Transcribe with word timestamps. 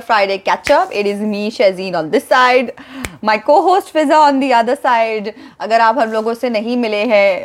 Friday 0.00 0.36
catchup 0.38 0.90
it 0.92 1.06
is 1.06 1.20
me 1.22 1.50
Shejeen 1.50 1.96
on 1.96 2.10
this 2.10 2.28
side 2.28 2.72
my 3.24 3.38
co 3.38 3.60
host 3.60 3.92
Fiza 3.92 4.18
on 4.18 4.40
the 4.40 4.50
other 4.50 4.74
side 4.74 5.32
अगर 5.60 5.80
आप 5.80 5.98
हम 5.98 6.12
लोगों 6.12 6.34
से 6.34 6.50
नहीं 6.50 6.76
मिले 6.76 7.02
हैं 7.04 7.40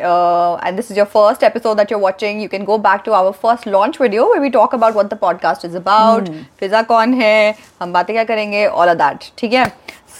and 0.66 0.76
this 0.76 0.90
is 0.90 0.98
your 0.98 1.06
first 1.14 1.42
episode 1.42 1.76
that 1.76 1.92
you're 1.92 2.00
watching 2.00 2.42
you 2.42 2.48
can 2.48 2.64
go 2.64 2.78
back 2.78 3.02
to 3.04 3.12
our 3.12 3.30
first 3.42 3.66
launch 3.68 4.00
video 4.00 4.32
where 4.32 4.38
we 4.38 4.50
talk 4.50 4.74
about 4.74 4.94
what 4.94 5.06
the 5.06 5.18
podcast 5.20 5.64
is 5.64 5.76
about 5.76 6.28
Fiza 6.60 6.82
कौन 6.82 7.14
है? 7.14 7.54
हम 7.82 7.92
बातें 7.92 8.14
क्या 8.14 8.24
करेंगे? 8.24 8.66
ऑल 8.66 8.88
अ 8.88 8.94
दैट 8.94 9.30
ठीक 9.38 9.52
है? 9.52 9.64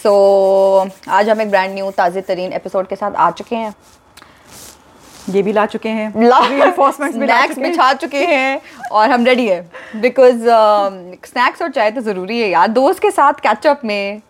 सो 0.03 0.89
आज 1.09 1.29
हम 1.31 1.41
एक 1.41 1.51
ब्रांड 1.51 1.75
न्यू 1.75 1.91
ताज़े 1.91 2.21
तरीन 2.21 2.53
एपिसोड 2.53 2.87
के 2.87 2.97
साथ 2.97 3.13
आ 3.17 3.31
चुके 3.31 3.57
हैं. 3.57 3.75
ये 5.31 5.43
भी 5.43 5.53
ला 5.53 5.65
चुके 5.67 5.89
हैं। 5.89 6.13
Reinforcements 6.15 7.17
भी 7.17 7.27
ला 7.27 7.37
स्नैक्स 7.37 7.55
चुके 7.55 7.63
हैं। 7.63 7.71
बिछा 7.71 7.93
चुके 7.93 8.25
हैं 8.27 8.61
और 8.93 9.11
हम 9.11 9.25
रेडी 9.25 9.47
है। 9.49 9.61
बिकॉज़ 9.97 10.43
स्नैक्स 11.27 11.63
और 11.63 11.71
चाय 11.71 11.91
तो 11.91 12.01
ज़रूरी 12.01 12.41
है 12.41 12.49
यार। 12.49 12.69
दोस्त 12.69 13.03
के 13.03 13.11
साथ 13.11 13.41
कैचअप 13.43 13.81
में 13.85 14.21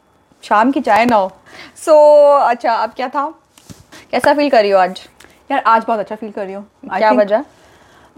शाम 0.42 0.70
की 0.73 0.80
चाय 0.80 1.05
ना 1.06 1.16
हो। 1.16 1.30
सो 1.84 1.97
अच्छा 2.36 2.74
अब 2.74 2.92
क्या 2.97 3.09
था? 3.09 3.33
कैसा 4.12 4.34
फील 4.34 4.50
कर 4.50 4.62
रही 4.62 4.70
हो 4.70 4.78
आज? 4.78 5.00
यार 5.50 5.62
आज 5.66 5.84
बहुत 5.88 5.98
अच्छा 6.00 6.14
फील 6.14 6.30
कर 6.30 6.45
रही 6.45 6.55
हूँ। 6.55 6.64
क्या 6.88 7.11
वजह? 7.12 7.45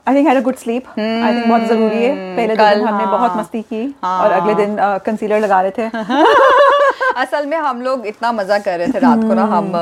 I 0.09 0.15
think 0.15 0.27
had 0.29 0.37
a 0.37 0.41
good 0.45 0.56
sleep 0.56 0.88
I 0.98 1.34
think 1.34 1.46
बहुत 1.48 1.62
ज़रूरी 1.68 2.02
है। 2.04 2.37
पहले 2.37 2.56
दो 2.56 2.68
दिन 2.68 2.87
हमने 2.87 3.04
हाँ। 3.04 3.12
बहुत 3.12 3.37
मस्ती 3.37 3.62
की 3.62 3.95
हाँ। 4.02 4.18
और 4.24 4.32
अगले 4.32 4.54
दिन 4.54 4.77
कंसीलर 5.06 5.41
लगा 5.41 5.60
रहे 5.60 5.70
थे। 5.79 5.88
असल 7.16 7.46
में 7.46 7.56
हम 7.56 7.80
लोग 7.82 8.06
इतना 8.06 8.32
मज़ा 8.32 8.58
कर 8.58 8.78
रहे 8.78 8.88
थे 8.88 8.98
रात 8.98 9.18
को 9.18 9.34
ना 9.34 9.44
हम 9.46 9.72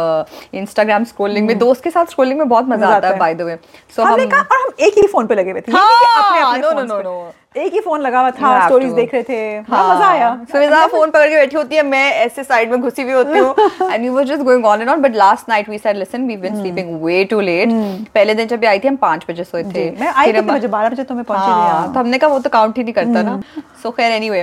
इंस्टाग्राम 0.54 1.04
स्क्रोलिंग 1.04 1.46
में 1.46 1.58
दोस्त 1.58 1.84
के 1.84 1.90
साथ 1.90 2.06
स्क्रोलिंग 2.10 2.38
में 2.38 2.48
बहुत 2.48 2.68
मज़ा 2.68 2.88
आता 2.88 3.08
है। 3.08 3.18
बाय 3.18 3.34
द 3.34 3.42
वे 3.42 3.58
सो 3.96 4.02
हमने 4.02 4.22
हम 4.22 4.30
कहा 4.30 4.40
और 4.40 4.60
हम 4.62 4.72
एक 4.86 4.98
ही 4.98 5.06
फ़ोन 5.08 5.26
पे 5.26 5.34
लगे 5.34 5.50
हुए 5.50 5.60
थे 5.60 5.72
अपने 5.72 5.78
हाँ, 5.78 6.52
अपने 6.52 6.62
पे। 6.62 6.86
no, 6.86 7.02
no. 7.02 7.14
एक 7.56 7.72
ही 7.72 7.80
फ़ोन 7.80 8.00
लगा 8.00 8.20
हुआ 8.20 8.30
था 8.30 8.66
स्टोरीज 8.66 8.92
देख 8.94 9.12
रहे 9.14 9.22
थे। 9.22 9.38
हाँ, 9.70 9.94
मज़ा 9.94 10.06
आया। 10.08 10.28
फिजा 10.52 10.86
फ़ोन 10.86 11.10
पकड़ 11.14 11.28
के 11.28 11.34
बैठी 11.34 11.56
होती 11.56 11.76
है 11.76 11.82
मैं 11.82 12.10
ऐसे 12.12 12.44
साइड 12.44 12.70
में 12.70 12.80
घुसी 12.80 13.02
हुई 13.02 13.12
होती 13.12 13.38
हूँ। 13.38 13.90
And 13.90 14.04
you 14.04 14.12
were 14.12 14.24
just 14.26 14.42
going 14.42 14.64
on 14.66 14.80
and 14.80 14.90
on 14.90 15.00
but 15.02 15.16
last 15.16 15.48
night 15.48 15.68
we 15.68 15.78
said 15.78 15.96
listen 15.96 16.26
we 16.26 16.36
been 16.36 16.60
sleeping 16.60 17.02
way 17.02 17.24
too 17.24 17.40
late 17.40 17.68
पहले 18.14 18.34
दिन 18.34 18.48
जब 18.48 18.60
भी 18.60 18.66
आई 18.66 18.78
थी 18.78 18.88
हम 18.88 18.96
पाँच 18.96 19.26
बजे 19.30 19.44
सोए 19.44 19.62
थे। 19.64 19.90
मैं 20.00 20.08
आई 20.08 20.32
कितने 20.32 20.52
बजे 20.52 20.68
बारह 20.68 20.88
बजे 20.88 21.04
तो 21.04 21.14
मैं 21.14 21.24
पहुँची 21.24 21.50
हाँ, 21.50 21.92
तो 21.92 22.00
हमने 22.00 22.18
कहा 22.18 22.30
वो 22.30 22.38
तो 22.38 22.50
काउंट 22.50 22.76
ही 22.78 22.84
नहीं 22.84 22.94
करता 22.94 23.22
ना। 23.22 23.40
सो 23.82 23.90
खैर 23.90 24.12
एनीवे 24.12 24.42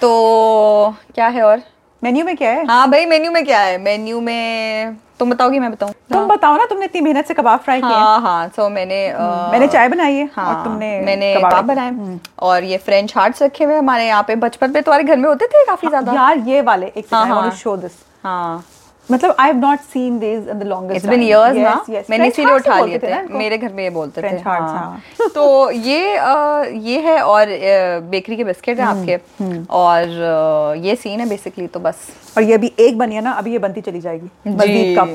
तो 0.00 0.94
क्या 1.14 1.26
है 1.28 1.42
और? 1.42 1.60
मेन्यू 2.02 2.24
में 2.24 2.36
क्या 2.36 2.50
है? 2.50 2.64
हाँ 2.66 2.88
भाई 2.90 3.06
मेन्यू 3.06 3.30
में 3.32 3.44
क्या 3.44 3.60
है? 3.60 3.76
मेन्यू 3.78 4.20
में 4.20 4.96
तुम 5.18 5.30
बताओगी 5.30 5.58
मैं 5.58 5.70
बताऊँ? 5.72 5.92
तुम 6.12 6.26
बताओ 6.28 6.56
ना 6.56 6.64
तुमने 6.66 6.84
इतनी 6.84 7.00
मेहनत 7.00 7.26
से 7.26 7.34
कबाब 7.34 7.60
फ्राई 7.60 7.80
किए 7.80 7.90
हाँ। 7.90 8.20
हाँ 8.20 8.48
सो 8.56 8.68
मैंने 8.68 9.08
आ, 9.10 9.50
मैंने 9.52 9.68
चाय 9.68 9.88
बनाई 9.88 10.14
है 10.14 10.28
हाँ 10.34 10.46
और 10.48 10.62
तुमने 10.64 11.00
मैंने 11.00 11.34
कबाब 11.36 11.64
बनाए। 11.64 12.18
और 12.38 12.64
ये 12.64 12.76
फ्रेंच 12.78 13.16
हार्ट्स 13.16 13.42
रखे 13.42 13.64
हुए 13.64 13.76
हमारे 13.78 14.06
यहाँ 14.06 14.22
पे। 14.28 14.36
बचपन 14.36 14.70
में 14.70 14.82
तुम्हारे 14.82 15.04
घर 15.04 15.16
में 15.16 15.28
होते 15.28 15.46
थे 15.46 15.64
काफ़ी 15.66 15.88
ज़्यादा? 15.88 16.12
यार 16.12 16.38
ये 16.48 16.60
वाले 16.62 16.92
एक 16.96 17.06
हाँ, 17.14 17.26
हाँ। 17.26 17.50
शो 17.52 17.76
दिस 17.76 17.92
हाँ। 18.24 18.64
मतलब 19.10 19.34
I 19.40 19.46
have 19.46 19.56
not 19.56 19.80
seen 19.92 20.18
this 20.18 20.48
in 20.48 20.58
the 20.58 20.62
longest 20.62 20.96
it's 20.96 21.08
been 21.10 21.22
years 21.22 21.56
ना 21.56 21.84
मैंने 22.10 22.26
इसीलिए 22.28 22.54
उठा 22.54 22.80
लिए 22.84 22.98
थे 22.98 23.22
मेरे 23.38 23.58
घर 23.58 23.72
में 23.72 23.82
ये 23.84 23.90
बोलते 23.90 24.22
थे 24.22 24.28
French 24.28 24.44
हाँ। 24.44 25.00
तो 25.34 25.70
ये 25.70 26.12
ये 26.80 27.00
है 27.00 27.20
और 27.22 27.46
बेकरी 28.10 28.36
के 28.36 28.44
बिस्किट 28.44 28.80
है 28.80 28.84
आपके। 28.84 29.16
और 29.70 30.76
ये 30.84 30.96
सीन 30.96 31.20
है 31.20 31.28
बेसिकली 31.28 31.66
तो 31.66 31.80
बस। 31.80 31.96
और 32.36 32.42
ये 32.42 32.54
अभी 32.54 32.72
एक 32.78 32.98
बनी 32.98 33.14
है 33.14 33.20
ना 33.20 33.32
अभी 33.32 33.52
ये 33.52 33.58
बनती 33.58 33.80
चली 33.80 34.00
जाएगी। 34.00 34.94
कप 34.98 35.08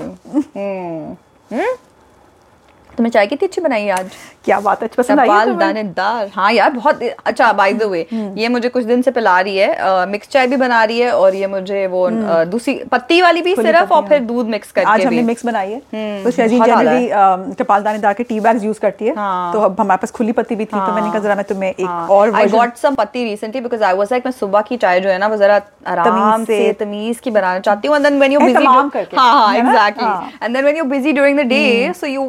हम्म। 2.92 2.98
हम्म? 2.98 2.98
तुम्हें 2.98 3.12
चाय 3.12 3.26
कितनी 3.28 3.48
अच्छी 3.48 3.62
बनाई 3.62 3.88
आज? 3.90 4.10
क्या 4.46 4.60
बात 4.60 4.82
है 4.84 4.88
पसंद 4.98 5.20
आई 5.20 5.30
है 5.30 5.58
दानेदार 5.58 6.30
हाँ 6.36 6.52
यार 6.54 6.70
बहुत 6.72 7.02
अच्छा 7.26 7.52
बाय 7.54 7.74
द 7.74 7.84
वे 7.84 8.00
ये 8.38 8.48
मुझे 8.48 8.70
कुछ 8.70 8.84
दिन 8.84 9.02
से 9.02 9.12
पिला 9.12 9.40
रही 9.40 9.58
है 9.58 10.06
मिक्स 10.08 10.28
चाय 10.28 10.48
भी 10.48 10.56
बना 10.58 10.84
रही 10.84 11.00
है 11.00 11.12
और 11.16 11.36
ये 11.36 11.48
मुझे 11.48 11.86
वो 11.88 12.10
दूसरी 12.46 12.74
पत्ती 12.92 13.22
वाली 13.22 13.42
भी 13.42 13.56
सिर्फ़ 13.56 13.94
और 13.94 14.08
फिर 14.08 14.18
हाँ। 14.18 14.28
दूध 14.28 14.48
मिक्स 14.48 14.72
करके 14.72 14.90
आज 14.92 15.06
हमने 15.06 15.22
मिक्स 15.22 15.46
बनाई 15.46 15.72
है। 15.72 15.78
हम्म, 15.94 16.24
तो 16.24 16.32
शहजी 16.32 16.60
जनरली 16.60 17.54
टपाल 17.60 17.84
दानेदार 17.84 18.14
के 18.14 18.24
टी 18.24 18.40
बैग्स 18.40 18.64
यूज़ 18.64 18.80
करती 18.80 19.06
है। 19.06 19.14
हाँ। 19.16 19.54
तो 19.54 19.60
अब 19.62 19.80
हमारे 19.80 19.98
पास 19.98 20.12
खुली 20.12 20.32
पत्ती 20.32 20.56
भी 20.56 20.66
थी 20.66 20.78
तो 20.78 20.94
मैंने 20.94 21.10
कहा 21.10 21.20
जरा 21.20 21.36
मैं 21.36 21.46
तुम्हें 21.46 21.70
एक 21.72 22.10
और 22.12 22.34
आई 22.36 22.48
गॉट 22.50 22.76
सम 22.78 22.96
पत्ती 22.96 23.24
recently 23.24 23.62
because 23.62 23.84
I 23.84 23.96
was 23.96 24.08
like 24.12 24.26
मैं 24.26 24.32
सुबह 24.32 24.62
की 24.62 24.78
चाय 24.78 25.00
जो 25.00 25.10
है 25.10 25.18
ना 25.18 25.28
वो 25.28 25.38
जरा 25.38 25.62
आराम 25.88 26.44
से- 26.46 26.76
तमीज 26.80 27.20
की 27.20 27.32
बनाना 27.32 27.60
चाहती 27.60 27.88
हूँ। 27.88 27.96
And 27.96 28.06
then 28.06 28.18
when 28.20 28.32
you 28.32 28.40
busy 28.40 28.66
हाँ 28.66 28.90
हाँ 29.16 29.54
है? 29.54 29.60
एग्जैक्टली 29.60 30.06
हाँ। 30.06 30.32
And 30.44 30.56
then 30.56 30.64
when 30.64 30.78
you 30.78 30.84
busy 30.86 31.14
during 31.14 31.40
the 31.40 31.44
day 31.48 31.94
so 32.02 32.08
you 32.08 32.24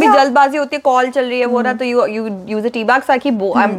कभी 0.00 0.16
जल्दबाजी 0.16 0.58
होती 0.58 0.76
है 0.76 0.80
कॉल 0.82 1.10
चल 1.10 1.24
रही 1.24 1.40
है 1.40 1.46
वो 1.46 1.60
रहा 1.60 1.72
तो 1.72 1.84
you 1.84 2.04
you 2.06 2.28
use 2.48 2.66
a 2.66 2.70
tea 2.74 2.84
bag 2.84 3.02
so 3.02 3.12
I 3.12 3.18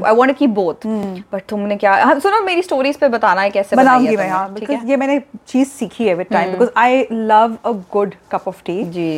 I 0.05 0.15
want 0.15 0.31
to 0.31 0.37
keep 0.39 0.49
both 0.49 0.87
but 1.33 1.43
तुमने 1.49 1.75
क्या 1.75 1.93
हाँ, 1.95 2.19
सुनो 2.19 2.41
मेरी 2.41 2.61
स्टोरीज 2.61 2.97
पे 2.97 3.07
बताना 3.09 3.41
है 3.41 3.49
कैसे 3.49 3.75
बनाई 3.75 3.85
बनाऊँगी 3.85 4.07
है 4.07 4.17
मैं 4.17 4.29
हाँ? 4.29 4.53
बिकॉज़ 4.53 4.85
ये 4.89 4.97
मैंने 4.97 5.19
चीज़ 5.47 5.67
सीखी 5.69 6.07
है 6.07 6.13
with 6.15 6.27
time 6.31 6.51
because 6.51 6.69
I 6.77 7.05
love 7.11 7.57
a 7.65 7.71
good 7.93 8.15
cup 8.31 8.47
of 8.47 8.61
tea 8.65 8.83
ji. 8.91 9.09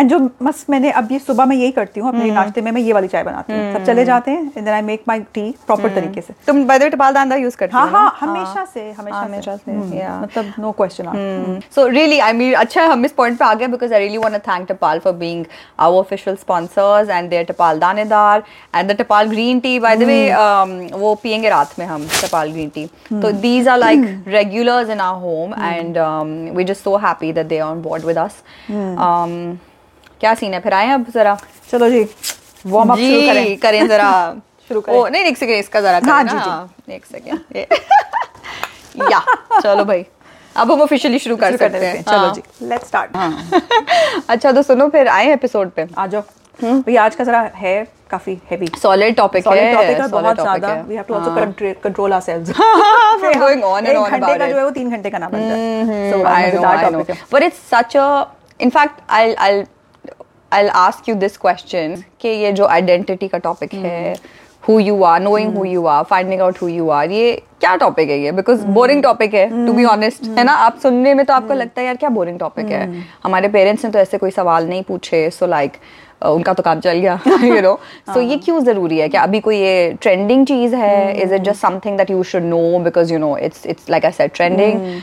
and 0.00 0.10
जो 0.10 0.18
मस्त 0.42 0.70
मैंने 0.70 0.90
अब 0.90 1.12
ये 1.12 1.18
सुबह 1.18 1.44
मैं 1.44 1.56
यही 1.56 1.70
करती 1.72 2.00
हूँ 2.00 2.08
अपने 2.08 2.30
नाश्ते 2.30 2.60
में 2.60 2.70
मैं 2.72 2.80
ये 2.82 2.92
वाली 2.92 3.08
चाय 3.08 3.22
बनाती 3.24 3.52
हूँ। 3.52 3.72
सब 3.74 3.84
चले 3.86 4.04
जाते 4.04 4.30
हैं 4.30 4.42
and 4.42 4.64
then 4.64 4.74
I 4.74 4.82
make 4.82 5.02
my 5.08 5.20
tea 5.34 5.50
proper 5.66 5.94
तरीके 5.94 6.20
से। 6.20 6.34
तुम 6.46 6.64
by 6.66 6.78
the 6.78 6.82
way 6.82 6.90
Tapal 6.90 7.14
दांदा 7.14 7.36
use 7.36 7.56
करती 7.56 7.76
हाँ 7.76 7.84
हो 7.86 7.90
ना? 7.90 7.98
हाँ 7.98 8.16
हमेशा 8.20 8.64
से 8.64 8.90
हमेशा 8.90 9.18
हमेशा 9.18 9.56
से, 9.56 9.70
हम्म, 9.70 10.22
मतलब 10.22 10.52
no 10.58 10.72
question 10.72 11.60
So 11.74 11.86
really, 11.88 12.20
I 12.20 12.32
mean, 12.38 12.54
अच्छा 12.56 12.84
हम 12.86 13.04
इस 13.04 13.12
पॉइंट 13.12 13.38
पे 13.38 13.44
आ 13.44 13.52
गए 13.54 13.66
because 13.68 13.92
I 13.92 14.00
really 14.02 14.18
want 14.24 14.34
to 14.34 14.40
thank 14.48 14.68
Tapal 14.70 15.00
for 15.06 15.12
being 15.22 15.44
our 15.86 16.00
official 16.00 16.36
sponsors 16.42 17.10
and 17.10 17.30
their 17.30 17.44
Tapal 17.48 17.78
Danedar 17.78 18.42
and 18.74 18.90
the 18.90 18.96
Tapal 19.00 19.28
green 19.30 19.60
tea 19.60 19.78
by 19.78 19.96
the 19.96 20.02
way 20.12 20.20
वो 20.98 21.14
पियेंगे 21.22 21.48
रात 21.48 21.78
में 21.78 21.86
हम 21.86 22.06
टपाल 22.22 22.52
ग्रीन 22.52 22.68
टी 22.74 22.86
तो 23.22 23.30
these 23.40 23.68
are 23.68 23.78
like 23.78 24.24
regulars 24.28 24.90
in 24.90 25.00
our 25.00 25.14
home 25.22 25.54
and 25.64 25.98
we 26.56 26.64
just 26.64 26.84
so 26.84 26.96
happy 27.06 27.32
that 27.32 27.46
they 27.46 27.58
are 27.58 27.68
on 27.68 27.82
board 27.82 28.04
with 28.04 28.18
us 28.18 28.42
क्या 30.20 30.32
सीन 30.34 30.54
है? 30.54 30.60
फिर 30.60 30.74
आए 30.74 30.90
अब 30.90 31.06
जरा। 31.14 31.36
चलो 31.70 31.88
जी 31.90 32.02
वार्म 32.66 32.90
अप 32.92 32.98
शुरू 32.98 33.20
करें। 33.26 33.56
करें 33.58 33.86
जरा। 33.88 34.10
शुरू 34.68 34.80
करें। 34.80 34.96
ओ 34.96 35.06
नहीं 35.08 35.24
एक 35.24 35.38
सेकंड 35.38 35.56
इसका 35.56 35.80
जरा 35.80 36.00
हाँ 36.04 36.22
हाँ, 36.24 36.74
एक 36.90 37.06
सेकंड 37.06 37.56
या 39.12 39.20
चलो 39.60 39.84
भाई। 39.84 40.04
अब 40.56 40.70
हम 40.72 40.80
ऑफिशियली 40.82 41.18
शुरू 41.18 41.36
कर 41.36 41.56
सकते 41.56 41.86
हैं। 41.86 42.02
चलो 42.02 42.18
हाँ। 42.18 42.34
जी 42.34 42.42
लेट्स 42.68 42.86
स्टार्ट 42.88 44.30
अच्छा 44.30 44.52
तो 44.52 44.62
सुनो 44.62 44.88
फिर 44.88 45.08
आए 45.08 45.32
एपिसोड 45.32 45.70
पे। 45.76 45.86
आ 45.98 46.06
जाओ। 46.06 46.22
भैया 46.62 47.04
आज 47.04 47.14
का 47.16 47.24
जरा 47.24 47.40
है 47.54 47.84
काफ़ी 48.10 48.38
हेवी 48.50 48.68
सॉलिड 48.82 49.16
टॉपिक 49.16 49.46
है 49.46 49.52
सॉलिड 49.52 49.74
टॉपिक 49.74 50.00
है 50.00 50.08
बहुत 50.08 50.40
ज़्यादा। 50.40 50.74
वी 50.88 50.94
हैव 50.94 51.04
टू 51.08 51.14
आल्सो 51.14 51.30
हाँ। 51.30 51.52
कंट्रोल 51.84 52.12
आवरसेल्व्स 52.12 52.50
on 53.64 53.78
and 53.78 53.88
एक 53.88 53.96
on 53.96 54.10
घंटे 54.10 54.26
about 54.26 54.38
का 54.38 54.46
जो 54.46 54.56
है 54.56 54.64
वो 54.64 54.70
तीन 54.70 54.90
घंटे 54.90 55.10
का 55.10 55.18
ना 55.18 55.28
बन 55.28 55.48
जाए। 55.48 56.10
सो 56.12 56.18
I 56.24 56.40
know, 56.54 56.64
I 56.64 56.90
know. 56.90 57.04
But 57.30 57.42
it's 57.42 57.60
such 57.70 57.96
a. 57.96 58.26
In 58.60 58.70
fact, 58.70 59.00
I'll 59.18 59.34
I'll 59.44 59.62
I'll 60.52 60.70
ask 60.78 61.08
you 61.08 61.14
this 61.20 61.36
कि 62.20 62.28
ये 62.28 62.52
जो 62.52 62.66
आइडेंटिटी 62.66 63.28
का 63.28 63.38
टॉपिक 63.38 63.74
है, 63.74 64.14
who 64.68 64.78
you 64.80 65.02
are 65.02 65.20
knowing 65.20 65.56
who 65.56 65.64
you 65.64 65.84
are 65.86 66.02
finding 66.04 66.40
out 66.40 66.62
who 66.62 66.68
you 66.68 66.88
are 66.88 67.10
ये 67.10 67.42
क्या 67.60 67.74
टॉपिक 67.76 68.10
है 68.10 68.18
ये? 68.18 68.32
Because 68.32 68.64
boring 68.66 69.02
topic 69.02 69.34
है 69.34 69.66
टू 69.66 69.72
बी 69.72 69.84
ऑनेस्ट 69.84 70.24
है 70.38 70.44
ना? 70.44 70.52
आप 70.52 70.78
सुनने 70.78 71.14
में 71.14 71.24
तो 71.26 71.34
आपको 71.34 71.54
लगता 71.54 71.80
है 71.80 71.86
यार 71.86 71.96
क्या 71.96 72.08
बोरिंग 72.10 72.38
टॉपिक 72.38 72.66
है? 72.66 72.86
हमारे 73.24 73.48
पेरेंट्स 73.48 73.84
ने 73.84 73.90
तो 73.90 73.98
ऐसे 73.98 74.18
कोई 74.18 74.30
सवाल 74.30 74.68
नहीं 74.68 74.82
पूछे 74.82 75.30
सो 75.30 75.46
लाइक 75.46 75.72
उनका 76.24 76.52
तो 76.52 76.62
काम 76.62 76.80
चल 76.80 76.98
गया 76.98 77.18
यू 77.44 77.60
नो 77.62 77.74
सो 78.14 78.20
ये 78.20 78.36
क्यों 78.36 78.60
ज़रूरी 78.64 78.98
है 78.98 79.08
क्या 79.08 79.22
अभी 79.22 79.40
कोई 79.40 79.56
ये 79.58 79.92
ट्रेंडिंग 80.00 80.46
चीज़ 80.46 80.74
है? 80.74 81.22
Is 81.22 81.34
it 81.34 81.42
just 81.42 81.60
something 81.60 81.96
that 81.98 82.10
you 82.10 82.22
should 82.22 82.42
know 82.44 82.78
because 82.84 83.12
you 83.12 83.18
know 83.18 83.36
it's 83.38 83.66
it's 83.66 83.90
like 83.90 84.04
I 84.04 84.12
said 84.12 84.32
trending 84.34 85.00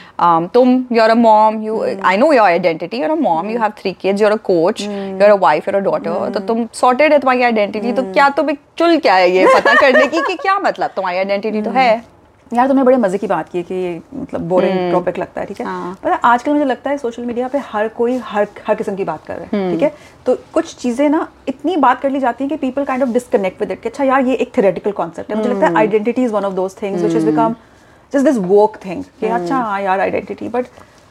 तुम 0.54 0.84
you 0.92 1.02
are 1.04 1.10
a 1.10 1.16
mom 1.16 1.62
you 1.64 1.84
I 2.06 2.18
know 2.18 2.32
your 2.34 2.46
identity 2.46 3.02
you're 3.02 3.12
a 3.12 3.16
mom 3.22 3.50
you 3.50 3.60
have 3.60 3.72
three 3.80 3.92
kids 4.02 4.22
you're 4.22 4.32
a 4.32 4.36
coach 4.44 4.82
you 4.82 5.24
are 5.24 5.30
a 5.30 5.38
wife 5.40 5.68
you're 5.68 5.76
a 5.76 5.80
daughter 5.80 6.30
तो 6.34 6.40
तुम 6.40 6.68
sorted 6.74 7.14
है 7.14 7.20
तुम्हारी 7.20 7.44
identity 7.44 7.92
तो 7.92 8.04
क्या 8.14 8.30
तुम 8.30 8.50
एक 8.50 8.60
चुल 8.78 8.98
क्या 8.98 9.16
है 9.16 9.30
ये 9.32 9.48
पता 9.56 9.74
करने 9.74 10.06
की 10.08 10.22
कि 10.22 10.36
क्या 10.36 10.60
मतलब? 10.60 10.90
तुम्हारी 10.96 11.18
आइडेंटिटी 11.18 11.62
तो 11.62 11.72
है। 11.72 12.19
यार 12.52 12.68
तुमने 12.68 12.84
बड़े 12.84 12.98
मज़े 12.98 13.18
की 13.18 13.28
बात 13.28 13.50
की 13.50 13.62
कि 13.64 13.76
ये 13.76 14.02
मतलब 14.14 14.42
बोरिंग 14.50 14.92
टॉपिक 14.92 15.18
लगता 15.20 15.42
है 15.42 15.48
ठीक 15.48 15.60
है? 15.60 15.66
हाँ। 15.66 15.94
पर 16.04 16.12
आजकल 16.12 16.52
मुझे 16.52 16.66
लगता 16.66 16.90
है 16.90 16.98
सोशल 16.98 17.26
मीडिया 17.26 17.48
पे 17.48 17.58
हर 17.72 17.88
कोई 17.98 18.18
हर 18.24 18.48
हर 18.68 18.76
किस्म 18.76 18.96
की 18.96 19.04
बात 19.04 19.26
कर 19.26 19.36
रहा 19.36 19.58
है 19.58 19.72
ठीक 19.72 19.82
है? 19.84 19.92
तो 20.26 20.36
कुछ 20.54 20.76
चीज़ें 20.76 21.08
ना 21.10 21.28
इतनी 21.48 21.76
बात 21.78 22.02
कर 22.02 22.10
ली 22.10 22.20
जाती 22.20 22.44
है 22.44 22.50
कि 22.50 22.56
people 22.58 22.86
kind 22.86 23.04
of 23.04 23.10
disconnect 23.10 23.60
with 23.62 23.72
it 23.72 23.86
अच्छा 23.88 24.04
यार 24.04 24.26
ये 24.26 24.36
एक 24.36 24.54
थ्योरेटिकल 24.56 24.92
कॉन्सेप्ट 24.92 25.32
है। 25.32 25.38
मुझे 25.38 25.50
लगता 25.50 25.68
है 25.68 25.74
identity 25.78 26.24
is 26.24 26.34
one 26.34 26.46
of 26.46 26.54
those 26.54 26.76
things 26.82 27.02
which 27.02 27.16
is 27.16 27.26
become 27.26 27.56
just 28.14 28.26
this 28.26 28.38
woke 28.48 28.78
thing 28.86 29.04
कि 29.20 29.28
अच्छा 29.28 29.58
हाँ 29.58 29.82
यार 29.82 30.00
आइडेंटिटी 30.00 30.50
बट 30.50 30.66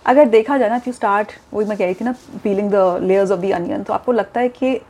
अगर 0.06 0.28
देखा 0.28 0.58
जाए 0.58 0.68
ना 0.68 0.80
यू 0.86 0.92
स्टार्ट 0.92 1.32
वही 1.52 1.66
मैं 1.66 1.78
कह 1.78 1.84
रही 1.84 1.94
थी 1.94 2.04
ना 2.04 2.14
peeling 2.44 2.70
the 2.70 2.98
layers 3.02 3.30
of 3.30 3.40
the 3.40 3.52
onion 3.54 3.82
तो 3.82 3.92
आपको 3.92 4.12
लगता 4.12 4.40
है 4.40 4.48
कि 4.50 4.80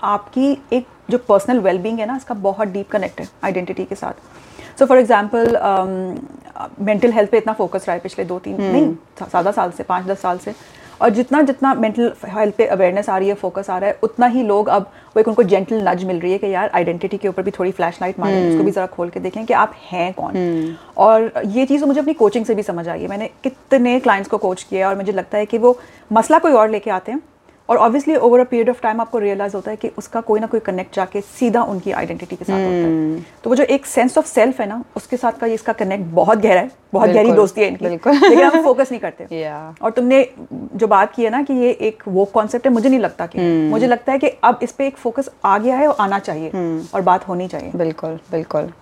आपकी 0.00 0.56
एक 0.72 0.86
जो 1.10 1.18
पर्सनल 1.28 1.58
वेलबींग 1.60 1.98
है 1.98 2.06
ना 2.06 2.16
इसका 2.16 2.34
बहुत 2.42 2.68
डीप 2.68 2.90
कनेक्ट 2.90 3.20
है 3.20 3.28
आइडेंटिटी 3.44 3.84
के 3.84 3.94
साथ। 3.94 4.12
So 4.78 4.86
for 4.86 4.98
example 4.98 5.56
mental 6.80 7.12
health 7.12 7.30
पे 7.30 7.38
इतना 7.38 7.52
फोकस 7.52 7.84
रहा 7.88 7.94
है 7.94 8.00
पिछले 8.00 8.24
दो 8.24 8.38
तीन 8.38 8.62
नहीं 8.62 8.86
ज़्यादा 9.20 9.50
साल 9.52 9.70
से 9.70 9.82
पाँच 9.84 10.06
दस 10.06 10.20
साल 10.20 10.38
से। 10.38 10.54
और 11.00 11.10
जितना 11.10 11.40
जितना 11.42 11.72
मेंटल 11.74 12.12
हेल्थ 12.26 12.54
पे 12.56 12.66
अवेयरनेस 12.66 13.08
आ 13.08 13.16
रही 13.18 13.28
है 13.28 13.34
फोकस 13.34 13.70
आ 13.70 13.78
रहा 13.78 13.90
है 13.90 13.98
उतना 14.02 14.26
ही 14.26 14.42
लोग 14.42 14.68
अब 14.68 14.82
वो 15.16 15.20
एक 15.20 15.28
उनको 15.28 15.42
जेंटल 15.42 15.88
नज 15.88 16.04
मिल 16.04 16.20
रही 16.20 16.32
है 16.32 16.38
कि 16.38 16.46
यार 16.46 16.70
आइडेंटिटी 16.74 17.16
के 17.18 17.28
ऊपर 17.28 17.42
भी 17.42 17.50
थोड़ी 17.50 17.70
फ्लैश 17.72 17.98
लाइट 18.02 18.18
मारें 18.20 18.36
हम्म। 18.36 18.50
उसको 18.50 18.64
भी 18.64 18.70
ज़रा 18.70 18.86
खोल 18.86 19.08
के 19.10 19.20
देखें 19.20 19.44
कि 19.46 19.54
आप 19.54 19.74
हैं 19.90 20.12
कौन। 20.14 20.76
और 20.98 21.32
ये 21.46 21.66
चीज़ 21.66 21.84
मुझे 21.84 22.00
अपनी 22.00 22.14
कोचिंग 22.14 22.44
से 22.46 22.54
भी 22.54 22.62
समझ 22.62 22.88
आई 22.88 23.00
है 23.00 23.08
मैंने 23.08 23.30
कितने 23.44 23.98
क्लाइंट्स 24.00 24.30
को 24.30 24.38
कोच 24.38 24.62
किया 24.62 24.88
और 24.88 24.96
मुझे 24.96 25.12
लगता 25.12 25.38
है 25.38 25.46
कि 25.46 25.58
वो 25.58 25.78
मसला 26.10 26.38
कोई 26.38 26.52
और 26.52 26.70
लेके 26.70 26.90
आते 26.90 27.12
हैं 27.12 27.20
और 27.68 27.76
obviously 27.76 28.16
over 28.16 28.40
a 28.40 28.44
period 28.44 28.70
of 28.70 28.80
time 28.82 29.00
आपको 29.00 29.18
रियलाइज़ 29.18 29.54
होता 29.54 29.70
है 29.70 29.76
कि 29.76 29.90
उसका 29.98 30.20
कोई 30.20 30.40
ना 30.40 30.46
कोई 30.46 30.60
कनेक्ट 30.60 30.96
जाके 30.96 31.20
सीधा 31.20 31.62
उनकी 31.64 31.92
आइडेंटिटी 31.92 32.36
के 32.36 32.44
साथ 32.44 32.52
hmm. 32.52 32.64
होता 32.64 32.86
हम्म। 32.86 33.14
है 33.14 33.24
तो 33.44 33.50
वो 33.50 33.56
जो 33.56 33.64
एक 33.66 33.86
सेंस 33.86 34.18
ऑफ़ 34.18 34.26
सेल्फ 34.26 34.60
है 34.60 34.66
ना 34.68 34.82
उसके 34.96 35.16
साथ 35.16 35.38
का 35.38 35.46
ये 35.46 35.54
इसका 35.54 35.72
कनेक्ट 35.74 36.04
बहुत 36.12 36.38
गहरा 36.38 36.60
है 36.60 36.70
बहुत 36.92 37.10
गहरी 37.10 37.32
दोस्ती 37.32 37.60
है 37.60 37.68
इनकी 37.68 37.88
लेकिन 37.88 38.44
हम 38.44 38.62
फोकस 38.62 38.90
नहीं 38.90 39.00
करते 39.00 39.26
Yeah. 39.34 39.82
और 39.82 39.90
तुमने 39.90 40.26
जो 40.74 40.86
बात 40.88 41.14
की 41.14 41.24
है 41.24 41.30
ना 41.30 41.42
कि 41.42 41.54
ये 41.54 41.70
एक 41.82 42.02
वो 42.08 42.24
कॉन्सेप्ट 42.34 42.66
है 42.66 42.72
मुझे 42.72 42.88
नहीं 42.88 43.00
लगता 43.00 43.26
कि 43.26 43.38
हम्म। 43.38 43.70
मुझे 43.70 43.86
लगता 43.86 44.12
है 44.12 44.18
कि 44.18 44.28
अब 44.44 44.58
इस 44.62 44.72
पे 44.72 44.86
एक 44.86 44.96
फोकस 44.98 45.30
आ 45.44 45.56
गया 45.58 45.76
है 45.76 45.88
और 45.88 45.96
आना 46.00 46.18
चाहिए 46.20 46.50
हम्म। 46.50 46.86
और 46.94 47.02
बात 47.02 47.28
होनी 47.28 47.48
चाहिए 47.48 47.70
बिल्कुल 47.76 48.18
बिल्कुल 48.30 48.72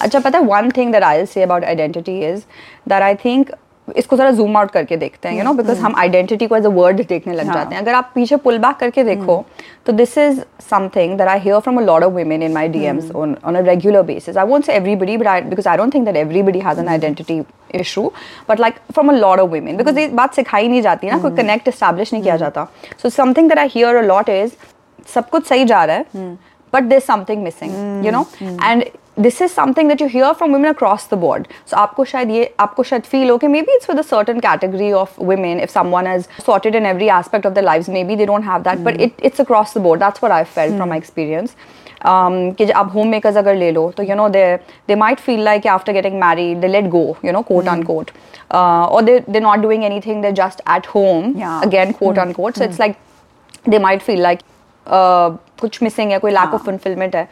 अच्छा 0.00 0.18
पता 0.18 0.38
है 0.38 0.44
one 0.46 0.70
thing 0.70 0.92
that 0.92 1.02
I 1.04 1.26
say 1.26 1.42
about 1.42 1.64
identity 1.64 2.18
is 2.22 2.40
that 2.88 3.02
I 3.02 3.14
think 3.14 3.50
इसको 3.88 4.16
जरा 4.16 4.30
जूम 4.30 4.56
आउट 4.56 4.70
करके 4.70 4.96
देखते 4.96 5.28
हैं 5.28 5.36
यू 5.38 5.44
नो 5.44 5.52
बिकॉज़ 5.54 5.78
हम 5.80 5.94
आइडेंटिटी 5.98 6.46
को 6.46 6.56
एज 6.56 6.66
अ 6.66 6.68
वर्ड 6.70 7.00
देखने 7.08 7.34
लग 7.34 7.46
हाँ। 7.46 7.54
जाते 7.54 7.74
हैं। 7.74 7.82
अगर 7.82 7.94
आप 7.94 8.10
पीछे 8.14 8.36
पुल 8.44 8.58
बैक 8.58 8.76
करके 8.76 9.04
देखो 9.04 9.44
तो 9.86 9.92
this 9.92 10.16
is 10.18 10.40
something 10.70 11.16
that 11.18 11.28
I 11.28 11.40
hear 11.40 11.58
from 11.60 11.78
a 11.78 11.82
lot 11.84 12.02
of 12.02 12.12
women 12.12 12.42
in 12.42 12.52
my 12.52 12.68
DMs 12.68 13.10
on 13.12 13.36
on 13.44 13.54
a 13.54 13.60
regular 13.66 14.02
basis 14.02 14.36
I 14.36 14.46
won't 14.46 14.64
say 14.64 14.72
everybody 14.72 15.16
but 15.16 15.26
I 15.26 15.40
because 15.42 15.68
I 15.68 15.76
don't 15.76 15.94
think 15.94 16.04
that 16.04 16.16
everybody 16.16 16.60
has 16.60 16.80
an 16.80 16.88
identity 16.88 17.40
issue 17.74 18.10
but 18.48 18.60
like 18.60 18.74
from 18.92 19.08
a 19.08 19.16
lot 19.16 19.40
of 19.40 19.50
women 19.50 19.76
because 19.76 19.98
ये 19.98 20.08
बात 20.20 20.34
सिखाई 20.34 20.68
नहीं 20.68 20.82
जाती 20.82 21.10
ना 21.10 21.18
कोई 21.18 21.36
connect 21.36 21.68
establish 21.68 22.12
नहीं 22.12 22.22
किया 22.22 22.36
जाता। 22.36 22.66
So 23.02 23.08
something 23.10 23.48
that 23.48 23.58
I 23.58 23.70
hear 23.74 23.96
a 23.96 24.02
lot 24.02 24.28
is 24.28 24.52
सब 25.14 25.28
कुछ 25.28 25.46
सही 25.46 25.64
जा 25.64 25.84
रहा 25.84 25.96
है 25.96 26.36
but 26.72 26.84
there's 26.90 27.06
something 27.06 27.40
missing 27.44 27.72
you 28.04 28.12
know? 28.12 28.20
And 28.66 28.84
this 29.16 29.40
is 29.42 29.52
something 29.52 29.88
that 29.88 30.00
you 30.00 30.06
hear 30.06 30.32
from 30.34 30.52
women 30.52 30.70
across 30.70 31.06
the 31.06 31.16
board 31.16 31.48
so 31.66 31.76
आपको 31.76 32.04
शायद 32.04 32.30
ये 32.30 32.54
आपको 32.60 32.82
शायद 32.82 33.02
feel 33.04 33.30
हो 33.30 33.36
कि 33.38 33.48
maybe 33.48 33.76
it's 33.78 33.88
with 33.88 33.98
a 33.98 34.08
certain 34.10 34.40
category 34.40 34.92
of 34.92 35.18
women 35.18 35.60
if 35.60 35.70
someone 35.70 36.06
has 36.06 36.28
sorted 36.46 36.74
in 36.74 36.86
every 36.86 37.10
aspect 37.10 37.44
of 37.44 37.54
their 37.54 37.64
lives 37.64 37.88
maybe 37.88 38.16
they 38.16 38.26
don't 38.32 38.48
have 38.50 38.64
that 38.64 38.82
but 38.84 39.00
it, 39.00 39.12
it's 39.18 39.40
across 39.40 39.74
the 39.74 39.80
board 39.80 40.00
that's 40.00 40.22
what 40.22 40.32
I've 40.32 40.48
felt 40.48 40.76
from 40.76 40.88
my 40.88 40.96
experience 40.96 41.56
um, 42.04 42.54
कि 42.56 42.70
आप 42.70 42.90
home 42.94 43.08
makers 43.08 43.36
अगर 43.36 43.54
ले 43.54 43.70
लो 43.72 43.90
तो 43.96 44.02
you 44.02 44.14
know 44.16 44.28
they 44.28 44.44
they 44.88 44.94
might 45.04 45.20
feel 45.20 45.44
like 45.44 45.66
after 45.76 45.92
getting 45.92 46.18
married 46.20 46.60
they 46.60 46.68
let 46.68 46.88
go 46.90 47.04
you 47.24 47.32
know 47.32 47.42
quote 47.52 47.68
unquote 47.92 48.10
और 48.54 49.02
they 49.04 49.18
they 49.28 49.40
not 49.40 49.58
doing 49.58 49.84
anything 49.84 50.22
they 50.22 50.32
just 50.42 50.60
at 50.76 50.86
home 50.94 51.32
Yeah. 51.38 51.62
Again 51.66 51.92
quote 52.00 52.18
unquote 52.32 52.58
so 52.58 52.64
it's 52.64 52.80
like 52.80 52.96
they 53.64 53.78
might 53.78 54.02
feel 54.02 54.20
like 54.26 54.40
uh, 54.86 55.36
कुछ 55.60 55.82
missing 55.82 56.10
है 56.12 56.18
कोई 56.18 56.32
lack 56.32 56.54
of 56.56 56.64
fulfillment 56.68 57.14
है 57.14 57.28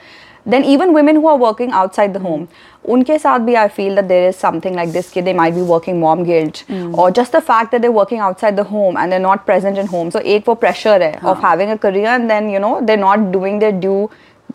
then 0.46 0.64
even 0.64 0.90
women 0.94 1.16
who 1.16 1.28
are 1.28 1.38
working 1.38 1.72
outside 1.72 2.12
the 2.12 2.22
home 2.22 2.46
उनके 2.84 3.18
साथ 3.18 3.38
भी 3.38 3.54
I 3.54 3.68
feel 3.68 3.94
that 3.96 4.04
there 4.04 4.28
is 4.28 4.36
something 4.36 4.76
like 4.76 4.92
this 4.92 5.10
कि 5.12 5.22
they 5.22 5.34
may 5.34 5.50
be 5.52 5.60
working 5.66 6.00
mom 6.00 6.24
guilt 6.24 6.94
और 6.98 7.10
just 7.10 7.36
the 7.36 7.40
fact 7.42 7.72
that 7.72 7.82
they're 7.82 7.90
working 7.90 8.20
outside 8.20 8.56
the 8.56 8.66
home 8.72 8.98
and 8.98 9.10
they're 9.10 9.20
not 9.20 9.44
present 9.46 9.78
in 9.78 9.88
home 9.88 10.10
so 10.10 10.18
एक 10.18 10.48
वो 10.48 10.54
pressure 10.56 11.02
है 11.02 11.14
of 11.24 11.46
having 11.46 11.70
a 11.70 11.76
career 11.82 12.12
and 12.12 12.28
then 12.28 12.50
you 12.50 12.60
know 12.60 12.78
they're 12.82 12.98
not 12.98 13.30
doing 13.32 13.60
they're 13.60 13.72
do 13.80 14.08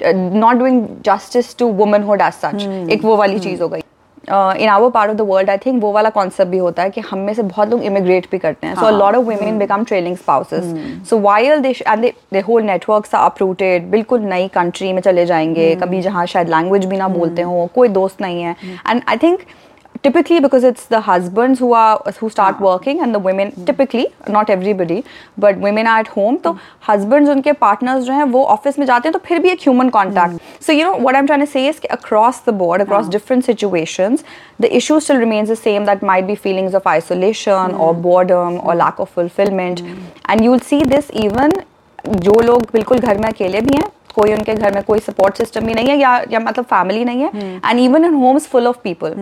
not 0.03 0.55
doing 0.55 0.85
justice 1.05 1.57
to 1.57 1.71
womanhood 1.73 2.21
as 2.21 2.33
such 2.35 2.89
एक 2.91 3.03
वो 3.03 3.15
वाली 3.15 3.35
hmm. 3.35 3.43
चीज़ 3.43 3.61
हो 3.61 3.67
गई। 3.69 3.81
In 4.29 4.69
our 4.69 4.89
part 4.89 5.09
of 5.09 5.17
the 5.17 5.21
world 5.21 5.49
I 5.49 5.57
think 5.65 5.81
वो 5.83 5.91
वाला 5.91 6.09
कॉन्सेप्ट 6.09 6.51
भी 6.51 6.57
होता 6.57 6.83
है 6.83 6.89
कि 6.89 7.01
हम 7.01 7.19
में 7.19 7.33
से 7.33 7.43
बहुत 7.43 7.69
लोग 7.69 7.83
इमिग्रेट 7.83 8.27
भी 8.31 8.37
करते 8.37 8.67
हैं। 8.67 8.75
So 8.75 8.89
lot 8.89 9.15
of 9.15 9.25
women 9.25 9.59
become 9.59 9.83
trailing 9.83 10.15
spouses 10.17 10.73
so 11.09 11.19
while 11.19 11.59
they 11.59 11.69
and 11.81 12.05
they 12.33 12.39
whole 12.39 12.63
networks 12.63 13.15
are 13.15 13.25
uprooted 13.25 13.89
बिल्कुल 13.91 14.21
नई 14.23 14.47
कंट्री 14.55 14.93
में 14.93 15.01
चले 15.01 15.25
जाएँगे। 15.25 15.73
कभी 15.75 16.01
जहाँ 16.01 16.25
शायद 16.25 16.49
लैंग्वेज 16.49 16.85
भी 16.85 16.97
ना 16.97 17.07
बोलते 17.09 17.41
हो 17.41 17.69
कोई 17.75 17.87
दोस्त 17.89 18.21
नहीं 18.21 18.41
है। 18.41 18.55
And 18.89 19.01
I 19.07 19.17
think 19.17 19.39
typically 20.02 20.40
because 20.40 20.64
it's 20.64 20.86
the 20.86 21.00
husbands 21.06 21.58
who 21.58 21.72
are 21.78 22.02
who 22.18 22.28
start 22.34 22.60
working 22.66 23.00
and 23.02 23.14
the 23.14 23.18
women 23.18 23.50
typically 23.66 24.06
not 24.28 24.52
everybody 24.54 25.04
but 25.36 25.58
women 25.64 25.86
are 25.86 25.98
at 26.04 26.08
home 26.12 26.38
तो 26.44 26.52
husbands 26.86 27.30
उनके 27.30 27.52
partners 27.64 28.04
जो 28.04 28.12
हैं 28.12 28.24
वो 28.36 28.44
office 28.54 28.78
में 28.78 28.86
जाते 28.86 29.08
हैं 29.08 29.12
तो 29.12 29.18
फिर 29.26 29.38
भी 29.38 29.50
एक 29.50 29.60
human 29.68 29.92
contact 29.96 30.40
so 30.68 30.78
you 30.78 30.86
know 30.88 30.94
what 31.06 31.20
I'm 31.20 31.30
trying 31.32 31.44
to 31.46 31.50
say 31.56 31.66
is 31.72 31.80
कि 31.80 31.88
across 31.98 32.40
the 32.48 32.56
board 32.62 32.86
across 32.86 33.12
different 33.16 33.50
situations 33.50 34.24
the 34.66 34.74
issue 34.80 34.98
still 35.00 35.22
remains 35.24 35.54
the 35.54 35.60
same 35.66 35.90
that 35.92 36.08
might 36.12 36.26
be 36.32 36.40
feelings 36.46 36.80
of 36.80 36.90
isolation 36.96 37.78
or 37.86 37.92
boredom 38.08 38.60
or 38.62 38.74
lack 38.74 39.06
of 39.06 39.10
fulfillment 39.20 39.84
and 40.26 40.48
you'll 40.48 40.66
see 40.72 40.82
this 40.96 41.14
even 41.28 41.60
जो 42.08 42.40
लोग 42.42 42.62
बिल्कुल 42.72 42.98
घर 42.98 43.18
में 43.18 43.28
अकेले 43.28 43.60
भी 43.60 43.76
हैं 43.76 43.88
कोई 44.15 44.33
उनके 44.33 44.53
घर 44.55 44.73
में 44.73 44.81
कोई 44.83 44.99
सपोर्ट 44.99 45.37
सिस्टम 45.37 45.65
भी 45.65 45.73
नहीं 45.73 45.89
है 45.89 45.97
या 45.97 46.15
या 46.31 46.39
मतलब 46.39 46.65
फैमिली 46.65 47.03
नहीं 47.05 47.21
है। 47.21 47.59
And 47.65 47.79
even 47.79 48.05
in 48.05 48.13
homes 48.13 48.47
full 48.47 48.67
of 48.67 48.77
people 48.83 49.13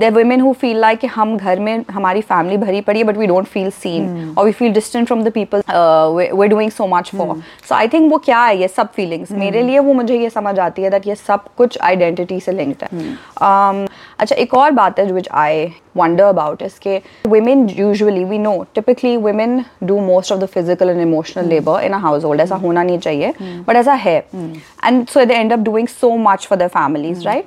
there 0.00 0.12
women 0.12 0.40
who 0.40 0.52
feel 0.60 0.78
like 0.80 0.98
कि 0.98 1.06
हम 1.08 1.36
घर 1.36 1.60
में 1.60 1.84
हमारी 1.90 2.20
फैमिली 2.22 2.56
भरी 2.56 2.80
पड़ी 2.80 2.98
है 2.98 3.04
but 3.04 3.16
we 3.16 3.26
don't 3.26 3.46
feel 3.46 3.70
seen 3.72 4.34
और 4.38 4.44
we 4.44 4.52
feel 4.52 4.72
distant 4.72 5.06
from 5.06 5.22
the 5.24 5.32
people 5.32 5.62
we're 6.34 6.48
doing 6.48 6.70
so 6.70 6.86
much 6.86 7.10
for 7.16 7.36
so 7.68 7.74
I 7.74 7.88
think 7.88 8.10
वो 8.12 8.18
क्या 8.18 8.42
है 8.44 8.58
ये 8.60 8.68
सब 8.68 8.92
फीलिंग्स 8.92 9.32
मेरे 9.34 9.62
लिए 9.62 9.78
वो 9.78 9.92
मुझे 9.92 10.18
ये 10.18 10.30
समझ 10.30 10.58
आती 10.58 10.82
है 10.82 10.90
दैट 10.90 11.06
ये 11.06 11.14
सब 11.14 11.44
कुछ 11.56 11.78
आइडेंटिटी 11.82 12.40
से 12.40 12.52
लिंक्ड 12.52 12.82
है। 12.82 12.88
um, 12.88 13.88
अच्छा 14.18 14.36
एक 14.36 14.54
और 14.54 14.70
बात 14.70 14.98
है 14.98 15.12
which 15.12 15.28
I 15.32 15.66
wonder 15.96 16.26
about 16.32 16.60
is 16.62 16.78
कि 16.86 17.00
women 17.28 17.68
usually 17.68 18.24
we 18.32 18.38
know 18.38 18.54
typically 18.78 19.16
women 19.16 19.64
do 19.84 19.98
most 20.00 20.32
of 20.34 20.40
the 20.40 20.48
physical 20.56 20.88
and 20.88 21.00
emotional 21.00 21.44
mm. 21.44 21.50
labor 21.50 21.80
in 21.86 21.94
a 21.94 21.98
household 21.98 22.40
ऐसा 22.40 22.56
होना 22.64 22.82
नहीं 22.82 22.98
चाहिए 22.98 23.32
but 23.68 23.76
ऐसा 23.76 23.92
है 24.04 24.22
and 24.90 25.08
so 25.14 25.24
they 25.30 25.38
end 25.44 25.56
up 25.56 25.64
doing 25.70 25.88
so 25.96 26.10
much 26.28 26.46
for 26.50 26.58
their 26.62 26.72
families 26.78 27.26
right 27.26 27.44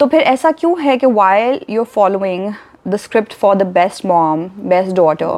तो 0.00 0.06
फिर 0.06 0.20
ऐसा 0.20 0.50
क्यों 0.52 0.80
है 0.82 0.96
कि 0.98 1.06
while 1.06 1.58
you're 1.74 1.90
following 1.98 2.52
the 2.92 2.98
script 2.98 3.34
for 3.42 3.54
the 3.58 3.66
best 3.76 4.04
mom 4.12 4.40
best 4.72 4.94
daughter 5.00 5.34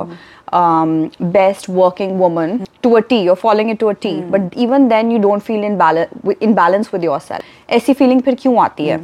um, 0.58 0.94
best 1.34 1.68
working 1.68 2.18
woman 2.18 2.64
to 2.82 2.96
a 2.96 3.02
T 3.02 3.18
you're 3.26 3.40
following 3.42 3.72
it 3.74 3.78
to 3.80 3.88
a 3.88 3.94
T 3.94 4.12
Mm. 4.14 4.30
but 4.30 4.56
even 4.64 4.88
then 4.88 5.10
you 5.10 5.18
don't 5.18 5.44
feel 5.50 5.62
in 5.68 5.76
balance 5.76 6.40
in 6.48 6.54
balance 6.62 6.90
with 6.94 7.04
yourself 7.08 7.70
ऐसी 7.78 7.94
feeling 8.00 8.22
फिर 8.24 8.34
क्यों 8.42 8.58
आती 8.62 8.86
है 8.86 8.98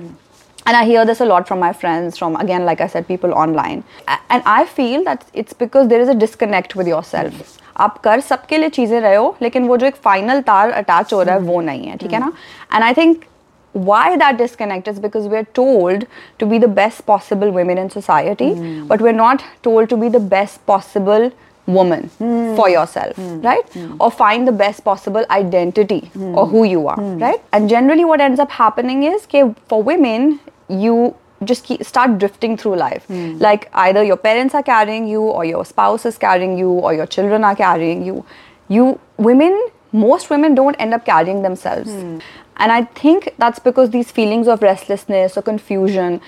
and 0.68 0.76
I 0.78 0.84
hear 0.86 1.06
this 1.06 1.20
a 1.22 1.26
lot 1.26 1.48
from 1.48 1.60
my 1.64 1.72
friends, 1.82 2.18
from 2.18 2.36
again, 2.44 2.64
like 2.70 2.80
I 2.82 2.88
said, 2.94 3.08
people 3.08 3.34
online. 3.44 3.84
A- 4.14 4.22
And 4.36 4.48
I 4.54 4.66
feel 4.78 5.04
that 5.10 5.26
it's 5.42 5.58
because 5.60 5.90
there 5.92 6.02
is 6.06 6.10
a 6.14 6.16
disconnect 6.24 6.76
with 6.82 6.88
yourself. 6.94 7.44
आप 7.86 7.98
कर 8.04 8.20
सबके 8.32 8.58
लिए 8.58 8.70
चीज़ें 8.76 9.00
रहे 9.02 9.16
हो 9.16 9.36
लेकिन 9.42 9.68
वो 9.68 9.78
जो 9.78 9.86
एक 9.88 9.96
फाइनल 10.04 10.42
तार 10.50 10.72
अटैच 10.82 11.13
हो 11.13 11.22
रहा 11.22 11.36
है 11.36 11.42
वो 11.42 11.60
नहीं 11.62 11.88
है 11.88 11.98
ठीक 12.04 12.13
है 12.13 12.20
ना 12.20 12.32
and 12.74 12.84
I 12.84 12.94
think 13.04 13.24
why 13.88 14.04
that 14.20 14.38
disconnect 14.39 14.86
is 14.89 15.00
because 15.06 15.25
we're 15.32 15.48
told 15.58 16.04
to 16.42 16.48
be 16.51 16.58
the 16.65 16.68
best 16.75 17.01
possible 17.10 17.50
women 17.56 17.82
in 17.82 17.89
society 17.96 18.46
but 18.92 19.01
we're 19.06 19.15
not 19.18 19.42
told 19.68 19.89
to 19.94 19.98
be 20.04 20.12
the 20.13 20.22
best 20.36 20.62
possible 20.72 21.25
woman 21.75 22.09
for 22.19 22.67
hmm. 22.67 22.73
yourself 22.73 23.17
hmm. 23.17 23.41
right? 23.41 23.69
Hmm. 23.73 23.97
Or 24.00 24.11
find 24.11 24.47
the 24.49 24.53
best 24.53 24.85
possible 24.85 25.25
identity 25.31 26.11
or 26.17 26.47
who 26.47 26.65
you 26.65 26.87
are 26.89 27.00
right? 27.00 27.43
And 27.53 27.69
generally 27.69 28.05
what 28.05 28.21
ends 28.21 28.41
up 28.41 28.50
happening 28.50 29.03
is 29.05 29.25
okay, 29.25 29.55
for 29.69 29.83
women 29.83 30.41
you 30.69 31.17
just 31.45 31.65
keep, 31.65 31.83
start 31.85 32.19
drifting 32.19 32.57
through 32.57 32.77
life. 32.77 33.07
Like 33.09 33.71
either 33.73 34.03
your 34.05 34.17
parents 34.17 34.55
are 34.55 34.62
carrying 34.62 35.09
you 35.09 35.23
or 35.23 35.45
your 35.45 35.65
spouse 35.65 36.05
is 36.05 36.19
carrying 36.19 36.59
you 36.59 36.71
or 36.71 36.93
your 36.93 37.07
children 37.07 37.45
are 37.45 37.57
carrying 37.57 38.05
you. 38.05 38.25
You 38.69 39.00
women 39.17 39.69
most 39.93 40.31
women 40.31 40.55
don't 40.55 40.77
end 40.77 40.95
up 40.95 41.05
carrying 41.05 41.43
themselves. 41.43 41.91
And 42.57 42.73
i 42.73 42.85
think 42.85 43.35
that's 43.39 43.59
because 43.59 43.91
these 43.91 44.11
feelings 44.11 44.47
of 44.47 44.62
restlessness 44.62 45.37
or 45.39 45.43
confusion 45.43 46.21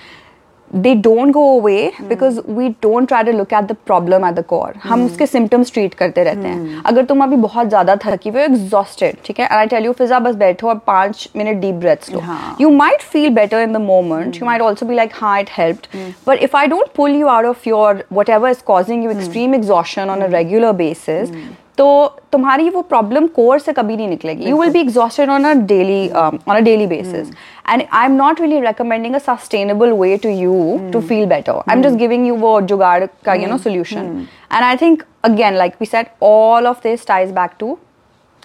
they 0.73 0.95
don't 0.95 1.31
go 1.31 1.41
away 1.57 1.91
because 2.09 2.41
we 2.45 2.69
don't 2.81 3.07
try 3.07 3.21
to 3.23 3.31
look 3.31 3.53
at 3.53 3.67
the 3.67 3.75
problem 3.75 4.23
at 4.23 4.35
the 4.35 4.43
core 4.43 4.73
हम 4.83 5.05
उसके 5.05 5.27
symptoms 5.27 5.71
treat 5.73 5.95
करते 5.95 6.23
रहते 6.23 6.47
हैं 6.47 6.81
अगर 6.85 7.05
तुम 7.05 7.23
अभी 7.23 7.35
बहुत 7.45 7.67
ज़्यादा 7.69 7.95
थकी 8.05 8.29
हुई 8.29 8.41
हो 8.41 8.47
exhausted 8.47 9.23
ठीक 9.25 9.39
है 9.39 9.47
and 9.47 9.59
I 9.59 9.67
tell 9.73 9.87
you 9.87 9.93
फिजा 9.97 10.19
बस 10.27 10.35
बैठो 10.35 10.69
और 10.69 10.77
पाँच 10.87 11.27
मिनट 11.35 11.61
deep 11.63 11.79
breaths 11.83 12.13
लो 12.13 12.19
हाँ. 12.19 12.57
you 12.59 12.71
might 12.81 13.07
feel 13.13 13.29
better 13.39 13.63
in 13.67 13.77
the 13.77 13.83
moment 13.87 14.39
you 14.41 14.49
might 14.51 14.67
also 14.67 14.91
be 14.91 15.01
like 15.01 15.17
हाँ 15.21 15.39
it 15.41 15.49
helped 15.49 15.89
but 16.29 16.47
if 16.49 16.55
I 16.55 16.67
don't 16.75 16.93
pull 16.93 17.19
you 17.21 17.29
out 17.29 17.51
of 17.53 17.67
your 17.73 17.91
whatever 18.19 18.53
is 18.57 18.63
causing 18.71 19.03
you 19.03 19.17
extreme 19.17 19.53
exhaustion 19.53 20.15
on 20.15 20.21
a 20.21 20.29
regular 20.29 20.73
basis 20.85 21.35
तो 21.77 21.85
तुम्हारी 22.31 22.69
वो 22.69 22.81
problem 22.81 23.27
core 23.27 23.59
से 23.59 23.73
कभी 23.73 23.95
नहीं 23.97 24.07
निकलेगी। 24.07 24.45
You 24.45 24.57
will 24.61 24.71
be 24.71 24.79
exhausted 24.79 25.29
on 25.29 25.43
a 25.43 25.53
daily 25.65 26.09
on 26.09 26.39
a 26.47 26.59
daily 26.59 26.87
basis 26.87 27.29
and 27.69 27.83
I 27.91 28.05
am 28.05 28.15
not 28.15 28.41
really 28.41 28.59
recommending 28.59 29.15
a 29.15 29.19
sustainable 29.19 29.91
way 29.91 30.15
to 30.17 30.29
you 30.29 30.79
to 30.93 31.01
feel 31.01 31.25
better 31.25 31.51
I 31.51 31.75
am 31.75 31.81
just 31.83 31.97
giving 31.97 32.27
you 32.27 32.35
वो 32.35 32.59
जुगाड़ 32.61 33.05
का 33.25 33.33
you 33.33 33.47
know 33.47 33.57
solution 33.57 34.25
and 34.53 34.63
I 34.63 34.75
think 34.75 35.03
again 35.23 35.53
like 35.53 35.73
we 35.79 35.85
set 35.85 36.11
all 36.23 36.67
of 36.67 36.83
this 36.83 37.07
ties 37.07 37.31
back 37.31 37.51
to 37.59 37.77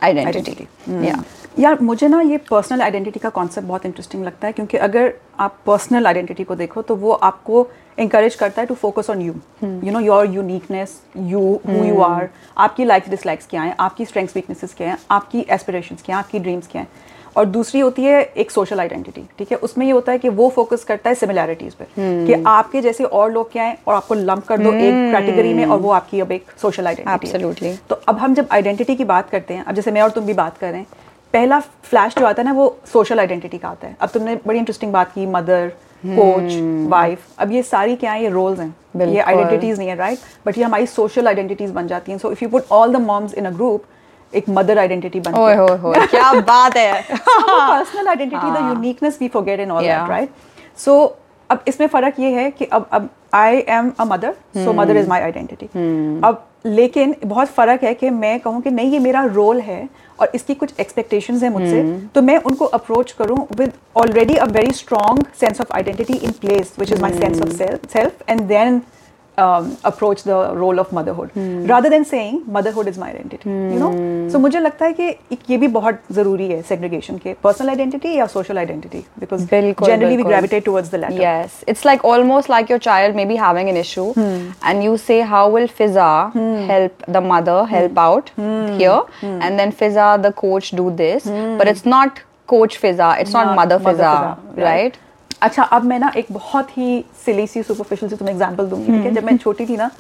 identity 0.02 0.66
यार 1.58 1.78
मुझे 1.80 2.08
ना 2.08 2.20
ये 2.20 2.36
personal 2.50 2.82
identity 2.82 3.20
का 3.20 3.28
concept 3.28 3.68
बहुत 3.68 3.86
interesting 3.86 4.24
लगता 4.24 4.46
है 4.46 4.52
क्योंकि 4.52 4.76
अगर 4.76 5.12
आप 5.40 5.56
पर्सनल 5.66 6.06
आइडेंटिटी 6.06 6.44
को 6.44 6.54
देखो 6.54 6.82
तो 6.82 6.96
वो 6.96 7.12
आपको 7.12 7.66
इंकरेज 7.98 8.34
करता 8.34 8.62
है 8.62 8.66
to 8.66 8.74
focus 8.74 9.10
on 9.10 9.22
you 9.22 9.34
you 9.64 9.92
know 9.92 10.00
your 10.00 10.26
uniqueness 10.26 11.00
you 11.16 11.40
who 11.68 11.84
you 11.84 12.00
are 12.02 12.28
आपकी 12.56 12.84
लाइक्स 12.84 13.10
डिसलाइक्स 13.10 13.46
क्या 13.50 13.62
हैं 13.62 13.74
आपकी 13.80 14.04
स्ट्रेंथ्स 14.04 14.36
वीकनेसेस 14.36 14.74
क्या 14.76 14.88
हैं 14.88 14.98
आपकी 15.10 15.46
एस्पिरेशंस 15.50 16.02
क्या 16.02 16.16
हैं 16.16 16.24
आपकी 16.24 16.38
ड्रीम्स 16.38 16.68
क्या 16.72 16.82
हैं। 16.82 16.88
और 17.36 17.44
दूसरी 17.46 17.80
होती 17.80 18.04
है 18.04 18.20
एक 18.36 18.50
सोशल 18.50 18.80
आइडेंटिटी 18.80 19.22
ठीक 19.38 19.50
है? 19.52 19.56
उसमें 19.58 19.84
ये 19.86 19.92
होता 19.92 20.12
है 20.12 20.18
कि 20.18 20.28
वो 20.28 20.48
फोकस 20.50 20.84
करता 20.84 21.08
है 21.10 21.14
सिमिलैरिटीज 21.14 21.74
पे 21.74 21.84
कि 22.26 22.42
आपके 22.46 22.80
जैसे 22.82 23.04
और 23.04 23.32
लोग 23.32 23.50
क्या 23.52 23.64
हैं 23.64 23.76
और 23.86 23.94
आपको 23.94 24.14
लंप 24.14 24.46
कर 24.46 24.58
दो 24.58 24.72
एक 24.72 25.12
कैटेगरी 25.12 25.52
में 25.54 25.64
और 25.66 25.78
वो 25.78 25.90
आपकी 25.92 26.20
अब 26.20 26.32
एक 26.32 26.50
सोशल 26.62 26.86
आइडेंटिटी. 26.86 27.72
तो 27.88 28.00
अब 28.08 28.18
हम 28.18 28.34
जब 28.34 28.48
आइडेंटिटी 28.52 28.96
की 28.96 29.04
बात 29.04 29.30
करते 29.30 29.54
हैं 29.54 29.64
अब 29.64 29.74
जैसे 29.74 29.90
मैं 29.90 30.02
और 30.02 30.10
तुम 30.10 30.24
भी 30.24 30.34
बात 30.34 30.58
कर 30.58 30.70
रहे 30.70 30.80
हैं 30.80 30.86
पहला 31.34 31.60
फ्लैश 31.60 32.14
जो 32.18 32.26
आता 32.26 32.42
है 32.42 32.46
ना 32.48 32.52
वो 32.54 32.76
सोशल 32.92 33.20
आइडेंटिटी 33.20 33.58
का 33.58 33.68
आता 33.68 33.86
है। 33.86 33.96
अब 34.00 34.08
तुमने 34.08 34.36
बड़ी 34.46 34.58
इंटरेस्टिंग 34.58 34.92
बात 34.92 35.12
की 35.12 35.26
मदर 35.28 35.72
कोच 36.06 36.88
वाइफ 36.90 37.26
अब 37.38 37.52
ये 37.52 37.62
सारी 37.64 37.96
क्या 37.96 38.12
है? 38.12 38.22
ये 38.22 38.28
रोल्स 38.30 38.58
हैं। 38.60 38.74
ये 39.06 39.20
आइडेंटिटीज 39.20 39.78
नहीं 39.78 39.88
है 39.88 39.94
राइट 39.96 40.18
बट 40.46 40.58
ये 40.58 40.64
हमारी 40.64 40.86
सोशल 40.86 41.28
आइडेंटिटीज 41.28 41.70
बन 41.70 41.86
जाती 41.86 42.12
हैं। 42.12 42.18
So 42.18 42.32
if 42.32 42.44
you 42.44 42.48
put 42.50 42.72
all 42.72 42.92
the 42.92 43.00
moms 43.02 43.34
in 43.34 43.44
a 43.44 43.50
group 43.50 43.84
एक 44.32 44.48
मदर 44.48 44.78
आइडेंटिटी 44.78 45.20
बनती 45.20 45.40
ओए 45.40 45.54
होए 45.56 45.76
होए 45.78 46.06
क्या 46.06 46.32
बात 46.50 46.76
है। 46.76 47.02
Personal 47.12 48.08
identity 48.08 48.50
the 48.50 48.68
uniqueness 48.68 49.18
we 49.20 49.28
forget 49.28 49.60
in 49.60 49.70
all 49.70 49.82
that 49.82 50.08
right 50.10 50.30
so 50.78 50.98
अब 51.50 51.60
इसमें 51.68 51.86
फ़र्क 51.88 52.18
ये 52.20 52.30
है 52.30 52.50
कि 52.50 52.64
अब 52.64 52.88
अब 52.92 53.08
I 53.34 53.64
am 53.68 53.92
a 54.00 54.04
mother 54.04 54.34
so 54.54 54.72
mother 54.72 54.96
is 54.96 55.08
my 55.08 55.20
identity 55.20 55.66
अब 56.24 56.44
लेकिन 56.66 57.14
बहुत 57.24 57.48
फ़र्क 57.48 57.82
है 57.84 57.92
कि 57.94 58.10
मैं 58.10 58.38
कहूँ 58.40 58.60
कि 58.62 58.70
नहीं 58.70 58.90
ये 58.92 58.98
मेरा 58.98 59.24
रोल 59.24 59.60
है 59.60 59.88
और 60.20 60.30
इसकी 60.34 60.54
कुछ 60.54 60.80
एक्सपेक्टेशन 60.80 61.36
है 61.38 61.50
मुझसे 61.50 61.82
तो 62.14 62.22
मैं 62.22 62.36
उनको 62.42 62.64
अप्रोच 62.78 63.12
करूँ 63.12 63.38
with 63.58 63.72
already 63.96 64.34
a 64.36 64.44
very 64.50 64.72
strong 64.74 65.26
sense 65.40 65.60
of 65.60 65.72
identity 65.76 66.14
in 66.18 66.32
place 66.40 66.72
which 66.78 66.92
is 66.92 67.02
my 67.02 67.18
sense 67.18 67.42
of 67.42 67.52
self 67.92 68.28
and 68.28 68.40
then 68.48 68.80
um, 69.37 69.77
approach 69.89 70.19
the 70.23 70.35
role 70.55 70.79
of 70.81 70.89
motherhood 70.95 71.31
rather 71.69 71.89
than 71.89 72.03
saying 72.05 72.35
motherhood 72.55 72.89
is 72.89 72.97
my 73.03 73.05
identity 73.11 73.49
you 73.49 73.79
know 73.83 73.87
so 74.33 74.39
मुझे 74.39 74.59
लगता 74.59 74.85
है 74.85 74.93
कि 74.93 75.07
एक 75.31 75.49
ये 75.49 75.57
भी 75.57 75.67
बहुत 75.77 76.01
ज़रूरी 76.17 76.47
है 76.49 76.61
segregation 76.71 77.17
के 77.23 77.33
personal 77.45 77.73
identity 77.75 78.11
या 78.17 78.27
social 78.33 78.59
identity 78.63 79.01
because 79.23 79.47
बिल्कुल, 79.53 79.87
generally 79.87 80.17
we 80.17 80.23
बिल्कुल। 80.23 80.31
gravitate 80.33 80.65
towards 80.67 80.91
the 80.93 80.99
latter 81.03 81.23
Yes, 81.23 81.55
it's 81.73 81.83
like 81.89 82.05
almost 82.11 82.51
like 82.55 82.69
your 82.73 82.79
child 82.87 83.17
may 83.21 83.25
be 83.31 83.39
having 83.45 83.71
an 83.73 83.79
issue, 83.83 84.05
and 84.71 84.87
you 84.87 84.97
say, 85.05 85.19
"How 85.31 85.41
will 85.55 85.67
Fiza 85.79 86.09
help 86.73 87.07
the 87.17 87.23
mother 87.31 87.57
help 87.73 88.03
out 88.03 88.29
here?" 88.83 88.99
And 89.47 89.63
then 89.63 89.73
Fiza, 89.81 90.11
the 90.27 90.33
coach, 90.43 90.69
do 90.81 90.85
this, 91.01 91.25
but 91.63 91.73
it's 91.73 91.89
not 91.95 92.21
coach 92.53 92.77
Fiza, 92.85 93.09
it's 93.25 93.33
not, 93.33 93.47
Not 93.47 93.55
mother, 93.55 93.79
mother 93.79 94.03
Fiza, 94.03 94.13
Fiza, 94.13 94.61
right. 94.61 94.69
right? 94.69 94.97
अच्छा 95.42 95.62
अब 95.62 95.84
मैं 95.84 95.98
ना 95.98 96.10
एक 96.16 96.26
बहुत 96.32 96.76
ही 96.76 97.04
silly 97.24 97.46
सी 97.46 97.62
superficial 97.62 98.10
से 98.10 98.16
तुम्हें 98.16 98.34
एग्जांपल 98.34 98.66
दूँगी 98.66 98.92
ठीक 98.92 99.04
है? 99.04 99.14
जब 99.14 99.24
मैं 99.24 99.36
छोटी 99.38 99.66
थी 99.66 99.76
ना 99.76 99.90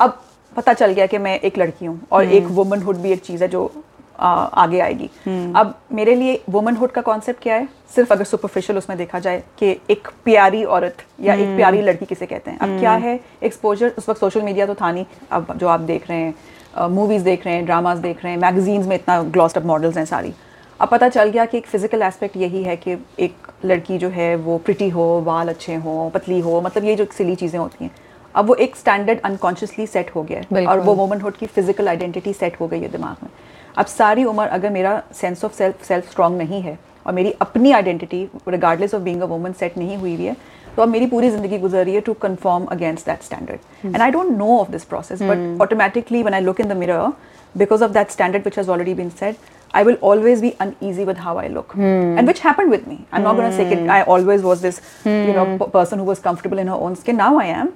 अब 0.00 0.20
पता 0.56 0.72
चल 0.72 0.92
गया 0.92 1.06
कि 1.06 1.18
मैं 1.18 1.38
एक 1.40 1.58
लड़की 1.58 1.86
हूँ 1.86 2.00
और 2.12 2.24
एक 2.24 2.46
वुमनहुड 2.50 2.96
भी 2.96 3.12
एक 3.12 3.22
चीज़ 3.24 3.42
है 3.42 3.48
जो 3.48 3.70
आ, 4.18 4.28
आगे 4.28 4.80
आएगी। 4.80 5.08
अब 5.56 5.74
मेरे 5.92 6.14
लिए 6.14 6.42
वुमनहुड 6.50 6.90
का 6.90 7.00
कॉन्सेप्ट 7.02 7.42
क्या 7.42 7.54
है? 7.54 7.68
सिर्फ़ 7.94 8.12
अगर 8.12 8.24
सुपरफिशियल 8.24 8.78
उसमें 8.78 8.96
देखा 8.98 9.18
जाए 9.18 9.42
कि 9.58 9.70
एक 9.90 10.08
प्यारी 10.24 10.62
औरत 10.64 11.02
या 11.20 11.34
एक 11.34 11.56
प्यारी 11.56 11.80
लड़की 11.82 12.06
किसे 12.06 12.26
कहते 12.26 12.50
हैं। 12.50 12.58
अब 12.58 12.78
क्या 12.80 12.92
है? 12.94 13.18
एक्सपोजर 13.42 13.92
उस 13.98 14.08
वक्त 14.08 14.20
सोशल 14.20 14.42
मीडिया 14.42 14.66
तो 14.66 14.74
था 14.74 14.92
नहीं। 14.92 15.04
अब 15.30 15.52
जो 15.56 15.68
आप 15.68 15.80
देख 15.80 16.08
रहे 16.10 16.18
हैं 16.18 16.88
मूवीज़ 16.90 17.24
देख 17.24 17.44
रहे 17.46 17.54
हैं 17.54 17.64
ड्रामाज 17.64 17.98
देख 17.98 18.22
रहे 18.24 18.32
हैं 18.32 18.40
मैगजीन्स 18.40 18.86
में 18.86 18.94
इतना 18.96 19.22
ग्लॉस्ड 19.22 19.58
अप 19.58 19.64
मॉडल्स 19.66 19.96
हैं 19.96 20.04
सारी। 20.04 20.32
अब 20.80 20.88
पता 20.88 21.08
चल 21.08 21.28
गया 21.30 21.44
कि 21.46 21.58
एक 21.58 21.66
फ़िज़िकल 21.66 22.02
एस्पेक्ट 22.02 22.36
यही 22.36 22.62
है 22.62 22.76
कि 22.76 22.96
एक 23.18 23.46
लड़की 23.64 23.98
जो 23.98 24.08
है 24.08 24.34
वो 24.36 24.56
प्रिटी 24.58 24.88
हो 24.88 25.04
बाल 25.26 25.48
अच्छे 25.48 25.74
हो 25.74 26.10
पतली 26.14 26.38
हो 26.40 26.60
मतलब 26.60 26.84
ये 26.84 26.94
जो 26.96 27.06
सिली 27.16 27.34
चीज़ें 27.34 27.58
होती 27.58 27.84
हैं 27.84 27.90
अब 28.34 28.46
वो 28.46 28.54
एक 28.54 28.76
स्टैंडर्ड 28.76 29.20
अनकॉन्शियसली 29.20 29.86
सेट 29.86 30.10
हो 30.14 30.22
गया 30.22 30.40
है। 30.52 30.66
और। 30.66 30.80
वो 30.80 30.94
वुमनहुड 30.94 31.36
की 31.36 31.46
फ़िज़िकल 31.46 31.88
आइडेंटिटी 31.88 32.32
सेट 32.32 32.60
हो 32.60 32.66
गई 32.68 32.80
है 32.80 32.88
दिमाग 32.88 33.22
में। 33.22 33.30
अब 33.76 33.86
सारी 33.86 34.24
उम्र 34.24 34.46
अगर 34.48 34.70
मेरा 34.70 35.02
sense 35.20 35.44
of 35.44 35.52
self 35.52 35.84
self 35.84 36.10
strong 36.10 36.38
नहीं 36.38 36.60
है 36.62 36.78
और 37.06 37.12
मेरी 37.12 37.34
अपनी 37.40 37.72
identity 37.72 38.28
regardless 38.48 38.94
of 38.94 39.02
being 39.02 39.22
a 39.22 39.26
woman 39.26 39.52
set 39.52 39.78
नहीं 39.78 39.96
हुई 39.96 40.14
हुई 40.16 40.26
है 40.26 40.36
तो 40.76 40.82
अब 40.82 40.88
मेरी 40.88 41.06
पूरी 41.06 41.30
ज़िंदगी 41.30 41.58
गुजर 41.58 41.84
रही 41.84 41.94
है 41.94 42.00
to 42.00 42.12
confirm 42.22 42.64
against 42.72 43.06
that 43.06 43.22
standard 43.22 43.86
and 43.86 44.02
I 44.02 44.10
don't 44.10 44.36
know 44.38 44.58
of 44.58 44.70
this 44.70 44.84
process 44.84 45.22
but 45.22 45.60
automatically 45.62 46.22
when 46.22 46.34
I 46.34 46.40
look 46.40 46.60
in 46.60 46.68
the 46.68 46.76
mirror 46.76 47.12
because 47.54 47.82
of 47.82 47.92
that 47.94 48.12
standard 48.12 48.46
which 48.46 48.56
has 48.58 48.70
already 48.74 48.92
been 48.98 49.10
set 49.18 49.36
i 49.79 49.81
will 49.87 49.97
always 50.09 50.39
be 50.43 50.49
uneasy 50.65 51.03
with 51.09 51.17
how 51.25 51.33
i 51.41 51.47
look 51.57 51.73
and 52.19 52.27
which 52.31 52.39
happened 52.45 52.71
with 52.75 52.85
me 52.91 52.97
i'm 53.11 53.23
not 53.27 53.35
going 53.39 53.49
to 53.49 53.57
say 53.57 53.65
it 53.75 53.89
i 53.97 53.99
always 54.13 54.45
was 54.51 54.63
this 54.67 54.79
you 55.05 55.33
know 55.37 55.45
p- 55.59 55.67
person 55.75 55.99
who 56.03 56.07
was 56.11 56.21
comfortable 56.29 56.61
in 56.65 56.71
her 56.73 56.79
own 56.87 56.95
skin 57.01 57.19
now 57.23 57.31
i 57.43 57.45
am 57.57 57.69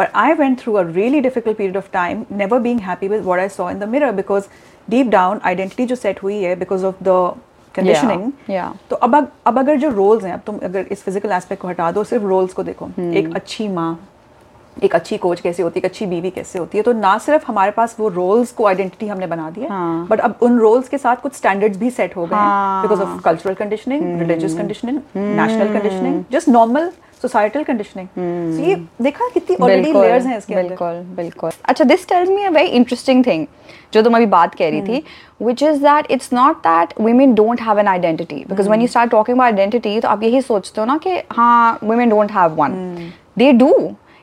but 0.00 0.10
i 0.24 0.26
went 0.40 0.60
through 0.64 0.74
a 0.80 0.84
really 0.98 1.20
difficult 1.28 1.56
period 1.60 1.78
of 1.82 1.88
time 1.94 2.26
never 2.42 2.58
being 2.66 2.82
happy 2.90 3.08
with 3.14 3.24
what 3.30 3.44
i 3.44 3.48
saw 3.54 3.68
in 3.76 3.80
the 3.84 3.88
mirror 3.94 4.12
because 4.18 4.50
deep 4.96 5.08
down 5.16 5.40
identity 5.52 5.86
जो 5.92 5.96
set 6.02 6.20
हुई 6.26 6.42
है 6.42 6.54
because 6.64 6.84
of 6.90 7.00
the 7.08 7.16
conditioning 7.74 8.22
yeah. 8.52 8.70
तो 8.90 8.96
अब 9.06 9.14
अग- 9.16 9.28
अब 9.46 9.58
अगर 9.58 9.76
जो 9.86 9.88
roles 9.96 10.24
हैं 10.24 10.32
अब 10.32 10.40
तुम 10.46 10.58
अगर 10.70 10.86
इस 10.92 11.02
फिजिकल 11.02 11.32
एस्पेक्ट 11.32 11.62
को 11.62 11.68
हटा 11.68 11.90
दो 11.98 12.04
सिर्फ 12.12 12.24
रोल्स 12.34 12.52
को 12.54 12.62
देखो 12.70 12.90
एक 13.20 13.34
अच्छी 13.36 13.68
माँ 13.80 13.90
एक 14.83 14.95
अच्छी 14.95 15.17
कोच 15.17 15.39
कैसे 15.41 15.63
होती 15.63 15.79
है 15.79 15.81
एक 15.81 15.85
अच्छी 15.85 16.05
बीवी 16.05 16.29
कैसे 16.31 16.59
होती 16.59 16.77
है 16.77 16.83
तो 16.83 16.93
ना 16.93 17.17
सिर्फ़ 17.17 17.45
हमारे 17.47 17.71
पास 17.71 17.95
वो 17.99 18.09
रोल्स 18.09 18.51
को 18.51 18.65
आइडेंटिटी 18.67 19.07
हमने 19.07 19.27
बना 19.27 19.49
दी 19.49 19.61
है। 19.61 19.67
हाँ। 19.69 20.07
बट 20.09 20.19
अब 20.19 20.35
उन 20.41 20.57
रोल्स 20.59 20.89
के 20.89 20.97
साथ 20.97 21.15
कुछ 21.15 21.33
स्टैंडर्ड्स 21.33 21.77
भी 21.77 21.89
सेट 21.91 22.15
हो 22.15 22.25
गए 22.25 22.35
हैं। 22.35 22.81
Because 22.81 23.01
of 23.01 23.21
cultural 23.23 23.53
conditioning 23.53 24.19
religious 24.19 24.57
conditioning 24.57 24.99
national 25.15 25.73
conditioning 25.73 26.23
just 26.31 26.49
normal 26.49 26.91
societal 27.21 27.63
conditioning 27.63 28.59
ये 28.65 28.75
देखा 29.01 29.29
कितनी 29.33 29.55
ऑलरेडी 29.55 29.91
लेयर्स 29.93 30.25
हैं 30.25 30.37
इसके 30.37 30.55
बिल्कुल 30.55 31.01
बिल्कुल। 31.15 31.51
अच्छा 31.65 31.83
this 31.83 32.07
tells 32.09 32.29
me 32.29 32.43
a 32.43 32.49
very 32.51 32.67
interesting 32.79 33.25
thing 33.25 33.45
जो 33.93 34.01
तुम 34.01 34.15
अभी 34.15 34.25
बात 34.27 34.55
कह 34.55 34.69
रही 34.69 34.81
थी 34.81 35.03
which 35.41 35.63
is 35.63 35.81
that 35.83 36.11
it's 36.11 36.33
not 36.33 36.57
that 36.63 36.93
women 37.01 37.33
don't 37.35 37.61
have 37.61 37.79
an 37.79 37.87
identity 37.87 38.43
because 38.49 38.67
when 38.67 38.81
you 38.81 38.87
start 38.87 39.11
talking 39.11 39.37
about 39.37 39.51
identity 39.51 39.99
तो 39.99 40.07
आप 40.07 40.23
यही 40.23 40.41
सोचते 40.41 40.81
हो 40.81 40.85
ना 40.87 40.97
कि 40.97 41.21
हाँ 41.31 41.79
women 41.83 42.11
don't 42.13 42.31
have 42.31 42.59
one. 42.59 42.75
they 43.39 43.51
do 43.53 43.71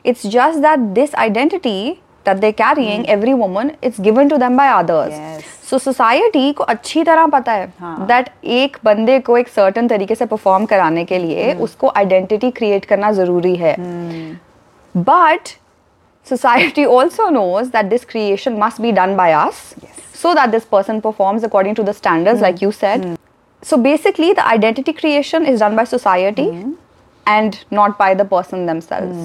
it's 0.04 0.22
just 0.34 0.62
that 0.62 0.84
this 0.98 1.14
identity 1.28 2.00
that 2.24 2.40
they're 2.42 2.58
carrying 2.60 3.04
every 3.14 3.34
woman 3.42 3.70
it's 3.88 3.98
given 4.08 4.28
to 4.32 4.38
them 4.42 4.56
by 4.60 4.66
others 4.80 5.12
Yes. 5.12 5.44
So 5.70 5.78
society 5.78 6.52
को 6.58 6.64
अच्छी 6.64 7.02
तरह 7.04 7.26
पता 7.32 7.52
है 7.52 7.66
हाँ। 7.80 8.06
दैट 8.06 8.28
एक 8.58 8.76
बंदे 8.84 9.18
को 9.26 9.36
एक 9.38 9.48
सर्टन 9.48 9.88
तरीके 9.88 10.14
से 10.14 10.26
परफॉर्म 10.26 10.64
कराने 10.66 11.04
के 11.04 11.18
लिए 11.18 11.52
उसको 11.66 11.92
आइडेंटिटी 11.96 12.50
क्रिएट 12.60 12.84
करना 12.92 13.10
जरूरी 13.18 13.54
है 13.56 13.74
but 14.94 15.56
society 16.26 16.84
also 16.86 17.28
knows 17.30 17.70
that 17.70 17.90
this 17.90 18.04
creation 18.04 18.58
must 18.58 18.82
be 18.82 18.92
done 18.92 19.16
by 19.16 19.32
us 19.32 19.74
Yes. 19.82 20.00
so 20.14 20.34
that 20.34 20.50
this 20.50 20.64
person 20.64 21.00
performs 21.00 21.44
according 21.44 21.74
to 21.80 21.82
the 21.82 21.94
standards 22.00 22.40
like 22.40 22.62
you 22.62 22.72
said 22.72 23.06
so 23.62 23.76
basically 23.76 24.32
the 24.32 24.46
identity 24.54 24.92
creation 24.92 25.46
is 25.46 25.60
done 25.60 25.76
by 25.76 25.84
society 25.84 26.48
And 27.25 27.57
not 27.71 27.97
by 27.97 28.13
the 28.13 28.25
person 28.25 28.65
themselves. 28.65 29.17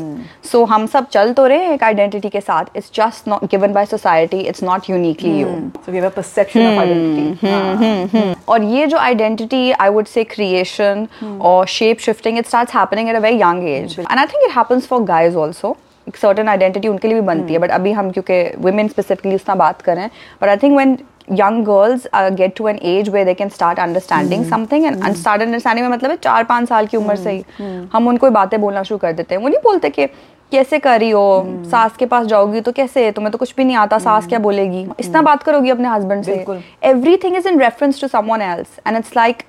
So 0.43 0.65
हम 0.67 0.87
सब 0.87 1.09
चल 1.09 1.33
तो 1.33 1.47
रहे 1.47 1.65
हैं 1.65 1.75
एक 1.75 1.83
identity 1.83 2.31
के 2.33 2.41
साथ 2.41 2.77
it's 2.77 2.91
just 2.91 3.27
not 3.27 3.49
given 3.51 3.73
by 3.73 3.85
society 3.87 4.41
it's 4.53 4.63
not 4.63 4.89
uniquely 4.89 5.35
you. 5.41 5.73
So 5.87 5.93
we 5.93 5.99
have 5.99 6.07
a 6.07 6.15
perception 6.15 6.67
of 6.67 6.79
identity. 6.79 7.37
हाँ. 7.45 8.35
और 8.49 8.63
ये 8.65 8.87
जो 8.87 8.99
identity 8.99 9.71
I 9.73 9.89
would 9.91 10.07
say 10.07 10.25
creation 10.25 11.07
और 11.41 11.67
shape 11.69 11.99
shifting 12.01 12.39
it 12.39 12.47
starts 12.47 12.75
happening 12.75 13.09
at 13.09 13.17
a 13.17 13.21
very 13.21 13.41
young 13.43 13.69
age 13.69 13.99
and 13.99 14.19
I 14.19 14.25
think 14.25 14.45
it 14.45 14.57
happens 14.57 14.87
for 14.87 15.03
guys 15.05 15.37
also 15.37 15.77
एक 16.09 16.17
certain 16.17 16.49
identity 16.49 16.89
उनके 16.89 17.09
लिए 17.09 17.21
भी 17.21 17.27
बनती 17.27 17.53
है 17.53 17.59
बट 17.59 17.71
अभी 17.71 17.93
हम 17.93 18.11
क्योंकि 18.11 18.43
वुमेन 18.59 18.89
स्पेसिफिकली 18.89 19.35
उसना 19.35 19.55
बात 19.63 19.83
करें 19.83 20.09
but 20.43 20.49
I 20.49 20.57
think 20.57 20.75
when 20.75 20.99
young 21.31 21.65
girls 21.65 22.07
uh, 22.13 22.31
get 22.31 22.57
to 22.57 22.67
an 22.67 22.79
age 22.83 23.09
where 23.09 23.25
they 23.25 23.35
can 23.35 23.51
start 23.51 23.79
understanding 23.79 24.41
mm-hmm. 24.41 24.55
something 24.55 24.87
and, 24.87 25.03
and 25.03 25.17
start 25.17 25.41
understanding 25.41 25.83
में 25.83 25.89
मतलब 25.89 26.11
है 26.11 26.17
चार 26.17 26.45
पाँच 26.45 26.69
साल 26.69 26.87
की 26.87 26.97
उम्र 26.97 27.17
से 27.17 27.31
ही 27.31 27.45
हम 27.93 28.09
उनको 28.09 28.31
बातें 28.31 28.61
बोलना 28.61 28.83
शुरू 28.83 28.99
कर 28.99 29.13
देते 29.13 29.35
हैं 29.35 29.43
वो 29.43 29.49
नहीं 29.49 29.61
बोलते 29.65 29.91
कि 29.91 30.07
कैसे 30.53 30.79
कर 30.79 31.01
रही 31.01 31.11
हो 31.11 31.47
hmm. 31.49 31.71
सास 31.71 31.97
के 31.97 32.07
पास 32.07 32.27
जाओगी 32.27 32.61
तो 32.61 32.73
कैसे 32.73 33.11
तुम्हें 33.11 33.33
तो 33.33 33.39
कुछ 33.39 33.55
भी 33.57 33.65
नहीं 33.65 33.77
आता 33.77 33.97
hmm. 33.97 34.05
सास 34.05 34.27
क्या 34.27 34.39
बोलेगी 34.39 34.85
hmm. 34.85 35.01
इतना 35.01 35.23
बात 35.23 35.43
करोगी 35.43 35.71
अपने 35.71 35.89
हस्बैंड 35.89 36.25
से 36.25 36.35
बिल्कुल। 36.35 36.63
everything 36.85 37.39
is 37.41 37.51
in 37.53 37.61
reference 37.61 38.01
to 38.05 38.11
someone 38.15 38.43
else 38.55 38.69
and 38.87 39.03
it's 39.03 39.17
like 39.17 39.45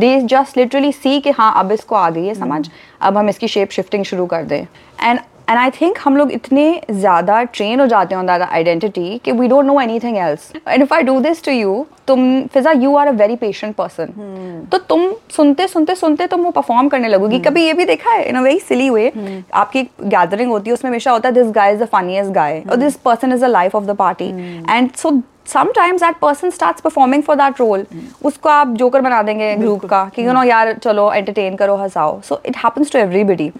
they 0.00 0.26
just 0.34 0.56
literally 0.56 0.92
see 1.04 1.22
कि 1.22 1.30
हाँ 1.30 1.52
अब 1.56 1.72
इसको 1.72 1.94
आ 1.94 2.10
गई 2.10 2.26
है 2.26 2.34
समझ 2.34 2.70
अब 3.00 3.16
हम 3.16 3.28
इसकी 3.28 3.48
शेप 3.48 3.70
शिफ्टिंग 3.70 4.04
शुरू 4.04 4.26
कर 4.26 4.42
दें 4.42 4.66
एंड 5.00 5.20
एंड 5.48 5.58
आई 5.58 5.70
थिंक 5.70 5.98
हम 6.04 6.16
लोग 6.16 6.32
इतने 6.32 6.64
ज़्यादा 6.90 7.42
ट्रेन 7.44 7.80
हो 7.80 7.86
जाते 7.86 8.14
हैं 8.14 8.26
दैट 8.26 8.42
आइडेंटिटी 8.42 9.20
कि 9.24 9.32
we 9.32 9.48
don't 9.48 9.66
know 9.66 9.80
anything 9.80 10.16
else 10.18 10.52
and 10.68 10.82
if 10.82 10.94
I 10.94 11.02
do 11.02 11.18
this 11.20 11.44
to 11.44 11.52
you 11.52 11.84
तुम 12.06 12.20
Fiza 12.54 12.72
you 12.72 12.94
are 12.96 13.08
a 13.08 13.10
very 13.12 13.36
patient 13.36 13.74
person 13.76 14.68
तो 14.72 14.78
तुम 14.78 15.12
सुनते 15.36 15.66
सुनते 15.68 15.94
सुनते 15.94 16.26
तुम 16.26 16.40
वो 16.42 16.50
परफॉर्म 16.50 16.88
करने 16.88 17.08
लगोगी। 17.08 17.38
कभी 17.40 17.64
ये 17.64 17.72
भी 17.72 17.84
देखा 17.84 18.10
है? 18.10 18.24
In 18.28 18.36
a 18.36 18.40
very 18.42 18.58
silly 18.60 18.88
way 18.90 19.12
आपकी 19.54 19.78
एक 19.80 19.90
गैदरिंग 20.04 20.50
होती 20.50 20.70
है 20.70 20.74
उसमें 20.74 20.90
हमेशा 20.90 21.12
होता 21.12 21.28
है 21.28 21.34
this 21.34 21.50
guy 21.56 21.72
is 21.72 21.82
the 21.82 21.88
funniest 21.92 22.32
guy 22.32 22.62
और 22.70 22.76
this 22.76 22.96
person 23.04 23.32
is 23.32 23.44
the 23.44 23.48
life 23.50 23.76
of 23.76 23.84
the 23.84 23.96
party 23.96 24.28
and 24.70 24.90
so 24.92 25.20
sometimes 25.48 26.02
that 26.02 26.16
person 26.16 26.50
starts 26.50 26.80
performing 26.80 27.22
for 27.22 27.36
that 27.36 27.60
role 27.60 27.86
उसको 28.24 28.48
आप 28.48 28.74
जोकर 28.80 29.00
बना 29.00 29.22
देंगे 29.22 29.54
ग्रुप 29.56 29.84
का 29.86 30.04
कि 30.16 30.26
यू 30.26 30.32
नो 30.32 30.42
यार 30.44 30.72
चलो 30.74 31.12
एंटरटेन 31.12 31.56
करो 31.56 31.76
हंसाओ. 31.76 32.20
So 32.20 32.40
it 32.46 32.56
happens 32.56 32.92
to 32.92 32.98
everybody 32.98 33.50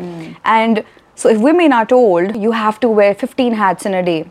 and 0.47 0.83
so 1.19 1.29
if 1.29 1.41
women 1.41 1.73
are 1.73 1.87
told 1.87 2.37
you 2.45 2.53
have 2.53 2.79
to 2.85 2.89
wear 2.99 3.15
15 3.25 3.59
hats 3.63 3.91
in 3.91 3.95
a 3.95 4.05
day 4.09 4.23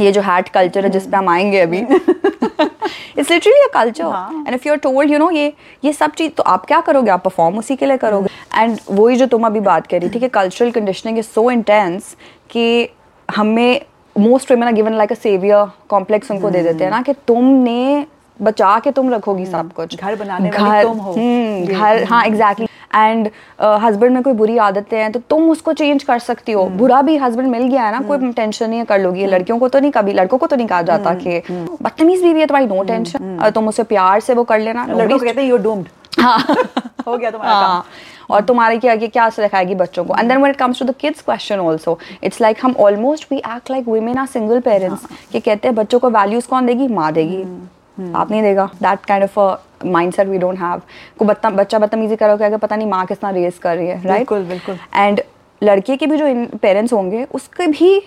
ये 0.00 0.10
जो 0.12 0.20
हैट 0.20 0.48
कल्चर 0.48 0.84
है 0.84 0.90
जिस 0.90 1.06
पे 1.06 1.16
हम 1.16 1.28
आएँगे 1.28 1.60
अभी 1.60 1.78
it's 1.78 3.30
literally 3.30 3.62
a 3.64 3.68
culture 3.74 4.04
and 4.46 4.54
if 4.54 4.66
you 4.68 4.72
are 4.72 4.78
told 4.78 5.10
you 5.10 5.18
know 5.18 5.30
ये 5.30 5.52
ये 5.84 5.92
सब 5.92 6.12
चीज़ 6.12 6.32
तो 6.32 6.42
आप 6.42 6.64
क्या 6.66 6.80
करोगे? 6.80 7.10
आप 7.10 7.24
परफॉर्म 7.24 7.58
उसी 7.58 7.76
के 7.76 7.86
लिए 7.86 7.96
करोगे? 7.96 8.28
एंड 8.54 8.78
वही 8.90 9.16
जो 9.16 9.26
तुम 9.26 9.46
अभी 9.46 9.60
बात 9.60 9.86
कर 9.86 10.00
रही 10.00 10.10
थी 10.10 10.20
कि 10.20 10.28
cultural 10.28 10.70
conditioning 10.70 11.18
is 11.18 11.26
so 11.26 11.50
intense 11.50 12.16
कि 12.50 12.88
हमें 13.28 13.80
most 14.16 14.50
women 14.50 14.68
are 14.68 14.74
given 14.74 14.94
like 14.94 15.12
a 15.12 15.14
saviour 15.14 15.66
complex 15.88 16.30
उनको 16.30 16.50
दे 16.50 16.62
देते 16.62 16.84
हैं 16.84 16.90
ना 16.90 17.02
कि 17.02 17.12
तुमने 17.26 18.06
बचा 18.42 18.78
के 18.84 18.90
तुम 18.90 19.12
रखोगी 19.14 19.46
सब 19.46 19.72
कुछ। 19.72 20.00
घर 20.00 20.14
बनाने 20.16 20.50
वाली 20.50 20.82
तुम 20.82 20.98
हो। 20.98 21.12
हम्म, 21.12 21.64
घर 21.66 22.04
हाँ 22.04 22.24
एग्जैक्टली 22.26 22.66
एंड 22.94 23.28
हस्बैंड 23.82 24.14
में 24.14 24.22
कोई 24.22 24.32
बुरी 24.34 24.56
आदतें 24.60 24.96
हैं 24.98 25.10
तो 25.12 25.20
तुम 25.30 25.50
उसको 25.50 25.72
चेंज 25.72 26.02
कर 26.02 26.18
सकती 26.20 26.52
हो। 26.52 26.64
बुरा 26.78 27.00
भी 27.02 27.16
हस्बैंड 27.16 27.48
मिल 27.50 27.66
गया 27.68 27.82
है 27.82 27.92
ना 27.92 28.00
कोई 28.08 28.32
टेंशन 28.32 28.68
नहीं 28.68 28.78
है 28.78 28.84
कर 28.84 29.00
लोगी। 29.00 29.26
लड़कियों 29.26 29.58
को 29.58 29.68
तो 29.68 29.78
नहीं 29.78 29.90
कभी 29.92 30.12
लड़कों 30.12 30.38
को 30.38 30.46
तो 30.46 30.56
नहीं 30.56 30.66
कहा 30.66 30.82
जाता 30.82 31.14
कि 31.16 31.42
बदतमीज 31.50 32.22
बीवी 32.22 32.40
है 32.40 32.46
तुम्हारी 32.46 32.66
नो 32.66 32.82
टेंशन 32.84 33.50
तुम 33.54 33.68
उसे 33.68 33.82
प्यार 33.84 34.20
से 34.20 34.34
वो 34.34 34.44
कर 34.44 34.60
लेना 34.60 34.86
लड़कों 34.86 35.18
कहते 35.18 35.40
हैं 35.40 35.48
यू 35.48 35.56
डूम्ड 35.58 35.88
हाँ। 36.20 36.38
हो 37.06 37.16
गया 37.16 37.30
तुम्हारा 37.30 37.54
हाँ। 37.56 37.84
और 38.30 38.40
तुम्हारे 38.44 38.78
क्या 38.78 38.92
आगे 38.92 39.06
क्या 39.08 39.28
सिखाएगी 39.30 39.74
बच्चों 39.74 40.04
को? 40.04 40.14
And 40.14 40.28
then 40.28 40.38
when 40.38 40.50
it 40.50 40.56
comes 40.56 40.78
to 40.78 40.84
the 40.84 40.94
kids 41.00 41.20
question 41.20 41.60
also 41.60 41.98
it's 42.24 42.40
like 42.40 42.58
हम 42.62 42.74
almost 42.80 43.26
we 43.32 43.38
act 43.38 43.70
like 43.70 43.88
women 43.88 44.18
are 44.18 44.26
single 44.28 44.60
parents 44.60 45.06
कि 45.32 45.40
कहते 45.40 45.68
हैं 45.68 45.74
बच्चों 45.76 45.98
को 45.98 46.10
वैल्यूज़ 46.10 46.48
कौन 46.48 46.66
देगी? 46.66 46.88
माँ 46.88 47.12
देगी। 47.12 47.44
आप 48.16 48.30
नहीं 48.30 48.42
देगा। 48.42 48.64
That 48.82 49.04
kind 49.06 49.24
of 49.24 49.38
a 49.40 49.86
mindset 49.86 50.28
we 50.28 50.38
don't 50.38 50.58
have 50.58 50.82
को 51.18 51.24
बत्ता 51.24 51.50
बच्चा 51.50 51.78
बदतमीजी 51.78 52.16
करोगे 52.16 52.44
अगर 52.44 52.58
पता 52.58 52.76
नहीं 52.76 52.88
माँ 52.88 53.04
किस 53.06 53.20
तरह 53.20 53.30
रेस 53.32 53.58
कर 53.58 53.76
रही 53.76 53.88
है 53.88 54.00
राइट 54.04 54.18
बिल्कुल, 54.18 54.44
बिल्कुल। 54.48 54.78
एंड 54.96 55.20
लड़के 55.62 55.96
के 55.96 56.06
भी 56.06 56.16
जो 56.16 56.58
पेरेंट्स 56.58 56.92
होंगे 56.92 57.24
उसके 57.34 57.66
भी 57.68 57.98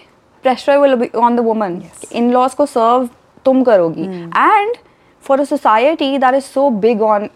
pressure 0.44 0.78
will 0.78 0.96
be 0.96 1.10
on 1.16 1.36
the 1.36 1.40
woman 1.40 1.82
in 2.12 2.32
laws 2.32 2.54
को 2.54 2.66
सर्व 2.66 3.10
तुम 3.46 3.64
करोगी। 3.64 4.04
And 4.28 4.76
for 5.24 5.40
a 5.40 5.44
society 5.44 6.18
that 6.18 6.36
is 6.36 6.44
so 6.44 6.70
big 6.70 7.02
on 7.02 7.30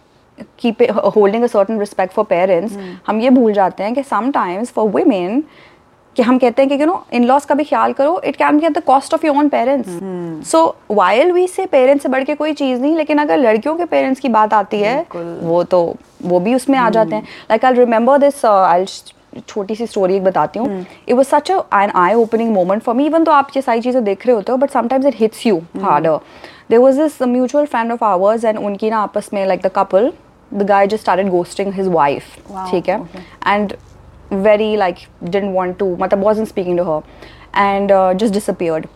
it, 0.64 0.82
holding 1.14 1.44
a 1.44 1.48
certain 1.50 1.80
respect 1.80 2.14
for 2.18 2.24
parents 2.28 2.76
हम 3.08 3.20
ये 3.22 3.30
भूल 3.30 3.54
जाते 3.54 3.84
हैं 3.84 3.94
कि 3.94 4.04
sometimes 4.04 4.70
for 4.76 4.86
women 4.94 5.42
कि 6.20 6.24
हम 6.24 6.38
कहते 6.38 6.62
हैं 6.62 6.70
कि 6.70 6.82
यू 6.82 6.86
नो 6.86 7.04
इन 7.14 7.26
लॉस 7.26 7.46
का 7.46 7.56
भी 7.56 7.64
ख्याल 7.64 7.94
करो 7.94 8.20
it 8.26 8.36
can 8.36 8.58
be 8.60 8.66
at 8.66 8.72
the 8.78 8.82
cost 8.86 9.14
of 9.14 9.26
your 9.26 9.38
own 9.38 9.50
parents 9.50 10.50
so 10.50 10.64
while 10.92 11.32
we 11.32 11.48
say 11.48 11.66
parents 11.66 12.04
से 12.04 12.10
बढ़ 12.10 12.24
के 12.24 12.36
कोई 12.36 12.54
चीज़ 12.54 12.82
नहीं 12.82 12.96
लेकिन 12.96 13.18
अगर 13.18 13.38
लड़कियों 13.38 13.76
के 13.76 13.86
पेरेंट्स 13.94 14.20
की 14.20 14.30
बात 14.30 14.54
आती 14.54 14.80
है 14.80 15.06
वो 15.14 15.64
तो 15.74 15.82
वो 16.24 16.40
भी 16.40 16.56
उसमें 16.56 16.78
आ 16.80 16.90
जाते 16.90 17.16
हैं। 17.16 17.24
Like 17.50 17.66
I 17.66 17.74
remember 17.74 18.18
this 18.18 18.46
I 18.46 18.86
छोटी 19.48 19.76
सी 19.76 19.86
स्टोरी 19.88 20.16
एक 20.16 20.24
बताती 20.24 20.60
हूँ। 20.60 20.86
It 21.08 21.16
was 21.16 21.28
such 21.28 21.52
an 21.52 21.92
eye 21.96 22.14
opening 22.14 22.54
moment 22.54 22.84
for 22.84 22.96
me 22.96 23.06
even 23.06 23.24
though 23.24 23.32
आप 23.32 23.52
ये 23.56 23.62
सारी 23.62 23.82
चीज़ें 23.82 24.04
देख 24.04 24.26
रहे 24.28 24.36
होते 24.36 24.52
हो 24.52 24.58
but 24.58 24.72
sometimes 24.72 25.06
it 25.08 25.20
hits 25.20 25.46
you 25.48 25.62
harder 25.82 26.18
there 26.70 26.80
was 26.80 27.02
this 27.02 27.22
mutual 27.22 27.66
friend 27.66 27.92
of 27.92 28.04
ours 28.06 28.46
and 28.46 28.60
उनकी 28.60 28.90
ना 28.90 29.00
आपस 29.00 29.30
में 29.34 29.46
like 29.46 29.62
the 29.62 29.72
couple 29.76 30.12
the 30.52 30.66
guy 30.66 30.78
just 30.88 31.04
started 31.04 31.28
ghosting 31.32 31.74
his 31.74 31.90
wife. 31.96 32.30
ठीक 32.72 32.90
है? 32.90 33.00
okay. 33.02 33.78
and 34.31 34.43
very 34.43 34.77
like 34.77 35.09
didn't 35.23 35.53
want 35.53 35.79
to 35.79 35.85
matlab 35.85 36.19
wasn't 36.19 36.49
speaking 36.49 36.77
to 36.77 36.85
her 36.85 37.03
and 37.53 37.91
uh, 37.91 38.15
just 38.15 38.33
disappeared 38.33 38.89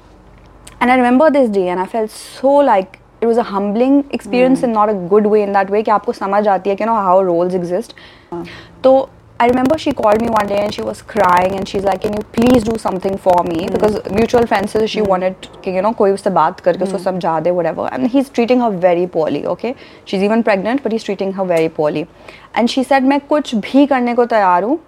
and 0.80 0.90
I 0.90 0.96
remember 0.96 1.30
this 1.30 1.48
day 1.50 1.68
and 1.68 1.80
I 1.80 1.86
felt 1.86 2.10
so 2.10 2.48
like 2.48 3.00
it 3.20 3.26
was 3.26 3.36
a 3.36 3.42
humbling 3.42 4.08
experience 4.10 4.62
in 4.62 4.72
not 4.72 4.88
a 4.88 4.94
good 4.94 5.26
way 5.26 5.42
in 5.42 5.52
that 5.52 5.70
way 5.70 5.82
कि 5.82 5.90
आपको 5.90 6.12
समझ 6.12 6.48
आती 6.48 6.70
है 6.70 6.76
कि 6.76 6.84
you 6.84 6.90
know 6.90 6.98
how 7.06 7.22
roles 7.22 7.54
exist 7.54 7.94
तो 8.82 9.08
I 9.40 9.46
remember 9.46 9.78
she 9.78 9.92
called 9.92 10.20
me 10.20 10.28
one 10.28 10.48
day 10.48 10.58
and 10.58 10.74
she 10.74 10.82
was 10.82 11.00
crying 11.00 11.52
and 11.56 11.68
she's 11.68 11.84
like 11.84 12.00
can 12.02 12.12
you 12.12 12.22
please 12.36 12.64
do 12.64 12.76
something 12.76 13.16
for 13.16 13.44
me 13.44 13.68
because 13.74 14.00
mutual 14.10 14.46
friends 14.52 14.72
से 14.72 14.88
she 14.88 15.00
wanted 15.00 15.34
कि 15.64 15.74
you 15.76 15.82
know 15.82 15.94
कोई 15.94 16.10
उससे 16.12 16.30
बात 16.30 16.60
करके 16.60 16.84
उसको 16.84 16.98
समझा 16.98 17.38
दे 17.40 17.50
whatever 17.50 17.88
and 17.92 18.06
he's 18.06 18.30
treating 18.30 18.60
her 18.60 18.70
very 18.70 19.06
poorly 19.06 19.46
okay 19.46 19.74
she's 20.04 20.22
even 20.22 20.42
pregnant 20.42 20.82
but 20.82 20.92
he's 20.92 21.04
treating 21.04 21.32
her 21.32 21.44
very 21.44 21.68
poorly 21.68 22.06
and 22.54 22.70
she 22.70 22.84
said 22.84 23.02
मैं 23.02 23.20
कुछ 23.20 23.54
भी 23.54 23.86
करने 23.86 24.14
को 24.14 24.26
तैयार 24.26 24.64
हूँ 24.64 24.78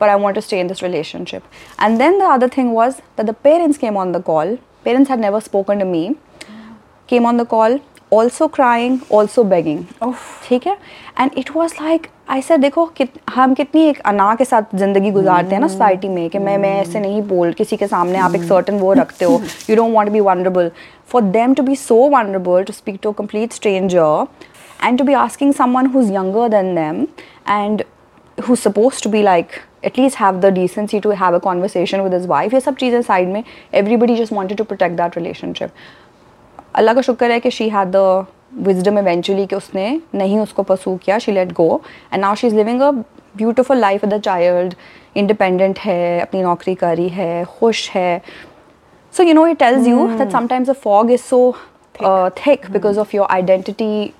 but 0.00 0.08
I 0.08 0.16
want 0.16 0.34
to 0.36 0.42
stay 0.42 0.60
in 0.60 0.66
this 0.66 0.82
relationship. 0.82 1.42
And 1.78 2.00
then 2.00 2.18
the 2.18 2.26
other 2.26 2.48
thing 2.48 2.72
was 2.72 3.00
that 3.16 3.26
the 3.26 3.32
parents 3.32 3.78
came 3.78 3.96
on 3.96 4.12
the 4.12 4.22
call. 4.22 4.58
Parents 4.84 5.08
had 5.08 5.20
never 5.20 5.40
spoken 5.40 5.78
to 5.78 5.84
me. 5.84 6.16
Came 7.08 7.24
on 7.24 7.36
the 7.36 7.44
call, 7.44 7.78
also 8.10 8.48
crying, 8.48 9.00
also 9.10 9.44
begging. 9.44 9.86
ठीक 10.48 10.66
है 10.66 10.76
and 11.20 11.30
it 11.38 11.50
was 11.56 11.72
like 11.82 12.06
I 12.30 12.42
sir 12.42 12.56
देखो 12.58 12.84
कित, 12.96 13.12
हम 13.34 13.54
कितनी 13.54 13.82
एक 13.88 13.98
अना 14.06 14.34
के 14.34 14.44
साथ 14.44 14.74
जिंदगी 14.74 15.10
गुजारते 15.10 15.54
हैं 15.54 15.60
ना 15.60 15.68
सोसाइटी 15.68 16.08
में 16.08 16.28
कि 16.30 16.38
मैं 16.38 16.56
मैं 16.58 16.74
ऐसे 16.80 17.00
नहीं 17.00 17.22
बोल 17.28 17.52
किसी 17.60 17.76
के 17.76 17.86
सामने 17.86 18.18
आप 18.18 18.34
एक 18.34 18.42
सर्टन 18.48 18.78
वो 18.78 18.92
रखते 19.00 19.24
हो 19.24 19.40
you 19.70 19.76
don't 19.76 19.94
want 19.94 20.08
to 20.08 20.12
be 20.12 20.20
vulnerable 20.20 20.70
for 21.12 21.22
them 21.38 21.54
to 21.54 21.62
be 21.62 21.76
so 21.76 21.96
vulnerable 22.16 22.64
to 22.64 22.72
speak 22.72 22.98
to 23.02 23.10
a 23.10 23.14
complete 23.18 23.52
stranger 23.52 24.26
and 24.86 24.98
to 24.98 25.04
be 25.04 25.14
asking 25.14 25.52
someone 25.52 25.86
who's 25.92 26.10
younger 26.10 26.48
than 26.48 26.74
them 26.74 27.08
and 27.44 27.84
who's 28.40 28.60
supposed 28.60 29.02
to 29.02 29.08
be 29.08 29.22
like 29.22 29.60
at 29.82 29.98
least 29.98 30.16
have 30.16 30.40
the 30.40 30.50
decency 30.50 31.00
to 31.00 31.14
have 31.22 31.34
a 31.34 31.40
conversation 31.40 32.02
with 32.06 32.16
his 32.18 32.26
wife 32.32 32.54
ये 32.54 32.60
सब 32.60 32.76
चीज़ें 32.76 33.00
side 33.02 33.28
में 33.28 33.42
everybody 33.82 34.16
just 34.16 34.36
wanted 34.38 34.60
to 34.62 34.68
protect 34.72 34.98
that 35.02 35.18
relationship 35.20 35.70
अल्लाह 36.74 36.94
का 36.94 37.00
शुक्र 37.00 37.30
है 37.30 37.40
कि 37.40 37.50
she 37.50 37.68
had 37.68 37.88
the 37.90 38.26
wisdom 38.66 38.98
eventually 38.98 39.46
कि 39.46 39.56
उसने 39.56 39.88
नहीं 40.14 40.38
उसको 40.38 40.62
पसू 40.62 40.96
किया 41.04 41.18
she 41.18 41.32
let 41.32 41.52
go 41.52 41.68
and 42.12 42.20
now 42.22 42.34
she 42.34 42.46
is 42.46 42.54
living 42.56 42.80
a 42.80 42.90
beautiful 43.36 43.78
life 43.78 44.04
with 44.04 44.14
the 44.14 44.20
child 44.22 44.74
independent 45.16 45.78
है 45.78 46.20
अपनी 46.20 46.42
नौकरी 46.42 46.74
करी 46.74 47.08
है 47.08 47.44
खुश 47.58 47.88
है 47.90 48.20
So 49.14 49.22
you 49.22 49.32
know, 49.32 49.46
it 49.46 49.58
tells 49.58 49.86
you 49.86 50.14
that 50.18 50.30
sometimes 50.30 50.66
the 50.66 50.74
fog 50.74 51.10
is 51.10 51.22
so 51.24 51.56
uh, 52.00 52.28
thick 52.30 52.70
because 52.70 52.98
of 52.98 53.14
your 53.14 53.30
identity 53.32 54.14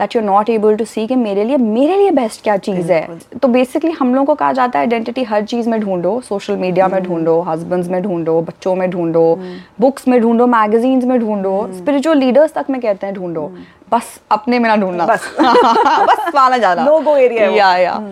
Confusion 0.00 0.26
that 0.26 0.38
you're 0.38 0.38
not 0.38 0.60
able 0.60 0.84
to 0.84 0.94
see 0.94 1.08
कि 1.08 1.16
मेरे 1.16 1.44
लिए 1.44 1.56
मेरे 1.56 1.96
लिए 1.96 2.10
बेस्ट 2.10 2.42
क्या 2.42 2.56
चीज़ 2.56 2.92
है? 2.92 3.18
तो 3.42 3.48
बेसिकली 3.48 3.90
हम 3.90 4.14
लोगों 4.14 4.26
को 4.26 4.34
कहा 4.34 4.52
जाता 4.52 4.78
है 4.78 4.84
आइडेंटिटी 4.84 5.22
हर 5.22 5.44
चीज़ 5.44 5.68
में 5.68 5.80
ढूंढो 5.80 6.20
सोशल 6.20 6.56
मीडिया 6.56 6.88
में 6.88 7.02
ढूंढो 7.02 7.40
हस्बैंड्स 7.40 7.88
में 7.88 8.02
ढूंढो 8.02 8.40
बच्चों 8.40 8.74
में 8.74 8.90
ढूंढो 8.90 9.40
बुक्स 9.80 10.08
में 10.08 10.20
ढूंढो 10.20 10.46
मैगजीन्स 10.46 11.04
में 11.04 11.20
ढूंढो 11.20 11.70
स्पिरिचुअल 11.72 12.18
लीडर्स 12.18 12.52
तक 12.52 12.66
में 12.70 12.80
कहते 12.80 13.06
हैं 13.06 13.14
ढूंढो। 13.14 13.52
बस 13.92 14.20
अपने 14.30 14.58
में 14.58 14.68
ना 14.68 14.76
ढूंढना। 14.76 15.06
बस। 15.06 15.36
बस 15.40 16.32
वाला 16.34 16.58
ज़्यादा। 16.58 16.84
Area 16.96 17.40
है 17.40 17.50
वो। 17.50 17.56
या 17.56 17.76
या 17.76 18.04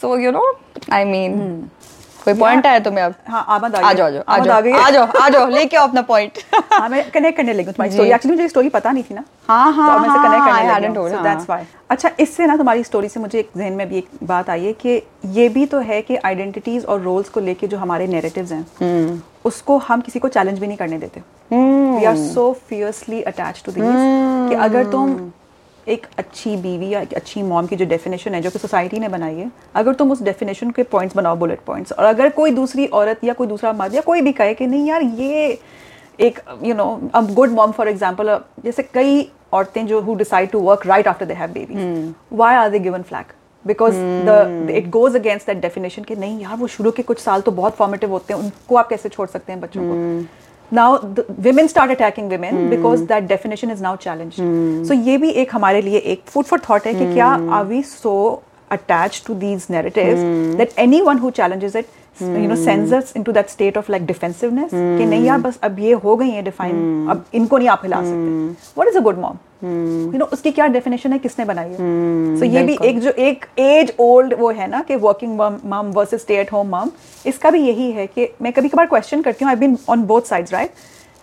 so 0.00 0.18
you 0.18 0.30
know 0.30 0.58
I 0.92 1.04
mean 1.04 1.64
कोई 2.24 2.34
पॉइंट 2.34 2.66
है 2.66 2.78
तुम्हें 2.80 3.04
अब 3.04 3.14
हाँ 3.28 3.44
आमद 3.48 3.74
आ 3.76 3.92
जाओ 3.92 4.06
आ 4.28 4.38
जाओ 4.38 4.72
आ 4.74 4.90
जाओ 4.90 5.06
आ 5.20 5.28
जाओ 5.28 5.48
लेके 5.48 5.76
आओ 5.76 5.86
अपना 5.88 6.02
पॉइंट 6.02 6.38
हाँ 6.72 6.88
मैं 6.88 7.10
कनेक्ट 7.10 7.36
करने 7.36 7.52
लगी 7.52 7.64
तुम्हारी 7.66 7.92
स्टोरी 7.92 8.10
एक्चुअली 8.10 8.36
मुझे 8.36 8.48
स्टोरी 8.48 8.68
पता 8.68 8.90
नहीं 8.90 9.04
थी 9.04 9.14
ना। 9.14 9.24
हाँ, 9.48 9.72
हाँ, 9.72 9.94
तो 9.94 10.00
मैं 10.00 10.22
कनेक्ट 10.22 10.44
करने 10.46 10.72
लगी 10.72 10.86
हूँ। 10.86 10.94
told, 10.96 11.12
so 11.12 11.24
that's 11.24 11.48
हाँ। 11.50 11.58
why 11.58 11.66
अच्छा 11.90 12.10
इससे 12.20 12.46
ना 12.46 12.56
तुम्हारी 12.56 12.84
स्टोरी 12.84 13.08
से 13.08 13.20
मुझे 13.20 13.38
एक 13.38 13.50
जहन 13.56 13.72
में 13.72 13.88
भी 13.88 13.98
एक 13.98 14.08
बात 14.22 14.50
आई 14.50 14.64
है 14.64 14.72
कि 14.72 15.02
ये 15.32 15.48
भी 15.48 15.66
तो 15.66 15.78
है 15.80 16.00
कि 16.02 16.16
आइडेंटिटीज 16.16 16.84
और 16.84 17.00
रोल्स 17.00 17.28
को 17.28 17.40
लेके 17.40 17.66
जो 17.66 17.78
हमारे 17.78 18.06
नेरेटिव्स 18.06 18.52
हैं 18.52 18.66
हम्म। 18.80 19.20
उसको 19.44 19.76
हम 19.78 20.00
किसी 20.00 20.18
को 20.18 20.28
चैलेंज 20.28 20.58
भी 20.58 20.66
नहीं 20.66 20.76
करने 20.76 20.98
देते। 20.98 21.22
We 21.50 22.04
are 22.04 22.16
so 22.16 22.52
fiercely 22.68 23.22
attach 23.22 23.62
to 23.66 23.72
this 23.72 23.84
कि 23.84 24.54
अगर 24.60 24.90
तुम 24.90 25.16
एक 25.88 26.06
अच्छी 26.18 26.56
बीवी 26.56 26.88
या 26.88 27.00
एक 27.00 27.12
अच्छी 27.14 27.42
मॉम 27.42 27.66
की 27.66 27.76
जो 27.76 27.84
डेफिनेशन 27.86 28.34
है 28.34 28.40
जो 28.40 28.50
कि 28.50 28.58
सोसाइटी 28.58 28.98
ने 28.98 29.08
बनाई 29.08 29.34
है 29.34 29.50
अगर 29.74 29.94
तुम 29.94 30.12
उस 30.12 30.22
डेफिनेशन 30.22 30.70
के 30.70 30.82
पॉइंट्स 30.92 31.16
बनाओ 31.16 31.36
बुलेट 31.36 31.60
पॉइंट्स 31.66 31.92
और 31.92 32.04
अगर 32.04 32.28
कोई 32.30 32.50
दूसरी 32.50 32.86
औरत 32.94 33.24
या 33.24 33.32
कोई 33.32 33.46
दूसरा 33.46 33.72
मर्द 33.72 33.94
या 33.94 34.00
कोई 34.00 34.20
भी 34.20 34.32
कहे 34.32 34.54
कि 34.54 34.66
नहीं 34.66 34.88
यार 34.88 35.02
ये 35.02 35.58
एक 36.18 36.40
you 36.62 36.74
know 36.74 36.86
a 37.14 37.20
good 37.32 37.50
mom 37.50 37.72
for 37.72 37.88
example 37.88 38.38
जैसे 38.64 38.82
कई 38.94 39.30
औरतें 39.52 39.86
जो 39.86 40.00
who 40.00 40.14
decide 40.14 40.50
to 40.50 40.60
work 40.60 40.86
right 40.86 41.08
after 41.08 41.26
they 41.26 41.34
have 41.34 41.50
baby 41.52 41.74
why 42.32 42.54
are 42.54 42.70
they 42.70 42.78
given 42.78 43.02
flag 43.02 43.32
because 43.64 43.96
the 44.26 44.68
it 44.70 44.88
goes 44.90 45.16
against 45.16 45.46
that 45.46 45.60
definition 45.62 46.02
कि 46.02 46.16
नहीं 46.16 46.40
यार 46.40 46.56
वो 46.56 46.66
शुरू 46.66 46.90
के 46.90 47.02
कुछ 47.02 47.18
साल 47.18 47.40
तो 47.40 47.50
बहुत 47.50 47.76
फॉर्मेटिव 47.76 48.10
होते 48.10 48.34
हैं 48.34 48.40
उनको 48.40 48.76
आप 48.76 48.88
कैसे 48.88 49.08
छोड़ 49.08 49.28
सकते 49.28 49.52
हैं 49.52 49.60
बच्चों 49.60 49.82
को? 49.82 49.94
now 50.71 50.97
the 50.97 51.23
women 51.45 51.69
start 51.69 51.91
attacking 51.91 52.27
women 52.29 52.69
because 52.69 53.05
that 53.05 53.27
definition 53.27 53.69
is 53.69 53.81
now 53.81 53.95
challenged 53.95 54.39
so 54.87 54.93
ये 54.93 55.17
भी 55.17 55.29
एक 55.43 55.55
हमारे 55.55 55.81
लिए 55.81 55.99
एक 56.13 56.25
food 56.33 56.45
for 56.45 56.59
thought 56.65 56.87
है 56.87 56.93
कि 56.93 57.13
क्या 57.13 57.29
are 57.57 57.63
we 57.69 57.81
so 57.91 58.15
attached 58.71 59.25
to 59.27 59.35
these 59.45 59.69
narratives 59.69 60.25
that 60.61 60.73
anyone 60.85 61.23
who 61.23 61.31
challenges 61.31 61.75
it 61.75 61.95
you 62.19 62.47
know 62.51 62.55
sends 62.55 62.91
us 62.91 63.13
into 63.19 63.33
that 63.37 63.49
state 63.49 63.77
of 63.81 63.89
like 63.95 64.05
defensiveness 64.11 64.71
कि 64.71 65.05
नहीं 65.05 65.25
यार 65.25 65.39
बस 65.41 65.59
अब 65.63 65.79
ये 65.79 65.93
हो 66.05 66.15
गई 66.15 66.29
है 66.29 66.41
डिफाइन 66.43 67.07
अब 67.11 67.25
इनको 67.41 67.57
नहीं 67.57 67.69
आप 67.69 67.81
हिला 67.83 68.01
सकते 68.09 68.73
what 68.79 68.91
is 68.93 68.99
a 69.01 69.05
good 69.07 69.21
mom 69.25 69.39
Hmm. 69.62 70.12
You 70.12 70.18
know 70.18 70.24
उसकी 70.32 70.50
क्या 70.50 70.66
डेफिनेशन 70.66 71.12
है? 71.12 71.18
किसने 71.18 71.44
बनाई 71.44 71.68
है? 71.68 71.76
Hmm, 71.76 72.38
सो 72.38 72.44
ये 72.46 72.62
भी 72.62 72.76
एक 72.84 72.98
जो 73.00 73.10
एक 73.26 73.44
एज 73.58 73.92
ओल्ड 74.00 74.34
वो 74.38 74.50
है 74.50 74.66
ना 74.70 74.80
कि 74.82 74.96
वर्किंग 75.04 75.40
मम 75.40 75.92
versus 75.96 76.20
stay 76.20 76.36
at 76.36 76.52
home 76.52 76.74
mom 76.76 76.90
इसका 77.26 77.50
भी 77.50 77.60
यही 77.60 77.90
है 77.92 78.06
कि 78.06 78.28
मैं 78.42 78.52
कभी 78.52 78.68
कभार 78.68 78.86
क्वेश्चन 78.86 79.22
करती 79.22 79.44
हूँ 79.44 79.50
I 79.50 79.56
been 79.56 79.78
on 79.88 80.02
both 80.06 80.28
sides 80.28 80.52
right 80.52 80.70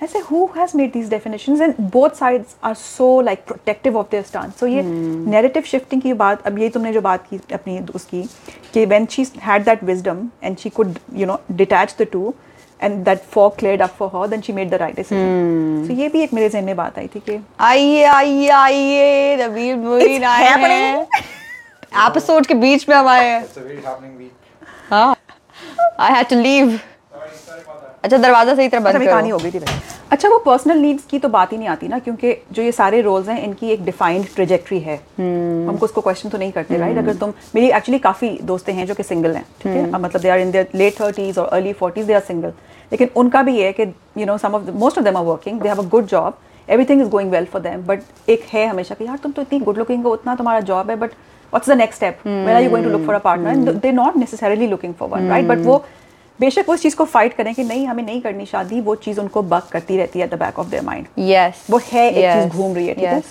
ऐसे 0.03 0.19
who 0.31 0.45
has 0.57 0.77
made 0.77 0.91
these 0.93 1.09
definition 1.09 1.61
and 1.61 1.73
both 1.91 2.09
sides 2.09 2.55
are 2.63 2.73
so 2.75 3.09
like 3.21 3.43
protective 3.47 3.97
of 3.97 4.07
their 4.11 4.23
stance 4.23 4.59
so 4.59 4.67
ये 4.67 4.81
hmm. 4.81 5.27
नेरेटिव 5.29 5.63
शिफ्टिंग 5.65 6.01
की 6.01 6.13
बात 6.15 6.47
अब 6.47 6.59
ये 6.59 6.69
तुमने 6.69 6.93
जो 6.93 7.01
बात 7.01 7.25
की 7.29 7.39
अपनी 7.53 7.79
उसकी 7.95 8.23
कि 8.73 8.85
when 8.85 9.05
she 9.05 9.25
had 9.43 9.65
that 9.65 9.83
wisdom 9.83 10.27
and 10.43 10.57
she 10.57 10.69
could 10.69 10.93
you 11.15 11.27
know 11.27 11.39
detach 11.51 11.95
the 12.01 12.07
two 12.11 12.33
and 12.79 13.05
that 13.05 13.23
fog 13.31 13.57
cleared 13.57 13.81
up 13.85 13.95
for 13.97 14.07
her 14.09 14.27
then 14.33 14.41
she 14.47 14.53
made 14.57 14.69
the 14.73 14.77
right 14.81 14.95
decision 14.99 15.85
so 15.87 15.93
ये 15.99 16.07
भी 16.09 16.21
एक 16.23 16.33
मेरे 16.33 16.49
जहन 16.49 16.63
में 16.63 16.75
बात 16.75 16.97
आई 16.99 17.07
थी 17.15 17.19
कि 17.29 17.39
आइए 17.69 18.03
आइए 18.13 18.49
आइए 18.57 19.35
रवीर 19.43 19.75
मुरीन 19.77 20.23
आए 20.23 20.43
हैं 20.43 21.07
एपिसोड 22.07 22.45
के 22.45 22.53
बीच 22.63 22.87
में 22.89 22.95
हमारे 22.95 23.29
It's 23.39 23.57
a 23.57 23.63
very 23.63 23.81
happening 23.87 24.17
week. 24.17 24.35
हाँ 24.91 25.15
I 25.99 26.13
had 26.13 26.27
to 26.29 26.35
leave 26.41 26.67
Sorry, 26.69 27.31
sorry 27.45 27.61
about 27.61 27.79
that. 27.83 27.88
अच्छा 28.03 28.17
दरवाज़ा 28.17 28.53
सही 28.55 28.67
तरह 28.67 28.79
अच्छा 28.79 28.99
बंद 28.99 29.07
कहानी 29.07 29.29
करो। 29.29 29.37
हो 29.37 29.43
गई 29.43 29.51
थी 29.51 29.65
अच्छा 30.11 30.29
वो 30.29 30.37
पर्सनल 30.39 30.77
नीड्स 30.79 31.03
की 31.05 31.19
तो 31.19 31.29
बात 31.29 31.51
ही 31.51 31.57
नहीं 31.57 31.67
आती 31.67 31.87
ना 31.87 31.99
क्योंकि 31.99 32.35
जो 32.51 32.63
ये 32.63 32.71
सारे 32.71 33.01
रोल्स 33.01 33.27
हैं 33.29 33.41
इनकी 33.43 33.69
एक 33.71 33.83
डिफाइंड 33.85 34.25
ट्रेजेक्ट्री 34.35 34.79
है। 34.79 34.95
हमको 35.17 35.85
उसको 35.85 36.01
क्वेश्चन 36.01 36.29
तो 36.29 36.37
नहीं 36.37 36.51
करते 36.51 36.77
राइट 36.77 36.97
अगर 36.97 37.15
तुम 37.15 37.33
मेरी 37.55 37.69
एक्चुअली 37.71 37.99
काफ़ी 37.99 38.29
दोस्तें 38.43 38.73
हैं 38.73 38.85
जो 38.87 38.95
कि 38.95 39.03
सिंगल 39.03 39.35
हैं 39.35 39.43
ठीक 39.61 39.71
है? 39.71 39.91
अब 39.91 39.99
मतलब 40.01 40.21
they 40.21 40.29
are 40.29 40.39
in 40.39 40.51
their 40.51 40.67
late 40.75 40.99
thirties 40.99 41.37
और 41.37 41.47
early 41.47 41.73
forties 41.73 42.05
they 42.05 42.13
are 42.13 42.21
single 42.21 42.53
लेकिन 42.91 43.09
उनका 43.15 43.43
भी 43.43 43.57
ये 43.57 43.65
है 43.65 43.73
कि 43.73 43.83
you 44.17 44.25
know 44.25 44.37
some 44.37 44.55
of 44.55 44.71
most 44.75 44.97
of 44.97 45.05
them 45.05 45.17
are 45.17 45.23
working 45.25 45.61
they 45.61 45.69
have 45.69 45.83
a 45.83 45.87
good 45.89 46.05
job 46.07 46.37
everything 46.67 47.01
is 47.01 47.09
going 47.09 47.31
well 47.31 47.45
for 47.45 47.61
them 47.61 47.83
but 47.85 48.29
एक 48.29 48.45
है 48.53 48.65
हमेशा 48.67 48.95
कि 48.95 49.05
यार 49.05 49.17
तुम 49.23 49.31
तो 49.31 49.41
इतनी 49.41 49.59
गुड 49.59 49.77
लुकिंग 49.77 50.03
हो 50.03 50.13
उतना 50.13 50.35
तुम्हारा 50.35 50.59
जॉब 50.71 50.89
है 50.89 50.95
but 50.95 51.11
what's 51.53 51.69
the 51.69 51.77
next 51.77 51.95
step 51.95 52.27
when 52.27 52.49
are 52.49 52.61
you 52.63 52.69
going 52.69 52.85
to 52.85 52.91
look 52.91 53.05
for 53.05 53.15
a 53.15 53.19
partner 53.21 53.73
they 53.73 53.91
not 53.91 54.17
necessarily 54.17 54.67
looking 54.67 54.93
for 54.93 55.09
one 55.09 55.29
right 55.29 55.47
but 55.47 55.65
वो 55.65 55.83
बेशक 56.39 56.65
वो 56.67 56.73
उस 56.73 56.81
चीज़ 56.81 56.95
को 56.95 57.05
फाइट 57.05 57.33
करें 57.33 57.53
कि 57.55 57.63
नहीं 57.63 57.85
हमें 57.87 58.03
नहीं 58.03 58.21
करनी 58.21 58.45
शादी 58.45 58.79
वो 58.81 58.95
चीज़ 58.97 59.19
उनको 59.19 59.41
बक 59.43 59.67
करती 59.71 59.97
रहती 59.97 60.19
है 60.19 60.27
the 60.27 60.39
back 60.39 60.59
of 60.59 60.67
their 60.67 60.83
mind 60.83 61.07
yes 61.19 61.65
वो 61.69 61.79
है 61.91 62.09
एक 62.09 62.33
चीज़ 62.33 62.57
घूम 62.57 62.75
रही 62.75 62.87
है 62.87 62.93
ठीक 62.95 63.03
है? 63.05 63.21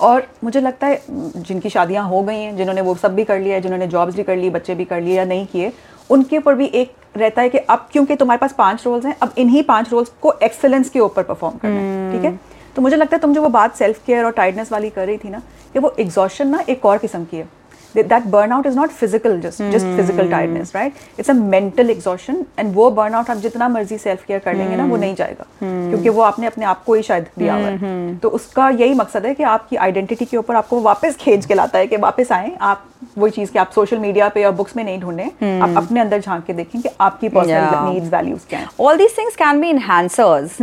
और 0.00 0.26
मुझे 0.44 0.60
लगता 0.60 0.86
है 0.86 1.00
जिनकी 1.08 1.70
शादियाँ 1.70 2.04
हो 2.08 2.22
गई 2.22 2.36
हैं 2.36 2.56
जिन्होंने 2.56 2.80
वो 2.80 2.94
सब 2.94 3.14
भी 3.14 3.24
कर 3.24 3.38
लिया 3.40 3.54
है 3.54 3.60
जिन्होंने 3.60 3.86
जॉब्स 3.86 4.16
भी 4.16 4.22
कर 4.22 4.36
ली 4.36 4.50
बच्चे 4.50 4.74
भी 4.74 4.84
कर 4.84 5.00
लिए 5.00 5.16
या 5.16 5.24
नहीं 5.24 5.46
किए 5.46 5.72
उनके 6.10 6.38
ऊपर 6.38 6.54
भी 6.54 6.66
एक 6.74 6.92
रहता 7.16 7.42
है 7.42 7.48
कि 7.48 7.58
अब 7.58 7.88
क्योंकि 7.92 8.16
तुम्हारे 8.16 8.38
पास 8.38 8.52
पाँच 8.58 8.84
रोल्स 8.86 9.06
हैं 9.06 9.16
अब 9.22 9.34
इन्हीं 9.38 9.62
पाँच 9.64 9.90
रोल्स 9.92 10.12
को 10.22 10.32
एक्सेलेंस 10.42 10.90
के 10.90 11.00
ऊपर 11.00 11.22
परफॉर्म 11.22 11.56
करना 11.58 11.80
है 11.80 12.12
ठीक 12.12 12.24
है? 12.24 12.38
तो 12.76 12.82
मुझे 12.82 12.96
लगता 12.96 13.16
है 13.16 13.20
तुम 13.20 13.34
जो 13.34 13.42
वो 13.42 13.48
बात 13.48 13.76
सेल्फ 13.76 14.04
केयर 14.06 14.24
और 14.24 14.32
टाइडनेस 14.32 14.72
वाली 14.72 14.90
कर 14.90 15.06
रही 15.06 15.16
थी 15.18 15.30
ना 15.30 15.42
कि 15.72 15.78
वो 15.78 15.94
एग्जॉशन 16.00 16.48
ना 16.48 16.64
एक 16.68 16.84
और 16.86 16.98
किस्म 16.98 17.24
की 17.24 17.36
है। 17.36 17.48
That 17.94 18.26
burnout 18.30 18.66
is 18.66 18.74
not 18.76 18.92
physical 18.92 19.38
just 19.40 19.60
just 19.72 19.86
physical 19.98 20.28
tiredness 20.30 20.74
right? 20.74 20.92
It's 21.18 21.28
a 21.28 21.34
mental 21.34 21.92
exhaustion 21.94 22.44
and 22.58 22.74
वो 22.74 22.90
burnout 22.98 23.30
आप 23.30 23.36
जितना 23.36 23.68
मर्ज़ी 23.68 23.98
सेल्फ 23.98 24.24
केयर 24.26 24.40
कर 24.40 24.54
लेंगे 24.54 24.76
ना 24.76 24.84
वो 24.86 24.96
नहीं 24.96 25.14
जाएगा। 25.14 25.46
क्योंकि 25.62 26.08
वो 26.08 26.22
आपने 26.22 26.46
अपने 26.46 26.64
आप 26.64 26.82
को 26.84 26.94
ही 26.94 27.02
शायद 27.02 27.26
दिया 27.38 27.54
हुआ 27.54 27.68
है। 27.68 28.16
तो 28.18 28.28
उसका 28.38 28.68
यही 28.70 28.94
मकसद 28.94 29.26
है 29.26 29.34
कि 29.34 29.42
आपकी 29.42 29.76
आइडेंटिटी 29.76 30.24
के 30.24 30.36
ऊपर 30.36 30.56
आपको 30.56 30.80
वापस 30.82 31.16
खींच 31.20 31.46
के 31.46 31.54
लाता 31.54 31.78
है 31.78 31.86
कि 31.86 31.96
वापस 31.96 32.32
आए 32.32 32.56
आप 32.60 32.84
वही 33.18 33.30
चीज़ 33.30 33.50
कि 33.52 33.58
आप 33.58 33.70
सोशल 33.74 33.98
मीडिया 33.98 34.28
पे 34.28 34.40
या 34.42 34.50
बुक्स 34.50 34.76
में 34.76 34.82
नहीं 34.84 35.00
ढूंढें 35.00 35.60
आप 35.62 35.76
अपने 35.76 36.00
अंदर 36.00 36.20
झाँक 36.20 36.44
के 36.44 36.52
देखें 36.52 36.80
कि 36.80 36.88
आपकी 37.00 37.28
पर्सनल. 37.28 37.92
नीड्स 37.92 38.12
वैल्यूज़ 38.12 38.46
क्या 38.48 38.58
हैं। 38.58 38.68
All 38.80 38.98
these 39.00 39.14
things 39.18 39.36
can 39.42 39.60
be 39.64 39.72
enhancers. 39.74 40.56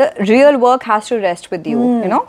The 0.00 0.08
real 0.30 0.58
work 0.64 0.82
has 0.90 1.08
to 1.08 1.20
rest 1.24 1.50
with 1.52 1.66
you 1.72 1.78
you 2.04 2.10
know? 2.12 2.22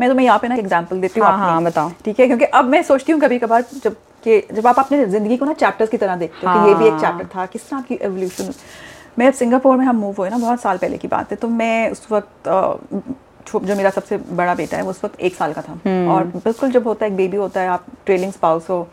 मैं 0.00 0.08
तुम्हें 0.08 0.26
यहाँ 0.26 0.38
पे 0.38 0.48
ना 0.48 0.54
एग्जांपल 0.54 1.00
देती 1.00 1.20
हूँ 1.20 1.28
हाँ, 1.28 1.38
हाँ, 1.38 1.62
बताओ। 1.64 1.90
ठीक 2.04 2.20
है? 2.20 2.26
क्योंकि 2.26 2.44
अब 2.44 2.64
मैं 2.68 2.82
सोचती 3.04 3.12
हूँ 3.12 3.20
कभी 3.20 3.38
कभार 3.38 3.64
जब 3.74 3.96
कि 4.24 4.40
जब 4.52 4.66
आप 4.66 4.78
अपने 4.78 5.04
ज़िंदगी 5.06 5.36
को 5.36 5.44
ना 5.44 5.52
चैप्टर्स 5.54 5.90
की 5.90 5.96
तरह 5.96 6.16
देखते 6.16 6.46
हो 6.46 6.52
हाँ। 6.52 6.64
कि 6.64 6.70
ये 6.70 6.76
भी 6.76 6.86
एक 6.86 6.92
हाँ। 6.92 7.00
चैप्टर 7.00 7.26
था 7.34 7.46
किस 7.46 7.68
तरह 7.68 7.80
की 7.82 7.98
एवोल्यूशन 8.02 8.52
मैं 9.18 9.26
अब 9.26 9.34
सिंगापुर 9.34 9.76
में 9.76 9.84
हम 9.86 9.96
मूव 9.96 10.14
हुए 10.18 10.30
ना 10.30 10.38
बहुत 10.38 10.60
साल 10.60 10.78
पहले 10.78 10.98
की 10.98 11.08
बात 11.08 11.30
है 11.30 11.36
तो 11.36 11.48
मैं 11.50 11.90
उस 11.90 12.06
वक्त 12.10 12.48
जो 13.46 13.74
मेरा 13.76 13.90
सबसे 13.90 14.16
बड़ा 14.32 14.54
बेटा 14.54 14.76
है 14.76 14.82
वो 14.82 14.90
उस 14.90 15.04
वक्त 15.04 15.20
एक 15.20 15.34
साल 15.34 15.52
का 15.52 15.62
था 15.62 15.72
और 16.12 16.24
बिल्कुल 16.36 16.70
जब 16.70 16.86
होता 16.86 17.04
है 17.04 17.10
एक 17.10 17.16
बेबी 17.16 17.36
होता 17.36 17.60
है 17.60 17.68
आप 17.68 17.86
ट्रेलिंग 18.06 18.32
स्पाउस 18.32 18.70
हो 18.70 18.86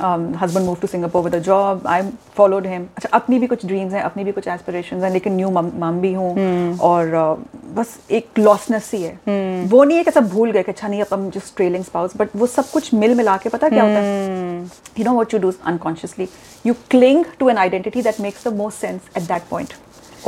husband 0.00 0.66
move 0.66 0.76
to 0.80 0.86
Singapore 0.86 1.22
with 1.22 1.34
a 1.34 1.38
job 1.38 1.86
I 1.86 2.02
followed 2.36 2.66
him 2.66 2.82
अच्छा 2.96 3.08
अपनी 3.12 3.38
भी 3.38 3.46
कुछ 3.46 3.66
ड्रीम्स 3.66 3.92
हैं 3.92 4.02
अपनी 4.02 4.24
भी 4.24 4.32
कुछ 4.32 4.48
एस्पिरेशन 4.48 5.02
हैं 5.04 5.10
लेकिन 5.10 5.36
न्यू 5.36 5.50
मम 5.50 6.00
भी 6.00 6.12
हूँ। 6.12 6.30
hmm. 6.34 6.80
और 6.82 7.12
uh, 7.14 7.74
बस 7.76 7.98
एक 8.10 8.38
लॉसनेस 8.38 8.90
ही 8.94 9.02
है। 9.02 9.12
hmm. 9.12 9.72
वो 9.72 9.84
नहीं 9.84 9.98
है 9.98 10.04
कि 10.04 10.10
सब 10.10 10.28
भूल 10.28 10.50
गए 10.50 10.62
कि 10.62 10.72
अच्छा 10.72 10.88
नहीं 10.88 11.02
अब 11.02 11.30
जस्ट 11.30 11.56
ट्रेलिंग 11.56 11.84
स्पाउस 11.84 12.16
बट 12.16 12.36
वो 12.36 12.46
सब 12.46 12.70
कुछ 12.70 12.92
मिल 12.94 13.14
मिला 13.14 13.36
के 13.36 13.48
पता 13.48 13.68
क्या 13.68 13.82
होता 13.82 14.00
है? 14.00 14.64
You 14.98 15.04
know 15.04 15.18
what 15.20 15.34
you 15.34 15.40
do 15.40 15.52
unconsciously 15.64 16.28
you 16.66 16.74
cling 16.90 17.24
to 17.38 17.48
an 17.48 17.58
identity 17.58 18.02
that 18.02 18.20
makes 18.20 18.48
the 18.48 18.52
most 18.56 18.78
sense 18.78 19.00
at 19.16 19.22
that 19.22 19.42
point 19.50 19.72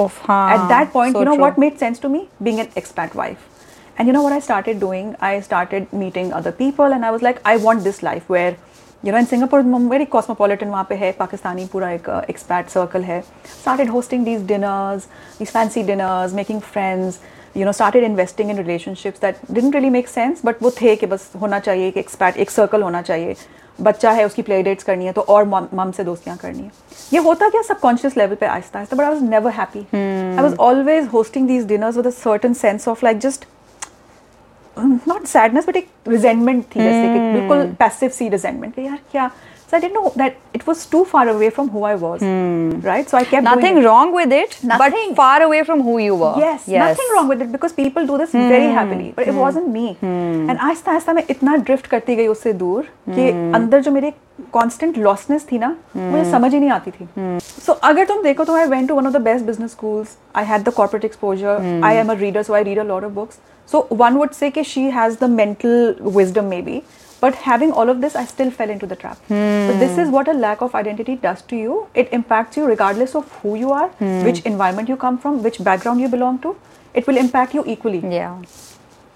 at 0.01 0.69
that 0.69 0.93
point 0.93 1.17
you 1.17 1.25
know 1.25 1.37
what 1.45 1.59
made 1.59 1.79
sense 1.79 2.01
to 2.01 2.09
me 2.09 2.27
being 2.43 2.59
an 2.61 2.67
expat 2.79 3.17
wife 3.17 3.37
and 4.01 4.09
you 4.09 4.15
know 4.15 4.23
what 4.23 4.33
I 4.33 4.41
started 4.41 4.81
doing 4.81 5.13
I 5.23 5.41
started 5.41 5.87
meeting 5.95 6.31
other 6.33 6.51
people 6.51 6.93
and 6.93 7.05
I 7.05 7.11
was 7.11 7.23
like 7.23 7.41
I 7.47 7.57
want 7.57 7.83
this 7.83 8.03
life 8.05 8.31
where 8.31 8.57
you 9.05 9.13
know 9.13 9.19
in 9.19 9.25
Singapore 9.25 9.63
very 9.63 10.05
cosmopolitan 10.05 10.69
वहाँ 10.69 10.87
पे 10.89 10.95
है 10.95 11.11
पाकिस्तानी 11.19 11.67
पूरा 11.73 11.91
एक 11.91 12.09
uh, 12.11 12.31
expat 12.31 12.69
circle 12.69 13.03
है. 13.05 13.21
Started 13.61 13.91
hosting 13.91 14.25
these 14.25 14.47
dinners 14.47 15.05
these 15.39 15.49
fancy 15.49 15.83
dinners 15.83 16.35
making 16.35 16.61
friends 16.61 17.21
you 17.57 17.65
know 17.65 17.73
started 17.73 18.05
investing 18.05 18.51
in 18.51 18.57
relationships 18.57 19.21
that 19.21 19.37
didn't 19.51 19.75
really 19.75 19.91
make 19.91 20.09
sense 20.09 20.41
but 20.45 20.63
वो 20.63 20.71
थे 20.81 20.97
कि 20.97 21.07
बस 21.07 21.31
होना 21.41 21.59
चाहिए 21.59 21.89
एक 21.89 21.97
एक्सपैट 21.97 22.37
एक 22.37 22.51
सर्कल 22.51 22.83
होना 22.83 23.03
चाहिए. 23.03 23.37
बच्चा 23.79 24.11
है 24.11 24.25
उसकी 24.27 24.43
प्ले 24.43 24.63
डेट्स 24.63 24.85
करनी 24.85 25.07
है 25.07 25.13
तो 25.13 25.21
और 25.21 25.45
मम 25.45 25.91
से 25.97 26.05
दोस्तियाँ 26.05 26.37
करनी 26.37 26.63
है. 26.63 26.71
ये 27.13 27.19
होता 27.21 27.49
क्या? 27.49 27.63
सब 27.63 27.81
कॉन्शियस 27.81 28.17
लेवल 28.17 28.35
पर 28.35 28.47
आहिस्ता 28.47 28.79
आहिस्ता 28.79 28.97
but 28.97 29.05
I 29.05 29.11
was 29.11 29.23
never 29.25 29.53
happy 29.53 29.81
I 29.95 30.43
was 30.43 30.55
always 30.67 31.09
hosting 31.13 31.49
these 31.49 31.67
dinners 31.67 31.97
with 31.97 32.07
a 32.07 32.11
certain 32.11 32.53
sense 32.55 32.89
of 32.89 33.05
like 33.05 33.19
just 33.21 33.45
not 34.79 35.27
sadness 35.27 35.69
but 35.69 35.77
एक 35.77 35.89
रिजेंटमेंट 36.09 36.65
थी 36.65 36.81
जैसे 36.81 37.13
कि 37.13 37.19
बिल्कुल 37.39 37.67
पैसिव 37.79 38.11
सी 38.11 38.29
रिजेंटमेंट 38.29 38.75
कि 38.75 38.87
यार 38.87 38.99
क्या 39.13 39.31
so 39.69 39.77
I 39.77 39.81
didn't 39.81 39.95
know 39.95 40.13
that 40.17 40.37
it 40.55 40.67
was 40.67 40.87
too 40.87 41.05
far 41.05 41.29
away 41.29 41.51
from 41.51 41.69
who 41.71 41.83
I 41.83 41.95
was, 41.97 42.21
Hmm. 42.21 42.81
right? 42.89 43.09
So 43.09 43.19
I 43.19 43.25
kept 43.25 43.47
nothing 43.47 43.81
wrong 43.87 44.13
with 44.13 44.33
it 44.33 44.59
nothing. 44.63 45.09
but 45.09 45.17
far 45.17 45.43
away 45.47 45.63
from 45.65 45.83
who 45.87 45.97
you 45.99 46.19
were 46.21 46.35
Yes, 46.43 46.69
yes. 46.75 46.85
nothing 46.85 47.09
wrong 47.15 47.33
with 47.33 47.43
it 47.47 47.51
because 47.55 47.73
people 47.73 48.07
do 48.07 48.19
this 48.19 48.37
hmm. 48.37 48.49
very 48.49 48.69
happily, 48.77 49.09
but 49.17 49.25
hmm. 49.25 49.33
it 49.33 49.41
wasn't 49.45 49.73
me. 49.79 49.87
Hmm. 50.03 50.51
And 50.51 50.59
Aahista 50.59 50.91
Aahista 50.93 51.13
मैं 51.13 51.25
इतना 51.31 51.57
drift 51.57 51.87
करती 51.95 52.17
गई 52.17 52.27
उससे 52.37 52.53
दूर 52.63 52.89
कि 53.09 53.29
अंदर 53.61 53.81
जो 53.83 53.91
मेरे 53.91 54.13
कांस्टेंट 54.55 54.99
लॉसनेस 54.99 55.47
थी 55.53 55.59
ना 55.59 55.75
मुझे 55.97 56.25
समझ 56.31 56.53
ही 56.53 56.61
नहीं 56.61 56.71
आती 56.71 56.91
थी 56.91 57.09
सो 57.41 57.73
अगर 57.91 58.05
तुम 58.07 58.23
देखो 58.23 58.45
तो 58.45 58.57
I 58.57 58.67
went 58.69 58.89
to 58.89 58.95
one 58.95 59.07
of 59.07 59.13
the 59.13 59.21
best 59.23 59.45
business 59.47 59.71
schools 59.71 60.17
I 60.37 60.45
had 60.45 60.63
the 60.65 60.73
corporate 60.77 61.05
exposure 61.05 61.81
I 61.85 61.97
am 61.97 62.13
a 62.13 62.15
reader 62.21 62.43
so 62.43 62.55
I 62.55 62.63
read 62.63 62.79
a 62.79 62.85
lot 62.85 63.05
of 63.05 63.13
books 63.13 63.39
so 63.70 63.88
one 63.92 64.18
would 64.18 64.32
say 64.32 64.50
कि 64.50 64.64
she 64.64 64.84
has 64.92 65.18
the 65.22 65.30
mental 65.30 65.96
wisdom 66.02 66.46
maybe 66.62 66.82
But 67.22 67.36
having 67.36 67.72
all 67.72 67.90
of 67.92 67.98
this, 68.02 68.16
I 68.16 68.22
still 68.26 68.52
fell 68.52 68.72
into 68.72 68.88
the 68.88 68.96
trap. 68.96 69.18
So 69.28 69.74
this 69.82 69.98
is 69.98 70.10
what 70.10 70.28
a 70.28 70.34
lack 70.34 70.62
of 70.62 70.74
identity 70.74 71.16
does 71.18 71.44
to 71.52 71.56
you. 71.56 71.76
It 71.94 72.10
impacts 72.12 72.58
you 72.58 72.66
regardless 72.66 73.14
of 73.14 73.28
who 73.42 73.54
you 73.56 73.72
are, 73.74 73.90
which 74.28 74.42
environment 74.52 74.90
you 74.90 74.98
come 74.98 75.20
from, 75.20 75.38
which 75.44 75.60
background 75.64 76.02
you 76.02 76.10
belong 76.10 76.40
to. 76.40 76.56
It 76.96 77.06
will 77.08 77.18
impact 77.18 77.54
you 77.54 77.64
equally. 77.68 78.00
yeah 78.14 78.42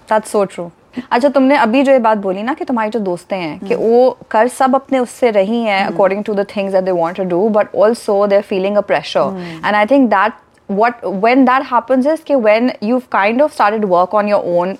that's 0.08 0.30
so 0.30 0.44
true 0.46 0.70
अच्छा 1.12 1.28
तुमने 1.28 1.56
अभी 1.56 1.82
जो 1.82 1.92
ये 1.92 1.98
बात 1.98 2.18
बोली 2.18 2.42
ना 2.42 2.52
कि 2.54 2.64
तुम्हारी 2.64 2.90
जो 2.90 2.98
दोस्तें 3.00 3.36
हैं 3.36 3.58
कि 3.60 3.74
वो 3.74 4.10
कर 4.30 4.48
सब 4.48 4.74
अपने 4.74 4.98
उससे 4.98 5.30
रही 5.30 5.60
हैं 5.62 5.84
according 5.86 6.22
to 6.24 6.34
the 6.34 6.46
things 6.56 6.72
that 6.72 6.84
they 6.84 6.90
want 7.00 7.16
to 7.16 7.24
do 7.30 7.48
but 7.56 7.74
also 7.84 8.26
they 8.26 8.36
are 8.36 8.42
feeling 8.42 8.76
a 8.76 8.80
pressure 8.92 9.36
and 9.64 9.74
I 9.74 9.86
think 9.86 10.08
that 10.10 10.32
what 10.77 11.03
when 11.23 11.43
that 11.45 11.67
happens 11.73 12.13
is 12.13 12.23
कि 12.27 12.35
when 12.47 12.71
you've 12.83 13.09
kind 13.09 13.41
of 13.41 13.53
started 13.53 13.91
work 13.97 14.17
on 14.21 14.33
your 14.33 14.45
own 14.55 14.77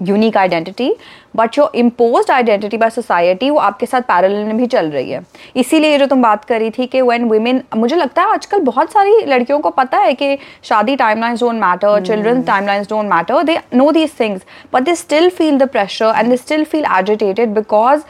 unique 0.00 0.36
identity 0.36 0.94
but 1.36 1.52
जो 1.54 1.70
impose 1.74 2.30
identity 2.30 2.76
by 2.76 2.90
society 2.90 3.50
वो 3.50 3.58
आपके 3.58 3.86
साथ 3.86 4.02
parallel 4.02 4.44
में 4.44 4.56
भी 4.56 4.66
चल 4.66 4.86
रही 4.90 5.10
है। 5.10 5.20
इसीलिए 5.56 5.98
जो 5.98 6.06
तुम 6.06 6.22
बात 6.22 6.44
करी 6.44 6.70
थी 6.78 6.86
कि 6.86 7.00
व्हेन 7.00 7.24
वुमेन 7.24 7.62
मुझे 7.76 7.96
लगता 7.96 8.22
है 8.22 8.32
आजकल 8.32 8.60
बहुत 8.60 8.92
सारी 8.92 9.20
लड़कियों 9.26 9.58
को 9.58 9.70
पता 9.70 9.98
है 9.98 10.14
कि 10.14 10.38
शादी 10.68 10.96
timelines 10.96 11.40
don't 11.40 11.60
matter 11.62 12.04
children 12.06 12.42
timelines 12.42 12.88
don't 12.88 13.10
matter 13.10 13.42
they 13.42 13.58
know 13.74 13.90
these 13.92 14.18
things 14.20 14.42
but 14.74 14.82
they 14.82 14.94
still 14.94 15.28
feel 15.30 15.58
the 15.58 15.68
pressure 15.68 16.14
and 16.18 16.30
they 16.30 16.36
still 16.36 16.64
feel 16.64 16.86
agitated 16.98 17.54
because 17.54 18.02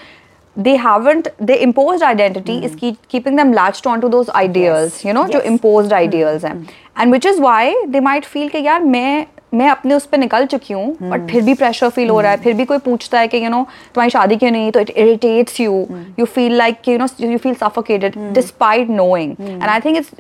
they 0.57 0.75
haven't 0.75 1.27
they 1.47 1.55
imposed 1.61 2.03
identity 2.03 2.53
is 2.65 2.75
keep, 2.75 2.95
keeping 3.09 3.35
them 3.35 3.51
latched 3.53 3.87
onto 3.87 4.09
those 4.09 4.29
ideals 4.35 4.95
you 5.05 5.13
know 5.13 5.25
जो 5.27 5.39
Yes. 5.39 5.49
imposed 5.49 5.93
ideals 5.93 6.45
हैं 6.45 6.55
and 6.97 7.11
which 7.11 7.27
is 7.31 7.41
why 7.41 7.63
they 7.95 8.01
might 8.07 8.25
feel 8.25 8.49
कि 8.51 8.63
यार 8.67 8.83
मैं 8.83 9.25
मैं 9.54 9.68
अपने 9.68 9.94
उस 9.94 10.06
पर 10.06 10.18
निकल 10.18 10.46
चुकी 10.46 10.74
हूँ 10.74 10.96
बट 11.02 11.20
hmm. 11.20 11.30
फिर 11.30 11.42
भी 11.42 11.54
प्रेशर 11.54 11.88
फील 11.88 12.10
हो 12.10 12.20
रहा 12.20 12.30
है 12.30 12.36
फिर 12.42 12.54
भी 12.54 12.64
कोई 12.64 12.78
पूछता 12.78 13.20
है 13.20 13.28
कि 13.28 13.44
यू 13.44 13.50
नो 13.50 13.62
तुम्हारी 13.94 14.10
शादी 14.10 14.36
क्यों 14.36 14.50
नहीं 14.50 14.70
तो 14.72 14.80
it 14.80 14.90
irritates 14.90 15.60
you 15.60 15.86
you 16.18 16.24
feel 16.24 16.56
like 16.56 16.88
you 16.88 16.98
know 16.98 17.06
you 17.20 17.38
feel 17.38 17.54
suffocated 17.54 18.18
despite 18.32 18.90
knowing 18.90 19.34
and 19.40 19.62
I 19.62 19.80
think 19.80 19.96
it's 19.96 20.10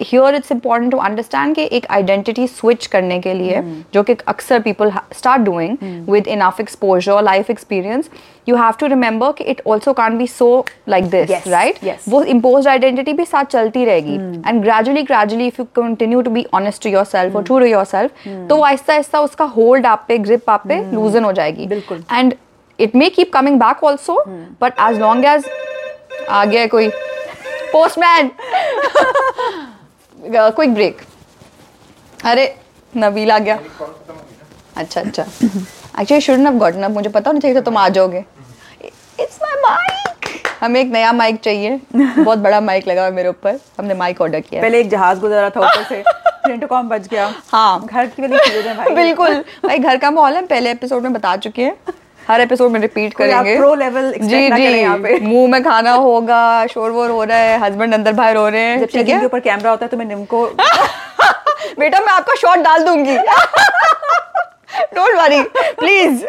here 0.00 0.34
it's 0.34 0.52
important 0.52 0.92
to 0.92 0.98
understand 0.98 1.54
कि 1.54 1.68
एक 1.72 1.86
आइडेंटिटी 1.90 2.46
स्विच 2.48 2.86
करने 2.86 3.18
के 3.20 3.34
लिए 3.34 3.56
hmm. 3.56 3.94
जो 3.94 4.02
कि 4.02 4.16
अक्सर 4.26 4.60
people 4.60 4.92
start 5.12 5.42
doing 5.42 5.76
with 6.10 6.28
enough 6.28 6.60
exposure 6.60 7.22
life 7.22 7.50
experience 7.50 8.10
you 8.46 8.56
have 8.56 8.76
to 8.78 8.88
remember 8.88 9.32
कि 9.32 9.54
can't 9.94 10.18
be 10.18 10.26
so 10.26 10.64
like 10.86 11.10
this 11.10 11.30
Yes, 11.30 11.46
right? 11.46 11.78
Yes. 11.82 12.08
वो 12.08 12.22
imposed 12.24 12.66
identity 12.66 13.14
भी 13.16 13.24
साथ 13.24 13.44
चलती 13.44 13.84
रहेगी. 13.84 14.16
And 14.42 14.62
gradually 14.64 15.04
gradually 15.04 15.46
if 15.46 15.58
you 15.58 15.66
continue 15.74 16.22
to 16.22 16.30
to 16.30 16.44
honest 16.52 16.82
to 16.82 16.90
yourself 16.90 17.34
or 17.34 17.42
true 17.42 17.60
to 17.60 17.68
yourself 17.68 18.10
तो 18.48 18.56
वो 18.56 18.66
आहिस्ता 18.72 18.92
आहिस्ता 18.92 19.20
उसका 19.20 19.44
hold 19.54 19.86
आप 19.86 20.04
पे 20.08 20.18
grip 20.18 20.48
आप 20.48 20.66
पे 20.68 20.80
loosen 20.94 21.24
हो 21.24 21.32
जाएगी। 21.32 21.66
बिल्कुल। 21.66 22.04
and 22.18 22.34
it 22.78 22.94
may 23.02 23.08
keep 23.16 23.30
coming 23.32 23.56
back 23.62 23.82
also 23.88 24.14
but 24.62 24.72
as 24.88 24.98
long 25.02 25.24
as 25.34 25.48
आ 26.28 26.44
गया 26.44 26.66
कोई 26.74 26.90
postman 27.74 28.30
क्विक 30.56 30.74
ब्रेक 30.74 31.00
अरे 32.24 32.44
नबील 32.94 33.30
आ 33.30 33.38
गया। 33.38 33.58
अच्छा 34.76 35.00
अच्छा। 35.00 35.22
Actually 35.22 36.20
shouldn't 36.20 36.46
have 36.46 36.58
gotten 36.58 36.82
up 36.82 36.90
मुझे 36.90 37.10
पता 37.10 37.30
होना 37.30 37.40
चाहिए 37.40 37.56
था 37.56 37.60
तुम 37.64 37.76
आ 37.78 37.88
जाओगे। 37.96 38.24
इट्स 39.20 39.38
माय 39.42 39.54
माइक 39.62 39.91
हमें 40.62 40.80
एक 40.80 40.90
नया 40.92 41.12
माइक 41.12 41.40
चाहिए। 41.40 41.80
बहुत 41.94 42.38
बड़ा 42.38 42.60
माइक 42.60 42.88
लगा 42.88 43.02
हुआ 43.02 43.10
मेरे 43.10 43.28
ऊपर। 43.28 43.58
हमने 43.78 43.94
माइक 43.94 44.20
ऑर्डर 44.20 44.40
किया 44.40 44.62
पहले 44.62 44.80
एक 44.80 44.90
जहाज़ 44.90 45.20
गुजरा 45.20 45.50
था 45.50 45.60
ऊपर 45.60 45.84
से 45.84 46.02
इंटरकॉम 46.52 46.88
बच 46.88 47.08
गया। 47.08 47.32
हाँ। 47.52 47.86
घर 47.86 48.06
की 48.06 48.22
वाली 48.22 48.38
चीज़ें 48.38 48.62
हैं 48.62 48.76
भाई। 48.76 48.94
बिल्कुल। 48.94 49.34
भाई 49.66 49.78
घर 49.78 49.96
का 49.96 50.10
माहौल 50.10 50.32
है 50.32 50.46
पहले 50.46 50.70
एपिसोड 50.70 51.02
में 51.02 51.12
बता 51.12 51.36
चुके 51.36 51.62
हैं। 51.62 51.76
हर 52.28 52.40
एपिसोड 52.40 52.70
में 52.70 52.80
रिपीट 52.80 53.14
करेंगे। 53.14 53.56
level 53.56 54.04
expect 54.08 54.56
जी। 54.56 55.18
जी। 55.18 55.26
मुँह 55.26 55.48
में 55.50 55.62
खाना 55.64 55.92
होगा 55.92 56.66
शोर 56.66 56.90
वोर 56.90 57.10
हो 57.10 57.24
रहा 57.24 57.38
है 57.38 57.58
हस्बैंड 57.58 57.94
अंदर 57.94 58.12
बाहर 58.12 58.36
हो 58.36 58.48
रहे 58.48 58.60
हैं। 58.60 58.78
जब 58.80 58.86
ठीक 58.86 59.06
के 59.06 59.12
है 59.12 59.24
ऊपर 59.24 59.40
कैमरा 59.40 59.70
होता 59.70 59.84
है 59.84 59.88
तो 59.88 59.96
मैं 59.96 60.06
निम 60.06 60.24
को 60.24 60.46
बेटा 61.78 62.00
मैं 62.00 62.12
आपका 62.12 62.34
शॉट 62.34 62.58
डाल 62.58 62.84
दूँगी। 62.84 63.16
Don't 64.94 65.14
worry 65.16 65.42
please 65.80 66.24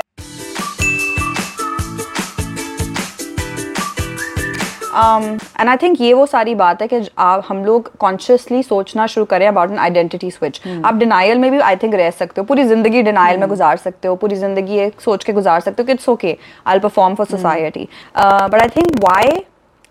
and 4.96 5.70
I 5.70 5.78
think 5.78 6.02
ये 6.02 6.14
वो 6.14 6.26
सारी 6.26 6.56
बात 6.56 6.82
है 6.82 6.88
कि 6.88 7.00
आप 7.20 7.44
हम 7.48 7.64
लोग 7.66 7.92
कॉन्शियसली 8.00 8.62
सोचना 8.64 9.08
शुरू 9.08 9.26
करें 9.26 9.48
अबाउट 9.48 9.72
एन 9.72 9.80
आइडेंटिटी 9.80 10.32
स्विच 10.32 10.62
आप 10.86 10.96
डिनाइल 10.96 11.38
में 11.40 11.50
भी 11.52 11.60
आई 11.60 11.76
थिंक 11.76 11.96
रह 11.96 12.10
सकते 12.12 12.42
हो। 12.42 12.46
पूरी 12.48 12.64
ज़िंदगी 12.64 13.02
डिनाइल 13.02 13.40
में 13.40 13.48
गुजार 13.50 13.78
सकते 13.78 14.08
हो। 14.08 14.16
पूरी 14.16 14.36
ज़िंदगी 14.36 14.78
एक 14.80 15.02
सोच 15.02 15.24
के 15.24 15.34
गुजार 15.34 15.60
सकते 15.60 15.84
हो 15.84 15.86
कि 15.86 15.92
it's 15.92 16.10
okay 16.10 16.38
I 16.68 16.80
perform 16.80 17.16
for 17.16 17.26
society 17.26 17.88
but 18.18 18.62
I 18.62 18.70
think 18.78 19.00
why 19.04 19.44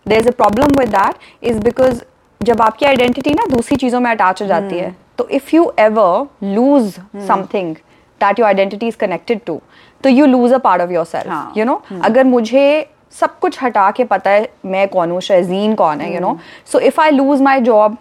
there 0.06 0.18
is 0.18 0.28
a 0.28 0.32
problem 0.32 0.78
with 0.78 0.88
that 0.88 1.44
is 1.44 1.60
because 1.60 2.02
जब 2.40 2.62
आपकी 2.62 2.86
आइडेंटिटी 2.86 3.34
ना 3.34 3.46
दूसरी 3.50 3.76
चीज़ों 3.76 4.00
में 4.00 4.10
अटैच 4.10 4.42
हो 4.42 4.46
जाती 4.46 4.78
है 4.78 4.94
तो 5.18 5.28
if 5.30 5.54
you 5.56 5.72
ever 5.78 6.26
lose 6.54 6.92
something 7.26 7.74
that 8.20 8.38
your 8.38 8.46
identity 8.46 8.88
is 8.88 8.96
connected 8.96 9.40
to 9.46 9.60
तो 10.04 10.10
you 10.10 10.26
lose 10.26 10.52
a 10.52 10.58
part 10.58 10.82
of 10.82 10.90
your. 10.90 11.04
Self 11.04 11.56
you 11.56 11.64
know 11.64 11.82
अगर 12.02 12.24
मुझे 12.24 12.64
सब 13.12 13.38
कुछ 13.38 13.62
हटा 13.62 13.90
के 13.90 14.04
पता 14.04 14.30
है 14.30 14.48
मैं 14.66 14.86
कौन 14.88 15.10
हूँ 15.10 15.20
शहजीन 15.20 15.74
कौन 15.74 16.00
है 16.00 16.14
you 16.14 16.20
know 16.20 16.38
so 16.72 16.80
if 16.80 17.00
I 17.00 17.10
lose 17.10 17.40
my 17.40 17.60
job 17.60 17.96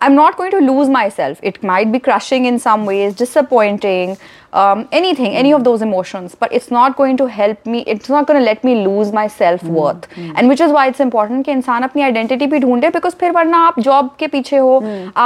I'm 0.00 0.14
not 0.14 0.36
going 0.38 0.50
to 0.52 0.58
lose 0.64 0.88
myself. 0.94 1.38
It 1.42 1.62
might 1.68 1.90
be 1.92 1.98
crushing 1.98 2.44
in 2.44 2.58
some 2.58 2.82
ways, 2.88 3.14
disappointing, 3.14 4.10
um, 4.52 4.82
anything, 4.92 5.34
any 5.42 5.52
of 5.58 5.62
those 5.68 5.80
emotions, 5.86 6.34
but 6.42 6.52
it's 6.58 6.70
not 6.70 6.96
going 6.98 7.16
to 7.20 7.26
help 7.36 7.64
me. 7.74 7.80
It's 7.94 8.10
not 8.14 8.26
going 8.26 8.38
to 8.38 8.44
let 8.44 8.62
me 8.68 8.74
lose 8.86 9.10
my 9.18 9.26
self 9.26 9.62
worth. 9.78 10.06
And 10.18 10.48
which 10.52 10.60
is 10.66 10.74
why 10.76 10.84
it's 10.88 11.00
important 11.04 11.44
कि 11.46 11.52
इंसान 11.52 11.82
अपनी 11.82 12.02
identity 12.02 12.46
भी 12.54 12.58
ढूंढे 12.66 12.90
because 12.98 13.14
फिर 13.20 13.32
वरना 13.38 13.58
आप 13.66 13.80
job 13.88 14.10
के 14.18 14.26
पीछे 14.36 14.56
हो 14.56 14.76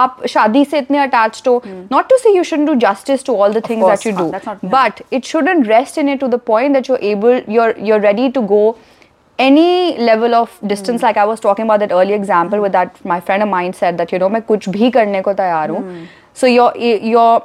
आप 0.00 0.26
शादी 0.34 0.64
से 0.64 0.78
इतने 0.78 0.98
अटैच्ड 0.98 1.48
हो 1.48 1.60
not 1.66 2.08
to 2.10 2.16
say 2.22 2.36
you 2.36 2.42
should 2.52 2.64
do 2.66 2.74
justice 2.86 3.24
to 3.26 3.36
all 3.36 3.54
the 3.54 3.62
things 3.68 3.84
course, 3.84 4.04
that 4.04 4.06
you 4.06 4.14
हाँ, 4.16 4.24
do 4.24 4.30
that's 4.38 4.48
not- 4.52 4.64
but 4.76 5.02
it 5.18 5.32
shouldn't 5.32 5.68
rest 5.74 6.00
in 6.04 6.14
it 6.14 6.22
to 6.24 6.30
the 6.36 6.42
point 6.52 6.78
that 6.80 6.92
you're 6.92 7.02
able 7.12 7.52
you're 7.58 7.72
you're 7.90 8.00
ready 8.08 8.30
to 8.38 8.46
go 8.54 8.62
Any 9.39 9.97
level 9.99 10.33
of 10.33 10.59
distance 10.65 11.01
mm. 11.01 11.03
like 11.03 11.17
i 11.17 11.25
was 11.25 11.39
talking 11.39 11.65
about 11.65 11.79
that 11.79 11.91
earlier 11.91 12.15
example 12.15 12.61
with 12.61 12.71
that 12.71 13.03
my 13.05 13.19
friend 13.19 13.43
of 13.43 13.49
mine 13.49 13.73
said 13.73 13.97
that 13.97 14.11
you 14.11 14.19
know 14.19 14.29
मैं 14.29 14.41
कुछ 14.43 14.69
भी 14.69 14.91
करने 14.91 15.21
को 15.21 15.33
तैयार 15.33 15.69
हूँ 15.69 16.07
so 16.33 16.47
you're 16.47 16.71
you're 17.05 17.41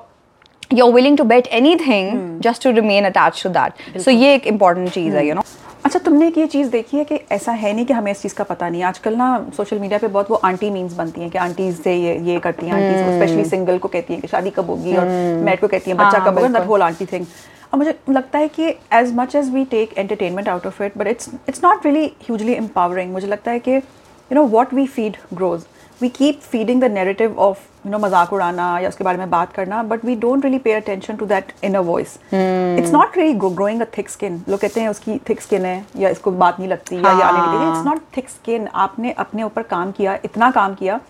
you're 0.70 0.92
willing 0.92 1.16
to 1.16 1.24
bet 1.24 1.48
anything 1.52 2.12
mm. 2.12 2.40
just 2.40 2.62
to 2.62 2.72
remain 2.72 3.04
attached 3.04 3.42
to 3.42 3.50
that 3.50 3.82
so 3.96 4.10
ये 4.12 4.34
एक 4.34 4.46
important 4.48 4.92
चीज़ 4.92 5.16
है 5.16 5.26
you 5.28 5.34
know 5.34 5.44
अच्छा 5.84 5.98
तुमने 5.98 6.26
एक 6.28 6.38
ये 6.38 6.46
चीज़ 6.46 6.70
देखी 6.70 6.96
है 6.96 7.04
कि 7.04 7.14
ऐसा 7.32 7.52
है 7.52 7.72
नहीं 7.72 7.84
कि 7.86 7.92
हमें 7.92 8.10
इस 8.12 8.22
चीज़ 8.22 8.34
का 8.34 8.44
पता 8.44 8.68
नहीं 8.68 8.82
आजकल 8.82 9.14
ना 9.16 9.28
सोशल 9.56 9.78
मीडिया 9.78 9.98
पे 9.98 10.08
बहुत 10.08 10.30
वो 10.30 10.36
आंटी 10.44 10.70
मीम्स 10.70 10.94
बनती 10.94 11.20
हैं 11.20 11.30
कि 11.30 11.38
आंटीज 11.38 11.80
से 11.82 11.94
ये 11.96 12.18
ये 12.24 12.38
करती 12.40 12.66
हैं 12.66 12.72
आंटीज 12.74 13.14
स्पेशली 13.16 13.44
सिंगल 13.50 13.78
को 13.78 13.88
कहती 13.88 14.12
हैं 14.12 14.22
कि 14.22 14.28
शादी 14.28 14.50
कब 14.58 14.70
होगी 14.70 14.96
और 14.96 15.06
मैट 15.44 15.60
को 15.60 15.68
कहती 15.68 15.90
हैं 15.90 15.98
बच्चा 15.98 16.18
हाँ, 16.18 16.28
कब 16.28 16.38
होगा 16.38 16.58
दैट 16.58 16.68
होल 16.68 16.82
आंटी 16.82 17.06
थिंग 17.12 17.26
और 17.72 17.78
मुझे 17.78 17.94
लगता 18.08 18.38
है 18.38 18.48
कि 18.48 18.68
as 18.92 19.14
much 19.16 19.34
as 19.36 19.50
we 19.54 19.64
take 19.70 19.98
entertainment 19.98 20.48
out 20.48 20.66
of 20.66 20.82
it 20.82 20.98
but 20.98 21.06
it's 21.06 21.30
it's 21.48 21.64
not 21.64 21.86
really 21.86 22.06
hugely 22.22 22.52
empowering 22.54 23.12
मुझे 23.12 23.26
लगता 23.26 23.50
है 23.50 23.58
कि 23.58 23.74
you 23.74 24.34
know 24.34 24.44
what 24.48 24.74
we 24.74 24.86
feed 24.86 25.16
grows 25.34 25.64
we 26.00 26.08
keep 26.08 26.40
feeding 26.42 26.80
the 26.82 26.90
narrative 26.90 27.38
of 27.38 27.58
you 27.86 27.90
know 27.92 27.98
मज़ाक 27.98 28.32
उड़ाना 28.32 28.78
या 28.78 28.88
उसके 28.88 29.04
बारे 29.04 29.18
में 29.18 29.30
बात 29.30 29.52
करना 29.52 29.82
but 29.82 30.04
we 30.04 30.14
don't 30.16 30.44
really 30.44 30.58
pay 30.58 30.72
attention 30.72 31.16
to 31.16 31.26
that 31.26 31.52
inner 31.64 31.78
voice 31.84 32.18
it's 32.32 32.92
not 32.92 33.18
really 33.18 33.34
growing 33.34 33.82
a 33.82 33.86
thick 33.98 34.10
skin 34.10 34.42
लोग 34.48 34.60
कहते 34.60 34.80
हैं 34.80 34.88
उसकी 34.88 35.18
थिक 35.28 35.40
स्किन 35.40 35.64
है 35.64 35.84
या 35.96 36.08
इसको 36.08 36.30
बात 36.34 36.58
नहीं 36.60 36.70
लगती 36.70 36.96
या 36.96 37.28
इट्स 37.70 37.86
नॉट 37.86 38.00
थिक 38.16 38.28
स्किन 38.28 38.68
आपने 38.78 39.12
अपने 39.18 39.42
ऊपर 39.42 39.62
काम 39.70 39.92
किया 39.92 40.18
इतना 40.24 40.50
काम 40.50 40.74
किया 40.74 41.00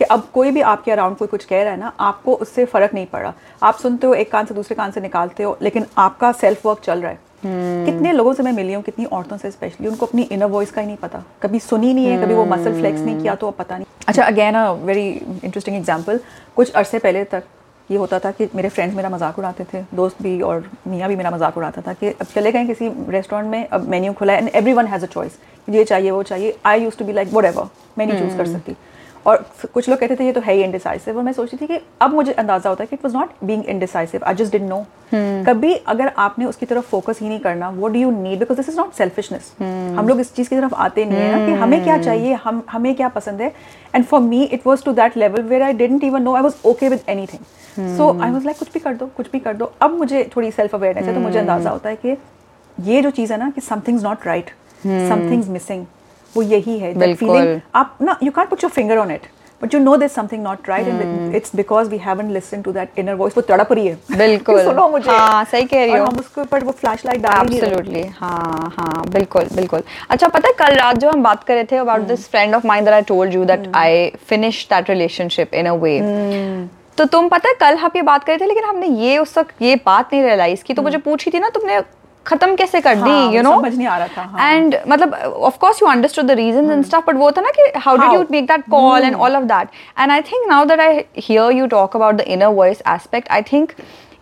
कि 0.00 0.04
अब 0.06 0.22
कोई 0.34 0.50
भी 0.50 0.60
आपके 0.66 0.90
अराउंड 0.90 1.16
कोई 1.16 1.28
कुछ 1.28 1.44
कह 1.44 1.62
रहा 1.62 1.72
है 1.72 1.78
ना 1.78 1.92
आपको 2.00 2.34
उससे 2.36 2.64
फ़र्क 2.66 2.94
नहीं 2.94 3.06
पड़ा। 3.06 3.32
आप 3.62 3.78
सुनते 3.78 4.06
हो 4.06 4.14
एक 4.16 4.30
कान 4.32 4.46
से 4.46 4.54
दूसरे 4.54 4.74
कान 4.76 4.90
से 4.90 5.00
निकालते 5.00 5.42
हो 5.42 5.56
लेकिन 5.62 5.86
आपका 5.98 6.30
सेल्फ 6.34 6.66
वर्क 6.66 6.80
चल 6.84 7.00
रहा 7.00 7.10
है। 7.10 7.18
Hmm. 7.40 7.84
कितने 7.86 8.12
लोगों 8.12 8.32
से 8.34 8.42
मैं 8.42 8.52
मिली 8.52 8.72
हूँ 8.72 8.82
कितनी 8.82 9.04
औरतों 9.06 9.36
से 9.38 9.50
स्पेशली 9.50 9.88
उनको 9.88 10.06
अपनी 10.06 10.22
इनर 10.22 10.46
वॉइस 10.48 10.70
का 10.70 10.80
ही 10.80 10.86
नहीं 10.86 10.96
पता। 10.98 11.22
कभी 11.42 11.58
सुनी 11.60 11.92
नहीं 11.94 12.06
है 12.06 12.16
hmm. 12.16 12.24
कभी 12.24 12.34
वो 12.34 12.44
मसल 12.46 12.80
फ्लेक्स 12.80 13.00
नहीं 13.00 13.20
किया 13.20 13.34
तो 13.34 13.48
अब 13.48 13.54
पता 13.58 13.76
नहीं। 13.76 13.86
अच्छा 14.08 14.24
again 14.24 14.54
a 14.54 14.70
very 14.72 15.08
interesting 15.44 15.76
example 15.76 16.20
कुछ 16.56 16.72
अरसे 16.72 16.98
पहले 16.98 17.24
तक 17.26 17.44
ये 17.88 17.96
होता 17.98 18.18
था 18.18 18.30
कि 18.30 18.48
मेरे 18.54 18.68
फ्रेंड्स 18.68 18.96
मेरा 18.96 19.08
मज़ाक 19.10 19.38
उड़ाते 19.38 19.64
थे 19.72 19.82
दोस्त 19.94 20.22
भी 20.22 20.40
और 20.42 20.68
मियाँ 20.88 21.08
भी 21.08 21.16
मेरा 21.16 21.30
मज़ाक 21.30 21.56
उड़ाता 21.58 21.82
था 21.86 21.92
कि 21.92 22.08
अब 22.10 22.26
चले 22.34 22.52
गए 22.52 22.64
किसी 22.66 22.88
रेस्टोरेंट 23.08 23.50
में 23.50 23.66
अब 23.68 23.88
मेन्यू 23.88 24.12
खुला 24.12 24.32
है 24.32 24.38
and 24.38 24.50
every 24.54 24.72
one 24.72 24.86
has 24.86 25.04
a 25.04 25.08
choice 25.08 25.38
ये 25.68 25.84
चाहिए 25.84 26.10
वो 26.10 26.22
चाहिए 26.24 26.56
I 26.66 26.82
use 26.82 26.98
to 26.98 27.04
be 27.04 27.12
like 27.12 27.28
whatever 27.44 27.68
मैं 27.98 28.06
नहीं 28.06 28.20
चूज़ 28.20 28.36
कर 28.36 28.46
सकती। 28.46 28.76
और 29.26 29.44
कुछ 29.74 29.88
लोग 29.88 29.98
कहते 29.98 30.16
थे 30.16 30.24
ये 30.24 30.32
तो 30.32 30.40
है 30.40 30.54
ही 30.54 30.62
इनडिसाइसिव 30.62 31.16
और 31.18 31.22
मैं 31.22 31.32
सोचती 31.32 31.56
थी 31.56 31.66
कि 31.66 31.78
अब 32.00 32.14
मुझे 32.14 32.32
अंदाज़ा 32.32 32.70
होता 32.70 32.82
है 32.82 32.86
कि 32.86 32.96
it 32.96 33.04
was 33.04 33.16
not 33.16 33.30
being 33.44 33.64
indecisive 33.64 34.24
I 34.24 34.34
just 34.34 34.52
did 34.52 34.62
know 34.62 34.84
कभी 35.46 35.74
अगर 35.74 36.12
आपने 36.18 36.44
उसकी 36.44 36.66
तरफ़ 36.66 36.84
फोकस 36.90 37.18
ही 37.20 37.28
नहीं 37.28 37.38
करना 37.40 37.68
वो 37.70 37.88
do 37.88 37.98
you 38.00 38.10
need 38.12 38.38
because 38.38 38.58
this 38.58 38.68
is 38.68 38.76
not 38.76 38.92
selfishness 38.94 39.52
हम 39.98 40.08
लोग 40.08 40.20
इस 40.20 40.34
चीज़ 40.34 40.48
की 40.48 40.56
तरफ़ 40.56 40.74
आते 40.74 41.04
नहीं 41.04 41.18
है 41.18 41.36
ना 41.36 41.46
कि 41.46 41.52
हमें 41.60 41.82
क्या 41.84 41.98
चाहिए 41.98 42.32
हम 42.44 42.62
हमें 42.70 42.94
क्या 42.94 43.08
पसंद 43.08 43.40
है। 43.42 43.52
And 43.94 44.04
for 44.04 44.20
me 44.20 44.42
it 44.42 44.66
was 44.66 44.84
to 44.84 44.92
that 44.92 45.16
level 45.16 45.42
where 45.42 45.62
I 45.62 45.72
didn't 45.72 46.04
even 46.04 46.22
know 46.22 46.34
I 46.36 46.42
was 46.42 46.54
okay 46.68 46.88
with 46.88 47.00
anything 47.26 47.96
so 47.96 48.10
I 48.22 48.30
was 48.30 48.44
like 48.44 48.58
कुछ 48.58 48.72
भी 48.74 48.80
कर 48.80 48.94
दो 48.94 49.06
कुछ 49.16 49.30
भी 49.32 49.40
कर 49.40 49.54
दो. 49.56 49.72
अब 49.80 49.98
मुझे 49.98 50.28
थोड़ी 50.36 50.50
सेल्फ 50.50 50.74
अवेयरनेस 50.74 51.06
है 51.06 51.14
तो 51.14 51.20
मुझे 51.20 51.38
अंदाज़ा 51.38 51.70
होता 51.70 51.88
है 51.88 51.96
कि 51.96 52.16
ये 52.78 53.02
जो 53.02 53.10
चीज़ 53.10 53.32
है 53.32 53.38
ना 53.38 53.50
कि 53.50 53.60
something 53.60 53.96
is 53.96 54.04
not 54.04 54.26
right 54.26 54.50
something's 54.82 55.48
missing 55.48 55.84
वो 56.36 56.42
यही 56.42 56.78
है। 56.78 57.60
आप 57.74 57.96
ना 58.02 58.16
you 58.22 58.30
can 58.32 58.46
put 58.46 58.62
your 58.64 58.70
finger 58.72 58.96
on 58.98 59.10
it 59.10 59.26
but 59.62 59.74
you 59.74 59.80
know 59.80 59.96
this 59.96 60.14
something 60.14 60.42
not 60.42 60.68
right 60.68 60.86
and 60.88 61.34
it's 61.36 61.54
because 61.56 61.88
we 61.88 61.96
haven't 61.98 62.30
listen 62.32 62.62
to 62.62 62.72
that 62.72 62.98
inner 62.98 63.14
voice 63.14 63.36
वो 63.36 63.42
तड़प 63.48 63.72
रही 63.72 63.86
है। 63.86 63.94
बिल्कुल। 64.18 64.62
सुनो 64.64 64.88
मुझे। 64.88 65.10
हाँ, 65.10 65.44
सही 65.44 65.64
कह 65.64 65.84
रही 65.84 65.96
हो। 65.96 66.04
हम 66.04 66.18
उसके 66.18 66.40
ऊपर 66.40 66.64
वो 66.64 66.72
फ्लैश 66.80 67.04
लाइट 67.06 67.20
डाल 67.22 67.46
ही 67.48 67.56
एब्सोल्युटली 67.56 68.02
हाँ। 68.20 68.72
हाँ 68.76 69.04
बिल्कुल 69.08 69.48
बिल्कुल। 69.54 69.82
अच्छा 70.10 70.28
पता 70.28 70.48
है 70.48 70.54
कल 70.58 70.74
रात 70.76 70.98
जो 70.98 71.10
हम 71.10 71.22
बात 71.22 71.44
कर 71.44 71.54
रहे 71.54 71.64
थे 71.72 71.76
about 71.76 72.06
this 72.08 72.28
frame 72.30 72.54
of 72.54 72.66
mind 72.66 72.86
that 72.86 72.94
I 72.94 73.02
told 73.08 73.34
you 73.34 73.44
that 73.44 73.70
I 73.76 74.10
finish 74.28 74.66
that 74.70 74.90
relationship 74.90 75.54
in 75.54 75.66
a 75.66 75.72
way 75.84 75.98
तो 76.98 77.04
तुम 77.06 77.28
पता 77.28 77.48
है 77.48 77.54
कल 77.60 77.76
हम 77.78 77.90
ये 77.96 78.02
बात 78.02 78.24
कर 78.24 78.32
रहे 78.32 78.38
थे 78.38 78.46
लेकिन 78.46 78.64
हमने 78.64 78.86
ये 78.86 79.18
उस 79.18 79.38
वक्त 79.38 79.62
ये 79.62 79.76
बात 79.86 80.12
नहीं 80.12 80.22
रियलाइज़ 80.22 80.64
की। 80.64 80.74
तो 80.74 80.82
मुझे 80.82 80.98
पूछी 80.98 81.30
थी 81.30 81.38
ना 81.38 81.48
तुमने 81.48 81.80
खत्म 82.26 82.54
कैसे 82.56 82.80
कर 82.80 82.94
दी 82.94 83.10
हाँ, 83.10 83.32
यू 83.32 83.42
नो 83.42 83.50
समझ 83.52 83.74
नहीं 83.74 83.86
आ 83.86 83.96
रहा 83.98 84.08
था, 84.08 84.22
हाँ। 84.22 84.50
एंड 84.50 84.76
मतलब 84.88 85.14
of 85.42 85.58
course 85.58 85.82
you 85.82 85.88
understood 85.88 86.26
the 86.26 86.30
reasons 86.40 86.70
and 86.70 86.84
stuff 86.84 87.06
but 87.06 87.16
वो 87.16 87.30
था 87.30 87.40
ना 87.40 87.50
कि 87.50 87.70
how 87.78 87.96
did 87.96 88.12
you 88.12 88.24
make 88.30 88.46
that 88.46 88.64
call 88.70 89.02
and 89.02 89.16
all 89.16 89.36
of 89.36 89.44
that 89.44 89.68
and 89.98 90.12
I 90.12 90.22
think 90.22 90.48
now 90.48 90.64
that 90.64 90.80
I 90.80 91.04
hear 91.18 91.52
you 91.52 91.66
talk 91.68 91.96
about 91.96 92.14
the 92.14 92.24
inner 92.28 92.54
voice 92.54 92.82
aspect 92.88 93.30
I 93.30 93.42
think 93.42 93.72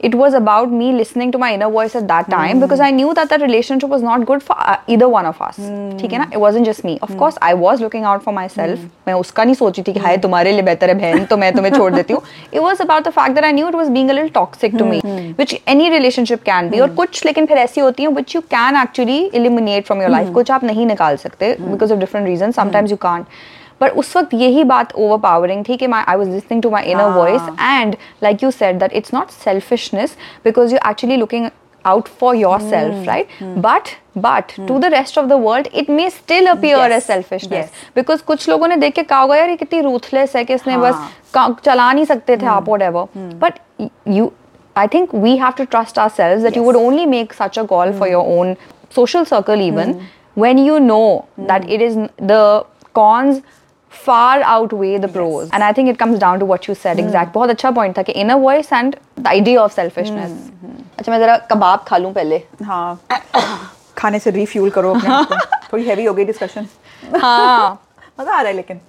it 0.08 0.16
was 0.20 0.34
about 0.38 0.72
me 0.78 0.88
listening 0.92 1.30
to 1.34 1.39
my 1.42 1.50
inner 1.56 1.70
voice 1.74 1.94
at 1.96 2.08
that 2.08 2.30
time 2.30 2.60
because 2.63 2.82
I 2.82 2.89
knew 2.96 3.13
that 3.20 3.30
that 3.34 3.42
relationship 3.42 3.89
was 3.89 4.02
not 4.02 4.26
good 4.26 4.44
for 4.44 4.56
uh, 4.60 4.76
either 4.96 5.08
one 5.13 5.30
of 5.30 5.39
us 5.46 5.60
ठीक 6.02 6.13
है 6.13 6.20
ना 6.20 6.28
it 6.32 6.42
wasn't 6.44 6.70
just 6.70 6.84
me 6.88 6.96
of 7.08 7.13
course 7.22 7.38
I 7.50 7.54
was 7.62 7.84
looking 7.86 8.08
out 8.12 8.26
for 8.26 8.34
myself 8.39 8.84
मैं 9.08 9.13
उसका 9.22 9.44
नहीं 9.44 9.56
सोची 9.62 9.84
थी 9.88 9.94
कि 9.94 10.00
हाय 10.00 10.18
तुम्हारे 10.26 10.52
लिए 10.52 10.62
बेहतर 10.72 10.89
है 10.89 10.96
बहन 11.02 11.26
तो 11.32 11.38
मैं 11.46 11.54
तुम्हें 11.56 11.72
छोड़ 11.78 11.92
देती 11.94 12.13
हूँ 12.13 12.22
it 12.52 12.62
was 12.68 12.84
about 12.88 13.10
the 13.10 13.16
fact 13.22 13.39
that 13.39 13.50
I 13.52 13.54
knew 13.56 13.72
it 13.72 13.80
was 13.82 13.96
being 13.98 14.13
a 14.16 14.20
little 14.20 14.34
toxic 14.42 14.78
to 14.82 14.92
me 14.92 15.02
which 15.42 15.56
any 15.78 15.89
relationship 15.98 16.46
can 16.52 16.72
be 16.76 16.82
और 16.82 16.96
कुछ 17.02 17.26
लेकिन 17.26 17.46
फिर 17.46 17.58
ऐसी 17.66 17.82
होती 17.82 18.04
हैं 18.04 18.16
which 18.20 18.38
you 18.39 18.46
can 18.56 18.84
actually 18.84 19.20
eliminate 19.42 19.92
from 19.92 20.06
your 20.06 20.13
life 20.20 20.34
कुछ 20.34 20.52
आप 20.52 20.63
नहीं 20.63 20.86
निकाल 20.86 21.18
सकते 21.26 21.56
because 21.74 21.98
of 21.98 22.06
different 22.06 22.34
reasons 22.34 22.63
sometimes 22.63 22.98
you 22.98 23.04
can't 23.10 23.42
पर 23.81 23.88
उस 23.93 24.17
वक्त 24.17 24.35
यही 24.35 24.64
बात 24.64 24.95
ओवर 24.95 25.19
पावरिंग 25.21 25.64
थी 25.69 25.77
कि 25.77 25.87
my 25.87 26.03
I 26.09 26.17
was 26.17 26.29
listening 26.31 26.62
to 26.62 26.71
my 26.71 26.91
inner 26.91 27.11
voice 27.12 27.49
and 27.61 27.97
like 28.23 28.43
you 28.43 28.51
said 28.51 28.77
that 28.77 28.93
it's 28.93 29.14
not 29.14 29.31
selfishness 29.37 30.17
because 30.45 30.75
you 30.75 30.79
actually 30.88 31.17
looking 31.17 31.49
out 31.85 32.09
for 32.21 32.37
your 32.37 32.61
self 32.61 33.07
right 33.09 33.43
but 33.43 33.88
but 34.19 34.53
to 34.69 34.79
the 34.79 34.85
rest 34.93 35.19
of 35.19 35.27
the 35.27 35.33
world 35.43 35.69
it 35.75 35.91
may 35.91 36.09
still 36.11 36.47
appear 36.47 36.93
a 36.93 37.01
selfishness 37.01 37.71
because 37.97 38.23
कुछ 38.23 38.49
लोगों 38.49 38.69
ने 38.69 38.77
देख 38.77 38.95
के 38.95 39.03
कहा 39.03 39.21
होगा 39.21 39.37
यार 39.37 39.55
कितनी 39.57 39.81
ruthless 39.81 40.37
है 40.37 40.45
कि 40.45 40.55
इसने 40.55 40.75
हाँ। 40.75 40.83
बस 40.83 41.61
चला 41.64 41.93
नहीं 41.93 42.05
सकते 42.05 42.37
थे 42.37 42.47
आप 42.49 42.69
whatever 42.83 43.38
but 43.43 43.59
you 44.09 44.31
I 44.77 44.87
think 44.88 45.14
we 45.14 45.37
have 45.37 45.53
to 45.59 45.64
trust 45.67 45.99
our 45.99 46.09
self 46.11 46.43
that 46.43 46.57
you 46.57 46.62
would 46.62 46.77
only 46.77 47.07
make 47.07 47.33
such 47.33 47.59
a 47.59 47.62
call 47.71 47.93
for 47.99 48.09
your 48.09 48.38
own 48.38 48.55
social 48.95 49.25
circle 49.25 49.61
even 49.61 49.95
when 50.38 50.59
you 50.59 50.79
know 50.81 51.03
that 51.41 51.64
it 51.67 51.83
is 51.83 51.99
the 52.23 52.41
cons 52.95 53.41
far 54.05 54.37
outweigh 54.51 54.99
the 55.03 55.09
pros. 55.15 55.45
Yes. 55.45 55.51
and 55.53 55.65
i 55.65 55.73
think 55.77 55.91
it 55.93 55.99
comes 56.03 56.19
down 56.25 56.41
to 56.43 56.47
what 56.51 56.67
you 56.69 56.75
said 56.83 57.01
exact. 57.03 57.33
बहुत 57.35 57.51
अच्छा 57.51 57.71
point 57.79 57.97
था 57.99 58.03
कि 58.03 58.13
inner 58.23 58.37
voice 58.45 58.71
and 58.79 58.97
the 59.17 59.31
idea 59.31 59.63
of 59.63 59.73
selfishness. 59.79 60.31
अच्छा 60.99 61.13
मैं 61.13 61.19
जरा 61.21 61.37
कबाब 61.53 61.85
खा 61.89 61.97
लूँ 61.97 62.13
पहले। 62.13 62.43
हाँ। 62.65 63.01
खाने 63.99 64.19
से 64.19 64.31
रिफ्यूल 64.31 64.71
करो 64.71 64.95
अपने 64.95 65.11
आप 65.15 65.29
को। 65.29 65.35
थोड़ी 65.73 65.85
हैवी 65.89 66.05
हो 66.05 66.15
गई 66.15 66.25
डिस्कशन 66.25 66.67
हाँ। 67.23 67.81
मज़ा 68.21 68.33
आ 68.33 68.41
रहा 68.41 68.49
है 68.49 68.53
लेकिन। 68.57 68.81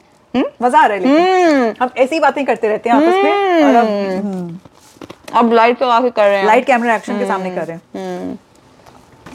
मज़ा 0.61 0.79
आ 0.79 0.85
रहा 0.85 0.97
है 0.97 1.03
लेकिन। 1.03 1.75
हम 1.81 1.89
ऐसी 1.97 2.19
बातें 2.19 2.45
करते 2.45 2.67
रहते 2.67 2.89
हैं 2.89 2.95
आपस 2.95 3.23
में 3.23 3.63
और 3.63 3.75
अब 3.75 3.87
अब 5.37 5.53
लाइट 5.53 5.77
के 5.79 6.09
कर 6.09 6.27
रहे 6.27 6.37
हैं। 6.37 6.45
लाइट 6.45 6.65
कैमरा 6.65 6.95
एक्शन 6.95 7.19
के 7.19 7.25
सामने 7.27 7.55
कर 7.55 7.65
रहे 7.67 7.77
हैं। 7.77 8.39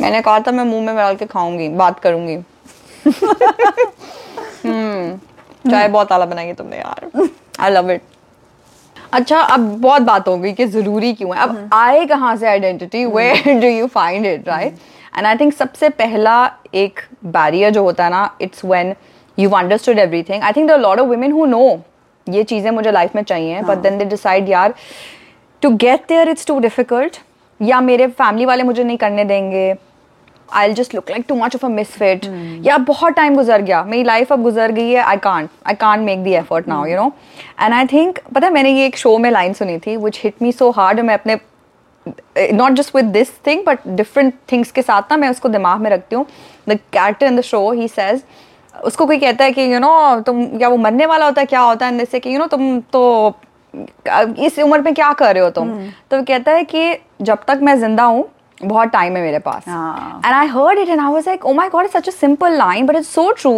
मैंने 0.01 0.21
कहा 0.23 0.41
था 0.47 0.51
मैं 0.53 0.65
मुँह 0.65 0.87
में 0.87 0.97
डाल 0.97 1.17
के 1.17 1.27
खाऊँगी 1.27 1.69
बात 1.83 2.01
करूँगी। 2.07 2.39
हम्म 4.67 5.21
चाय 5.71 5.89
बहुत 5.89 6.13
आला 6.13 6.27
बनाई 6.27 6.47
है 6.47 6.55
तुमने 6.55 6.77
यार। 6.77 7.29
आई 7.61 7.71
लव 7.71 7.91
इट 7.91 8.03
अच्छा 9.13 9.41
अब 9.41 9.61
बहुत 9.81 10.03
बात 10.03 10.29
हो 10.29 10.37
गई 10.39 10.53
कि 10.53 10.67
ज़रूरी 10.67 11.13
क्यों 11.15 11.35
है। 11.37 11.43
अब 11.43 11.71
आए 11.73 12.05
कहाँ 12.07 12.37
से 12.37 12.47
identity 12.49 13.05
where 13.07 13.61
do 13.61 13.69
you 13.69 13.87
find 13.87 14.27
it 14.27 14.49
right 14.49 14.79
and 15.17 15.27
I 15.27 15.37
think 15.37 15.53
सबसे 15.55 15.89
पहला 15.99 16.35
एक 16.75 17.01
बैरियर 17.27 17.71
जो 17.71 17.83
होता 17.83 18.05
है 18.05 18.11
ना 18.11 18.29
it's 18.43 18.65
when 18.65 18.95
you 19.39 19.51
understood 19.51 19.99
everything 19.99 20.43
I 20.43 20.53
think 20.53 20.69
the 20.71 20.79
lot 20.81 20.99
of 20.99 21.09
women 21.09 21.33
who 21.33 21.45
know 21.47 21.63
ये 22.27 22.43
चीज़ें 22.45 22.71
मुझे 22.71 22.91
लाइफ 22.93 23.15
में 23.17 23.23
चाहिए 23.23 23.63
बट 23.63 23.79
देन 23.79 23.99
दे 23.99 24.05
डिसाइड 24.05 24.49
यार 24.49 24.75
to 25.63 25.71
get 25.77 26.05
there 26.09 26.29
it's 26.29 26.47
too 26.47 26.59
difficult 26.61 27.19
या 27.61 27.81
मेरे 27.81 28.07
फैमिली 28.21 28.45
वाले 28.45 28.63
मुझे 28.63 28.85
नहीं 28.85 28.97
करने 28.99 29.25
देंगे 29.25 29.75
I 30.53 30.73
just 30.75 30.95
look 30.95 31.11
like 31.11 31.25
too 31.29 31.35
much 31.35 31.55
of 31.55 31.65
a 31.67 31.69
misfit 31.69 32.25
या 32.67 32.77
बहुत 32.89 33.13
टाइम 33.13 33.35
गुजर 33.37 33.63
गया। 33.63 33.83
मेरी 33.85 34.05
लाइफ 34.05 34.33
अब 34.33 34.43
गुजर 34.43 34.73
गई 34.73 34.91
है 34.91 35.03
I 35.03 35.17
can't 35.17 35.49
I 35.67 35.75
can't 35.75 36.01
make 36.01 36.23
the 36.25 36.35
effort 36.35 36.69
now 36.69 36.87
you 36.87 36.97
know 36.97 37.13
and 37.61 37.75
I 37.75 37.87
think 37.87 38.19
पता 38.35 38.47
है 38.47 38.53
मैंने 38.53 38.71
ये 38.71 38.87
एक 38.87 38.97
शो 38.99 39.17
में 39.19 39.31
लाइन 39.31 39.53
सुनी 39.53 39.79
थी 39.79 39.97
which 39.97 40.21
hit 40.25 40.43
me 40.43 40.53
so 40.53 40.71
hard 40.71 41.01
मैं 41.01 41.15
अपने 41.15 41.39
not 42.53 42.73
just 42.73 42.95
with 42.97 43.05
this 43.13 43.31
thing 43.47 43.63
but 43.67 43.87
different 43.89 44.35
things 44.53 44.71
के 44.71 44.83
साथ 44.83 45.03
ना 45.11 45.17
मैं 45.17 45.29
उसको 45.31 45.49
दिमाग 45.49 45.81
में 45.81 45.91
रखती 45.91 46.17
हूँ। 46.17 46.27
The 46.69 46.79
character 46.93 47.27
in 47.27 47.37
the 47.37 47.41
show 47.43 47.71
he 47.73 47.89
says 47.89 48.23
उसको 48.85 49.07
कोई 49.07 49.19
कहता 49.19 49.45
है 49.45 49.53
कि 49.53 49.73
यू 49.73 49.79
नो 49.79 50.21
तुम 50.21 50.45
क्या 50.47 50.69
वो 50.69 50.77
मरने 50.77 51.07
वाला 51.07 51.27
होता 51.27 51.41
है 51.41 51.47
क्या 51.47 51.61
होता 51.61 51.87
है? 51.87 51.99
जैसे 51.99 52.21
कि 52.21 52.35
यू 52.35 52.39
नो 52.39 52.47
तुम 52.47 52.81
तो 52.93 53.35
इस 54.39 54.59
उम्र 54.59 54.81
में 54.81 54.95
क्या 54.95 55.13
कर 55.13 55.35
रहे 55.35 55.43
हो 55.45 55.51
तुम? 55.51 55.69
तो 56.11 56.23
कहता 56.23 56.53
है 56.53 56.65
कि 56.65 56.97
जब 57.23 57.45
तक 57.49 57.61
मैं 57.63 57.79
ज़िंदा 57.81 58.05
हूँ 58.05 58.29
बहुत 58.63 58.89
टाइम 58.89 59.17
है 59.17 59.23
मेरे 59.23 59.39
पास। 59.39 59.65
हाँ। 59.69 60.21
And 60.25 60.35
I 60.35 60.47
heard 60.47 60.79
it 60.79 60.89
and 60.89 61.01
I 61.01 61.13
was 61.13 61.27
like 61.29 61.45
oh 61.47 61.53
my 61.55 61.69
God 61.69 61.85
it's 61.85 61.97
such 61.97 62.09
a 62.09 62.13
simple 62.13 62.57
line 62.59 62.87
but 62.87 62.97
it's 62.97 63.09
so 63.15 63.31
true 63.33 63.53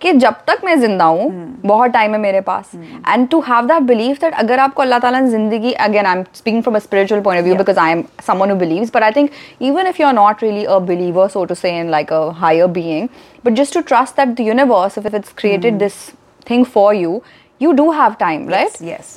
कि 0.00 0.12
जब 0.12 0.34
तक 0.46 0.64
मैं 0.64 0.78
ज़िंदा 0.80 1.04
हूँ 1.04 1.30
बहुत 1.64 1.90
टाइम 1.90 2.12
है 2.12 2.18
मेरे 2.20 2.40
पास। 2.40 2.70
And 3.08 3.28
to 3.28 3.40
have 3.48 3.66
that 3.66 3.82
believe 3.82 4.16
that 4.20 4.34
अगर 4.34 4.60
आपको 4.60 4.82
अल्लाह 4.82 4.98
ताला 4.98 5.20
ने 5.20 5.30
ज़िंदगी 5.30 5.72
again 5.72 6.06
I 6.06 6.16
am 6.16 6.24
speaking 6.34 6.62
from 6.62 6.76
a 6.76 6.78
spiritual 6.78 7.20
point 7.20 7.40
of 7.40 7.44
view 7.46 7.56
because 7.56 7.78
I 7.78 7.92
am 7.92 8.04
someone 8.26 8.50
who 8.50 8.56
believes 8.56 8.90
but 8.94 9.02
I 9.02 9.12
think 9.16 9.30
even 9.62 9.86
if 9.86 10.02
you 10.02 10.08
are 10.08 10.14
not 10.14 10.42
really 10.42 10.64
a 10.64 10.78
believer 10.90 11.28
so 11.28 11.44
to 11.44 11.54
say 11.54 11.78
in 11.78 11.90
like 11.90 12.12
a 12.12 12.24
higher 12.40 12.66
being 12.78 13.08
but 13.44 13.52
just 13.52 13.74
to 13.74 13.80
trust 13.82 14.16
that 14.16 14.36
the 14.36 14.48
universe 14.48 14.98
if 14.98 15.14
it's 15.16 15.32
created 15.38 15.78
this 15.78 16.08
thing 16.50 16.64
for 16.64 16.94
you 16.94 17.22
you 17.62 17.72
do 17.78 17.84
have 17.92 18.14
time 18.20 18.46
right? 18.52 18.78
yes. 18.86 19.10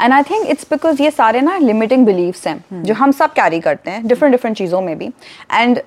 And 0.00 0.12
I 0.12 0.22
think 0.22 0.46
it's 0.50 0.66
because 0.70 1.02
ये 1.02 1.10
सारे 1.10 1.40
ना 1.40 1.56
limiting 1.58 2.06
beliefs 2.06 2.46
हैं, 2.46 2.82
जो 2.82 2.94
हम 2.94 3.12
सब 3.12 3.32
carry 3.32 3.60
करते 3.60 3.90
हैं 3.90 4.06
different 4.08 4.32
different 4.32 4.56
चीज़ों 4.56 4.80
में 4.80 4.96
भी। 4.98 5.10
एंड 5.52 5.80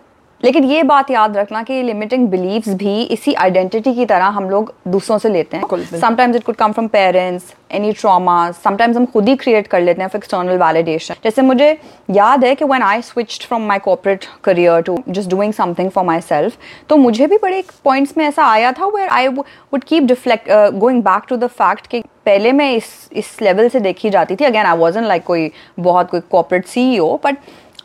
लेकिन 0.43 0.63
ये 0.63 0.83
बात 0.83 1.11
याद 1.11 1.37
रखना 1.37 1.61
कि 1.63 1.81
लिमिटिंग 1.83 2.27
बिलीव्स 2.27 2.69
भी 2.75 3.01
इसी 3.03 3.33
आइडेंटिटी 3.33 3.93
की 3.93 4.05
तरह 4.05 4.25
हम 4.35 4.49
लोग 4.49 4.73
दूसरों 4.87 5.17
से 5.17 5.29
लेते 5.29 5.57
हैं। 5.57 5.99
Sometimes 5.99 6.35
it 6.35 6.43
could 6.43 6.55
come 6.55 6.71
from 6.71 6.87
parents 6.87 7.53
any 7.71 7.91
trauma 7.91 8.51
sometimes 8.63 8.97
हम 8.97 9.05
खुद 9.05 9.27
ही 9.29 9.35
क्रिएट 9.35 9.67
कर 9.67 9.81
लेते 9.81 10.01
हैं 10.01 10.07
फॉर 10.09 10.19
एक्सटर्नल 10.19 10.57
वैलिडेशन 10.57 11.15
जैसे 11.23 11.41
मुझे 11.41 11.77
याद 12.11 12.45
है 12.45 12.53
कि 12.55 12.65
when 12.65 12.83
I 12.83 13.01
switched 13.01 13.47
from 13.47 13.67
my 13.67 13.79
corporate 13.79 14.25
career 14.43 14.81
to 14.81 14.97
just 15.09 15.29
doing 15.29 15.53
something 15.53 15.89
for 15.89 16.05
my 16.05 16.21
self 16.21 16.57
तो 16.89 16.97
मुझे 16.97 17.27
भी 17.27 17.37
बड़े 17.43 17.63
पॉइंट्स 17.83 18.17
में 18.17 18.25
ऐसा 18.25 18.45
आया 18.45 18.71
था 18.71 18.87
where 18.87 19.09
I 19.09 19.27
would 19.27 19.83
keep 19.83 20.03
deflect 20.03 20.49
going 20.79 21.01
back 21.03 21.25
to 21.29 21.37
the 21.37 21.47
fact 21.53 21.87
कि 21.87 22.03
पहले 22.25 22.51
मैं 22.51 22.71
इस 22.73 22.85
इस 23.13 23.35
लेवल 23.41 23.69
से 23.69 23.79
देखी 23.79 24.09
जाती 24.09 24.35
थी। 24.35 24.45
अगेन 24.45 24.65
आई 24.65 24.77
वॉजन 24.77 25.03
लाइक 25.03 25.23
कोई 25.23 25.51
बहुत 25.79 26.09
कोई 26.09 26.19
corporate 26.31 26.65
C 26.65 26.99
but 26.99 27.37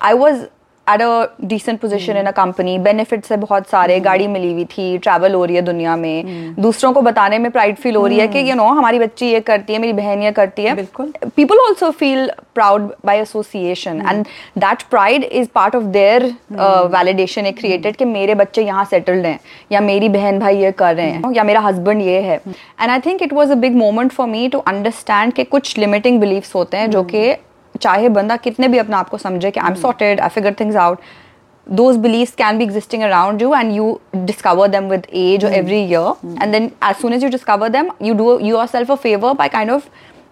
I 0.03 0.15
was 0.15 0.45
at 0.91 1.03
a 1.03 1.47
decent 1.47 1.79
position 1.81 2.17
in 2.17 2.27
a 2.27 2.31
company 2.31 2.79
benefit 2.79 3.25
है 3.31 3.37
बहुत 3.37 3.69
सारे 3.69 3.95
hmm. 3.95 4.05
गाड़ी 4.05 4.27
मिली 4.29 4.53
हुई 4.53 4.65
थी 4.67 4.87
ट्रैवल 4.99 5.35
हो 5.35 5.45
रही 5.45 5.57
है 5.57 5.63
दुनिया 5.63 5.97
में। 5.97 6.25
Hmm. 6.25 6.63
दूसरों 6.63 6.93
को 6.93 7.01
बताने 7.03 7.39
में 7.39 7.51
प्राइड 7.51 7.77
फील 7.77 7.97
हो 7.97 8.07
रही 8.07 8.19
है 8.19 8.27
hmm. 8.27 8.35
कि 8.35 8.51
यू 8.51 8.57
नो 8.57 8.65
हमारी 8.65 8.99
बच्ची 8.99 9.27
ये 9.27 9.41
करती 9.41 9.73
है 9.73 9.79
मेरी 9.79 9.93
बहन 9.93 10.23
ये 10.23 10.33
करती 10.33 10.65
है। 10.65 10.75
People 11.37 11.59
also 11.59 11.91
feel 11.93 12.31
proud 12.55 12.91
by 13.07 13.19
association 13.19 14.03
and 14.09 14.25
that 14.59 14.83
pride 14.91 15.25
is 15.25 15.49
part 15.55 15.77
of 15.77 15.85
their 15.97 16.25
validation 16.93 17.47
a 17.47 17.53
created 17.53 17.97
कि 17.97 18.05
मेरे 18.05 18.35
बच्चे 18.35 18.63
यहाँ 18.63 18.85
सेटल्ड 18.85 19.27
हैं 19.27 19.39
या 19.73 19.81
मेरी 19.81 20.09
बहन 20.09 20.39
भाई 20.39 20.59
ये 20.59 20.73
कर 20.73 20.95
रहे 20.95 21.07
हैं 21.07 21.23
hmm. 21.23 21.37
या 21.37 21.45
मेरा 21.45 21.61
हस्बैंड 21.61 22.03
ये 22.03 22.21
है। 22.21 22.41
And 22.81 22.91
I 22.91 22.99
think 23.01 23.23
it 23.23 23.33
was 23.33 23.53
a 23.53 23.55
big 23.57 23.77
moment 23.77 24.13
for 24.13 24.27
me 24.29 24.49
to 24.49 24.59
understand 24.69 25.33
के 25.33 25.45
कुछ 25.45 25.77
लिमिटिंग 25.79 26.21
बिलीव्स 26.21 26.55
होते 26.55 26.77
हैं 26.77 26.85
hmm. 26.85 26.93
जो 26.93 27.03
कि 27.05 27.33
चाहे 27.77 28.09
बंदा 28.11 28.37
कितने 28.39 28.69
भी 28.69 28.79
अपने 28.79 28.97
आप 28.97 29.09
को 29.09 29.19
समझे 29.19 29.51
कि 29.51 29.61
I 29.61 29.71
am 29.71 29.75
sorted 29.81 30.21
I 30.21 30.29
figure 30.31 30.55
things 30.61 30.77
out 30.77 31.01
those 31.67 31.97
believe 31.99 32.29
can 32.39 32.59
be 32.59 32.65
existing 32.65 33.03
around 33.03 33.43
you 33.43 33.55
and 33.55 33.73
you 33.73 33.99
discover 34.17 34.69
them 34.69 34.89
with 34.91 35.07
age 35.15 35.45
every 35.45 35.81
year 35.83 36.43
and 36.43 36.53
then 36.53 36.71
as 36.91 36.97
soon 36.97 37.13
as 37.13 37.25
you 37.25 37.31
discover 37.31 37.69
them 37.69 37.91
you 38.03 38.15
do 38.15 38.39
yourself 38.67 38.91
a 38.91 38.95
favour 39.03 39.33
by 39.35 39.49
kind 39.49 39.71
of 39.71 39.89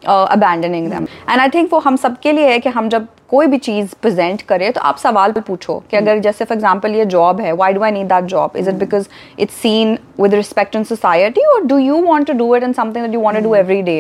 abandoning 0.07 0.89
them 0.91 1.07
and 1.31 1.41
I 1.41 1.49
think 1.49 1.73
वो 1.73 1.79
हम 1.81 1.97
सबके 1.97 2.33
लिए 2.33 2.51
है 2.51 2.59
कि 2.59 2.69
हम 2.69 2.89
जब 2.89 3.07
कोई 3.31 3.47
भी 3.47 3.59
चीज़ 3.59 3.95
प्रेजेंट 4.03 4.43
करे 4.43 4.71
तो 4.71 4.81
आप 4.81 4.97
सवाल 4.99 5.33
पे 5.33 5.41
पूछो 5.41 5.83
कि 5.91 5.97
अगर 5.97 6.19
जैसे 6.19 6.45
फॉर 6.45 6.57
एग्जांपल 6.57 6.95
ये 6.95 7.05
जॉब 7.15 7.41
है 7.41 7.53
why 7.53 7.73
do 7.73 7.83
I 7.83 7.91
need 7.91 8.07
that 8.09 8.25
job 8.33 8.57
is 8.57 8.69
it 8.71 8.75
because 8.75 9.09
it's 9.39 9.55
seen 9.55 9.99
with 10.21 10.35
respect 10.35 10.77
in 10.77 10.85
society 10.85 11.45
और 11.53 11.65
do 11.67 11.79
you 11.79 12.03
want 12.05 12.27
to 12.27 12.33
do 12.33 12.55
it 12.57 12.63
in 12.63 12.73
something 12.73 13.05
that 13.05 13.15
you 13.15 13.21
want 13.21 13.39
to 13.39 13.43
do 13.45 13.55
every 13.55 13.81
day 13.83 13.99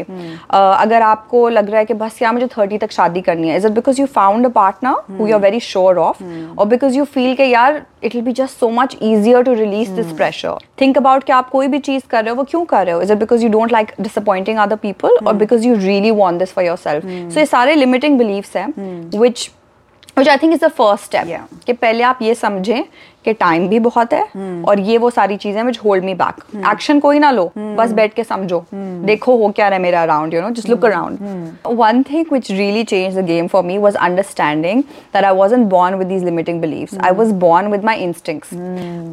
अगर 0.51 1.03
आपको 1.03 1.49
लग 1.49 1.71
रहा 1.71 1.79
है 1.79 1.85
कि 1.85 1.95
बस 1.95 2.21
यार 2.23 2.33
मुझे 2.33 2.47
थर्टी 2.59 2.79
तक 2.79 2.93
शादी 2.93 3.21
करनी 3.21 3.49
है 3.49 3.57
is 3.57 3.67
it 3.67 3.73
because 3.73 4.01
you 4.01 4.07
found 4.15 4.47
a 4.47 4.51
partner 4.51 5.17
who 5.19 5.27
you 5.27 5.35
are 5.35 5.41
very 5.41 5.61
sure 5.61 5.99
of 5.99 6.23
और 6.59 6.67
बिकॉज़ 6.67 6.97
यू 6.97 7.05
फील 7.15 7.35
के 7.35 7.45
यार 7.45 7.83
it 8.05 8.15
will 8.15 8.25
be 8.25 8.33
just 8.33 8.59
so 8.59 8.69
much 8.71 8.97
easier 9.03 9.43
to 9.43 9.53
release 9.55 9.91
this 9.93 10.13
pressure 10.17 10.57
think 10.81 10.99
about 10.99 11.25
कि 11.25 11.33
आप 11.33 11.49
कोई 11.51 11.69
भी 11.69 11.79
चीज़ 11.81 12.03
कर 12.11 12.25
रहे 12.25 12.31
हो 12.31 12.37
वो 12.37 12.45
क्यों 12.51 12.65
कर 12.65 12.85
रहे 12.87 12.95
हो? 12.95 13.01
Is 13.03 13.13
it 13.13 13.19
because 13.19 13.43
you 13.43 13.49
don't 13.51 13.73
like 13.73 13.93
disappointing 14.01 14.59
other 14.59 14.77
people 14.77 15.19
और 15.27 15.35
because 15.35 15.67
you 15.67 15.75
really 15.77 16.11
want 16.11 16.39
this 16.39 16.53
for 16.55 16.65
yourself 16.77 17.05
so 17.35 17.41
ये 17.41 17.47
सारे 17.47 17.75
लिमिटिंग 17.75 18.19
बिलीव्स 18.19 18.57
हैं। 18.57 18.73
Which 19.17 19.51
which 20.19 20.29
I 20.29 20.37
think 20.37 20.53
is 20.53 20.65
the 20.65 20.69
first 20.69 21.05
step 21.05 21.49
कि 21.67 21.73
पहले 21.73 22.03
आप 22.03 22.19
ये 22.23 22.35
समझें 22.35 22.85
कि 23.25 23.33
टाइम 23.33 23.69
भी 23.69 23.79
बहुत 23.79 24.13
है 24.13 24.27
hmm. 24.27 24.69
और 24.69 24.81
ये 24.81 24.99
वो 24.99 25.11
सारी 25.11 25.37
चीज़ें 25.37 25.63
which 25.63 25.79
hold 25.85 26.05
me 26.05 26.15
back 26.15 26.35
action 26.71 27.01
कोई 27.01 27.19
ना 27.19 27.31
लो 27.31 27.45
hmm. 27.45 27.77
बस 27.79 27.93
बैठ 27.93 28.15
के 28.15 28.25
समझो। 28.25 28.59
hmm. 28.59 29.07
देखो 29.07 29.37
हो 29.37 29.49
क्या 29.49 29.69
रहा 29.69 29.77
है 29.77 29.83
मेरा 29.83 30.03
around 30.03 30.35
you 30.35 30.41
know 30.41 30.51
just 30.51 30.69
look 30.69 30.85
around 30.85 31.19
one 31.67 32.03
thing 32.03 32.27
which 32.33 32.51
really 32.51 32.85
change 32.85 33.19
the 33.19 33.25
game 33.25 33.47
for 33.47 33.65
me 33.65 33.79
was 33.79 33.97
understanding 33.97 34.83
that 34.83 35.25
I 35.25 35.33
was 35.33 35.55
in 35.55 35.65
born 35.65 35.95
with 35.95 36.09
these 36.09 36.25
limiting 36.25 36.61
belief 36.61 36.99
I 37.05 37.11
was 37.11 37.33
born 37.33 37.69
with 37.69 37.85
my 37.85 37.97
instincts 37.97 38.53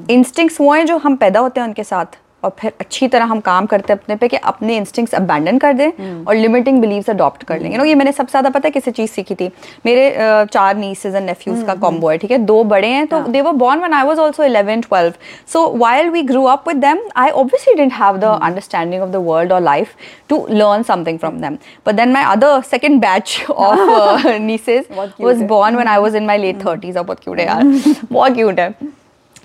instincts 0.09 0.61
वो 0.61 0.73
हैं 0.73 0.85
जो 0.85 0.97
हम 0.97 1.15
पैदा 1.15 1.39
होते 1.39 1.59
हैं 1.61 1.67
उनके 1.67 1.83
साथ। 1.83 2.05
और 2.43 2.51
फिर 2.59 2.71
अच्छी 2.79 3.07
तरह 3.07 3.25
हम 3.25 3.39
काम 3.39 3.65
करते 3.65 3.93
हैं 3.93 3.99
अपने 3.99 4.15
पे 4.15 4.27
कि 4.27 4.37
अपने 4.45 4.77
इंस्टिंक्ट्स 4.77 5.15
अबैंडन 5.15 5.57
कर 5.57 5.73
दें 5.73 5.87
हम्म। 5.87 6.27
और 6.27 6.35
लिमिटिंग 6.35 6.79
बिलीव्स 6.81 7.09
अडॉप्ट 7.09 7.43
कर 7.43 7.59
लेंगे 7.59 7.87
ये 7.89 7.95
मैंने 7.95 8.11
सबसे 8.11 8.31
ज़्यादा 8.31 8.49
पता 8.49 8.67
है 8.67 8.71
किसी 8.71 8.91
चीज़ 8.91 9.11
सीखी 9.11 9.35
थी? 9.35 9.49
मेरे 9.85 10.09
चार 10.45 10.75
नीसेज 10.77 11.15
एंड 11.15 11.25
नेफ्यूज 11.25 11.57
का 11.57 11.71
हम्म। 11.71 11.81
कॉम्बो 11.81 12.09
है 12.09 12.17
ठीक 12.17 12.31
है? 12.31 12.37
दो 12.37 12.63
बड़े 12.63 12.87
हैं 12.87 13.05
तो 13.07 13.19
they 13.27 13.41
were 13.41 13.51
born 13.55 13.79
when 13.79 13.93
I 13.93 14.03
was 14.03 14.19
also 14.19 14.43
eleven 14.43 14.81
twelve 14.81 15.13
so 15.53 15.67
while 15.77 16.09
we 16.09 16.21
grow 16.23 16.43
up 16.45 16.67
with 16.67 16.77
them 16.77 17.01
I 17.15 17.29
obviously 17.31 17.75
didn't 17.75 17.93
have 17.93 18.17
the 18.17 18.39
understanding 18.43 19.03
of 19.03 19.09
the 19.09 19.23
world 19.25 19.51
और 19.51 19.61
life 19.61 19.95
to 20.29 20.45
learn 20.51 20.83
something 20.83 21.19
from 21.19 21.41
them 21.41 21.57
but 21.85 21.95
then 21.95 22.11
my 22.11 22.23
other 22.23 22.61
second 22.61 22.99
batch 23.01 23.45
of 23.49 24.27
nieces 24.27 24.85
was 25.21 25.43
born 25.45 25.75
when 25.75 25.87
I 25.87 25.97
was 25.97 26.17
in 26.17 26.25
my 26.25 26.37
late 26.37 26.65
thirties 26.65 26.97
अब 26.97 27.13
cute 27.13 27.39
है 27.39 27.45
यार। 27.45 27.63
बहुत 28.11 28.33
cute 28.33 28.59
है। 28.59 29.00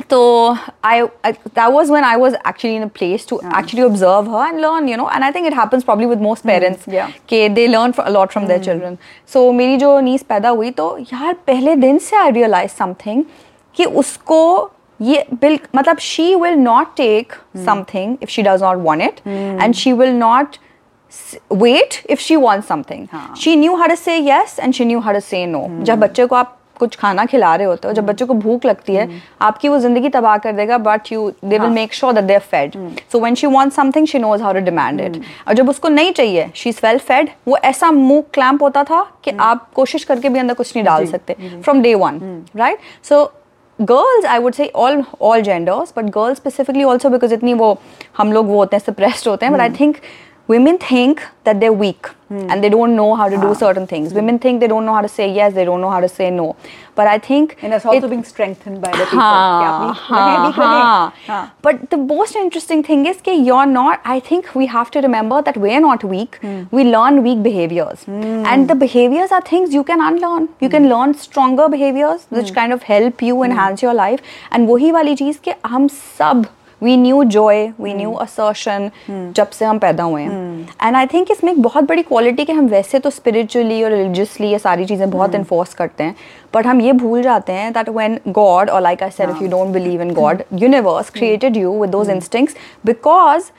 so 0.09 0.57
I, 0.83 1.07
I 1.23 1.31
that 1.53 1.71
was 1.73 1.89
when 1.89 2.03
I 2.03 2.17
was 2.17 2.33
actually 2.43 2.75
in 2.75 2.83
a 2.83 2.89
place 2.89 3.25
to 3.25 3.39
actually 3.43 3.83
observe 3.83 4.25
her 4.27 4.43
and 4.47 4.61
learn 4.61 4.87
you 4.87 4.97
know 4.97 5.07
and 5.09 5.23
I 5.23 5.31
think 5.31 5.47
it 5.47 5.53
happens 5.53 5.83
probably 5.83 6.05
with 6.05 6.19
most 6.19 6.43
parents 6.43 6.87
yeah. 6.87 7.11
कि 7.29 7.53
they 7.55 7.67
learn 7.67 7.93
fr- 7.93 8.03
a 8.05 8.09
lot 8.09 8.31
from 8.33 8.47
their 8.47 8.59
children 8.59 8.97
so 9.25 9.51
मेरी 9.53 9.77
जो 9.77 9.99
नीस 9.99 10.23
पैदा 10.29 10.49
हुई 10.49 10.71
तो 10.79 10.97
यार 11.13 11.33
पहले 11.47 11.75
दिन 11.85 11.97
से 12.07 12.15
I 12.17 12.29
realized 12.37 12.77
something 12.83 13.23
कि 13.75 13.85
उसको 14.03 14.39
ये 15.01 15.25
बिल 15.41 15.59
मतलब 15.75 15.97
she 16.07 16.35
will 16.35 16.57
not 16.63 16.95
take 16.97 17.35
something 17.67 18.17
if 18.21 18.29
she 18.29 18.43
does 18.49 18.61
not 18.61 18.79
want 18.87 19.01
it 19.09 19.21
and 19.27 19.75
she 19.83 19.93
will 20.01 20.13
not 20.23 20.57
s- 21.11 21.37
wait 21.63 22.01
if 22.15 22.19
she 22.19 22.37
wants 22.47 22.67
something 22.67 23.07
हाँ. 23.13 23.35
she 23.35 23.55
knew 23.55 23.77
how 23.77 23.87
to 23.87 23.97
say 24.07 24.17
yes 24.31 24.57
and 24.59 24.75
she 24.79 24.85
knew 24.91 25.01
how 25.07 25.13
to 25.19 25.21
say 25.29 25.45
no 25.53 25.67
जब 25.91 25.99
बच्चे 25.99 26.25
को 26.25 26.35
आप 26.35 26.54
कुछ 26.78 26.96
खाना 26.96 27.24
खिला 27.26 27.54
रहे 27.54 27.66
होते 27.66 27.88
हो 27.88 27.94
जब 27.94 28.06
बच्चों 28.06 28.26
को 28.26 28.34
भूख 28.36 28.66
लगती 28.66 28.94
है 28.94 29.08
आपकी 29.42 29.68
वो 29.68 29.78
ज़िंदगी 29.78 30.08
तबाह 30.08 30.36
कर 30.38 30.52
देगा 30.52 30.78
but 30.80 31.12
you 31.12 31.30
they 31.44 31.58
will 31.58 31.70
make 31.70 31.94
sure 31.94 32.12
that 32.12 32.24
they 32.24 32.34
are 32.34 32.40
fed 32.50 32.76
so 33.12 33.20
when 33.20 33.34
she 33.34 33.46
wants 33.48 33.76
something 33.76 34.06
she 34.06 34.18
knows 34.18 34.42
how 34.42 34.52
to 34.52 34.60
demand 34.64 35.00
it 35.00 35.20
और 35.48 35.54
जब 35.54 35.68
उसको 35.68 35.88
नहीं 35.90 36.12
चाहिए 36.12 36.50
शी 36.54 36.70
इज़ 36.70 36.80
वेल 36.84 36.98
फेड 37.00 37.30
वो 37.48 37.56
ऐसा 37.64 37.90
मुँह 37.92 38.22
क्लैम्प 38.34 38.62
होता 38.62 38.84
था 38.84 39.02
कि 39.24 39.36
आप 39.42 39.68
कोशिश 39.74 40.04
करके 40.04 40.28
भी 40.28 40.38
अंदर 40.38 40.54
कुछ 40.54 40.76
नहीं 40.76 40.84
डाल 40.84 41.06
सकते 41.06 41.36
from 41.40 41.82
day 41.82 41.94
one 41.96 42.20
right 42.56 42.78
so 43.04 43.24
girls 43.78 44.24
I 44.24 44.38
would 44.38 44.54
say 44.54 44.70
all 44.76 45.02
all 45.22 45.42
genders 45.42 45.92
but 45.96 46.04
girls 46.10 46.38
specifically 46.38 46.84
also 46.84 47.08
because 47.10 47.34
इतनी 47.34 47.54
वो 47.54 47.76
हम 48.18 48.32
लोग 48.32 48.46
वो 48.46 48.56
होते 48.56 48.76
हैं 48.76 48.82
सप्रेस्ड 48.84 49.28
होते 49.28 49.46
हैं 49.46 49.52
but 49.54 49.60
I 49.60 49.70
think 49.70 49.96
women 50.47 50.77
think 50.77 51.21
that 51.47 51.59
they're 51.61 51.73
weak 51.81 52.07
and 52.53 52.63
they 52.63 52.69
don't 52.73 52.95
know 52.97 53.13
how 53.19 53.25
to 53.31 53.37
do 53.41 53.49
certain 53.59 53.85
things 53.91 54.13
women 54.17 54.37
think 54.43 54.59
they 54.63 54.67
don't 54.71 54.85
know 54.85 54.93
how 54.97 55.01
to 55.05 55.09
say 55.15 55.25
yes 55.37 55.53
they 55.57 55.63
don't 55.69 55.81
know 55.85 55.89
how 55.93 55.99
to 56.05 56.09
say 56.13 56.27
no 56.35 56.45
but 56.99 57.09
i 57.13 57.15
think 57.27 57.55
and 57.61 57.73
it's 57.77 57.85
also 57.91 58.07
it- 58.07 58.09
being 58.13 58.23
strengthened 58.29 58.79
by 58.85 58.91
the 58.91 59.05
people 59.11 59.19
कि 59.19 59.65
आप 59.69 59.71
हाँ, 59.71 59.87
weak 59.87 59.99
रहें, 60.11 60.37
हाँ, 60.37 60.45
weak 60.45 60.59
रहें। 60.59 60.81
हाँ. 60.81 61.13
हाँ. 61.27 61.41
But 61.67 61.81
the 61.93 61.99
most 62.03 62.37
interesting 62.43 62.83
thing 62.89 63.05
is 63.11 63.17
that 63.27 63.41
you're 63.49 63.65
not, 63.73 63.99
I 64.05 64.19
think 64.29 64.53
we 64.61 64.67
have 64.75 64.91
to 64.95 65.01
remember 65.07 65.41
that 65.49 65.57
we're 65.65 65.81
not 65.87 66.05
weak. 66.13 66.39
We 66.79 66.85
learn 66.85 67.21
weak 67.27 67.43
behaviors. 67.49 68.05
And 68.53 68.71
the 68.73 68.77
behaviors 68.85 69.35
are 69.39 69.41
things 69.51 69.77
you 69.79 69.83
can 69.91 70.05
unlearn. 70.07 70.47
You 70.65 70.69
can 70.77 70.89
learn 70.93 71.13
stronger 71.25 71.67
behaviors 71.75 72.25
which 72.39 72.53
kind 72.61 72.77
of 72.79 72.83
help 72.93 73.21
you 73.29 73.43
enhance 73.49 73.85
your 73.87 73.93
life. 74.01 74.21
And 74.51 74.67
वही 74.69 74.91
वाली 74.99 75.15
चीज़ 75.23 75.39
कि 75.49 75.53
हम 75.75 75.87
सब 75.99 76.45
we 76.82 76.96
knew 76.98 77.22
joy 77.24 77.66
we 77.80 77.92
knew 77.94 78.12
assertion 78.12 78.90
जब 79.36 79.50
से 79.50 79.64
हम 79.64 79.78
पैदा 79.78 80.04
हुए 80.04 80.22
हैं। 80.22 80.68
एंड 80.82 80.96
आई 80.96 81.06
थिंक 81.06 81.30
इसमें 81.30 81.52
एक 81.52 81.62
बहुत 81.62 81.84
बड़ी 81.84 82.02
क्वालिटी 82.02 82.44
कि 82.44 82.52
हम 82.52 82.66
वैसे 82.68 82.98
तो 82.98 83.10
स्पिरिचुअली 83.10 83.82
और 83.84 83.90
रिलीजियसली 83.90 84.50
ये 84.50 84.58
सारी 84.58 84.84
चीज़ें 84.84 85.10
बहुत 85.10 85.34
इन्फोर्स 85.34 85.74
करते 85.74 86.04
हैं 86.04 86.14
बट 86.54 86.66
हम 86.66 86.80
ये 86.80 86.92
भूल 86.92 87.22
जाते 87.22 87.52
हैं 87.52 87.72
दैट 87.72 87.88
व्हेन 87.88 88.18
गॉड 88.28 88.70
और 88.70 88.82
like 88.82 89.02
I 89.02 89.10
self 89.10 89.30
if 89.30 89.42
you 89.44 89.50
don't 89.50 89.72
believe 89.72 90.02
in 90.02 90.12
God 90.14 90.42
universe 90.54 91.10
created 91.10 91.56
you 91.56 91.72
with 91.80 91.90
those 91.90 92.10
instincts 92.10 92.56
because 92.84 93.50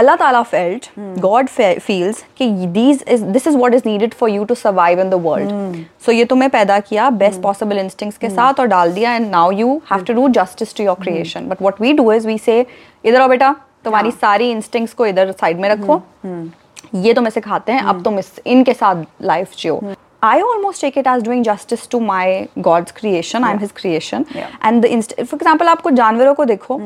Allah 0.00 0.16
Taala 0.16 0.42
felt 0.42 0.88
God 1.20 1.48
feels 1.48 2.22
कि 2.36 2.48
these 2.74 3.04
is 3.08 3.24
this 3.24 3.46
is 3.46 3.56
what 3.56 3.74
is 3.74 3.82
needed 3.86 4.14
for 4.14 4.30
you 4.30 4.44
to 4.44 4.54
survive 4.54 5.00
in 5.00 5.10
the 5.10 5.20
world 5.24 5.84
so 6.06 6.12
ये 6.12 6.24
तुम्हें 6.24 6.50
पैदा 6.50 6.78
किया 6.80 7.08
best 7.22 7.40
possible 7.42 7.78
instincts 7.78 8.16
के 8.16 8.26
hmm. 8.26 8.36
साथ 8.36 8.60
और 8.60 8.66
डाल 8.66 8.92
दिया 8.92 9.14
and 9.14 9.30
now 9.30 9.50
you 9.52 9.80
have 9.92 10.04
to 10.04 10.14
do 10.14 10.28
justice 10.38 10.76
to 10.76 10.84
your 10.84 10.96
creation 11.02 11.48
but 11.48 11.62
what 11.62 11.80
we 11.80 11.92
do 11.92 12.12
is 12.12 12.26
we 12.26 12.38
say 12.38 12.64
इधर 13.04 13.20
आओ 13.20 13.28
बेटा 13.28 13.54
तुम्हारी 13.84 14.10
हाँ। 14.10 14.18
सारी 14.20 14.50
इंस्टिंग्स 14.50 14.92
को 14.92 15.06
इधर 15.06 15.30
साइड 15.32 15.60
में 15.60 15.68
रखो। 15.68 15.94
hmm. 15.94 16.26
Hmm. 16.26 17.04
ये 17.04 17.14
तुम्हें 17.14 17.30
सिखाते 17.30 17.72
हैं 17.72 17.82
अब 17.82 18.02
तुम 18.04 18.18
इस 18.18 18.30
इनके 18.46 18.74
साथ 18.74 19.04
लाइफ 19.22 19.56
जियो। 19.58 19.80
I 20.22 20.40
almost 20.40 20.80
take 20.80 20.96
it 20.96 21.06
as 21.06 21.22
doing 21.22 21.42
justice 21.42 21.86
to 21.88 22.00
my 22.00 22.48
God's 22.60 22.92
creation. 22.92 23.42
Yeah. 23.42 23.48
I'm 23.48 23.58
His 23.58 23.72
creation. 23.72 24.26
Yeah. 24.34 24.50
And 24.60 24.84
the 24.84 24.92
inst- 24.92 25.14
for 25.26 25.36
example, 25.36 25.68
आप 25.68 25.80
कुछ 25.80 25.94
जानवरों 25.94 26.34
को 26.34 26.44
देखो 26.44 26.78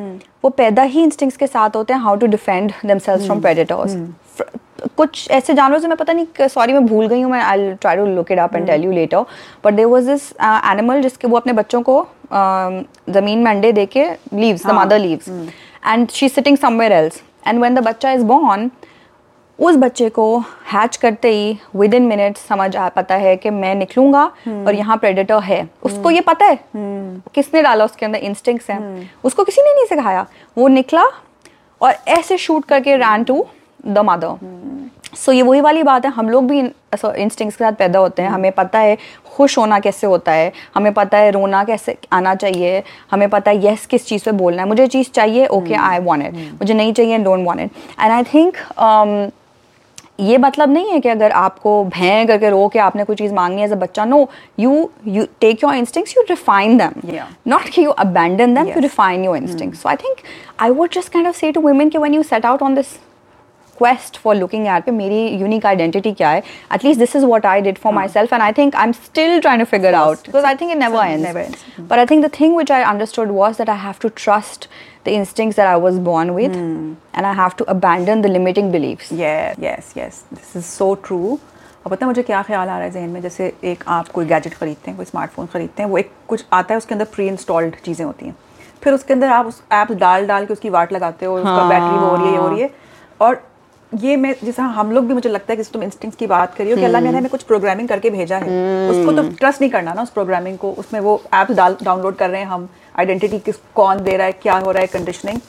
वो 0.45 0.51
पैदा 0.51 0.82
ही 0.82 1.03
इंस्टिंक्ट्स 1.03 1.37
के 1.37 1.47
साथ 1.47 1.76
होते 1.76 1.93
हैं 1.93 2.01
how 2.01 2.16
to 2.16 2.26
defend 2.26 2.72
themselves 2.87 3.24
from 3.26 3.41
predators 3.41 3.97
कुछ 4.97 5.30
ऐसे 5.30 5.55
जानवरों 5.55 5.80
से 5.80 5.89
मैं 5.89 5.97
पता 5.97 6.12
नहीं 6.12 6.49
सॉरी 6.49 6.72
मैं 6.72 6.87
भूल 6.87 7.07
गई 7.09 7.20
हूँ 7.20 7.30
मैं 7.32 7.43
I 7.43 7.72
try 7.80 7.97
to 7.97 8.07
look 8.07 8.32
it 8.32 8.39
up 8.39 8.57
and 8.57 8.66
tell 8.66 8.85
you 8.85 8.93
later 8.93 9.24
but 9.64 9.74
there 9.74 9.87
was 9.87 10.11
this 10.11 10.30
animal 10.70 11.03
जिसके 11.03 11.28
वो 11.28 11.37
अपने 11.37 11.53
बच्चों 11.53 11.82
को 11.82 12.01
um, 12.01 12.82
ज़मीन 13.11 13.39
में 13.39 13.51
अंडे 13.51 13.72
दे 13.72 13.87
के 13.87 14.09
leaves 14.35 14.66
the 14.66 14.70
mother 14.74 14.99
leaves 14.99 15.28
and 15.87 16.09
she 16.11 16.28
sitting 16.28 16.59
somewhere 16.59 16.93
else 16.93 17.22
and 17.47 17.59
when 17.59 17.74
the 17.74 17.85
बच्चा 17.85 18.12
इज़ 18.12 18.24
बॉर्न 18.24 18.70
उस 19.59 19.76
बच्चे 19.76 20.09
को 20.09 20.38
हैच 20.72 20.96
करते 20.96 21.28
ही 21.28 21.59
विद 21.76 21.94
इन 21.94 22.02
मिनट 22.02 22.36
समझ 22.38 22.74
आ 22.76 22.88
पता 22.88 23.14
है 23.14 23.36
कि 23.36 23.50
मैं 23.50 23.74
निकलूँगा 23.74 24.24
और 24.48 24.74
यहाँ 24.74 24.96
प्रेडेटर 24.96 25.42
है। 25.42 25.68
उसको 25.82 26.11
ये 26.11 26.20
पता 26.20 26.46
है 26.46 26.59
किसने 26.76 27.62
डाला 27.62 27.84
उसके 27.84 28.07
अंदर 28.07 28.18
इंस्टिंक्ट्स 28.20 28.70
हैं। 28.70 29.11
उसको 29.24 29.44
किसी 29.44 29.62
ने 29.62 29.74
नहीं 29.74 29.86
सिखाया। 29.86 30.26
वो 30.59 30.68
निकला 30.68 31.05
और 31.80 31.94
ऐसे 32.09 32.38
शूट 32.38 32.64
करके 32.64 32.96
ran 32.96 33.24
to 33.24 33.44
the 33.86 33.98
mother 34.00 34.36
so 35.16 35.32
ये 35.32 35.42
वही 35.42 35.61
वाली 35.61 35.82
बात 35.82 36.05
है। 36.05 36.11
हम 36.12 36.28
लोग 36.30 36.46
भी 36.48 36.59
इंस्टिंक्ट्स 36.61 37.57
के 37.57 37.64
साथ 37.64 37.72
पैदा 37.72 37.98
होते 37.98 38.22
हैं। 38.22 38.28
हमें 38.30 38.50
पता 38.52 38.78
है 38.78 38.96
खुश 39.26 39.57
होना 39.59 39.78
कैसे 39.80 40.07
होता 40.07 40.32
है। 40.32 40.52
हमें 40.74 40.92
पता 40.94 41.18
है 41.18 41.30
रोना 41.30 41.62
कैसे 41.64 41.96
आना 42.12 42.34
चाहिए। 42.34 42.82
हमें 43.11 43.28
पता 43.28 43.50
है 43.50 43.66
यस 43.66 43.86
किस 43.86 44.07
चीज़ 44.07 44.24
पे 44.24 44.32
बोलना 44.32 44.62
है। 44.62 44.68
मुझे 44.68 44.86
चीज़ 44.86 45.11
चाहिए 45.11 45.46
ओके 45.48 45.74
आई 45.76 45.98
वांट 46.00 46.26
इट 46.26 46.34
मुझे 46.52 46.74
नहीं 46.74 46.92
चाहिए 46.92 47.18
don't 47.18 47.46
want 47.46 47.61
it 47.61 47.70
and 48.00 48.12
I 48.12 48.22
think 48.34 48.57
ये 50.18 50.38
मतलब 50.38 50.70
नहीं 50.70 50.90
है 50.90 50.98
कि 51.00 51.08
अगर 51.08 51.32
आपको 51.32 51.72
भय 51.84 52.24
करके 52.26 52.50
रो 52.50 52.66
के 52.68 52.78
आपने 52.78 53.04
कोई 53.04 53.16
चीज़ 53.16 53.32
मांगनी 53.34 53.60
है 53.60 53.66
एज 53.66 53.72
अ 53.72 53.76
बच्चा 53.76 54.04
no 54.04 54.28
you 54.60 54.90
you 55.08 55.24
take 55.40 55.64
your 55.64 55.74
instincts 55.74 56.16
you 56.16 56.22
refine 56.30 56.76
them 56.78 56.92
not 57.48 57.68
कि 57.68 57.84
you 57.84 57.90
abandon 57.90 58.54
them 58.54 58.68
you 58.68 58.80
refine 58.80 59.24
your 59.24 59.36
instincts 59.36 59.82
so 59.82 59.88
I 59.88 59.96
think 59.96 60.18
I 60.60 60.70
would 60.70 60.92
just 60.94 61.12
kind 61.12 61.28
of 61.28 61.36
say 61.36 61.52
to 61.52 61.60
women 61.60 61.90
के 61.90 61.98
when 61.98 62.14
you 62.14 62.22
set 62.22 62.46
out 62.46 62.62
on 62.62 62.74
this 62.74 62.96
quest 63.79 64.18
for 64.22 64.37
looking 64.37 64.66
at 64.68 64.89
मेरी 64.91 65.27
unique 65.29 65.66
identity 65.66 66.12
क्या 66.12 66.31
है? 66.31 66.43
At least 66.75 67.01
this 67.01 67.16
is 67.16 67.25
what 67.27 67.47
I 67.47 67.61
did 67.61 67.79
for 67.79 67.93
myself 68.09 68.33
and 68.33 68.43
I 68.43 68.53
think 68.53 68.77
I 68.77 68.87
am 68.87 68.93
still 68.93 69.41
try 69.41 69.59
to 69.59 69.64
figure 69.64 69.95
out 69.95 70.27
because 70.27 70.45
I 70.45 70.55
think 70.55 70.70
it 70.70 70.79
never 70.79 71.07
end 71.07 71.27
but 71.81 71.99
I 71.99 72.07
think 72.07 72.25
the 72.27 72.31
thing 72.41 72.57
which 72.57 72.72
I 72.72 72.83
understood 72.83 73.31
was 73.31 73.59
that 73.59 73.70
I 73.70 73.79
have 73.79 73.95
to 74.03 74.09
trust 74.16 74.68
the 75.07 75.09
instincts 75.09 75.57
that 75.57 75.66
I 75.66 75.81
was 75.81 75.99
born 76.03 76.31
with 76.31 76.55
and 77.16 77.25
I 77.25 77.35
have 77.35 77.51
to 77.59 77.64
abandon 77.64 78.22
the 78.22 78.27
limiting 78.27 78.70
belief 78.72 79.12
yes 79.12 79.93
yes 79.97 80.25
this 80.35 80.57
is 80.57 80.64
so 80.64 80.95
true 81.07 81.39
और 81.87 81.91
पता 81.91 82.05
है 82.05 82.09
मुझे 82.09 82.22
क्या 82.22 82.43
ख्याल 82.43 82.68
आ 82.68 82.77
रहा 82.77 82.85
है 82.85 82.91
जहन 82.91 83.09
में? 83.09 83.20
जैसे 83.22 83.53
एक 83.64 83.85
आप 83.89 84.09
कोई 84.09 84.27
गैजेट 84.27 84.55
खरीदते 84.55 84.91
हैं 84.91 84.97
कोई 84.97 85.07
स्मार्टफ़ोन 85.07 85.47
खरीदते 85.47 85.83
हैं 85.83 85.91
वो 85.91 85.99
एक 85.99 86.11
कुछ 86.29 86.45
आता 86.53 86.75
है 86.75 86.79
उसके 86.79 86.95
अंदर 86.95 87.05
प्री 87.14 87.27
इंस्टॉल्ड 87.29 87.75
चीज़ें 87.85 88.05
होती 88.07 88.27
हैं। 88.27 88.35
फिर 88.83 88.93
उसके 88.93 89.14
अंदर 89.14 89.29
आप 89.29 89.47
उस 89.47 89.62
ऐप 89.72 89.93
डाल 89.93 90.27
डाल 90.27 90.47
के 90.47 90.53
उसकी 90.53 90.70
वाट 90.70 90.93
लगाते 90.93 91.27
हो 91.27 91.37
उसका 91.37 91.68
बैटरी 91.68 91.99
वो 91.99 92.07
हो 92.07 92.16
रही 92.16 92.27
है 92.27 92.33
ये 92.33 92.39
हो 92.39 92.49
रही 92.49 92.61
है 92.61 92.70
और 93.20 93.43
ये 94.03 94.16
मैं 94.16 94.34
जैसा 94.45 94.64
हम 94.74 94.90
लोग 94.92 95.07
भी 95.07 95.14
मुझे 95.14 95.28
लगता 95.28 95.53
है 95.53 95.57
कि 95.57 95.62
तुम 95.72 95.82
इंस्टिंक्ट्स 95.82 96.18
की 96.18 96.26
बात 96.26 96.55
करियो 96.55 96.76
कि 96.76 96.84
अल्लाह 96.84 97.03
ने 97.03 97.09
हमें 97.09 97.30
कुछ 97.30 97.42
प्रोग्रामिंग 97.42 97.88
करके 97.88 98.11
भेजा 98.11 98.38
है 98.38 98.90
उसको 98.90 99.12
तो 99.12 99.22
ट्रस्ट 99.30 99.61
नहीं 99.61 99.70
करना 99.70 99.95
ना 99.95 100.03
उस 100.03 100.11
प्रोग्रामिंग 100.11 100.59
को 100.59 100.70
उसमें 100.78 101.01
वो 101.01 101.20
डाल 101.32 101.76
डाउनलोड 101.82 102.16
कर 102.16 102.30
रहे 102.30 102.40
हैं 102.40 102.49
हम 102.49 102.68
आइडेंटिटी 102.99 103.38
किस 103.38 103.57
कौन 103.74 104.03
दे 104.03 104.16
रहा 104.16 104.26
है 104.26 104.32
क्या 104.42 104.57
हो 104.59 104.70
रहा 104.70 104.80
है 104.80 104.86
कंडीशनिंग 104.86 105.40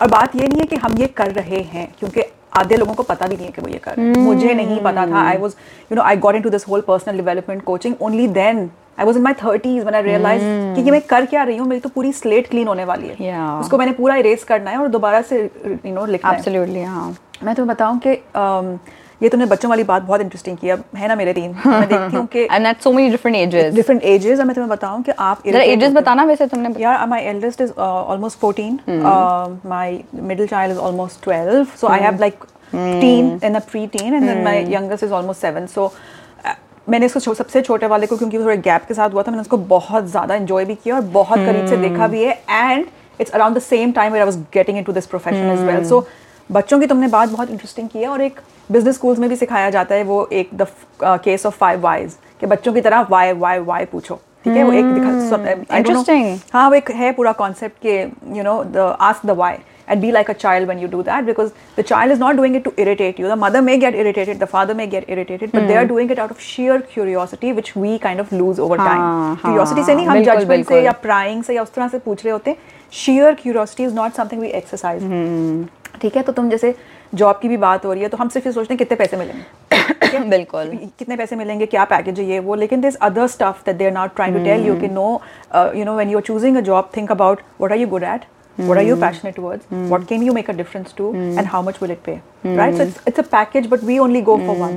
और 0.00 0.08
बात 0.08 0.36
ये 0.36 0.48
नहीं 0.48 0.60
है 0.60 0.66
कि 0.66 0.76
हम 0.76 0.98
ये 0.98 1.06
कर 1.06 1.30
रहे 1.32 1.60
हैं 1.72 1.88
क्योंकि 1.98 2.22
आधे 2.56 2.76
लोगों 2.76 2.94
को 2.94 3.02
पता 3.02 3.26
भी 3.26 3.36
नहीं 3.36 3.46
है 3.46 3.52
कि 3.52 3.62
वो 3.62 3.68
ये 3.68 3.78
कर 3.78 3.94
रहे 3.94 4.06
हैं। 4.06 4.14
मुझे 4.16 4.54
नहीं 4.54 4.80
पता 4.82 5.06
था। 5.06 5.20
I 5.20 5.36
was 5.36 5.54
you 5.92 5.96
know 5.96 6.02
I 6.02 6.16
got 6.16 6.34
into 6.34 6.50
this 6.50 6.68
whole 6.68 6.80
personal 6.80 7.16
development 7.16 7.62
coaching 7.64 7.94
only 8.02 8.26
then 8.28 8.70
I 8.98 9.06
was 9.06 9.16
in 9.16 9.22
my 9.22 9.34
30s 9.34 9.66
when 9.66 9.94
I 9.94 10.02
realise 10.02 10.42
कि 10.76 10.82
ये 10.82 10.90
मैं 10.90 11.00
कर 11.00 11.26
क्या 11.26 11.42
रही 11.42 11.56
हूँ 11.56 11.66
मेरी 11.68 11.80
तो 11.80 11.88
पूरी 11.88 12.12
स्लेट 12.12 12.48
क्लीन 12.50 12.68
होने 12.68 12.84
वाली 12.84 13.08
है। 13.08 13.16
Yeah. 13.16 13.60
उसको 13.60 13.78
मैंने 13.78 13.92
पूरा 13.92 14.16
इरेज 14.16 14.42
करना 14.42 14.70
है 14.70 14.78
और 14.78 14.88
दोबारा 14.88 15.22
से 15.22 15.42
यू 15.42 15.94
नो 15.94 16.06
लिखना 16.06 16.30
है। 16.30 16.84
हाँ. 16.84 17.16
मैं 17.42 17.54
तुम्हें 17.54 17.74
बताऊँ 17.74 18.00
कि 18.06 18.10
ये 19.22 19.28
तुमने 19.28 19.46
बच्चों 19.46 19.68
वाली 19.70 19.82
बात 19.84 20.02
बहुत 20.02 20.20
इंटरेस्टिंग 20.20 20.56
की 20.56 20.68
अब 20.70 20.84
है 20.96 21.08
ना 21.08 21.14
मेरे 21.14 21.32
तीन 21.32 21.50
मैं 21.66 21.88
देखती 21.88 22.16
हूँ 22.16 22.26
कि 22.26 22.46
at 22.48 22.86
so 22.86 22.92
many 22.92 23.10
different 23.14 23.36
ages. 23.36 23.74
Different 23.74 24.02
ages 24.02 24.38
और 24.38 24.44
मैं 24.44 24.54
तुम्हें 24.54 24.70
बताऊँ 24.70 25.02
कि 25.02 25.12
आप 25.18 25.42
जरा 25.46 25.86
हो। 25.86 25.92
बताना 25.94 26.24
वैसे 26.24 26.46
तुमने 26.46 26.68
my 27.08 27.20
eldest 27.32 27.60
is 27.60 27.72
uh, 27.78 28.04
almost 28.12 28.40
14. 28.40 28.78
Uh, 28.88 29.50
my 29.66 30.02
middle 30.30 30.46
child 30.46 30.72
is 30.72 30.78
almost 30.78 31.22
12. 31.22 31.76
So 31.76 31.88
I 31.88 31.98
have 31.98 32.20
like 32.20 32.46
teen 32.72 33.38
and 33.42 33.56
a 33.56 33.60
pre-teen, 33.60 34.14
and 34.14 34.28
then 34.28 34.42
my 34.44 34.56
youngest 34.76 35.02
is 35.02 35.12
almost 35.12 35.40
seven. 35.40 35.68
So 35.68 35.86
uh, 36.44 36.54
मैंने 36.88 37.06
इसको 37.06 37.34
सबसे 37.34 37.62
छोटे 37.62 37.86
वाले 37.86 38.06
को 38.06 38.16
क्योंकि 38.16 38.38
थोड़े 38.38 38.56
गैप 38.56 38.84
के 38.88 38.94
साथ 38.94 39.10
हुआ 39.10 39.22
था 39.22 39.30
मैंने 39.30 39.40
उसको 39.40 39.56
बहुत 39.72 40.06
ज़्यादा 40.10 40.34
इंजॉय 40.34 40.64
भी 40.64 40.74
किया 40.74 40.94
और 40.94 41.02
बहुत 41.18 41.38
करीब 41.38 41.66
से 41.68 41.76
देखा 41.76 42.06
भी 42.08 42.22
है 42.24 42.32
and 42.50 42.86
it's 43.20 43.30
around 43.30 43.56
the 43.56 43.60
same 43.60 43.92
time 43.92 44.14
I 44.14 44.22
was 44.22 44.36
getting 44.54 44.78
into 44.78 44.92
this 44.92 45.06
profession 45.06 45.50
as 45.50 45.60
well 45.66 45.84
so 45.88 46.00
बच्चों 46.50 46.78
की 46.80 46.86
तुमने 46.86 47.08
बात 47.08 47.28
बहुत 47.28 47.50
इंटरेस्टिंग 47.50 47.88
की 47.88 47.98
है 47.98 48.08
और 48.08 48.22
एक 48.22 48.40
बिज़नेस 48.70 48.94
स्कूल्स 48.94 49.18
में 49.18 49.28
भी 49.30 49.36
सिखाया 49.36 49.70
जाता 49.70 49.94
है 49.94 50.02
वो 50.04 50.28
एक 50.32 50.50
the 50.54 50.66
case 51.24 51.46
of 51.46 51.56
five 51.58 51.80
whys 51.80 52.16
के 52.40 52.46
बच्चों 52.46 52.72
की 52.72 52.80
तरह 52.80 53.06
वाई 53.10 53.32
वाई 53.34 53.58
वाई 53.60 53.84
पूछो। 53.84 54.14
ठीक 54.44 54.56
है? 54.56 54.62
वो 54.64 54.72
एक 54.72 54.84
इंटरेस्टिंग 55.72 56.38
हाँ 56.52 56.68
वो 56.68 56.74
एक 56.74 56.90
है 56.90 57.12
पूरा 57.12 57.32
कॉन्सेप्ट 57.40 57.82
के 57.82 58.00
you 58.36 58.42
know 58.42 58.62
the 58.66 58.96
ask 59.00 59.26
the 59.26 59.30
why 59.38 59.56
and 59.88 60.00
be 60.02 60.10
like 60.10 60.30
a 60.30 60.32
child 60.34 60.68
when 60.68 60.78
you 60.78 60.88
do 60.88 61.02
that 61.02 61.24
because 61.24 61.50
the 61.78 61.82
child 61.82 62.12
is 62.12 62.20
not 62.20 62.36
doing 62.36 62.56
it 62.56 62.64
to 62.64 62.72
irritate 62.78 63.20
you 63.20 63.28
the 63.28 63.38
mother 63.38 63.60
may 63.60 63.76
get 63.78 63.94
irritated 63.94 64.38
the 64.38 64.44
father 64.52 64.74
may 64.74 64.86
get 64.86 65.10
irritated 65.10 65.50
but 65.54 65.66
they 65.68 65.74
are 65.74 65.84
doing 65.86 66.10
it 66.12 66.20
out 66.20 66.30
of 66.30 66.40
sheer 66.44 66.80
curiosity 66.94 67.52
which 67.52 67.72
we 67.76 67.96
kind 67.98 68.20
of 68.20 68.34
lose 68.34 68.60
over 68.60 68.78
time 68.78 69.34
curiosity 69.42 69.84
से 69.84 69.94
नहीं 69.94 70.06
हम 70.06 70.22
judgement 70.24 70.66
से 70.68 70.82
या 70.84 70.92
prying 71.02 71.42
से 71.44 71.54
या 71.54 71.62
उस 71.62 71.74
तरह 71.74 71.88
से 71.88 71.98
पूछ 71.98 72.24
रहे 72.24 72.32
होते 72.32 72.50
हैं। 72.50 72.58
Sheer 72.94 73.34
curiosity 73.42 73.84
is 73.84 73.94
not 73.94 74.12
something 74.12 74.40
we 74.40 74.48
exercise 74.48 75.02
ठीक 76.02 76.16
है 76.16 76.22
तो 76.22 76.32
तुम 76.32 76.50
जैसे 76.50 76.74
जॉब 77.14 77.38
की 77.42 77.48
भी 77.48 77.56
बात 77.56 77.84
हो 77.84 77.92
रही 77.92 78.02
है 78.02 78.08
तो 78.08 78.16
हम 78.16 78.28
सिर्फ़ 78.28 78.48
ये 78.48 78.52
सोचते 78.52 78.74
हैं 78.74 78.78
कितने 78.78 78.96
पैसे 78.96 79.16
मिलेंगे। 79.16 80.18
बिल्कुल। 80.30 80.76
कितने 80.98 81.16
पैसे 81.16 81.36
मिलेंगे 81.36 81.66
क्या 81.66 81.84
पैकेज 81.84 82.20
है 82.20 82.26
ये 82.26 82.38
वो 82.40 82.54
लेकिन 82.54 82.80
this 82.80 82.96
other 83.08 83.26
stuff 83.26 83.64
that 83.66 83.76
they 83.76 83.84
are 83.84 83.92
not 83.92 84.14
trying 84.16 84.36
to 84.36 84.44
tell 84.44 84.66
you 84.66 84.76
कि 84.80 84.88
no 84.88 85.08
you 85.76 85.84
know 85.84 85.94
when 85.96 86.10
you 86.10 86.18
are 86.18 86.24
choosing 86.24 86.56
a 86.56 86.60
job 86.70 86.90
think 86.96 87.10
about 87.10 87.40
what 87.60 87.72
are 87.72 87.78
you 87.78 87.88
good 87.88 88.02
at 88.04 88.24
what 88.58 88.78
are 88.78 88.82
you 88.82 88.96
passionate 88.96 89.34
towards 89.34 89.68
what 89.90 90.02
can 90.08 90.22
you 90.22 90.32
make 90.32 90.48
a 90.48 90.52
difference 90.52 90.92
to 90.92 91.04
and 91.12 91.46
how 91.46 91.60
much 91.62 91.80
will 91.80 91.90
it 91.90 92.02
pay 92.02 92.20
right? 92.44 92.76
So 92.76 92.82
it's, 92.82 92.98
it's 93.06 93.18
a 93.18 93.22
package 93.22 93.68
but 93.70 93.82
we 93.82 93.98
only 94.00 94.20
go 94.20 94.36
for 94.38 94.54
one. 94.54 94.74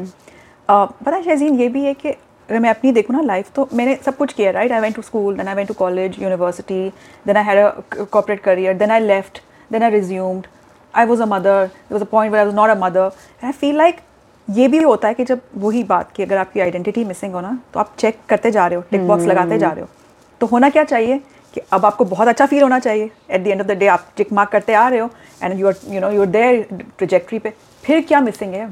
Uh, 0.69 0.87
पता 1.05 1.15
है 1.15 1.23
शहजीन 1.23 1.59
ये 1.59 1.67
भी 1.69 1.83
है 1.85 1.93
कि 1.93 2.09
अगर 2.09 2.59
मैं 2.59 2.69
अपनी 2.69 2.91
देखूँ 2.91 3.15
ना 3.15 3.21
लाइफ 3.21 3.51
तो 3.55 3.67
मैंने 3.73 3.95
सब 4.05 4.15
कुछ 4.17 4.33
किया 4.33 4.51
right 4.51 4.71
I 4.71 4.79
went 4.81 4.95
to 4.95 5.01
school 5.01 5.35
then 5.37 5.47
I 5.47 5.55
went 5.55 5.67
to 5.67 5.73
college 5.73 6.15
university 6.21 6.87
then 7.27 7.37
I 7.37 7.43
had 7.43 7.57
a 7.57 8.03
corporate 8.03 8.39
career 8.43 8.77
then 8.77 8.91
I 8.91 8.99
left 8.99 9.41
then 9.71 9.83
I 9.83 9.89
resumed 9.91 10.47
I 10.95 11.05
was 11.05 11.21
a 11.21 11.25
mother 11.25 11.69
was 11.91 12.01
a 12.01 12.05
point 12.11 12.35
I 12.35 12.45
was 12.45 12.55
not 12.55 12.69
a 12.69 12.75
mother 12.79 13.05
and 13.05 13.45
I 13.45 13.51
feel 13.51 13.77
like 13.77 13.99
ये 14.47 14.67
भी 14.67 14.81
होता 14.83 15.07
है 15.07 15.13
कि 15.13 15.23
जब 15.25 15.41
वही 15.57 15.83
बात 15.83 16.11
की 16.15 16.23
अगर 16.23 16.37
आपकी 16.37 16.59
आइडेंटिटी 16.59 17.03
मिसिंग 17.05 17.33
हो 17.33 17.41
ना 17.41 17.57
तो 17.73 17.79
आप 17.79 17.93
चेक 17.99 18.17
करते 18.29 18.51
जा 18.51 18.65
रहे 18.67 18.75
हो 18.75 18.83
टिक 18.91 19.07
बॉक्स 19.07 19.25
लगाते 19.25 19.57
जा 19.57 19.69
रहे 19.69 19.81
हो। 19.81 19.87
तो 20.41 20.47
होना 20.47 20.69
क्या 20.69 20.83
चाहिए 20.83 21.19
कि 21.53 21.61
अब 21.73 21.85
आपको 21.85 22.05
बहुत 22.05 22.27
अच्छा 22.27 22.45
फील 22.45 22.61
होना 22.63 22.79
चाहिए। 22.79 23.09
At 23.31 23.43
the 23.43 23.47
end 23.47 23.61
of 23.61 23.67
the 23.67 23.77
day 23.77 23.87
आप 23.87 24.07
टिक 24.17 24.31
मार्क 24.33 24.49
करते 24.49 24.73
आ 24.73 24.87
रहे 24.87 24.99
हो 24.99 25.09
and 25.43 25.59
you 25.59 25.67
are 25.67 25.75
you 25.89 26.01
know 26.01 26.09
you 26.11 26.21
are 26.21 26.27
their 26.27 26.65
trajectory 26.97 27.39
पे। 27.39 27.53
फिर 27.83 28.01
क्या 28.01 28.19
मिसिंग 28.21 28.53
है? 28.53 28.65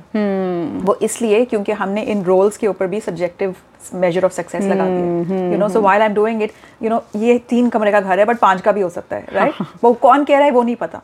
वो 0.86 0.94
इसलिए 1.02 1.44
क्योंकि 1.46 1.72
हमने 1.72 2.02
इन 2.04 2.24
रोल्स 2.24 2.58
के 2.58 2.68
ऊपर 2.68 2.88
भी 2.88 3.00
सब्जेक्टिव 3.02 3.56
मेजर 3.94 4.26
ऑफ़ 4.26 4.34
सक्सेस 4.34 4.66
लगा 4.66 4.86
दिया 4.86 5.52
you 5.52 5.58
know 5.58 5.70
so 5.70 5.82
while 5.82 6.02
I 6.02 6.08
am 6.08 6.14
doing 6.14 6.44
it 6.44 6.52
you 6.84 6.90
know 6.90 7.04
ये 7.16 7.38
तीन 7.50 7.70
कमरे 7.70 7.92
का 7.92 8.02
घर 8.02 8.20
है 8.20 8.26
बट 8.26 8.40
पाँच 8.40 8.62
का 8.62 8.72
भी 8.72 8.82
हो 8.82 8.90
सकता 8.90 9.16
है 9.16 9.26
राइट 9.34 9.62
वो 9.84 9.94
कौन 9.94 10.24
कह 10.24 10.38
रहा 10.38 10.46
है 10.46 10.52
वो 10.52 10.64
नहीं 10.64 10.76
पता। 10.76 11.02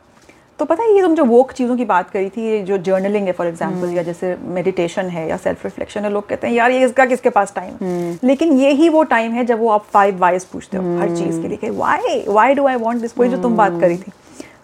तो 0.58 0.64
पता 0.64 0.82
है 0.82 0.94
ये 0.94 1.02
तुम 1.02 1.14
जो 1.14 1.24
वोक 1.24 1.52
चीज़ों 1.52 1.76
की 1.76 1.84
बात 1.84 2.08
करी 2.10 2.28
थी 2.28 2.44
ये 2.46 2.58
जो 2.62 2.78
जर्नलिंग 2.78 3.26
है 3.26 3.32
फॉर 3.32 3.46
एग्जांपल 3.46 3.92
या 3.94 4.02
जैसे 4.02 4.34
मेडिटेशन 4.54 5.08
है 5.08 5.28
या 5.28 5.36
सेल्फ 5.36 5.64
रिफ्लेक्शन 5.64 6.00
है 6.00 6.10
लोग 6.10 6.28
कहते 6.28 6.46
हैं 6.46 6.54
यार 6.54 6.70
ये 6.70 6.84
इसका 6.84 7.06
किसके 7.06 7.30
पास 7.30 7.52
टाइम 7.56 7.74
है? 7.82 8.18
लेकिन 8.24 8.52
ये 8.52 8.70
ही 8.72 8.88
वो 8.88 9.02
टाइम 9.12 9.32
है 9.32 9.44
जब 9.44 9.60
वो 9.60 9.68
आप 9.70 9.84
फाइव 9.92 10.18
वाइज 10.18 10.44
पूछते 10.44 10.76
हो 10.76 10.98
हर 10.98 11.16
चीज़ 11.16 11.40
के 11.42 11.48
लिए 11.48 11.70
why 11.70 12.24
why 12.28 12.54
do 12.54 12.66
I 12.66 12.76
want 12.76 13.02
this 13.02 13.18
वही 13.18 13.30
जो 13.30 13.42
तुम 13.42 13.56
बात 13.56 13.80
करी 13.80 13.96
थी। 13.96 14.12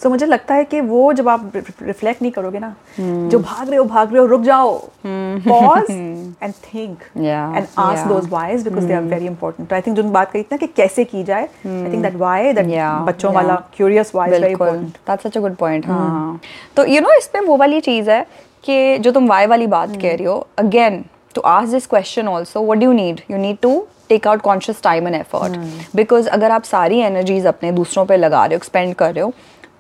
सो 0.05 0.11
मुझे 0.11 0.26
लगता 0.26 0.55
है 0.55 0.64
कि 0.64 0.80
वो 0.80 1.12
जब 1.12 1.28
आप 1.28 1.52
रिफ्लेक्ट 1.57 2.22
नहीं 2.22 2.32
करोगे 2.32 2.59
ना 2.59 2.74
जो 3.00 3.38
भाग 3.38 3.68
रहे 3.68 3.76
हो 3.78 3.84
भाग 3.84 4.11
रहे 4.12 4.20
हो 4.20 4.26
रुक 4.26 4.40
जाओ। 4.42 4.76
Pause 5.07 5.90
and 5.90 6.52
think 6.55 6.98
and 7.16 7.66
ask. 7.78 8.07
Those 8.09 8.28
whys 8.30 8.64
because 8.64 8.84
they 8.86 8.94
are 8.94 9.02
very 9.02 9.26
important 9.26 9.72
I 9.72 9.80
think 9.80 9.96
जो 9.96 10.02
बात 10.02 10.30
करी 10.30 10.42
थी 10.42 10.48
ना 10.52 10.57
कि 10.57 10.66
कैसे 10.76 11.05
की 11.05 11.22
जाए 11.24 11.42
I 11.42 11.92
think 11.92 12.02
that 12.02 12.16
why 12.16 12.52
that 12.52 12.66
बच्चों 12.66 13.28
yeah. 13.28 13.36
वाला 13.36 13.55
curious 13.76 14.12
why 14.14 14.30
very 14.30 14.50
important 14.52 14.88
that's 15.09 15.26
such 15.26 15.36
a 15.36 15.40
good 15.40 15.57
point 15.57 15.86
हाँ 15.86 16.40
तो 16.76 16.84
यू 16.86 17.00
नो 17.00 17.16
इसमें 17.18 17.40
वो 17.40 17.57
वाली 17.57 17.80
चीज़ 17.80 18.11
है 18.11 18.20
कि 18.64 18.98
जो 18.98 19.12
तुम 19.12 19.28
वाई 19.28 19.46
वाली 19.46 19.66
बात 19.76 19.96
कह 20.02 20.14
रही 20.14 20.24
हो 20.24 20.36
again 20.59 21.05
to 21.34 21.40
ask 21.46 21.72
this 21.72 21.86
question 21.86 22.28
also 22.28 22.64
what 22.64 22.78
do 22.78 22.86
you 22.86 22.92
need 22.92 23.20
you 23.30 23.38
need 23.38 23.59
to 23.62 23.86
take 24.09 24.26
out 24.28 24.40
conscious 24.40 24.82
time 24.82 25.07
and 25.07 25.16
effort 25.16 25.57
because 25.96 26.28
अगर 26.28 26.50
आप 26.50 26.62
सारी 26.64 26.98
एनर्जीज 27.00 27.46
अपने 27.46 27.72
दूसरों 27.72 28.05
पे 28.07 28.16
लगा 28.16 28.44
रहे 28.44 28.55
हो 28.55 28.57
एक्सपेंड 28.57 28.94
कर 28.94 29.12
रहे 29.14 29.24
हो 29.24 29.32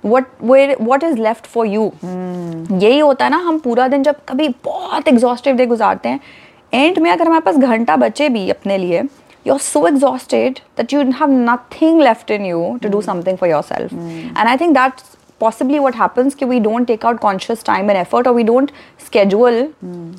what 0.04 0.24
way 0.42 0.76
what 0.80 1.04
is 1.04 1.18
left 1.18 1.46
for 1.46 1.66
you 1.66 1.90
यही 2.04 2.98
होता 2.98 3.24
है 3.24 3.30
ना 3.30 3.36
हम 3.40 3.58
पूरा 3.58 3.88
दिन 3.88 4.02
जब 4.02 4.16
कभी 4.28 4.48
बहुत 4.64 5.08
एग्जॉस्टिव 5.08 5.56
डे 5.56 5.66
गुजारते 5.66 6.08
हैं 6.08 6.20
एंड 6.72 6.98
में 6.98 7.10
अगर 7.10 7.26
हमारे 7.26 7.40
पास 7.42 7.56
घंटा 7.56 7.96
बचे 7.96 8.28
भी 8.28 8.48
अपने 8.50 8.78
लिए 8.78 9.02
you 9.46 9.52
are 9.52 9.60
so 9.60 9.86
exhausted 9.88 10.58
that 10.76 10.92
you 10.92 11.00
have 11.12 11.30
nothing 11.30 12.00
left 12.02 12.30
in 12.30 12.46
you 12.46 12.76
to 12.82 12.88
do 12.88 13.00
something 13.02 13.36
for 13.38 13.48
yourself 13.64 13.92
and 13.92 14.46
I 14.46 14.56
think 14.56 14.74
that 14.74 15.00
possibly 15.40 15.78
what 15.78 15.96
happens 15.96 16.34
कि 16.34 16.44
we 16.44 16.60
don't 16.60 16.86
take 16.86 17.06
out 17.06 17.18
conscious 17.20 17.64
time 17.64 17.90
and 17.90 17.98
effort 17.98 18.28
और 18.28 18.34
we 18.34 18.42
don't 18.42 18.70
schedule 19.06 19.66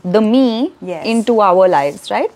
the 0.07 0.23
me 0.23 0.71
into 1.27 1.39
our 1.41 1.67
life 1.69 2.11
right 2.11 2.31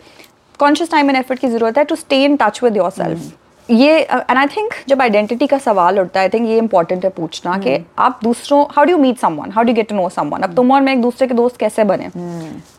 conscious 0.60 0.92
time 0.92 1.10
and 1.10 1.18
effort 1.18 1.40
की 1.40 1.48
ज़रूरत 1.48 1.78
है 1.78 1.84
to 1.84 1.96
stay 1.96 2.24
in 2.26 2.36
touch 2.38 2.64
with 2.64 2.78
yourself 2.92 3.32
ये 3.70 4.00
and 4.02 4.38
I 4.38 4.46
think 4.48 4.74
जब 4.88 5.02
identity 5.02 5.48
का 5.48 5.58
सवाल 5.58 6.00
उठता 6.00 6.20
है 6.20 6.26
आई 6.26 6.30
थिंक 6.30 6.48
ये 6.50 6.58
इंपॉर्टेंट 6.58 7.04
है 7.06 7.10
पूछना 7.10 7.54
hmm. 7.54 7.64
कि 7.64 7.86
आप 8.00 8.20
दूसरों 8.24 8.66
how 8.72 8.86
do 8.86 8.98
meet 8.98 9.20
someone 9.20 9.52
how 9.52 9.64
do 9.64 9.74
get 9.74 9.90
to 9.90 9.96
know 9.96 10.10
someone 10.10 10.42
अब 10.42 10.56
तुम 10.56 10.72
और 10.72 10.82
मैं 10.82 10.94
एक 10.94 11.02
दूसरे 11.02 11.28
के 11.28 11.34
दोस्त 11.34 11.58
कैसे 11.58 11.84
बने? 11.84 12.10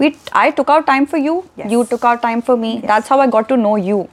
We 0.00 0.14
I 0.34 0.50
took 0.50 0.70
out 0.70 0.86
time 0.86 1.04
for 1.04 1.20
you 1.20 1.42
you 1.66 1.82
took 1.90 2.06
out 2.06 2.22
time 2.22 2.40
for 2.40 2.56
me 2.56 2.76
that's 2.86 3.12
how 3.12 3.20
I 3.20 3.26
got 3.26 3.48
to 3.48 3.56
know 3.56 3.76
you 3.76 4.06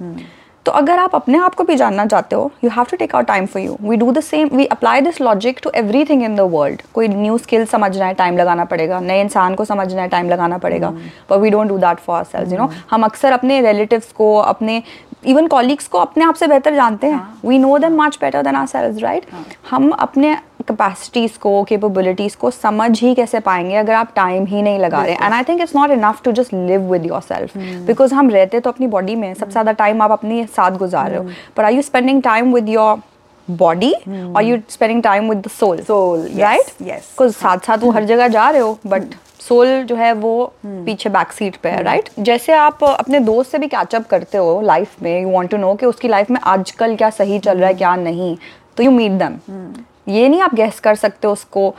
तो 0.65 0.71
अगर 0.71 0.99
आप 0.99 1.13
अपने 1.15 1.37
आप 1.37 1.53
को 1.55 1.63
भी 1.63 1.75
जानना 1.75 2.05
चाहते 2.05 2.35
हो 2.35 2.51
you 2.63 2.69
have 2.69 2.85
to 2.91 2.97
take 2.97 3.13
out 3.15 3.25
time 3.25 3.45
for 3.45 3.61
you 3.61 3.77
we 3.81 3.97
do 3.97 4.11
the 4.11 4.19
same 4.19 4.49
we 4.53 4.65
apply 4.65 5.01
this 5.01 5.19
logic 5.21 5.59
to 5.63 5.71
everything 6.05 6.23
in 6.23 6.35
the 6.35 6.41
world 6.51 6.81
कोई 6.93 7.07
न्यू 7.07 7.37
स्किल 7.37 7.65
समझना 7.65 8.05
है 8.05 8.13
टाइम 8.13 8.37
लगाना 8.37 8.65
पड़ेगा. 8.65 8.99
नए 8.99 9.21
इंसान 9.21 9.55
को 9.55 9.65
समझना 9.65 10.01
है 10.01 10.07
टाइम 10.07 10.29
लगाना 10.29 10.57
पड़ेगा. 10.57 10.89
But 11.29 11.37
we 11.41 11.49
don't 11.49 11.67
do 11.69 11.77
that 11.77 11.97
for 11.97 12.23
selves 12.23 12.51
you 12.51 12.57
know 12.57 12.69
हम 12.91 13.03
अक्सर 13.03 13.31
अपने 13.31 13.61
रिलेटिव्स 13.61 14.11
को 14.11 14.35
अपने 14.37 14.81
इवन 15.23 15.47
कॉलीग्स 15.47 15.87
को 15.87 15.97
अपने 15.97 16.25
आप 16.25 16.35
से 16.35 16.47
बेहतर 16.47 16.75
जानते 16.75 17.07
हैं। 17.07 17.21
We 17.45 17.57
know 17.59 17.77
them 17.77 18.01
much 18.01 18.17
better 18.21 18.43
than 18.43 18.55
ourselves 18.67 19.01
right 19.03 19.25
हम 19.69 19.89
अपने 19.91 20.35
कैपेसिटीज 20.61 21.37
को 21.37 21.63
कैपेबिलिटीज 21.63 22.35
को 22.35 22.51
समझ 22.51 22.99
ही 23.01 23.13
कैसे 23.15 23.39
पाएँगे 23.39 23.75
अगर 23.75 23.93
आप 23.93 24.11
टाइम 24.15 24.45
ही 24.45 24.61
नहीं 24.61 24.79
लगा 24.79 25.03
रहे 25.03 25.13
and 25.13 25.33
I 25.33 25.43
think 25.43 25.61
it's 25.61 25.75
not 25.75 25.91
enough 25.91 26.21
to 26.23 26.31
just 26.31 26.53
live 26.53 26.91
with 26.91 27.05
yourself 27.23 27.57
because 27.87 28.13
हम 28.13 28.29
रहते 28.29 28.59
तो 28.59 28.69
अपनी 28.69 28.87
बॉडी 28.87 29.15
में 29.15 29.33
सबसे 29.33 29.51
ज़्यादा 29.51 29.71
टाइम 29.73 30.01
आप 30.01 30.11
अपने 30.11 30.45
साथ 30.55 30.77
गुजार 30.77 31.09
रहे 31.09 31.19
हो। 31.19 31.29
पर 31.57 31.63
are 31.63 31.73
you 31.73 31.81
spending 31.81 32.21
time 32.23 32.53
with 32.53 32.69
your 32.69 33.01
body 33.47 33.93
और 33.93 34.43
you 34.43 34.57
spending 34.69 35.03
time 35.03 35.29
with 35.29 35.37
the 35.37 35.49
soul 35.49 35.77
Soul, 35.79 36.25
yes, 36.27 36.39
right 36.39 36.65
yes. 36.65 36.81
Because 36.81 37.31
साथ 37.33 37.57
साथ 37.57 37.77
वो 37.77 37.91
हर 37.91 38.05
जगह 38.05 38.27
जा 38.27 38.49
रहे 38.49 38.61
हो 38.61 38.77
बट 38.87 39.13
सोल 39.47 39.83
जो 39.83 39.95
है 39.95 40.11
वो 40.13 40.33
पीछे 40.65 41.09
बैक 41.09 41.31
सीट 41.31 41.55
पे 41.55 41.69
है 41.69 41.81
राइट 41.83 42.09
जैसे 42.19 42.53
आप 42.53 42.83
अपने 42.83 43.19
दोस्त 43.19 43.51
से 43.51 43.57
भी 43.57 43.67
कैचअप 43.67 44.07
करते 44.07 44.37
हो 44.37 44.59
लाइफ 44.61 45.01
में 45.01 45.21
यू 45.21 45.29
वांट 45.29 45.49
टू 45.49 45.57
नो 45.57 45.73
कि 45.73 45.85
उसकी 45.85 46.07
लाइफ 46.07 46.31
में 46.31 46.39
आजकल 46.45 46.95
क्या 46.95 47.09
सही 47.09 47.39
चल 47.39 47.57
रहा 47.57 47.67
है 47.67 47.73
क्या 47.73 47.95
नहीं 47.95 48.35
तो 48.77 48.83
यू 48.83 48.91
मीट 48.91 49.11
दम 49.19 49.37
ये 50.07 50.27
नहीं 50.29 50.41
आप 50.41 50.55
गेस 50.55 50.79
कर 50.79 50.95
सकते 50.95 51.27
हो 51.27 51.33
उसको 51.33 51.73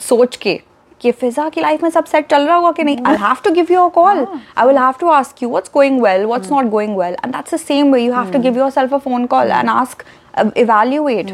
सोच 0.00 0.36
के 0.36 0.60
कि 1.00 1.10
फिजा 1.10 1.48
की 1.48 1.60
लाइफ 1.60 1.82
में 1.82 1.90
सब 1.90 2.04
सेट 2.04 2.26
चल 2.26 2.46
रहा 2.46 2.56
होगा 2.56 2.70
कि 2.72 2.84
नहीं? 2.84 2.96
I 3.06 3.16
have 3.16 3.36
to 3.44 3.50
give 3.50 3.66
you 3.70 3.80
a 3.80 3.88
call 3.88 4.26
I 4.58 4.66
will 4.66 4.78
have 4.78 4.94
to 5.00 5.08
ask 5.10 5.42
you 5.42 5.48
what's 5.50 5.70
going 5.74 6.02
well 6.02 6.24
what's 6.26 6.50
not 6.52 6.66
going 6.70 6.96
well 6.98 7.16
and 7.24 7.34
that's 7.34 7.54
the 7.54 7.58
same 7.58 7.92
way 7.92 8.00
you 8.00 8.12
have 8.12 8.32
to 8.32 8.38
give 8.38 8.58
yourself 8.58 8.94
a 8.94 8.98
phone 8.98 9.26
call 9.26 9.50
and 9.50 9.70
ask 9.70 10.04
evaluate. 10.56 11.30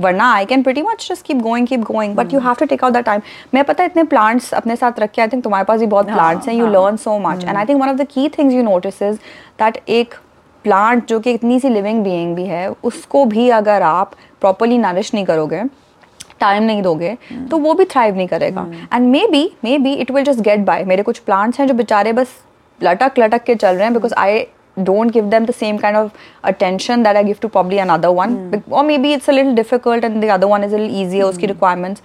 वरना 0.00 0.32
I 0.32 0.44
can 0.44 0.62
pretty 0.62 0.82
much 0.82 1.08
just 1.10 1.26
keep 1.26 1.36
going 1.36 1.66
keep 1.66 1.80
going 1.80 2.14
but 2.16 2.34
you 2.34 2.40
have 2.40 2.54
to 2.54 2.66
take 2.66 2.84
out 2.84 2.92
the 2.92 3.04
time 3.04 3.20
मैं 3.54 3.64
पता 3.64 3.82
है 3.82 3.88
इतने 3.88 4.02
plants 4.04 4.52
अपने 4.54 4.76
साथ 4.76 5.00
रखे 5.00 5.22
I 5.22 5.28
think 5.28 5.44
तुम्हारे 5.44 5.64
पास 5.64 5.80
भी 5.80 5.86
बहुत 5.86 6.06
प्लांट्स 6.06 6.48
हैं 6.48 6.54
you 6.54 6.66
learn 6.66 6.96
so 6.96 7.18
much 7.18 7.44
and 7.44 7.56
I 7.56 7.64
think 7.64 7.82
one 7.82 7.88
of 7.88 7.96
the 7.96 8.06
key 8.14 8.28
things 8.28 8.54
you 8.54 8.62
notice 8.62 9.02
is 9.02 9.16
that 9.58 9.80
एक 9.88 10.14
प्लांट 10.64 11.06
जो 11.06 11.20
कि 11.20 11.32
इतनी 11.32 11.60
सी 11.60 11.68
लिविंग 11.68 12.02
बीइंग 12.04 12.34
भी 12.36 12.44
है 12.44 12.68
उसको 12.84 13.24
भी 13.24 13.48
अगर 13.50 13.82
आप 13.82 14.14
प्रॉपरली 14.40 14.78
नरिश 14.78 15.14
नहीं 15.14 15.24
करोगे 15.24 15.62
टाइम 16.40 16.62
नहीं 16.62 16.82
दोगे 16.82 17.16
hmm. 17.32 17.50
तो 17.50 17.58
वो 17.58 17.74
भी 17.74 17.84
थ्राइव 17.84 18.16
नहीं 18.16 18.28
करेगा. 18.28 18.66
And 18.94 19.08
maybe 19.26 19.50
maybe 19.78 19.92
it 19.94 20.10
will 20.10 20.24
just 20.24 20.40
get 20.40 20.60
by 20.60 20.84
मेरे 20.84 21.02
कुछ 21.02 21.18
प्लांट्स 21.18 21.60
हैं 21.60 21.66
जो 21.66 21.74
बेचारे 21.74 22.12
बस 22.12 22.34
लटक 22.80 23.18
लटक 23.18 23.42
के 23.42 23.54
चल 23.54 23.74
रहे 23.74 23.84
हैं 23.84 23.94
because 23.94 24.14
I 24.14 24.38
don't 24.76 25.12
give 25.12 25.30
them 25.30 25.46
the 25.46 25.52
same 25.52 25.78
kind 25.78 25.96
of 25.96 26.12
attention 26.44 27.02
that 27.02 27.16
I 27.16 27.22
give 27.22 27.40
to 27.40 27.48
probably 27.48 27.78
another 27.78 28.12
one. 28.12 28.50
Bec- 28.50 28.64
Or 28.70 28.82
maybe 28.82 29.12
it's 29.12 29.28
a 29.28 29.32
little 29.32 29.54
difficult 29.54 30.04
and 30.04 30.22
the 30.22 30.30
other 30.30 30.48
one 30.48 30.64
is 30.64 30.72
a 30.72 30.78
little 30.78 30.96
easier, 31.02 31.24
mm. 31.24 31.28
उसकी 31.28 31.46
requirements. 31.48 32.02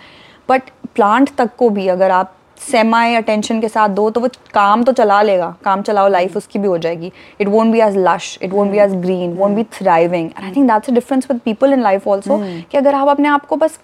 But 0.49 0.71
plant 0.95 1.35
तक 1.37 1.55
को 1.57 1.69
भी 1.69 1.87
अगर 1.87 2.11
आप 2.11 2.35
सेमाई 2.61 3.15
attention 3.15 3.61
के 3.61 3.67
साथ 3.69 3.89
दो 3.89 4.09
तो 4.09 4.21
वो 4.21 4.27
काम 4.53 4.83
तो 4.83 4.91
चला 4.91 5.21
लेगा 5.21 5.53
काम 5.63 5.81
चलाओ 5.81 6.07
लाइफ 6.07 6.35
उसकी 6.37 6.59
भी 6.59 6.67
हो 6.67 6.77
जाएगी 6.77 7.11
it 7.41 7.47
won't 7.47 7.71
be 7.71 7.79
as 7.81 7.97
lush 7.97 8.37
it 8.41 8.51
won't 8.53 8.71
be 8.71 8.77
as 8.79 8.93
green 9.01 9.33
won't 9.37 9.55
be 9.55 9.63
thriving 9.77 10.29
and 10.29 10.43
I 10.43 10.51
think 10.55 10.67
that's 10.67 10.89
a 10.89 10.93
difference 10.93 11.27
with 11.31 11.39
people 11.45 11.73
in 11.73 11.81
life 11.83 12.07
also 12.07 12.37
कि 12.71 12.77
अगर 12.77 12.95
आप 12.95 13.07
अपने 13.07 13.29
आप 13.29 13.45
को 13.45 13.55
बस 13.63 13.79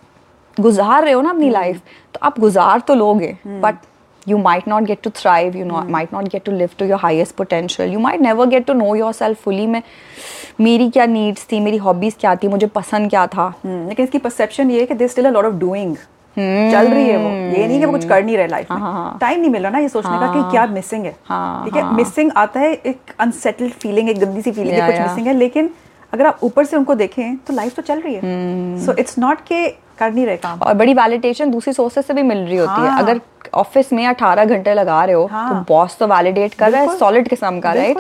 गुजार 0.58 1.04
रहे 1.04 1.14
हो 1.14 1.22
ना 1.22 1.30
अपनी 1.30 1.50
लाइफ 1.50 1.82
तो 2.14 2.20
आप 2.28 2.40
गुजार 2.40 2.80
तो 2.88 2.96
लोगे 2.96 3.36
but 3.48 3.76
you 4.30 4.38
might 4.38 4.68
not 4.68 4.88
get 4.88 5.02
to 5.04 5.12
thrive 5.18 5.56
you 5.56 5.66
know 5.66 5.82
mm. 5.82 5.94
might 5.96 6.12
not 6.12 6.30
get 6.32 6.44
to 6.46 6.52
live 6.52 6.76
to 6.78 6.86
your 6.86 6.98
highest 6.98 7.36
potential. 7.36 7.86
You 7.86 8.00
might 8.00 8.22
never 8.22 8.48
get 8.54 8.68
to 8.68 8.74
know 8.74 8.94
yourself 9.02 9.46
fully. 9.48 9.68
में 9.68 9.82
मेरी 10.62 10.90
क्या 10.90 11.06
नीड्स 11.06 11.48
थी 11.52 11.60
मेरी 11.60 11.78
हॉबीज 11.78 12.16
क्या 12.20 12.36
थी 12.36 12.48
मुझे 12.48 12.68
पसंद 12.68 13.10
क्या 13.10 13.26
था? 13.28 13.54
हम्म, 13.66 13.88
लेकिन 13.88 14.06
इसकी 14.06 14.18
परसेप्शन 14.18 14.72
ये 14.72 14.80
है 14.80 14.86
कि 14.86 14.94
they 14.94 15.08
still 15.08 15.26
a 15.26 15.30
lot 15.30 15.46
of 15.46 15.54
doing 15.54 15.96
चल 16.72 16.88
रही 16.88 17.08
है 17.08 17.18
वो. 17.18 17.30
ये 17.30 17.68
नहीं 17.68 17.80
कि 17.80 17.86
वो 17.86 17.92
कुछ 17.92 18.08
कर 18.08 18.24
नहीं 18.24 18.38
रहे 18.38 18.48
लाइफ 18.48 18.72
हाँ, 18.72 18.80
हाँ, 18.80 18.94
में 18.94 19.00
हाँ। 19.00 19.18
टाइम 19.22 19.40
नहीं 19.40 19.50
मिल 19.50 19.62
रहा 19.62 19.72
ना 19.72 19.80
ये 19.80 19.90
सोचने 19.90 20.20
का 20.20 20.34
कि 20.34 20.52
क्या 20.52 20.66
मिसिंग 20.68 21.06
है. 21.06 21.16
हाँ, 21.26 21.66
ठीक 21.66 21.76
है? 21.76 21.82
हाँ। 21.82 21.94
मिसिंग 21.94 22.32
आता 22.38 22.60
है 22.60 22.74
एक 22.74 23.14
अनसेटल्ड 23.20 23.74
फीलिंग 23.74 24.10
एक 24.10 24.20
गंदी 24.20 24.42
सी 24.42 24.52
फीलिंग 24.52 24.78
कुछ 24.78 25.00
मिसिंग 25.00 25.28
है 25.28 25.34
लेकिन 25.34 25.70
अगर 26.14 26.26
आप 26.26 26.40
ऊपर 26.44 26.66
से 26.66 26.78
उनको 26.78 26.96
देखें 26.96 27.38
तो 27.38 27.54
लाइफ 27.54 27.76
तो 27.76 27.82
चल 27.82 28.00
रही 28.00 28.14
है 28.16 28.22
हम्म। 28.22 28.86
सो 28.86 28.94
इट्स 29.00 29.18
नॉट 29.20 29.42
के 29.42 29.68
कर 30.00 30.12
नहीं 30.12 30.26
रहे 30.26 30.38
काम 30.38 30.60
और 30.60 30.74
बड़ी 30.74 30.94
वैलिडेशन 30.94 31.52
दूसरी 31.52 31.74
सोर्सेस 31.74 32.08
से 32.08 32.14
भी 32.14 32.24
मिल 32.24 32.38
रही 32.38 32.58
होती 32.58 32.82
हाँ। 32.82 32.92
है। 32.92 33.00
अगर 33.00 33.22
ऑफ़िस 33.54 33.92
में 33.94 34.08
18 34.08 34.46
घंटे 34.46 34.74
लगा 34.74 35.04
रहे 35.04 35.16
हो 35.16 35.26
हाँ। 35.26 35.50
तो 35.50 35.74
बॉस 35.74 35.98
तो 35.98 36.08
वैलिडेट 36.08 36.54
कर 36.54 36.72
रहा 36.72 36.82
है 36.82 36.98
सॉलिड 36.98 37.28
किस्म 37.28 37.60
का 37.60 37.74
राइट। 37.74 37.98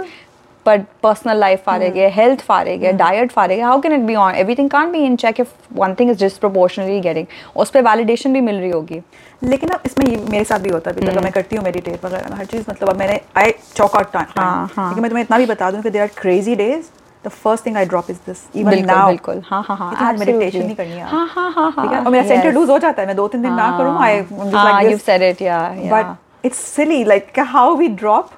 पर 0.65 0.79
पर्सनल 1.03 1.37
लाइफ 1.37 1.61
फारे 1.65 1.89
गए 1.89 2.09
हेल्थ 2.09 2.41
फारे 2.41 2.77
गए 2.77 2.91
डाइट 2.93 3.31
फारे 3.31 3.55
गए 3.55 3.61
how 3.61 3.79
can 3.81 3.93
it 3.93 4.01
be 4.01 4.15
on 4.15 4.35
everything 4.35 4.69
can't 4.69 4.91
be 4.91 4.99
in 4.99 5.15
check 5.15 5.39
if 5.39 5.53
one 5.73 5.93
thing 5.93 6.09
is 6.11 6.19
disproportionately 6.19 6.99
getting 6.99 7.27
उस 7.55 7.69
पे 7.69 7.81
वैलिडेशन 7.81 8.33
भी 8.33 8.41
मिल 8.41 8.55
रही 8.55 8.69
होगी 8.69 9.01
लेकिन 9.43 9.69
अब 9.69 9.83
इसमें 9.85 10.05
मेरे 10.29 10.43
साथ 10.43 10.59
भी 10.59 10.69
होता 10.69 10.89
है 10.89 10.95
अभी 10.95 11.07
हम्म। 11.07 11.23
मैं 11.23 11.31
करती 11.31 11.55
हूँ 11.55 11.63
मेडिटेट 11.65 12.05
वगैरह 12.05 12.35
हर 12.35 12.45
चीज़ 12.45 12.65
मतलब 12.69 12.89
अब 12.89 12.99
मैंने 12.99 13.19
आई 13.37 13.53
चौक 13.75 13.95
आउट 13.95 14.11
टाइम 14.11 14.25
हाँ, 14.37 14.69
हाँ। 14.75 14.89
लेकिन 14.89 15.03
मैं 15.03 15.09
तुम्हें 15.09 15.23
इतना 15.23 15.37
भी 15.37 15.45
बता 15.45 15.71
दूँ 15.71 15.81
कि 15.81 15.89
there 15.89 16.01
are 16.01 16.07
crazy 16.17 16.55
days 16.55 16.89
the 17.27 17.31
first 17.43 17.65
thing 17.65 17.77
I 17.77 17.85
drop 17.93 18.09
is 18.11 18.17
this 18.27 18.43
even 18.55 18.85
now 18.85 19.07
बिल्कुल 19.07 19.41
हाँ 19.49 19.63
हाँ 19.67 19.77
हाँ 19.77 20.11
मेडिटेशन. 20.13 20.65
नहीं 20.65 20.75
करनी 20.75 20.91
है 20.93 21.09
हाँ 21.09 21.27
हाँ 21.35 21.51
हाँ 21.51 21.71
है 21.71 21.87
हाँ 21.87 22.03
और 22.03 22.11
मेरा 22.11 22.27
सेंटर. 22.27 22.51
लूज 22.53 22.69
हो 22.69 22.77
जाता 22.79 23.01
है 23.01 23.07
मैं 23.07 23.15
दो 23.15 23.27
तीन 23.27 23.41
दिन 23.41 23.53
ना 23.53 23.69
करूँ 23.77 23.97
आई 24.03 24.19
हाँ 24.55 24.81
you've 24.83 25.05
said 25.09 25.27
it 25.29 25.45
yeah 25.47 25.61
yeah 25.83 25.93
But 25.95 26.49
it's 26.49 26.59
silly, 26.73 26.97
like 27.05 27.37
how 27.53 27.63
we 27.77 27.87
drop 28.01 28.33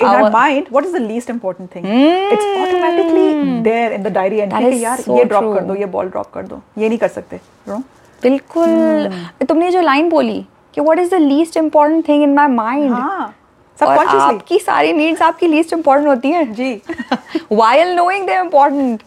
in 0.00 0.06
our, 0.06 0.20
Our- 0.20 0.30
mind. 0.34 0.68
What 0.74 0.86
is 0.88 0.92
the 0.92 1.00
least 1.06 1.30
important 1.32 1.70
thing? 1.72 1.84
mm, 1.84 2.32
It's 2.34 2.44
automatically 2.60 3.24
there 3.62 3.88
in 3.96 4.04
the 4.04 4.12
diary. 4.12 4.38
That 4.52 4.62
कि 4.70 4.78
यार 4.84 5.02
so 5.06 5.16
ये 5.18 5.24
drop 5.32 5.42
true. 5.44 5.54
कर 5.54 5.64
दो, 5.64 5.74
ये 5.74 5.86
ball 5.96 6.08
drop 6.10 6.30
कर 6.34 6.46
दो, 6.46 6.60
ये 6.78 6.88
नहीं 6.88 6.98
कर 6.98 7.08
सकते. 7.16 7.40
You 7.66 7.72
know? 7.72 7.82
बिल्कुल 8.22 8.68
हम्म। 8.68 9.46
तुमने 9.46 9.70
जो 9.70 9.80
लाइन 9.80 10.08
बोली 10.10 10.40
कि 10.74 10.80
what 10.80 10.98
is 10.98 11.10
the 11.10 11.18
least 11.22 11.56
important 11.56 12.08
thing 12.08 12.22
in 12.22 12.34
my 12.34 12.46
mind 12.48 12.92
हाँ, 12.92 13.34
और 13.82 14.06
आपकी 14.06 14.58
सारी 14.58 14.92
नीड्स 14.92 15.22
आपकी 15.22 15.46
लीस्ट 15.46 15.72
इम्पोर्टेंट 15.72 16.08
होती 16.08 16.30
हैं। 16.30 16.52
जी. 16.54 16.74
while 17.52 17.94
knowing 17.96 18.26
they're 18.26 18.44
important. 18.44 19.02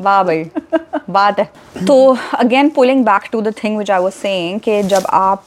वाह 0.00 0.22
भाई 0.22 0.44
बात 1.10 1.38
है। 1.38 1.44
तो 1.86 2.16
again 2.34 2.68
pulling 2.70 3.04
back 3.04 3.28
to 3.32 3.40
the 3.40 3.54
thing 3.64 3.78
which 3.78 3.90
I 3.90 4.02
was 4.02 4.12
saying 4.12 4.60
कि 4.60 4.82
जब 4.82 5.06
आप 5.08 5.44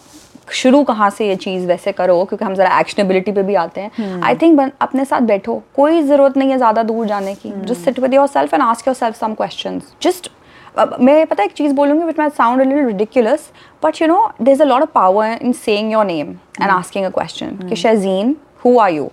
शुरू 0.51 0.83
कहाँ 0.83 1.09
से 1.09 1.27
ये 1.27 1.35
चीज़ 1.35 1.65
वैसे 1.67 1.91
करो 1.91 2.23
क्योंकि 2.25 2.45
हम 2.45 2.55
ज़रा 2.55 2.79
एक्शनेबिलिटी 2.79 3.31
पे 3.31 3.43
भी 3.43 3.55
आते 3.55 3.81
हैं। 3.81 4.21
आई 4.23 4.35
थिंक 4.35 4.71
अपने 4.81 5.05
साथ 5.05 5.21
बैठो। 5.21 5.61
कोई 5.75 6.01
ज़रूरत 6.01 6.37
नहीं 6.37 6.51
है 6.51 6.57
ज़्यादा 6.57 6.83
दूर 6.83 7.05
जाने 7.07 7.35
की। 7.35 7.51
Just 7.51 7.81
sit 7.81 7.99
with 7.99 8.13
yourself 8.27 8.53
and 8.53 8.63
ask 8.63 8.87
yourself 8.95 9.15
some 9.15 9.33
question 9.33 9.81
just 10.01 10.29
मैं 10.77 11.25
पता 11.27 11.43
एक 11.43 11.51
चीज़ 11.53 11.73
बोलूँगी 11.73 12.05
which 12.05 12.19
may 12.19 12.29
sound 12.37 12.61
a 12.61 12.65
little 12.65 12.85
ridiculous 12.85 13.49
but 13.83 14.01
you 14.01 14.07
know 14.07 14.19
there 14.41 14.53
is 14.53 14.61
a 14.61 14.65
lot 14.65 14.81
of 14.81 14.89
power 14.93 15.37
in 15.41 15.51
saying 15.53 15.91
your 15.91 16.05
name 16.05 16.31
and 16.61 16.69
asking 16.71 17.05
a 17.05 17.09
question 17.09 17.57
कि 17.69 17.75
Shezeen 17.75 18.35
who 18.65 18.77
are 18.79 18.91
you 18.93 19.09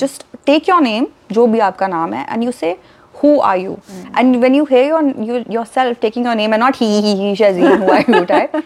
just 0.00 0.26
take 0.46 0.68
your 0.68 0.80
name 0.82 1.06
जो 1.32 1.46
भी 1.46 1.58
आपका 1.68 1.86
नाम 1.88 2.14
है 2.14 2.26
and 2.32 2.44
you 2.44 2.50
say 2.52 2.76
who 3.14 3.40
are 3.40 3.56
you? 3.56 3.74
And 4.14 4.40
when 4.42 4.54
you 4.54 4.64
hear 4.66 4.84
your, 4.86 5.02
you 5.26 5.44
yourself 5.48 6.00
taking 6.00 6.24
your 6.24 6.34
name 6.34 6.52
and 6.52 6.60
not 6.60 6.76
he 6.76 6.88
he 7.00 7.12
he 7.16 7.28
shazeen 7.34 7.76
who 7.82 7.90
are 7.90 8.04
you 8.06 8.26
type 8.32 8.56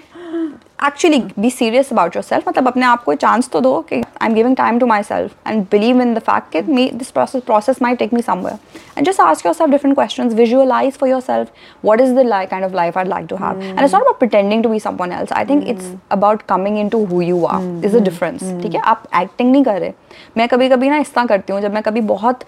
actually 0.86 1.18
be 1.38 1.50
serious 1.50 1.88
about 1.92 2.16
yourself 2.22 2.48
मतलब 2.48 2.66
अपने 2.68 2.86
आप 2.86 3.02
को 3.04 3.14
chance 3.14 3.48
तो 3.52 3.60
दो 3.60 3.80
कि 3.88 3.96
I 3.96 4.28
am 4.28 4.34
giving 4.34 4.56
time 4.56 4.78
to 4.78 4.86
myself 5.02 5.48
and 5.48 5.62
believe 5.70 6.00
in 6.02 6.12
the 6.14 6.18
fact 6.18 6.52
कि 6.52 6.72
may 6.72 6.86
this 6.94 7.10
process 7.10 7.42
process 7.46 7.82
may 7.82 7.94
take 7.94 8.12
me 8.14 8.22
somewhere 8.22 8.58
and 8.98 9.06
just 9.06 9.20
ask 9.20 9.46
yourself 9.54 9.70
different 9.70 9.94
question 9.96 10.28
visualise 10.28 10.92
for 10.98 11.08
yourself 11.20 11.48
what 11.84 12.00
is 12.00 12.14
the 12.14 12.26
like 12.26 12.50
kind 12.50 12.64
of 12.64 12.74
life 12.74 12.98
I 12.98 13.04
like 13.04 13.26
to 13.30 13.36
have 13.36 13.62
and 13.62 13.80
it's 13.80 13.94
about 13.94 14.18
pretending 14.18 14.62
to 14.62 14.68
be 14.68 14.80
someone 14.80 15.12
else 15.12 15.32
I 15.32 15.44
think 15.44 15.68
it's 15.68 15.92
about 16.10 16.42
coming 16.48 16.78
into 16.88 17.04
who 17.04 17.22
you 17.22 17.44
are 17.46 17.84
is 17.84 17.96
a 17.96 18.00
difference 18.00 18.40
ठीक 18.62 18.74
है? 18.74 18.80
आप 18.80 19.02
acting 19.20 19.52
नहीं 19.52 19.64
कर 19.64 19.80
रहे. 19.80 19.92
मैं 20.36 20.48
कभी 20.48 20.68
कभी 20.68 20.88
ना 20.90 20.98
इस 20.98 21.14
तरह 21.14 21.26
करती 21.26 21.52
हूँ 21.52 21.60
जब 21.62 21.74
मैं 21.74 21.82
कभी 21.82 22.00
बहुत 22.00 22.44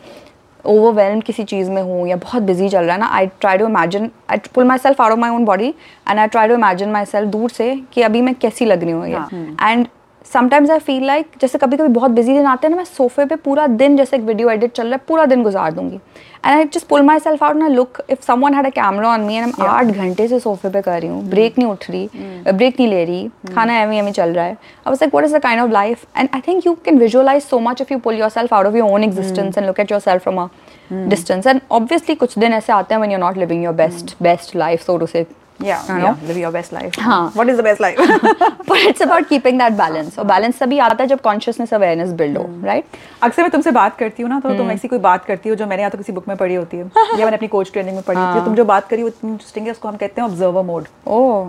ओवरवेलम 0.65 1.21
किसी 1.21 1.45
चीज़ 1.45 1.71
में 1.71 1.81
हूँ 1.83 2.07
या 2.09 2.17
बहुत 2.17 2.43
बिज़ी 2.43 2.69
चल 2.69 2.85
रहा 2.85 2.95
है 2.95 3.01
ना 3.01 3.07
I 3.09 3.27
try 3.41 3.59
to 3.59 3.67
imagine 3.67 4.11
I 4.31 4.39
pull 4.55 4.65
myself 4.79 5.01
out 5.01 5.13
of 5.13 5.19
my 5.19 5.31
own 5.31 5.45
body 5.45 5.69
and 6.09 6.19
I 6.19 6.27
try 6.27 6.49
to 6.49 6.55
imagine 6.55 6.91
myself 7.07 7.29
दूर 7.29 7.51
से 7.51 7.75
कि 7.93 8.03
अभी 8.03 8.23
मैं 8.23 8.35
कैसी 8.35 8.65
लग 8.65 8.85
रही 8.85 8.93
हूँ 8.93 9.57
and 9.63 9.87
sometimes 10.27 10.71
I 10.71 10.79
feel 10.79 11.05
like 11.07 11.27
जैसे 11.41 11.59
कभी 11.59 11.77
कभी 11.77 11.89
बहुत 11.89 12.11
बिज़ी 12.11 12.33
दिन 12.33 12.47
आते 12.47 12.67
हैं 12.67 12.71
ना 12.71 12.77
मैं 12.77 12.85
सोफे 12.85 13.25
पे 13.25 13.37
पूरा 13.37 13.67
दिन 13.67 13.97
जैसे 13.97 14.17
एक 14.17 14.23
वीडियो 14.23 14.51
एडिट 14.51 14.73
चल 14.73 14.85
रहा 14.85 14.95
है 14.95 15.01
पूरा 15.09 15.25
दिन 15.27 15.43
गुजार 15.43 15.73
दूँगी। 15.73 15.97
And 15.97 16.57
I 16.57 16.65
just 16.65 16.87
pull 16.89 17.03
myself 17.19 17.43
out 17.45 17.57
ना 17.57 17.69
look 17.69 18.01
if 18.11 18.23
someone 18.27 18.55
had 18.55 18.67
a 18.67 18.71
camera 18.71 19.09
on 19.09 19.21
me 19.21 19.37
and 19.37 19.55
आठ 19.61 19.87
घंटे 19.87 20.29
से 20.29 20.39
सोफे 20.41 20.69
पे 20.71 20.83
कर 20.83 21.01
रही 21.01 21.11
हूँ 21.11 21.23
ब्रेक 21.31 21.59
नहीं 21.59 21.69
उठ 21.71 21.91
रही 21.91 22.09
ब्रेक 22.53 22.81
नहीं 22.81 22.89
ले 22.91 23.05
रही 23.05 23.29
खाना 23.55 23.81
एवं 23.81 23.95
एवी 23.95 24.13
चल 24.13 24.33
रहा 24.35 24.45
है। 24.45 24.53
Was 24.87 24.99
like 25.03 25.15
what 25.15 25.25
is 25.25 25.37
the 25.37 25.41
kind 25.43 25.63
of 25.63 25.71
life 25.73 26.05
and 26.17 26.29
I 26.35 26.41
think 26.49 26.67
you 26.67 26.75
can 26.85 26.99
visualise 26.99 27.43
so 27.43 27.59
much 27.61 27.81
if 27.81 27.93
you 27.93 27.99
pull 27.99 28.19
yourself 28.31 28.55
out 28.55 28.67
of 28.67 28.77
your 28.77 28.91
own 28.91 29.05
existence 29.05 29.59
and 29.59 29.67
look 29.67 29.81
at 29.81 29.93
yourself 29.93 30.23
from 30.23 30.41
a 30.43 30.49
distance 30.93 31.47
and 31.47 31.61
obviously 31.71 32.15
कुछ 32.15 32.39
दिन 32.39 32.53
ऐसे 32.53 32.73
आते 32.73 32.95
हैं 32.95 33.01
when 33.01 33.09
you're 33.09 33.21
not 33.21 33.39
living 33.39 33.65
your 33.65 33.75
best 33.75 34.17
best 34.23 34.57
life 34.57 34.89
so 34.91 34.99
to 35.03 35.13
say. 35.15 35.25
Yeah, 35.61 35.85
I 35.87 35.99
yeah, 35.99 36.17
live 36.23 36.39
your 36.39 36.51
best 36.53 36.73
life. 36.73 36.99
हाँ. 36.99 37.33
What 37.35 37.49
is 37.49 37.57
the 37.57 37.63
best 37.63 37.81
life? 37.81 37.99
but 38.67 38.79
it's 38.81 39.01
about 39.01 39.29
keeping 39.29 39.59
that 39.59 39.77
balance. 39.77 40.19
और 40.19 40.25
balance 40.27 40.59
तभी 40.61 40.79
आता 40.79 41.03
है 41.03 41.09
जब 41.09 41.21
consciousness 41.21 41.73
awareness 41.79 42.15
build 42.21 42.37
हो 42.37 42.45
right? 42.65 42.97
अक्सर 43.23 43.43
मैं 43.43 43.51
तुमसे 43.51 43.71
बात 43.71 43.97
करती 43.99 44.23
हूँ 44.23 44.31
ना 44.31 44.39
तो 44.41 44.57
तुम 44.59 44.71
ऐसी 44.71 44.89
कोई 44.89 44.99
बात 44.99 45.25
करती 45.25 45.49
हो 45.49 45.55
जो 45.55 45.67
मैंने 45.67 45.83
या 45.83 45.89
तो 45.89 45.99
किसी 45.99 46.13
बुक 46.13 46.29
में 46.29 46.37
पढ़ी 46.37 46.55
होती 46.55 46.77
है 46.77 46.85
या 47.19 47.25
मैंने 47.25 47.37
अपनी 47.37 47.49
कोच 47.49 47.73
ट्रेनिंग 47.73 47.95
में 47.97 48.03
पढ़ी 48.05 48.21
होती 48.21 48.39
है 48.39 48.45
तुम 48.45 48.55
जो 48.55 48.65
बात 48.65 48.89
करी 48.89 49.03
वो 49.03 49.09
इंटरेस्टिंग 49.09 49.67
है 49.67 49.73
उसको 49.73 49.89
हम 49.89 49.97
कहते 49.97 50.21
हैं 50.21 50.29
ऑब्जर्वर 50.29 50.63
मोड 50.63 50.87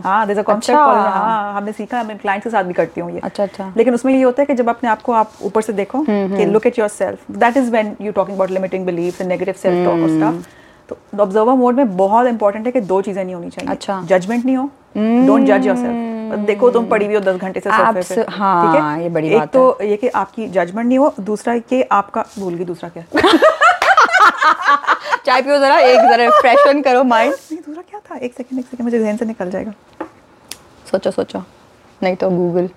हाँ 0.05 0.27
अच्छा। 0.55 0.73
हाँ 1.09 1.53
हमने 1.53 1.71
सीखा 1.71 1.97
है, 1.97 2.07
मैं 2.07 2.17
क्लाइंट 2.17 2.43
के 2.43 2.49
साथ 2.49 2.63
भी 2.63 2.73
करती 2.73 3.01
हूँ 3.01 3.11
ये। 3.11 3.19
अच्छा, 3.23 3.43
अच्छा। 3.43 3.73
लेकिन 3.77 3.93
उसमें 3.93 4.13
ये 4.13 4.21
होता 4.21 4.41
है 4.41 4.45
कि 4.45 4.53
जब 4.53 4.69
अपने 4.69 4.89
आप 4.89 5.01
को 5.01 5.11
आप 5.13 5.33
ऊपर 5.43 5.61
से 5.61 5.73
देखो 5.73 6.03
कि 6.07 6.45
look 6.45 6.65
at 6.67 6.79
yourself 6.79 7.31
that 7.37 7.57
is 7.57 7.71
when 7.71 7.95
you 8.01 8.11
talking 8.11 8.37
about 8.37 8.51
limiting 8.51 8.85
beliefs 8.85 9.21
and 9.21 9.29
negative 9.29 9.55
self 9.61 9.85
talk 9.85 10.03
और 10.03 10.09
स्टफ़ 10.09 10.59
तो 10.91 11.21
ऑब्जर्वर 11.23 11.53
मोड 11.53 11.75
में 11.75 11.95
बहुत 11.97 12.27
इंपॉर्टेंट 12.27 12.65
है 12.65 12.71
कि 12.71 12.81
दो 12.81 13.01
चीज़ें 13.01 13.23
नहीं 13.23 13.35
होनी 13.35 13.49
चाहिए। 13.49 13.71
अच्छा। 13.71 14.01
जजमेंट 14.09 14.45
नहीं 14.45 14.57
हो। 14.57 14.69
डोंट 15.27 15.45
जज 15.47 15.67
योरसेल्फ 15.67 16.39
देखो 16.47 16.69
तुम 16.71 16.85
पड़ी 16.87 17.05
हुई 17.05 17.15
हो 17.15 17.21
दस 17.21 17.35
घंटे 17.35 17.59
से 17.59 17.69
सोफे 17.69 17.91
पे 17.93 18.01
Abs- 18.01 18.29
हाँ, 18.33 18.73
ठीक 18.73 18.81
है 18.83 19.03
ये 19.03 19.09
बड़ी 19.09 19.27
एक 19.27 19.37
बात 19.39 19.51
तो 19.53 19.77
है। 19.81 19.89
ये 19.89 19.97
कि 19.97 20.07
आपकी 20.21 20.47
जजमेंट 20.47 20.87
नहीं 20.87 20.97
हो 20.99 21.13
दूसरा 21.19 21.57
कि 21.59 21.81
आपका 21.91 22.25
भूल 22.39 22.53
गई 22.55 22.65
दूसरा 22.65 22.89
क्या? 22.89 23.03
चाय 25.25 25.41
पियो 25.41 25.57
जरा 25.59 25.77
एक 25.79 25.99
जरा 26.11 26.29
फ्रेशन 26.39 26.81
करो 26.81 27.03
माइंड 27.03 27.33
नहीं 27.33 27.59
दूसरा 27.65 27.81
क्या 27.89 27.99
था? 27.99 28.15
एक 28.15 28.33
सेकंड 28.37 28.59
एक 28.59 28.65
सेकंड 28.65 28.83
मुझे 28.85 28.99
ध्यान 28.99 29.17
से 29.17 29.25
निकल 29.25 29.49
जाएगा। 29.51 29.73
सोचो 30.91 31.11
सोचो। 31.11 31.43
नहीं 32.03 32.15
तो 32.15 32.29
गूगल 32.29 32.69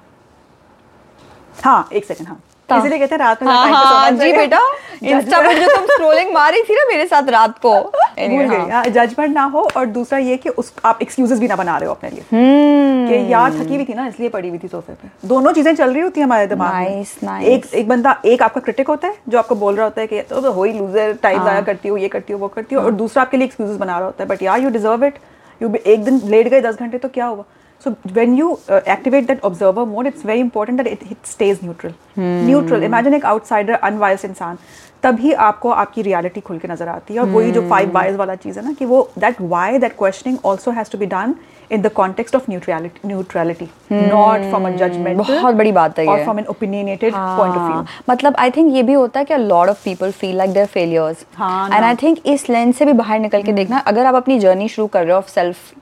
हाँ 1.65 1.89
एक 1.93 2.05
सेकंड 2.05 2.29
हाँ। 2.29 2.41
था। 2.75 2.79
इसीलिए 2.79 2.99
कहते 2.99 3.15
हैं 3.15 3.23
रात 3.23 3.43
में 3.43 3.53
हाँ 3.53 3.69
हाँ 3.71 4.11
जी 4.11 4.33
बेटा 4.33 4.61
इंस्टा 5.05 5.39
पर 5.43 5.59
जो 5.61 5.67
तुम 5.75 5.85
स्क्रोलिंग 5.87 6.33
मारी 6.35 6.63
थी 6.63 6.75
ना 6.75 6.85
मेरे 6.89 7.07
साथ 7.07 7.29
रात 7.29 7.59
को। 7.59 7.73
भूल 8.19 8.45
गई। 8.45 8.71
हाँ। 8.71 8.85
जजमेंट 8.87 9.35
ना 9.35 9.43
हो 9.55 9.69
और 9.77 9.87
दूसरा 9.87 10.19
ये 10.19 10.37
कि 10.37 10.49
उस 10.49 10.73
आप 10.85 10.99
एक्सक्यूजेस 11.03 11.39
भी 11.39 11.49
ना 11.49 11.57
बना 11.57 11.77
रहे 11.79 11.89
हो 11.89 11.95
अपने 11.95 12.11
लिए। 12.11 12.25
हम्म। 12.33 13.09
कि 13.09 13.33
यार 13.33 13.53
थकी 13.53 13.75
हुई 13.75 13.85
थी 13.85 13.95
ना 13.95 14.07
इसलिए 14.07 14.29
पड़ी 14.29 14.49
हुई 14.49 14.59
थी 14.59 14.69
सोफे 14.69 14.93
पे। 14.93 15.09
दोनों 15.29 15.53
चीज़ें 15.53 15.75
चल 15.75 15.93
रही 15.93 16.03
होती 16.03 16.21
है 16.21 16.25
हमारे 16.27 16.47
दिमाग 16.47 16.75
में. 16.75 17.41
एक 17.43 17.67
एक 17.75 17.89
बंदा 17.89 18.17
एक 18.25 18.43
आपका 18.43 18.61
क्रिटिक 18.61 18.89
होता 18.89 19.09
है 19.09 19.17
जो 19.29 19.39
आपको 19.39 19.55
बोल 19.55 19.75
रहा 19.75 19.85
होता 19.85 20.01
है 20.01 20.07
कि 20.07 20.21
तो, 20.21 20.41
तो 20.41 20.53
हो 20.53 20.65
ही 20.65 20.73
लूजर 20.73 21.13
टाइम 21.23 21.39
हाँ। 21.39 21.47
जाया 21.47 21.61
करती 21.63 21.89
हो 21.89 21.97
ये 21.97 22.09
करती 22.09 22.33
हो 22.33 22.39
वो 22.39 22.49
करती 22.49 22.75
हो। 22.75 22.83
और 22.83 22.91
दूसरा 22.93 23.23
आपके 23.23 23.37
लिए 23.37 23.47
एक्सक्यूजेस 23.47 23.77
बना 23.77 23.97
रहा 23.99 24.07
होता 24.07 24.25
है 24.25 24.29
बट 24.29 24.43
यार 24.43 24.61
यू 24.61 24.71
डिजर्व 24.71 25.05
इट 25.05 25.19
यू 25.61 25.75
एक 25.87 26.05
दिन 26.05 26.21
लेट 26.25 26.49
गए 26.49 26.61
दस 26.61 26.79
घंटे 26.81 26.99
तो 26.99 27.09
क्या 27.09 27.27
हुआ? 27.27 27.45
So 27.85 27.95
when 28.13 28.35
you 28.39 28.59
activate 28.71 29.27
that 29.27 29.45
observer 29.45 29.85
mode 29.87 30.07
it's 30.07 30.27
very 30.27 30.41
important 30.41 30.83
that 30.83 30.93
it 30.93 31.11
it 31.11 31.27
stays 31.27 31.61
neutral 31.65 31.95
neutral 32.19 32.85
imagine 32.85 33.15
एक 33.15 33.25
आउटसाइडर 33.27 33.75
अनवाइस 33.75 34.25
इंसान 34.25 34.59
तभी 35.03 35.33
आपको 35.47 35.71
आपकी 35.71 36.03
रियलिटी 36.03 36.41
खुल 36.41 36.59
के 36.59 36.69
नज़र 36.69 36.89
आती 36.89 37.15
है। 37.15 37.21
और 37.21 37.29
वही 37.29 37.51
जो 37.53 37.69
फाइव 37.71 37.91
वाइज 37.95 38.17
वाला 38.17 38.35
चीज़ 38.35 38.59
है 38.59 38.65
ना 38.65 38.73
कि 38.73 38.85
वो 38.85 39.09
that 39.19 39.41
why 39.41 39.79
that 39.79 39.97
questioning 39.99 40.39
also 40.45 40.71
has 40.71 40.91
to 40.93 40.99
be 40.99 41.07
done 41.07 41.35
in 41.75 41.83
the 41.85 41.91
context 41.97 42.35
of 42.37 42.49
neutrality, 42.53 43.01
neutrality 43.11 43.67
not 43.91 44.43
from 44.49 44.67
a 44.69 44.73
judgmental 44.81 45.31
बहुत 45.31 45.55
बड़ी 45.55 45.71
बात 45.73 45.99
है 45.99 46.05
or 46.07 46.17
ये। 46.19 46.25
from 46.25 46.41
an 46.43 46.51
opinionated 46.55 47.15
point 47.15 47.55
of 47.55 47.63
view. 47.63 47.77
हाँ, 47.77 47.87
मतलब 48.11 48.37
आई 48.39 48.51
थिंक 48.57 48.75
ये 48.75 48.83
भी 48.83 48.93
होता 48.93 49.21
है 49.21 49.25
कि 49.25 49.37
lot 49.37 49.69
of 49.69 49.85
people 49.85 50.11
feel 50.19 50.37
like 50.39 50.53
they're 50.53 50.67
failures 50.75 51.25
and. 51.35 51.85
I 51.85 51.95
think 52.03 52.19
इस 52.27 52.49
लेंस 52.51 52.77
से 52.79 52.85
भी 52.85 52.93
बाहर 52.93 53.19
निकल 53.21 53.43
के 53.43 53.53
देखना 53.53 53.79
अगर 53.87 54.07
आप 54.07 54.15
अपनी 54.15 54.39
जर्नी 54.39 54.69
शुरू 54.69 54.87
कर 54.89 55.05
रहे 55.05 55.13
हो 55.13 55.19
ऑफ़ 55.19 55.31
सेल्फ 55.31 55.73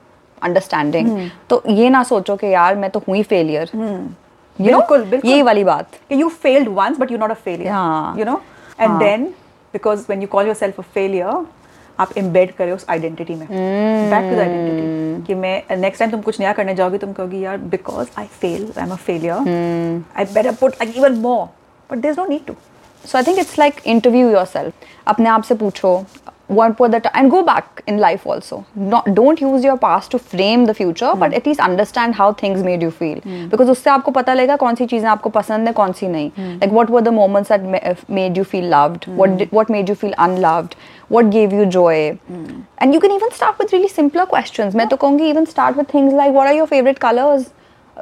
अंडरस्टैंडिंग 0.43 1.29
तो 1.49 1.61
ये 1.69 1.89
ना 1.89 2.03
सोचो 2.03 2.35
कि 2.35 2.53
यार 2.53 2.75
मैं 2.75 2.89
तो 2.89 3.01
हुई 3.07 3.23
फेलियर 3.23 3.71
बिल्कुल, 3.75 5.03
बिल्कुल। 5.03 5.31
यही 5.31 5.41
वाली 5.41 5.63
बात. 5.63 5.95
कि 6.09 6.15
you 6.15 6.29
failed 6.43 6.67
once 6.77 6.99
but 6.99 7.11
you're 7.11 7.23
not 7.23 7.35
a 7.35 7.39
failure. 7.45 7.71
हाँ। 7.71 8.15
you 8.17 8.25
know? 8.25 8.39
And 8.79 8.91
हाँ। 8.91 8.99
then 8.99 9.27
because 9.73 10.07
when 10.09 10.21
you 10.21 10.27
call 10.33 10.51
yourself 10.51 10.79
a 10.79 10.85
failure 10.97 11.43
आप 11.99 12.13
embed 12.13 12.51
करे 12.57 12.71
उस 12.71 12.85
आइडेंटिटी 12.89 13.35
में. 13.35 13.47
बैक 13.47 14.29
टू 14.29 14.35
द 14.35 14.39
आइडेंटिटी 14.39 15.25
कि 15.27 15.35
मैं 15.35 15.77
नेक्स्ट 15.77 15.99
टाइम 15.99 16.11
तुम 16.11 16.21
कुछ 16.21 16.39
नया 16.39 16.53
करने 16.53 16.75
जाओगी 16.75 16.97
तुम 16.97 17.11
कहोगी 17.13 17.43
यार 17.43 17.57
because 17.73 18.07
I 18.19 18.25
fail 18.41 18.71
I 18.77 18.83
am 18.83 18.91
a 18.91 18.95
failure 18.95 19.33
I 20.17 20.25
better 20.33 20.51
put 20.61 20.73
like 20.73 20.97
even 20.97 21.17
more 21.21 21.45
but 21.89 21.97
there 21.97 22.11
is 22.11 22.19
no 22.19 22.25
need 22.25 22.45
to 22.45 22.55
so 23.03 23.17
I 23.17 23.23
think 23.23 23.39
it's 23.39 23.59
like 23.59 23.81
interview 23.85 24.29
yourself 24.45 24.87
अपने 25.07 25.29
आप 25.29 25.43
से 25.43 25.55
पूछो 25.55 25.95
what 26.58 26.78
were 26.80 26.88
the 26.92 26.98
t- 27.04 27.10
and 27.20 27.30
go 27.32 27.38
back 27.46 27.80
in 27.92 27.98
life 28.02 28.22
also 28.34 28.58
not 28.92 29.08
don't 29.16 29.40
use 29.44 29.64
your 29.68 29.76
past 29.80 30.10
to 30.12 30.18
frame 30.34 30.62
the 30.68 30.74
future 30.78 31.10
but 31.22 31.34
at 31.38 31.48
least 31.48 31.60
understand 31.64 32.16
how 32.20 32.28
things 32.42 32.62
made 32.68 32.84
you 32.86 32.90
feel 33.00 33.18
because 33.54 33.70
उससे 33.70 33.90
आपको 33.90 34.10
पता 34.18 34.34
लगेगा 34.34 34.56
कौन 34.62 34.74
सी 34.74 34.86
चीजें 34.92 35.08
आपको 35.14 35.30
पसंद 35.34 35.68
है 35.68 35.72
कौन 35.80 35.92
सी 35.98 36.08
नहीं 36.14 36.30
like 36.62 36.72
what 36.78 36.92
were 36.94 37.02
the 37.08 37.14
moments 37.18 37.52
that 37.54 37.66
ma- 37.74 37.82
uh, 37.90 37.94
made 38.20 38.40
you 38.40 38.46
feel 38.54 38.70
loved 38.76 39.06
what 39.20 39.36
did, 39.42 39.52
what 39.58 39.74
made 39.76 39.92
you 39.92 39.98
feel 40.04 40.14
unloved 40.28 40.76
what 41.16 41.30
gave 41.36 41.52
you 41.58 41.68
joy 41.76 41.98
and 42.78 42.94
you 42.98 43.02
can 43.06 43.16
even 43.18 43.36
start 43.42 43.62
with 43.64 43.76
really 43.78 43.92
simpler 43.98 44.26
questions 44.34 44.80
मैं 44.82 44.88
तो 44.88 44.96
कहूँगी 45.04 45.30
even 45.34 45.50
start 45.54 45.80
with 45.82 45.92
things 45.96 46.18
like 46.22 46.34
what 46.40 46.52
are 46.52 46.56
your 46.62 46.68
favorite 46.74 47.04
colors 47.06 47.46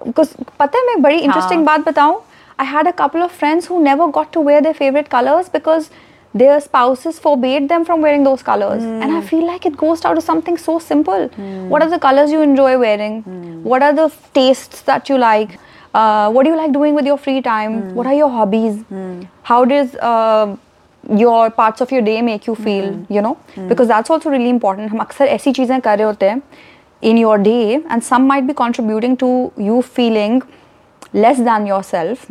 because 0.07 0.35
पता 0.59 0.79
है 0.79 0.87
मैं 0.87 0.97
एक 0.97 1.03
बड़ी 1.03 1.21
interesting 1.29 1.67
बात 1.67 1.89
बताऊँ 1.89 2.21
I 2.63 2.65
had 2.73 2.89
a 2.89 2.93
couple 2.99 3.23
of 3.25 3.33
friends 3.39 3.67
who 3.71 3.79
never 3.87 4.05
got 4.19 4.29
to 4.35 4.43
wear 4.51 4.61
their 4.67 4.77
favorite 4.83 5.09
colors 5.15 5.49
because 5.57 5.89
their 6.34 6.60
spouses 6.62 7.20
forbade 7.20 7.68
them 7.68 7.84
from 7.86 8.02
wearing 8.02 8.24
those 8.24 8.42
colors. 8.42 8.82
Mm. 8.84 9.02
and 9.02 9.12
i 9.12 9.20
hmm. 9.20 9.28
feel 9.28 9.46
like 9.46 9.66
it 9.66 9.76
goes 9.76 10.02
down 10.02 10.16
to 10.16 10.22
something 10.22 10.58
so 10.58 10.80
simple. 10.80 11.28
Mm. 11.30 11.68
what 11.68 11.82
are 11.82 11.90
the 11.90 12.00
colors 12.00 12.32
you 12.32 12.42
enjoy 12.42 12.78
wearing? 12.78 13.24
Mm. 13.24 13.62
what 13.64 13.84
are 13.84 13.94
the 13.94 14.12
tastes 14.34 14.82
that 14.84 15.10
you 15.10 15.18
like? 15.18 15.60
Uh, 15.94 16.32
what 16.32 16.44
do 16.44 16.50
you 16.50 16.56
like 16.56 16.72
doing 16.72 16.94
with 16.96 17.06
your 17.06 17.18
free 17.18 17.42
time? 17.42 17.82
Hmm. 17.82 17.96
What 17.96 18.08
are 18.08 18.14
your 18.14 18.30
hobbies? 18.30 18.82
Hmm. 18.84 19.24
How 19.44 19.66
does 19.66 19.94
uh, 19.96 20.56
your 21.10 21.50
parts 21.50 21.82
of 21.82 21.92
your 21.92 22.02
day 22.02 22.22
make 22.22 22.48
you 22.48 22.56
feel 22.56 23.06
you 23.10 23.22
know? 23.22 23.38
Because 23.68 23.90
that's 23.90 24.10
also 24.10 24.30
really 24.30 24.50
important. 24.50 24.92
In 27.02 27.18
your 27.18 27.38
day 27.38 27.84
and 27.90 28.04
some 28.04 28.26
might 28.28 28.48
be 28.48 28.54
contributing 28.54 29.18
to 29.18 29.52
you 29.58 29.82
feeling 29.82 30.44
less 31.14 31.40
than 31.40 31.68
yourself 31.84 32.26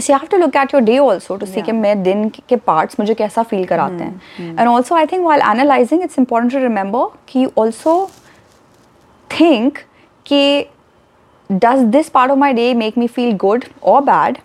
see 0.00 0.12
have 0.12 0.26
to 0.30 0.36
look 0.36 0.56
at 0.56 0.74
your 0.74 0.82
day 0.82 0.98
also 0.98 1.36
to 1.36 1.46
see 1.46 1.62
कि 1.62 1.72
मैं 1.72 2.02
दिन 2.02 2.28
के 2.48 2.56
parts 2.56 3.00
मुझे 3.00 3.14
कैसा 3.14 3.42
feel 3.42 3.64
कराते 3.66 4.04
हैं. 4.04 4.56
And 4.58 4.68
also 4.68 4.94
I 4.94 5.06
think 5.06 5.24
while 5.26 5.42
analysing 5.50 6.02
it's 6.02 6.18
important 6.18 6.52
to 6.52 6.58
remember 6.58 7.06
कि 7.28 7.46
also 7.58 7.94
think 9.30 9.78
कि 10.26 10.66
does 11.50 11.78
this 11.92 12.08
part 12.08 12.30
of 12.30 12.38
my 12.38 12.52
day 12.52 12.72
make 12.74 12.98
me 12.98 13.06
feel 13.06 13.32
good 13.36 13.64
और 13.82 14.00
bad 14.04 14.38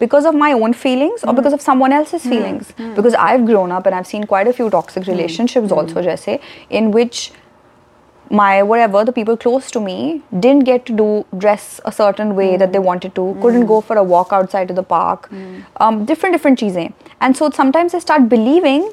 because 0.00 0.26
of 0.26 0.34
my 0.36 0.52
own 0.52 0.72
feelings 0.72 1.24
और 1.24 1.34
because 1.34 1.54
of 1.54 1.60
someone 1.60 1.92
else 1.92 2.14
is 2.14 2.28
feelings 2.28 2.72
because 2.80 3.16
I 3.16 3.36
have 3.36 3.46
grown 3.46 3.70
up 3.70 3.86
and 3.86 3.94
I've 3.94 4.04
seen 4.04 4.24
quite 4.24 4.48
a 4.48 4.52
few 4.52 4.68
toxic 4.68 5.08
relationship 5.08 5.72
also 5.72 6.02
जैसे 6.02 6.38
in 6.70 6.92
which 6.92 7.30
my 8.31 8.61
whatever 8.61 9.03
the 9.05 9.11
people 9.11 9.37
close 9.37 9.71
to 9.71 9.79
me 9.79 10.21
didn't 10.39 10.65
get 10.65 10.85
to 10.85 10.93
do 10.93 11.25
dress 11.37 11.79
a 11.85 11.91
certain 11.91 12.35
way 12.35 12.57
that 12.57 12.73
they 12.73 12.79
wanted 12.79 13.15
to 13.15 13.37
couldn't 13.41 13.65
go 13.65 13.79
for 13.81 13.95
a 13.97 14.03
walk 14.03 14.33
outside 14.33 14.67
to 14.67 14.73
the 14.73 14.83
park 14.83 15.29
um, 15.77 16.03
different 16.05 16.33
different 16.33 16.59
cheesein 16.59 16.93
and 17.21 17.37
so 17.37 17.49
sometimes 17.49 17.93
i 17.93 17.99
start 17.99 18.27
believing 18.27 18.91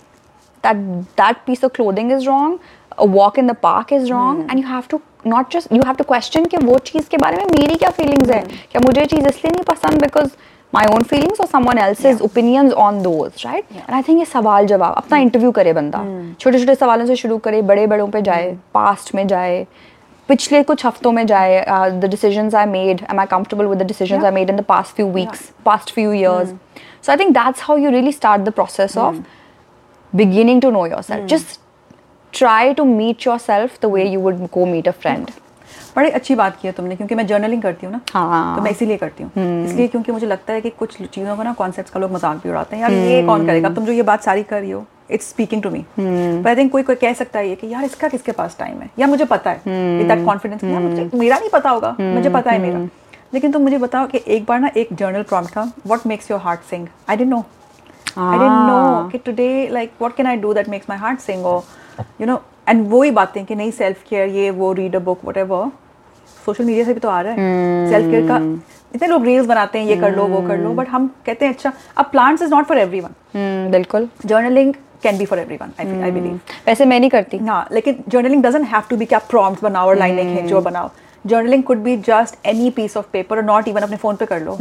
that 0.63 0.77
that 1.17 1.45
piece 1.47 1.63
of 1.63 1.73
clothing 1.73 2.11
is 2.11 2.27
wrong 2.27 2.61
a 2.99 3.07
walk 3.07 3.37
in 3.39 3.47
the 3.47 3.55
park 3.55 3.91
is 3.93 4.11
wrong 4.11 4.49
and 4.49 4.61
you 4.61 4.67
have 4.67 4.87
to 4.89 5.03
not 5.25 5.51
just 5.51 5.71
you 5.73 5.83
have 5.83 5.97
to 5.97 6.05
question 6.05 6.49
कि 6.51 6.57
वो 6.65 6.79
चीज़ 6.91 7.09
के 7.11 7.17
बारे 7.17 7.37
में 7.37 7.47
मेरी 7.59 7.77
क्या 7.77 7.91
feelings 7.97 8.31
है 8.31 8.43
क्या 8.73 8.81
मुझे 8.87 9.01
ये 9.01 9.07
चीज़ 9.07 9.29
इसलिए 9.29 9.53
नहीं 9.53 9.65
पसंद 9.75 10.03
because 10.05 10.37
my 10.74 10.86
own 10.94 11.04
feelings 11.04 11.40
or 11.40 11.48
someone 11.48 11.80
else's 11.80 12.22
opinions 12.22 12.74
on 12.74 13.02
those 13.04 13.44
right 13.46 13.66
and 13.76 13.96
I 14.00 14.02
think 14.02 14.20
ये 14.20 14.26
सवाल 14.26 14.66
जवाब 14.68 14.94
अपना 14.98 15.18
इंटरव्यू 15.18 15.52
करे 15.52 15.74
बंदा 15.74 16.04
छोटे 16.42 16.60
छोटे 16.60 16.76
सवालों 16.76 17.06
से 17.06 17.16
शुरू 17.22 17.38
करे 17.48 17.62
बड़े 17.72 17.86
बड़ों 17.94 18.08
पे 18.16 18.22
जाए 18.22 18.52
पास्ट 18.74 19.14
में 19.16 19.28
जाए 19.28 19.66
पिछले 20.30 20.62
कुछ 20.64 20.86
हफ्तों 20.86 21.12
में 21.12 21.26
जाए 21.28 21.64
the 21.92 22.06
decisions 22.10 22.56
I 22.56 22.66
made 22.76 23.02
am 23.12 23.20
I 23.20 23.26
comfortable 23.26 23.66
with 23.68 23.82
the 23.82 23.88
decisions 23.88 24.24
I 24.24 24.32
made 24.32 24.50
in 24.50 24.58
the 24.58 24.64
past 24.70 24.96
few 24.96 25.08
weeks 25.12 25.50
past 25.66 25.94
few 25.94 26.14
years 26.14 26.54
so 27.02 27.14
i 27.14 27.18
think 27.20 27.34
that's 27.36 27.66
how 27.68 27.76
you 27.82 27.92
really 27.96 28.12
start 28.12 28.46
the 28.46 28.54
process 28.60 28.96
of 28.98 29.20
beginning 30.14 30.62
to 30.66 30.72
know 30.76 30.86
yourself 30.94 31.28
just 31.34 31.60
try 32.34 32.74
to 32.80 32.86
meet 32.86 33.26
yourself 33.26 33.80
the 33.86 33.90
way 33.90 34.08
you 34.16 34.20
would 34.20 34.42
go 34.58 34.66
meet 34.74 34.90
a 34.94 34.96
friend 35.04 35.32
बड़ी 36.00 36.10
अच्छी 36.18 36.36
बात 36.36 36.60
की 36.62 36.68
है 36.68 36.72
तुमने 36.74 36.96
क्योंकि 36.96 37.16
मैं 37.16 37.26
journaling 37.28 37.62
करती 37.62 37.86
हूँ 37.86 37.94
ना 37.94 38.02
हाँ। 38.14 38.56
तो 38.56 38.62
मैं 38.62 38.72
इसीलिए 38.72 38.98
करती 38.98 39.24
हूँ। 39.24 39.32
इसलिए 39.66 39.88
क्योंकि 39.88 40.12
मुझे 40.12 40.28
लगता 40.28 40.54
है 40.54 40.62
कि 40.62 40.70
कुछ 40.80 40.96
चीज़ों 40.98 41.36
को 41.38 41.44
ना 41.44 41.54
कॉन्सेप्ट्स 41.56 41.94
का 41.94 42.00
लोग 42.00 42.12
मज़ाक 42.14 42.38
भी 42.44 42.50
उड़ाते 42.50 42.76
हैं 42.76 42.84
यार 42.84 42.94
ये 42.94 43.22
कौन 43.28 43.46
करेगा? 43.48 43.70
तुम 43.70 43.86
जो 43.86 43.92
ये 43.92 44.04
बात 44.04 44.24
सारी 44.24 44.44
कर 44.44 44.62
रही 44.62 44.72
हो 44.72 44.86
it's 45.12 45.30
speaking 45.30 45.62
to 45.64 45.70
me 45.70 45.84
but 46.00 46.48
I 46.48 46.56
think 46.56 46.72
कोई 46.72 46.84
कोई 46.84 46.96
कह 46.96 47.14
सकता 47.14 47.40
है 47.40 47.50
ये 47.50 47.56
कि 47.56 47.68
यार 47.68 47.84
इसका 47.84 48.08
किसके 48.08 48.32
पास 48.32 48.56
टाइम 48.60 48.80
है? 48.82 48.90
या 49.00 49.08
मुझे 49.08 49.26
पता 49.26 49.52
है। 49.52 50.08
दैट 50.08 50.26
कॉन्फिडेंस 50.26 50.64
यार 50.64 50.82
मुझे 50.82 51.10
मेरा 51.14 51.38
नहीं 51.38 51.50
पता 51.54 51.70
होगा 51.70 51.96
मुझे 52.00 52.30
पता 52.30 52.52
है 52.52 52.60
मेरा। 52.62 52.88
लेकिन 53.34 53.52
तुम 53.52 53.62
मुझे 53.62 53.78
बताओ 53.78 54.08
कि 54.08 54.22
एक 54.28 54.46
बार 54.46 54.60
ना 54.60 54.72
एक 54.78 54.94
जर्नल 54.94 55.24
प्रॉम्प्ट 55.24 55.56
था 55.58 55.72
what 55.86 56.08
makes 56.08 56.32
your 56.32 56.40
heart 56.42 56.70
sing 56.70 56.88
I 57.10 57.18
didn't 57.18 57.34
know 57.34 57.44
I 58.18 58.38
didn't 58.40 58.64
know 58.68 59.12
कि 59.12 59.18
today 59.26 59.54
like 59.74 60.00
what 60.04 60.16
can 60.18 60.28
I 60.30 60.32
do 60.46 60.54
that 60.56 60.70
makes 60.72 60.88
my 60.92 60.96
heart 61.02 61.20
sing 61.26 61.44
or 61.50 61.58
you 62.22 62.28
know 62.30 62.38
and 62.72 62.88
वही 62.92 63.12
बातें 63.18 63.44
कि 63.46 63.56
नहीं 63.56 63.72
सेल्फ 63.72 64.02
केयर 64.10 64.30
ये 64.36 64.50
वो 64.52 64.72
read 64.80 64.96
a 64.96 65.00
book 65.02 65.22
whatever 65.28 65.60
social 66.50 66.64
media 66.66 66.86
से 66.86 66.94
भी 66.94 67.00
तो 67.00 67.10
आ 67.10 67.22
रहा 67.22 67.34
है। 67.34 67.90
सेल्फ 67.92 68.12
केयर 68.12 68.28
का 68.28 68.38
इतने 68.96 69.08
लोग 69.08 69.26
रील्स 69.26 69.48
बनाते 69.48 69.80
हैं 69.80 69.86
ये 69.86 69.96
कर 69.98 70.16
लो 70.16 70.26
वो 70.28 70.42
कर 70.48 70.58
लो 70.58 70.74
बट 70.74 70.88
हम 70.90 71.08
कहते 71.26 71.46
हैं 71.46 71.54
अच्छा 71.54 71.72
अब 71.98 72.06
plants 72.12 72.42
is 72.44 72.52
not 72.52 72.66
for 72.68 72.78
everyone 72.78 73.10
hmm 73.36 73.72
बिल्कुल। 73.72 74.08
Journaling 74.26 74.74
can 75.04 75.18
be 75.18 75.26
for 75.26 75.40
everyone 75.58 75.72
I 75.80 76.12
believe 76.12 76.40
वैसे 76.68 76.86
मैं 76.86 77.00
नहीं 77.00 77.10
करती। 77.10 77.38
हाँ 77.40 77.68
लेकिन 77.72 78.04
journaling 78.08 78.44
doesn't 78.44 78.68
have 78.68 78.84
to 78.90 78.98
be 78.98 79.06
क्या 79.06 79.20
प्रॉम्प्ट 79.30 79.64
बनाओ 79.64 79.88
और 79.88 79.98
लाइनें 79.98 80.36
खींचो 80.36 80.56
और 80.56 80.62
बनाओ। 80.64 80.90
Journaling 81.26 81.64
could 81.64 81.78
be 81.84 81.96
just 82.00 82.48
any 82.48 82.70
piece 82.72 82.98
of 82.98 83.06
paper 83.14 83.38
और 83.38 83.44
नॉट 83.44 83.68
इवन 83.68 83.82
अपने 83.82 83.98
फ़ोन 83.98 84.16
पे 84.16 84.26
कर 84.26 84.42
लो। 84.42 84.58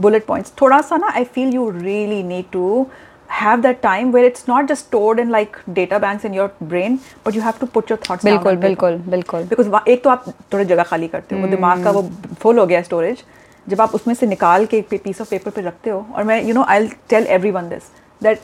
बुलेट 0.00 0.24
पॉइंट्स 0.26 0.52
थोड़ा 0.60 0.80
सा 0.80 0.96
ना 0.96 1.12
I 1.16 1.24
feel 1.34 1.54
you 1.54 1.68
really 1.70 2.22
need 2.24 2.44
to 2.52 2.86
have 3.35 3.61
that 3.63 3.81
time 3.83 4.11
where 4.15 4.25
it's 4.29 4.47
not 4.47 4.67
just 4.71 4.87
stored 4.87 5.19
in 5.19 5.29
like 5.35 5.55
data 5.77 5.99
banks 5.99 6.25
in 6.29 6.33
your 6.39 6.47
brain 6.73 6.99
but 7.23 7.37
you 7.37 7.41
have 7.41 7.59
to 7.59 7.69
put 7.77 7.93
your 7.93 7.97
thoughts 8.07 8.25
down 8.25 8.33
बिल्कुल 8.33 8.51
on 8.51 8.61
paper. 8.61 8.67
बिल्कुल 8.67 8.97
बिल्कुल 9.11 9.43
because 9.53 9.89
एक 9.89 10.03
तो 10.03 10.09
आप 10.09 10.27
थोड़ी 10.53 10.65
जगह 10.65 10.83
खाली 10.91 11.07
करते 11.07 11.35
हो 11.35 11.41
वो 11.41 11.47
दिमाग 11.55 11.83
का 11.83 11.91
वो 11.91 12.03
फुल 12.41 12.59
हो 12.59 12.65
गया 12.65 12.81
स्टोरेज 12.81 13.23
जब 13.67 13.81
आप 13.81 13.95
उसमें 13.95 14.13
से 14.13 14.27
निकाल 14.27 14.65
के 14.65 14.77
एक 14.77 15.01
पीस 15.03 15.21
ऑफ 15.21 15.29
पेपर 15.29 15.51
पे 15.51 15.61
रखते 15.61 15.89
हो 15.89 16.05
और 16.15 16.23
मैं 16.29 16.41
you 16.43 16.53
know 16.53 16.63
I 16.69 16.87
tell 17.09 17.27
everyone 17.51 17.69
this 17.69 17.91
that 18.23 18.41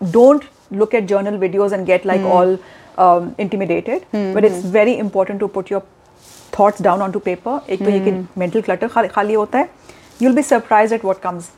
don't 0.00 0.44
look 0.70 0.94
at 0.94 1.06
journal 1.10 1.36
videos 1.42 1.72
and 1.72 1.86
get 1.86 2.02
like 2.04 2.20
all 2.20 2.50
um, 3.04 3.34
intimidated 3.38 4.02
but 4.34 4.44
it's 4.44 4.64
very 4.64 4.98
important 4.98 5.40
to 5.40 5.48
put 5.48 5.70
your 5.70 5.82
thoughts 6.56 6.82
down 6.86 7.04
onto 7.04 7.22
paper 7.28 7.54
एक 7.68 7.84
तो 7.84 7.90
ये 7.90 8.00
कि 8.08 8.12
mental 8.42 8.64
clutter 8.66 8.88
खाली 8.94 9.08
खाली 9.08 9.34
होता 9.34 9.58
है 9.58 9.68
you'll 10.22 10.36
be 10.40 10.44
surprised 10.50 10.96
at 10.98 11.06
what 11.10 11.22
comes 11.26 11.48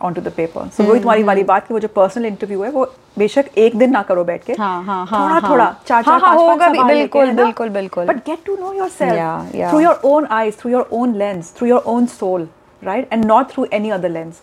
On 0.00 0.14
to 0.14 0.20
the 0.20 0.32
paper 0.36 0.68
so 0.76 0.82
वही 0.82 1.00
तुम्हारी 1.00 1.22
वाली 1.22 1.40
हम्म। 1.40 1.48
बात 1.48 1.66
की 1.66 1.74
वो 1.74 1.80
जो 1.80 1.88
पर्सनल 1.88 2.26
इंटरव्यू 2.26 2.62
है 2.62 2.70
वो 2.70 2.84
बेशक 3.18 3.46
एक 3.58 3.76
दिन 3.78 3.90
ना 3.90 4.02
करो 4.02 4.24
बैठ 4.24 4.44
के। 4.44 4.52
हाँ, 4.52 4.82
हाँ, 4.84 5.06
हाँ, 5.06 5.40
थोड़ा 5.40 5.48
थोड़ा 5.48 5.74
चार 5.86 6.02
चार 6.02 6.20
पाँच 6.20 6.38
होगा 6.38 6.68
बिल्कुल 6.68 7.30
बिल्कुल 7.32 7.68
बिल्कुल। 7.68 8.06
But 8.06 8.16
get 8.26 8.44
to 8.46 8.56
know 8.56 8.72
yourself 8.88 9.54
through 9.70 9.80
your 9.80 10.00
own 10.04 10.26
eyes 10.30 10.58
through 10.58 10.70
your 10.70 10.88
own 10.92 11.14
lens 11.14 11.52
through 11.58 11.68
your 11.68 11.82
own 11.86 12.06
soul 12.14 12.48
right 12.82 13.12
and 13.12 13.24
not 13.24 13.50
through 13.50 13.66
any 13.72 13.90
other 13.90 14.10
lens 14.10 14.40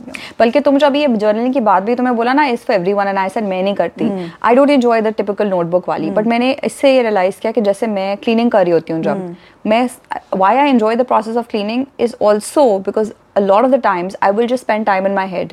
hmm. 0.00 0.16
बल्कि 0.40 0.60
तुम 0.60 0.78
जब 0.78 0.96
ये 0.96 1.06
जर्नलिंग 1.08 1.52
की 1.54 1.60
बात 1.60 1.82
भी 1.82 1.94
तुम्हें 1.94 2.16
बोला 2.16 2.32
ना 2.32 2.44
इस 2.46 2.70
every 2.70 2.92
one 2.92 3.06
and 3.06 3.18
I 3.18 3.28
said 3.28 3.44
मैं 3.44 3.62
नहीं 3.62 3.74
करती। 3.74 4.04
I 4.42 4.54
don't 4.54 4.70
enjoy 4.70 5.00
the 5.00 5.06
typical 5.16 5.48
notebook 5.48 5.88
वाली 5.88 6.10
बट 6.10 6.26
मैंने 6.26 6.50
इससे 6.64 6.94
ये 6.94 7.02
रियलाइज़ 7.02 7.40
किया 7.40 7.52
कि 7.52 7.60
जैसे 7.60 7.86
मैं 7.86 8.16
क्लीनिंग 8.16 8.50
कर 8.50 8.64
रही 8.64 8.72
होती 8.72 8.92
हूँ 8.92 9.02
जब 9.02 9.34
मैं 9.66 9.88
why 10.36 10.56
I 10.56 10.68
enjoy 10.68 10.96
the 10.96 11.04
process 11.06 11.36
of 11.36 11.48
cleaning 11.50 11.84
is 12.00 12.14
also 12.22 12.78
because 12.78 13.12
a 13.36 13.40
lot 13.40 13.64
of 13.64 13.70
the 13.70 13.80
times 13.82 14.16
I 14.22 14.32
will 14.32 14.46
just 14.46 14.62
spend 14.64 14.86
time 14.86 15.06
in 15.06 15.14
my 15.14 15.28
head 15.28 15.52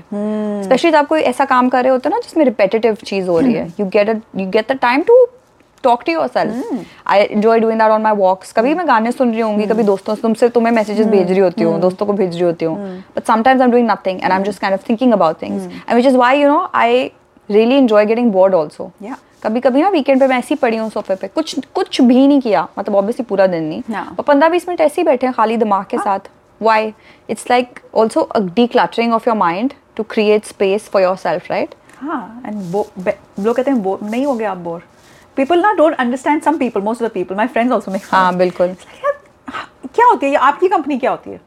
specially 0.63 0.91
जब 0.91 1.07
कोई 1.07 1.21
ऐसा 1.21 1.45
काम 1.45 1.69
कर 1.69 1.83
रहे 1.83 1.91
होते 1.91 2.09
हो 2.09 2.15
ना 2.15 2.21
जिसमें 2.21 2.45
रिपेटेटिव 2.45 2.97
चीज़ 3.05 3.27
हो 3.27 3.39
रही 3.39 3.53
है। 3.53 3.67
You 3.79 3.85
get 3.85 4.09
you 4.09 4.49
get 4.49 4.71
time 4.71 5.01
to 5.01 5.25
to 5.87 5.91
talk 5.91 6.05
to 6.05 6.11
yourself. 6.11 6.55
I 7.05 7.19
enjoy 7.25 7.59
doing 7.59 7.77
that 7.77 7.91
on 7.91 8.01
my 8.01 8.13
walks. 8.13 8.51
कभी 8.53 8.73
मैं 8.75 8.87
गाने 8.87 9.11
सुन 9.11 9.31
रही 9.31 9.41
होंगी 9.41 9.67
कभी 9.67 9.83
दोस्तों 9.83 10.15
से 10.15 10.21
तुमसे 10.21 10.49
तुम्हें 10.49 10.73
मैसेजेस 10.73 11.07
भेज 11.07 11.31
रही 11.31 11.39
होती 11.39 11.63
हूँ 11.63 11.79
दोस्तों 11.81 12.05
को 12.05 12.13
भेज 12.13 12.33
रही 12.33 12.43
होती 12.43 12.65
हूँ। 12.65 13.03
But 13.15 13.29
sometimes 13.31 13.61
I'm 13.61 13.75
doing 13.75 13.87
nothing 13.91 14.21
and 14.23 14.33
I'm 14.33 14.49
just 14.49 14.61
kind 14.65 14.79
of 14.79 14.83
thinking 14.89 15.15
about 15.19 15.39
things. 15.39 15.69
And 15.87 15.99
which 15.99 16.09
is 16.11 16.19
why 16.23 16.33
you 16.41 16.47
know 16.47 16.69
I 16.73 17.11
really 17.49 17.77
enjoy 17.77 18.05
getting 18.05 18.31
bored 18.37 18.59
also. 18.61 18.91
Yeah. 19.07 19.23
कभी 19.43 19.59
कभी 19.59 19.81
ना 19.81 19.89
वीकेंड 19.89 20.19
पे 20.19 20.27
मैं 20.27 20.37
ऐसे 20.37 20.53
ही 20.53 20.59
पड़ी 20.61 20.77
हूँ 20.77 20.89
सोफे 20.89 21.15
पे। 21.15 21.27
कुछ 21.27 21.55
कुछ 21.75 22.01
भी 22.01 22.27
नहीं 22.27 22.39
किया 22.41 22.67
मतलब 22.77 22.95
ऑब्वियसली 22.95 23.25
पूरा 23.25 23.47
दिन 23.47 23.63
नहीं. 23.63 23.81
और 23.93 24.23
पंद्रह 24.27 24.49
बीस 24.49 24.67
मिनट 24.67 24.81
ऐसे 24.81 25.01
ही 25.01 25.05
बैठे 25.05 25.27
हैं 25.27 25.33
खाली 25.35 25.57
दिमाग 25.57 25.85
के 25.91 25.97
साथ। 25.97 26.29
Why 26.61 26.93
it's 27.29 27.49
like 27.49 27.79
also 27.95 28.21
a 28.21 28.39
decluttering 28.59 29.11
of 29.13 29.29
your 29.29 29.37
mind 29.37 29.73
to 29.97 30.03
create 30.09 30.45
space 30.45 30.89
for 30.93 31.01
yourself 31.17 31.51
right 31.51 31.75
हाँ 32.01 32.41
एंड 32.45 32.61
वो 32.71 32.87
लोग 32.99 33.55
कहते 33.55 33.71
हैं 33.71 33.81
बोर 33.83 33.99
नहीं 34.03 34.25
हो 34.25 34.33
गया 34.35 34.51
आप 34.51 34.57
बोर. 34.57 34.83
पीपल 35.37 35.61
ना 35.61 35.71
don't 35.73 35.95
understand 35.95 36.41
some 36.43 36.57
people 36.57 36.81
most 36.81 37.01
of 37.01 37.09
the 37.09 37.13
people 37.13 37.35
my 37.35 37.47
friends 37.47 37.73
also 37.73 37.91
make 37.91 38.01
हाँ 38.11 38.35
बिल्कुल। 38.37 38.75
क्या 39.95 40.05
होती 40.05 40.25
है? 40.25 40.31
ये 40.31 40.37
आपकी 40.37 40.67
कंपनी 40.67 40.97
क्या 40.99 41.11
होती 41.11 41.29
है? 41.29 41.39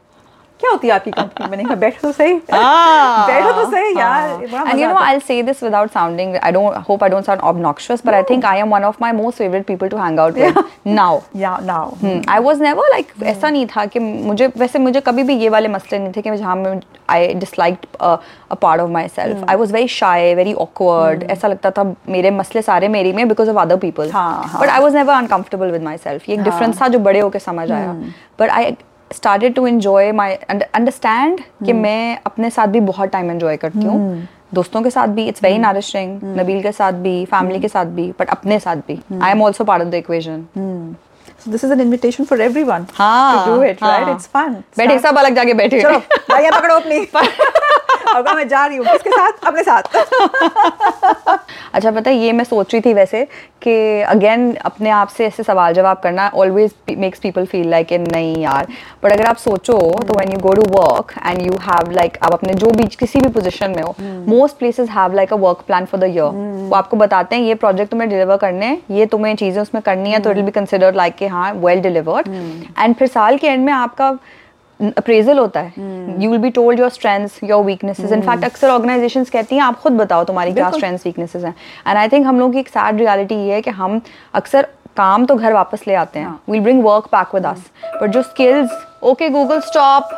क्या 0.60 0.70
होती 0.70 0.88
है 0.88 0.94
आपकी 0.94 1.10
कंपनी 1.10 1.46
मैंने 1.50 1.64
कहा 1.64 1.74
बैठो 1.82 2.00
तो 2.02 2.12
सही 2.12 2.34
Ah. 2.52 3.26
बैठो 3.30 3.52
तो 3.52 3.64
सही 3.70 3.98
यार 3.98 4.36
बड़ा 4.36 4.62
And 4.62 4.68
मज़ा 4.68 4.78
you 4.78 4.88
know, 4.88 4.96
आता 4.96 5.04
है। 5.04 5.14
I'll 5.14 5.22
say 5.26 5.36
this 5.48 5.62
without 5.66 5.92
sounding. 5.96 6.34
I 6.48 6.50
don't 6.56 6.76
hope 6.88 7.04
I 7.06 7.10
don't 7.14 7.28
sound 7.28 7.44
obnoxious, 7.50 8.04
but 8.08 8.16
I 8.18 8.22
think 8.30 8.46
I 8.50 8.54
am 8.64 8.74
one 8.76 8.86
of 8.90 9.00
my 9.04 9.12
most 9.20 9.42
favorite 9.42 9.66
people 9.70 9.92
to 9.94 10.00
hang 10.02 10.18
out 10.24 10.40
with 10.42 10.58
now. 11.00 11.10
Yeah, 11.44 11.56
now. 11.70 11.84
I 12.30 12.38
was 12.48 12.62
never 12.62 12.88
like 12.92 13.12
ऐसा 13.34 13.50
नहीं 13.50 13.66
था 13.74 13.84
कि 13.94 13.98
मुझे 14.00 14.46
वैसे 14.56 14.78
मुझे 14.78 15.00
कभी 15.08 15.22
भी 15.30 15.36
ये 15.42 15.48
वाले 15.56 15.68
मसले 15.68 15.98
नहीं 15.98 16.12
थे 16.16 16.22
कि 16.22 16.36
जहाँ 16.36 16.56
में 16.56 16.80
I 17.10 17.32
dislike 17.44 17.86
a 18.00 18.54
part 18.54 18.80
of 18.80 18.90
myself 19.16 19.48
I 19.50 19.56
was 19.56 19.72
very 19.72 19.88
shy 19.96 20.34
very 20.34 20.52
awkward 20.66 21.22
ऐसा 21.30 21.48
लगता 21.48 21.70
था 21.78 21.84
मेरे 22.16 22.30
मसले 22.40 22.62
सारे 22.62 22.88
मेरी 22.98 23.12
में 23.12 23.26
बिकॉज़ 23.28 23.50
ऑफ़ 23.50 23.58
अदर 23.58 23.76
पीपल 23.86 24.10
हाँ, 24.10 24.42
हाँ। 24.44 24.60
But 24.60 24.68
I 24.68 24.80
was 24.82 24.96
never 24.96 25.14
uncomfortable 25.14 25.70
with 25.70 25.82
myself 26.04 26.28
ये 26.28 26.34
एक 26.34 26.42
डिफरेंस 26.42 26.80
था 26.80 26.88
जो 26.88 26.98
बड़े 27.08 27.20
होकर 27.20 27.38
समझ 27.48 27.70
आया 27.72 27.92
but 28.40 28.50
I 28.50 28.74
started 29.14 29.54
to 29.54 29.66
enjoy 29.68 30.12
my 30.14 30.34
understand 30.34 31.38
understand 31.38 31.66
कि 31.66 31.72
मैं 31.72 32.18
अपने 32.26 32.50
साथ 32.50 32.66
भी 32.66 32.80
बहुत 32.80 33.08
टाइम 33.08 33.30
एंजॉय 33.30 33.56
करती 33.56 33.84
हूँ। 33.84 34.26
दोस्तों 34.54 34.82
के 34.82 34.90
साथ 34.90 35.08
भी 35.08 35.26
इट्स 35.28 35.42
वेरी 35.42 35.58
नरिशिंग 35.58 36.20
नबील 36.38 36.62
के 36.62 36.72
साथ 36.72 36.92
भी 37.02 37.24
फैमिली 37.24 37.60
के 37.60 37.68
साथ 37.68 37.86
भी 37.96 38.10
बट 38.20 38.28
अपने 38.28 38.58
साथ 38.60 38.76
भी। 38.88 38.98
I 39.22 39.30
am 39.30 39.42
also 39.42 39.64
part 39.64 39.82
of 39.82 39.90
the 39.90 39.94
equation 39.94 40.44
So 41.40 41.50
this 41.50 41.64
is 41.64 41.70
an 41.70 41.80
invitation 41.80 42.26
for 42.26 42.36
everyone 42.38 42.86
हाँ, 42.92 43.46
to 43.46 43.50
do 43.50 43.62
it, 43.62 43.80
right? 43.80 44.04
हाँ। 44.04 44.14
It's 44.14 44.26
fun. 44.26 44.54
बैठे 44.78 44.98
सब 44.98 45.18
अलग 45.18 45.34
जाके 45.34 45.54
बैठे। 45.54 45.80
चलो 45.82 45.98
भाइया 46.30 46.50
पकड़ो 46.50 46.74
अपनी। 46.74 47.06
अब 48.16 48.28
मैं 48.36 48.46
जा 48.48 48.64
रही 48.66 48.76
हूँ? 48.76 48.86
किसके 48.86 49.10
साथ? 49.10 49.46
अपने 49.46 49.62
साथ। 49.62 49.82
अच्छा 51.74 51.90
पता 51.90 52.10
है 52.10 52.16
ये 52.16 52.32
मैं 52.32 52.44
सोच 52.44 52.72
रही 52.74 52.80
थी 52.80 52.92
वैसे 52.94 53.24
कि 53.62 53.72
अगेन 54.00 54.54
अपने 54.64 54.90
आप 54.90 55.08
से 55.08 55.26
ऐसे 55.26 55.42
सवाल 55.42 55.74
जवाब 55.74 56.00
करना 56.02 56.28
always 56.34 56.72
makes 56.98 57.18
people 57.18 57.44
feel 57.46 57.68
like 57.70 57.92
नहीं 57.92 58.34
यार। 58.42 58.66
बट 59.04 59.12
अगर 59.12 59.26
आप 59.26 59.36
सोचो 59.36 59.78
तो 60.08 60.14
when 60.14 60.32
you 60.32 60.38
go 60.38 60.52
to 60.54 60.62
work 60.70 61.12
and 61.26 61.42
you 61.46 61.52
have 61.62 61.90
like 61.90 62.16
आप 62.24 62.32
अपने 62.32 62.54
जो 62.54 62.70
भी 62.70 62.86
किसी 62.98 63.20
भी 63.20 63.28
पोजीशन 63.32 63.74
में 63.76 63.82
हो 63.82 63.94
most 64.28 64.58
places 64.58 64.88
have 64.90 65.14
like 65.14 65.32
a 65.32 65.36
work 65.36 65.62
plan 65.66 65.84
for 65.84 66.00
the 66.00 66.04
year 66.04 66.24
वो 66.70 66.76
आपको 66.76 66.96
बताते 66.96 67.36
हैं 67.36 67.42
ये 67.42 67.54
प्रोजेक्ट 67.64 67.90
तुम्हें 67.90 68.08
डिलीवर 68.10 68.36
करने 68.36 68.66
हैं 68.66 68.96
ये 68.96 69.06
तुम्हें 69.06 69.34
चीज़ें 69.36 69.62
उसमें 69.62 69.82
करनी 69.82 70.10
है 70.10 70.18
तो 70.18 70.30
it 70.30 70.36
will 70.36 70.44
be 70.44 70.50
considered 70.50 70.96
like 70.96 71.16
कि 71.16 71.26
हाँ 71.30 71.52
वेल 71.54 71.80
डिलीवर्ड 71.80 72.28
एंड 72.78 72.94
फिर 72.94 73.08
साल 73.08 73.36
के 73.38 73.46
एंड 73.46 73.64
में 73.64 73.72
आपका 73.72 74.08
अप्रेजल 74.80 75.38
होता 75.38 75.60
है. 75.60 75.72
You 76.20 76.30
will 76.30 76.40
be 76.40 76.50
told 76.50 76.80
your 76.80 76.88
strengths 76.90 77.38
your 77.44 77.64
weaknesses 77.64 78.12
in fact 78.12 78.44
अक्सर 78.44 78.70
ऑर्गेनाइजेशंस 78.70 79.30
कहती 79.30 79.54
हैं 79.54 79.62
आप 79.62 79.80
खुद 79.80 79.92
बताओ 79.92 80.24
तुम्हारी 80.24 80.52
क्या 80.52 80.70
स्ट्रेंथ्स 80.70 81.06
वीकनेसेस 81.06 81.44
हैं. 81.44 81.54
एंड 81.86 81.98
आई 81.98 82.08
थिंक 82.08 82.26
हम 82.26 82.38
लोगों 82.38 82.52
की 82.52 82.58
एक 82.58 82.68
सैड 82.68 82.98
रियलिटी 82.98 83.34
ये 83.36 83.54
है 83.54 83.60
कि 83.62 83.70
हम 83.72 84.00
अक्सर 84.34 84.68
काम 84.96 85.26
तो 85.26 85.34
घर 85.34 85.52
वापस 85.52 85.82
ले 85.86 85.94
आते 85.94 86.18
हैं. 86.18 86.38
We'll 86.50 86.60
bring 86.60 86.82
work 86.84 87.04
back 87.14 87.34
with 87.34 87.46
us 87.46 87.70
but 88.02 88.10
जो 88.10 88.22
स्किल्स 88.22 88.70
ओके 89.02 89.28
गूगल 89.28 89.60
स्टॉप 89.60 90.10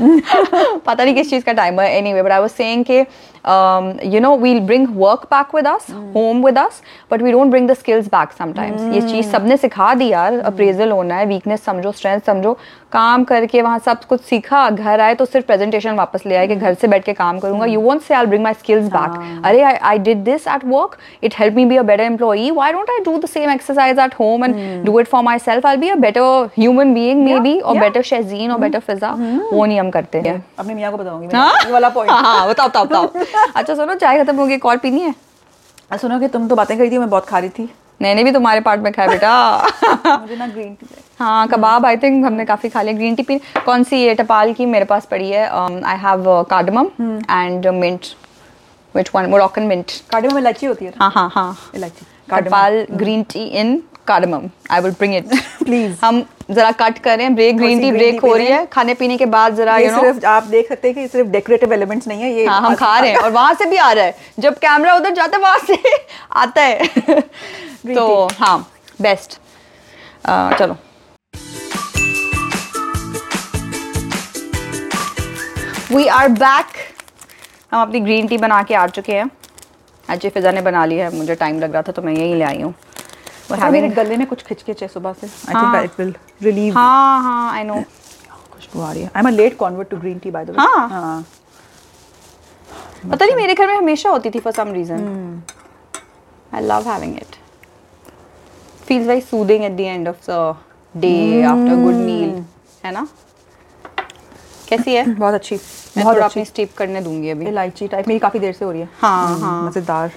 पता 0.00 1.04
नहीं 1.04 1.14
किस 1.14 1.30
चीज़ 1.30 1.44
का 1.44 1.52
टाइम 1.52 1.80
है. 1.80 1.90
Anyway 1.98 2.22
but 2.22 2.30
I 2.30 2.40
was 2.40 2.50
saying 2.50 2.84
कि 2.84 3.00
you 3.48 4.20
know 4.20 4.36
we'll 4.36 4.60
bring 4.66 4.86
work 4.96 5.24
back 5.32 5.54
with 5.54 5.66
us 5.68 5.86
home 6.16 6.44
with 6.44 6.58
us 6.58 6.80
but 7.10 7.22
we 7.22 7.32
don't 7.32 7.50
bring 7.50 7.68
the 7.70 7.74
skills 7.74 8.06
back 8.14 8.32
sometimes 8.38 8.82
ये 8.94 9.00
चीज़ 9.02 9.30
सबने 9.32 9.56
सिखा 9.56 9.92
दी 9.94 10.08
यार 10.08 10.38
अप्रेजल 10.40 10.90
होना 10.90 11.16
है 11.16 11.26
वीकनेस 11.26 11.64
समझो 11.64 11.92
स्ट्रेंथ 11.92 12.20
समझो 12.26 12.56
काम 12.92 13.24
करके 13.24 13.62
वहाँ 13.62 13.78
सब 13.78 14.04
कुछ 14.08 14.20
सीखा 14.24 14.68
घर 14.70 15.00
आए 15.00 15.14
तो 15.14 15.24
सिर्फ़ 15.24 15.46
प्रेजेंटेशन 15.46 15.94
वापस 15.94 16.22
ले 16.26 16.36
आए 16.36 16.46
कि 16.48 16.56
घर 16.56 16.74
से 16.74 16.88
बैठ 16.88 17.04
के 17.04 17.12
काम 17.12 17.38
करूँगा। 17.38 17.66
You 17.66 17.80
won't 17.80 18.00
say 18.02 18.14
I 18.14 18.26
bring 18.26 18.42
my 18.44 18.54
skills 18.54 18.86
back 18.92 19.42
अरे 19.46 19.62
I 19.62 19.98
did 19.98 20.22
this 20.24 20.46
at 20.48 20.64
work 20.64 20.96
it 21.24 21.34
help 21.38 21.54
me 21.54 21.64
be 21.64 21.76
a 21.76 21.82
better 21.82 22.02
employee 22.04 22.50
why 22.50 22.72
don't 22.72 22.90
I 22.90 23.04
do 23.04 23.16
the 23.18 23.26
same 23.26 23.50
exercise 23.50 23.98
at 23.98 24.14
home 24.20 24.44
and 24.44 24.84
do 24.86 24.98
it 25.00 25.06
for 25.08 25.22
myself 25.38 25.66
I 25.66 25.76
be 25.76 25.88
a 25.88 25.94
better 26.04 26.48
human 26.58 26.94
being 26.94 27.24
maybe 27.40 27.58
और 27.60 27.78
better 27.80 28.02
Shejin 28.02 28.50
और 28.52 28.58
better 28.60 28.80
फिजा 28.80 29.10
वो 29.52 29.64
नहीं 29.64 29.80
हम 29.80 29.90
करते। 29.90 30.18
हैं 30.18 30.42
अपने 30.58 30.74
मियाँ 30.74 30.90
को 30.92 30.98
बताऊँगी 30.98 31.36
हाँ? 31.36 31.52
वाला 31.70 31.88
पॉइंट 31.88 32.12
हाँ 32.12 32.48
बताओ 32.48 32.68
बताओ 32.68 32.84
बताओ। 32.84 33.06
अच्छा 33.56 33.74
सुनो 33.74 33.94
चाय 33.94 34.22
खत्म 34.24 34.36
हो 34.36 34.46
गई 34.46 34.58
और 34.58 34.76
पीनी 34.78 35.00
है? 35.00 35.14
सुनो 36.00 36.18
कि 36.20 36.28
तुम 36.28 36.46
तो 36.48 36.56
बातें 36.56 36.76
करी 36.78 36.90
थी 36.90 36.98
मैं 36.98 37.08
बहुत 37.10 37.26
खा 37.28 37.38
रही 37.38 37.48
थी। 37.58 37.68
मैंने 38.02 38.24
भी 38.24 38.32
तुम्हारे 38.32 38.60
पार्ट 38.60 38.80
में 38.82 38.92
खाया 38.92 39.08
बेटा। 39.08 40.16
मुझे 40.20 40.36
ना 40.36 40.46
ग्रीन 40.46 40.74
टी 40.80 40.86
हाँ 41.18 41.46
कबाब 41.48 41.86
आई 41.86 41.96
थिंक 41.96 42.24
हमने 42.26 42.44
काफ़ी 42.44 42.68
खा 42.68 42.82
लिया। 42.82 42.94
ग्रीन 42.96 43.14
टी 43.14 43.22
पी 43.22 43.38
कौन 43.66 43.84
सी 43.84 44.02
ये 44.02 44.14
टपाल 44.14 44.52
की 44.54 44.66
मेरे 44.66 44.84
पास 44.84 45.06
पड़ी 45.10 45.30
है? 45.30 45.46
I 45.48 45.96
have 45.98 46.24
cardamom 46.50 46.90
and 47.30 47.66
mint 47.80 48.06
which 48.94 49.10
one 49.14 49.30
Moroccan 49.30 49.62
mint 49.66 49.92
cardio 50.10 50.32
में 50.32 50.40
इलायची 50.40 50.66
होती 50.66 50.84
है 50.84 50.92
हाँ 50.98 51.10
हाँ 51.14 51.28
हाँ। 51.34 51.56
इलायची। 51.74 52.06
टपाल 52.30 52.86
green 52.92 53.22
tea 53.32 53.44
in 53.60 53.76
cardamom 54.06 54.48
I 54.70 54.80
will 54.80 54.92
bring 54.98 55.14
it 55.14 55.28
Please. 55.66 55.94
हम 56.04 56.22
जरा 56.48 56.70
कट 56.72 56.98
करें 57.04 57.34
ब्रेक 57.34 57.56
ग्रीन 57.56 57.80
टी 57.80 57.90
ब्रेक 57.92 58.20
हो 58.20 58.34
रही 58.34 58.46
है। 58.46 58.64
खाने 58.72 58.94
पीने 58.94 59.16
के 59.18 59.26
बाद 59.26 59.54
जरा 59.56 59.76
ये 59.78 59.90
सिर्फ़ 59.90 60.24
आप 60.26 60.42
देख 60.46 60.68
सकते 60.68 60.88
हैं 60.88 60.94
कि 60.96 61.06
सिर्फ़ 61.08 61.28
डेकोरेटिव 61.30 61.72
एलिमेंट्स 61.72 62.08
नहीं 62.08 62.22
है 62.22 62.32
ये 62.32 62.44
हाँ 62.46 62.60
हम 62.62 62.74
खा 62.74 62.98
रहे 62.98 63.10
हैं। 63.10 63.18
और 63.18 63.30
वहाँ 63.30 63.54
से 63.54 63.66
भी 63.66 63.76
आ 63.76 63.90
रहा 63.92 64.04
है। 64.04 64.14
जब 64.38 64.58
कैमरा 64.58 64.94
उधर 64.96 65.14
जाता 65.14 65.36
है 65.36 65.42
वहाँ 65.42 65.58
से 65.66 65.78
आता 66.32 66.62
है। 66.62 67.20
तो 67.94 68.28
हाँ 68.38 68.58
बेस्ट 69.02 69.38
चलो। 70.58 70.76
वी 75.90 76.06
आर 76.08 76.28
बैक 76.28 76.66
हम 77.72 77.80
अपनी 77.82 78.00
ग्रीन 78.00 78.26
टी 78.26 78.38
बना 78.38 78.62
के 78.62 78.74
आ 78.74 78.86
चुके 78.88 79.12
हैं। 79.12 79.30
अच्छी 80.08 80.28
फिजा 80.28 80.50
ने 80.52 80.60
बना 80.62 80.84
ली 80.86 80.96
है। 80.96 81.14
मुझे 81.16 81.34
टाइम 81.34 81.58
लग 81.60 81.72
रहा 81.72 81.82
था 81.82 81.92
तो 81.92 82.02
मैं 82.02 82.12
यही 82.12 82.34
ले 82.34 82.44
आई 82.44 82.60
हूँ। 82.62 82.74
We're 83.46 83.54
अच्छा, 83.54 83.70
मेरे 83.70 83.88
गले 83.88 84.16
में 84.16 84.26
कुछ 84.26 84.42
खिचखिच 84.42 84.82
है 84.82 84.88
सुबह 84.88 85.12
से। 85.12 85.26
आई 85.26 85.54
हाँ। 85.54 85.74
थिंक 85.74 85.84
इट 85.84 86.00
विल 86.00 86.14
रिलीव 86.42 86.74
हाँ 86.74 87.22
हाँ 87.22 87.52
आई 87.52 87.64
नो 87.64 87.74
खुशबू 88.52 88.80
आ 88.80 88.92
रही 88.92 89.02
है। 89.02 89.10
I 89.16 89.20
am 89.20 89.26
a 89.26 89.30
late 89.30 89.56
convert 89.58 89.90
to 89.90 89.96
green 89.96 90.18
tea 90.18 90.30
by 90.30 90.44
the 90.44 90.50
way 90.50 90.56
हाँ। 90.58 90.88
हाँ। 90.88 91.24
पता 93.10 93.24
नहीं 93.24 93.36
मेरे 93.36 93.54
घर 93.54 93.66
में 93.66 93.76
हमेशा 93.76 94.10
होती 94.10 94.30
थी 94.30 94.40
for 94.40 94.52
some 94.52 94.72
reason 94.72 95.42
I 96.54 96.60
love 96.62 96.88
having 96.88 97.16
it 97.16 97.36
feels 98.86 99.06
very 99.06 99.20
soothing 99.20 99.64
at 99.64 99.76
the 99.76 99.80
end 99.80 100.08
of 100.08 100.30
the 100.30 100.56
day 100.94 101.42
after 101.44 101.82
good 101.82 101.94
meal 101.94 102.44
है 102.84 102.92
ना? 102.92 103.06
कैसी 104.68 104.94
है? 104.94 105.04
बहुत 105.08 105.34
अच्छी। 105.34 105.54
मैं 105.56 106.04
बहुत 106.04 106.14
थोड़ा 106.14 106.26
अच्छी। 106.26 106.40
अपनी 106.40 106.44
स्टीप 106.44 106.72
करने 106.76 107.00
दूँगी 107.00 107.30
अभी। 107.30 107.46
इलायची 107.46 107.86
टाइप 107.88 108.08
मेरी 108.08 108.20
काफ़ी 108.20 108.40
देर 108.40 108.52
से 108.52 108.64
हो 108.64 108.70
रही 108.70 108.80
है। 108.80 108.88
हाँ, 109.00 109.28
हम्म, 109.28 109.44
हाँ। 109.44 109.62
मज़ेदार। 109.66 110.12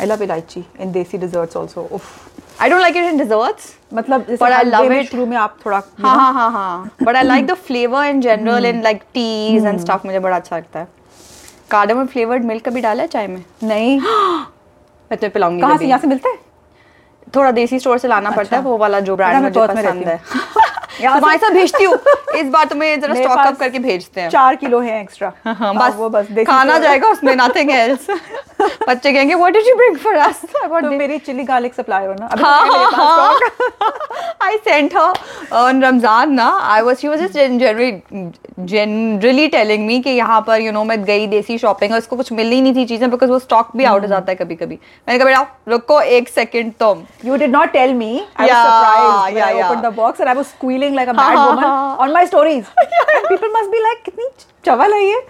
आई 0.00 0.06
लव 0.06 0.22
इलायची। 0.22 0.64
इन 0.80 0.92
देसी 0.92 1.18
डिजर्ट्स 1.18 1.56
आल्सो 1.56 1.88
उफ। 1.92 2.02
I 2.62 2.68
don't 2.70 2.80
like 2.80 2.96
it 2.96 3.04
in 3.04 3.18
desserts 3.18 3.72
मतलब 3.94 4.26
but 4.40 4.52
I 4.52 4.64
love 4.64 4.92
it 4.92 5.10
love 5.14 5.26
में 5.28 5.36
आप 5.36 5.56
थोड़ा 5.66 5.82
हाँ 6.02 6.16
हाँ 6.16 6.32
हाँ 6.34 6.50
हाँ. 6.50 6.90
But 7.02 7.16
I 7.16 7.22
like 7.22 7.46
the 7.46 7.54
flavour 7.66 8.04
in 8.06 8.20
general 8.20 8.66
in 8.66 8.82
like 8.82 9.02
teas 9.14 9.66
and 9.66 9.80
stuff 9.80 10.06
मुझे 10.06 10.18
बड़ा 10.18 10.36
अच्छा 10.36 10.56
लगता 10.56 10.80
है. 10.80 10.88
कार्डमम 11.70 12.06
फ्लेवर्ड 12.06 12.44
मिल्क 12.44 12.64
कभी 12.68 12.80
डाला 12.80 13.02
है 13.02 13.08
चाय 13.08 13.26
में? 13.26 13.44
नहीं. 13.62 13.98
मैं 14.00 15.18
तुम्हें 15.18 15.30
पिलाऊँगी 15.30 15.60
कहाँ 15.62 15.78
से। 15.78 15.86
यहाँ 15.86 15.98
से 16.00 16.06
मिलता 16.06 16.28
है? 16.28 16.38
थोड़ा 17.36 17.50
देसी 17.50 17.78
स्टोर 17.78 17.98
से 17.98 18.08
लाना 18.08 18.30
पड़ता 18.30 18.56
है 18.56 18.62
अच्छा। 18.62 18.70
वो 18.70 18.76
वाला 18.78 19.00
जो 19.00 19.16
ब्रांड 19.16 19.42
मुझे 19.42 19.60
पसंद 19.60 20.08
है. 20.08 20.20
तुम्हारे 21.02 21.38
से- 21.38 21.48
साथ 21.48 21.54
भेजती 21.54 21.84
हूँ। 21.84 21.98
इस 22.40 22.46
बार 22.50 22.64
तुम्हें 22.68 23.00
जरा 23.00 23.14
स्टॉक 23.14 23.38
अप 23.38 23.56
करके 23.60 23.78
भेजते 23.78 24.20
हैं। 24.20 24.28
चार 24.30 24.54
किलो 24.56 24.80
है 24.80 25.00
एक्स्ट्रा 25.00 25.32
हाँ, 25.46 25.74
बस 25.74 25.94
वो 25.96 26.08
बस 26.08 26.26
खाना 26.46 26.78
जाएगा 26.78 27.08
उसमें 27.10 27.34
नथिंग 27.36 27.70
एल्स 27.70 28.06
बच्चे 28.88 29.12
कहेंगे 29.12 29.34
what 29.34 29.52
did 29.52 29.66
you 29.68 29.74
bring 29.76 29.96
for 30.04 30.14
us 30.16 30.40
तो 30.54 30.90
मेरी 30.90 31.18
चिल्ली 31.18 31.42
गार्लिक 31.44 31.74
सप्लायर 31.74 32.08
हो 32.08 32.14
ना? 32.14 32.28
हाँ, 32.44 32.68
तो 32.90 33.44
है। 33.44 33.92
I 34.44 34.56
sent 34.68 34.94
her 34.96 35.10
on 35.58 35.80
Ramzan 35.84 36.30
ना। 36.38 36.46
I 36.74 36.80
was 36.86 37.00
she 37.02 37.08
was 37.10 37.20
just 37.20 37.34
generally 37.34 37.90
generally 38.72 39.48
telling 39.50 39.86
me 39.86 40.02
कि 40.04 40.10
यहाँ 40.10 40.40
पर 40.46 40.60
you 40.60 40.72
know 40.74 40.84
मैं 40.86 41.02
गई 41.04 41.26
देसी 41.26 41.56
शॉपिंग 41.58 41.92
और 41.92 41.98
उसको 41.98 42.16
कुछ 42.16 42.32
मिल 42.32 42.50
ही 42.52 42.60
नहीं 42.62 42.74
थी 42.76 42.84
चीज़ें 42.86 43.10
बिकॉज़ 43.10 43.30
वो 43.30 43.38
स्टॉक 43.38 43.70
भी 43.76 43.84
आउट 43.84 44.02
हो 44.02 44.08
जाता 44.08 44.32
है 44.32 44.36
कभी 44.36 44.54
कभी 44.54 44.74
मैंने 45.08 45.18
कहा 45.18 45.28
बेटा 45.28 45.46
रुको 45.68 46.00
एक 46.18 46.28
सेकंड 46.28 46.72
तुम। 46.80 47.02
You 47.24 47.36
did 47.36 47.50
not 47.52 47.72
tell 47.72 47.94
me. 47.94 48.12
I 48.14 48.42
was 48.42 48.48
Yeah, 48.48 48.62
surprised 48.64 49.24
when 49.24 49.36
yeah, 49.36 49.46
I 49.46 49.54
yeah. 49.54 49.66
opened 49.66 49.84
the 49.86 49.92
box 49.98 50.20
हाँ, 50.90 51.14
mad 51.14 51.36
हाँ, 51.36 51.46
woman 51.48 51.64
हाँ. 51.64 51.98
on 51.98 52.12
my 52.12 52.24
stories. 52.26 52.66
And 52.82 53.28
people 53.28 53.50
must 53.56 53.70
be 53.70 53.80
like, 53.86 54.04
कितनी 54.04 54.28
चवल 54.66 54.92
है 54.92 55.02
ये? 55.04 55.20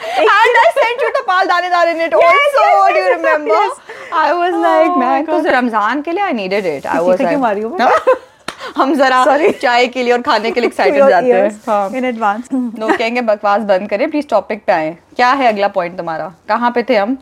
and 0.00 0.58
I 0.60 0.66
sent 0.76 1.00
you 1.04 1.12
the 1.16 1.22
pal 1.26 1.46
danedar 1.48 1.84
in 1.92 2.00
it 2.00 2.12
Yes, 2.12 2.56
also. 2.60 2.64
yes, 2.64 2.92
do 2.94 2.98
you 3.00 3.10
remember? 3.16 3.54
yes. 3.54 3.78
I 4.12 4.32
was 4.32 4.54
Oh 4.54 4.62
like, 4.62 4.96
man. 5.04 5.26
तो 5.26 5.38
रमज़ान 5.50 6.02
के 6.02 6.12
लिए 6.12 6.24
I 6.24 6.32
needed 6.32 6.66
it. 6.74 6.86
I 6.86 7.00
was 7.00 7.20
like, 7.20 7.38
मारी 7.40 7.60
हूँ 7.60 7.78
हम 8.76 8.94
जरा 8.96 9.24
Sorry. 9.24 9.52
चाय 9.60 9.86
के 9.88 10.02
लिए 10.02 10.12
और 10.12 10.22
खाने 10.22 10.50
के 10.50 10.60
लिए 10.60 10.68
एक्साइटेड 10.68 11.08
जाते 11.08 11.32
हैं 11.32 11.50
हाँ 11.66 11.90
in 11.90 12.04
advance. 12.12 12.52
लोग 12.80 12.96
कहेंगे 12.96 13.20
बकवास 13.32 13.62
बंद 13.72 13.88
करें 13.90 14.10
प्लीज़ 14.10 14.26
टॉपिक 14.30 14.64
पे 14.66 14.72
आए 14.72 14.96
क्या 15.16 15.30
है 15.40 15.46
अगला 15.52 15.68
पॉइंट 15.76 15.96
तुम्हारा 15.98 16.32
कहाँ 16.48 16.70
पे 16.74 16.82
थे 16.90 16.96
हम 16.96 17.16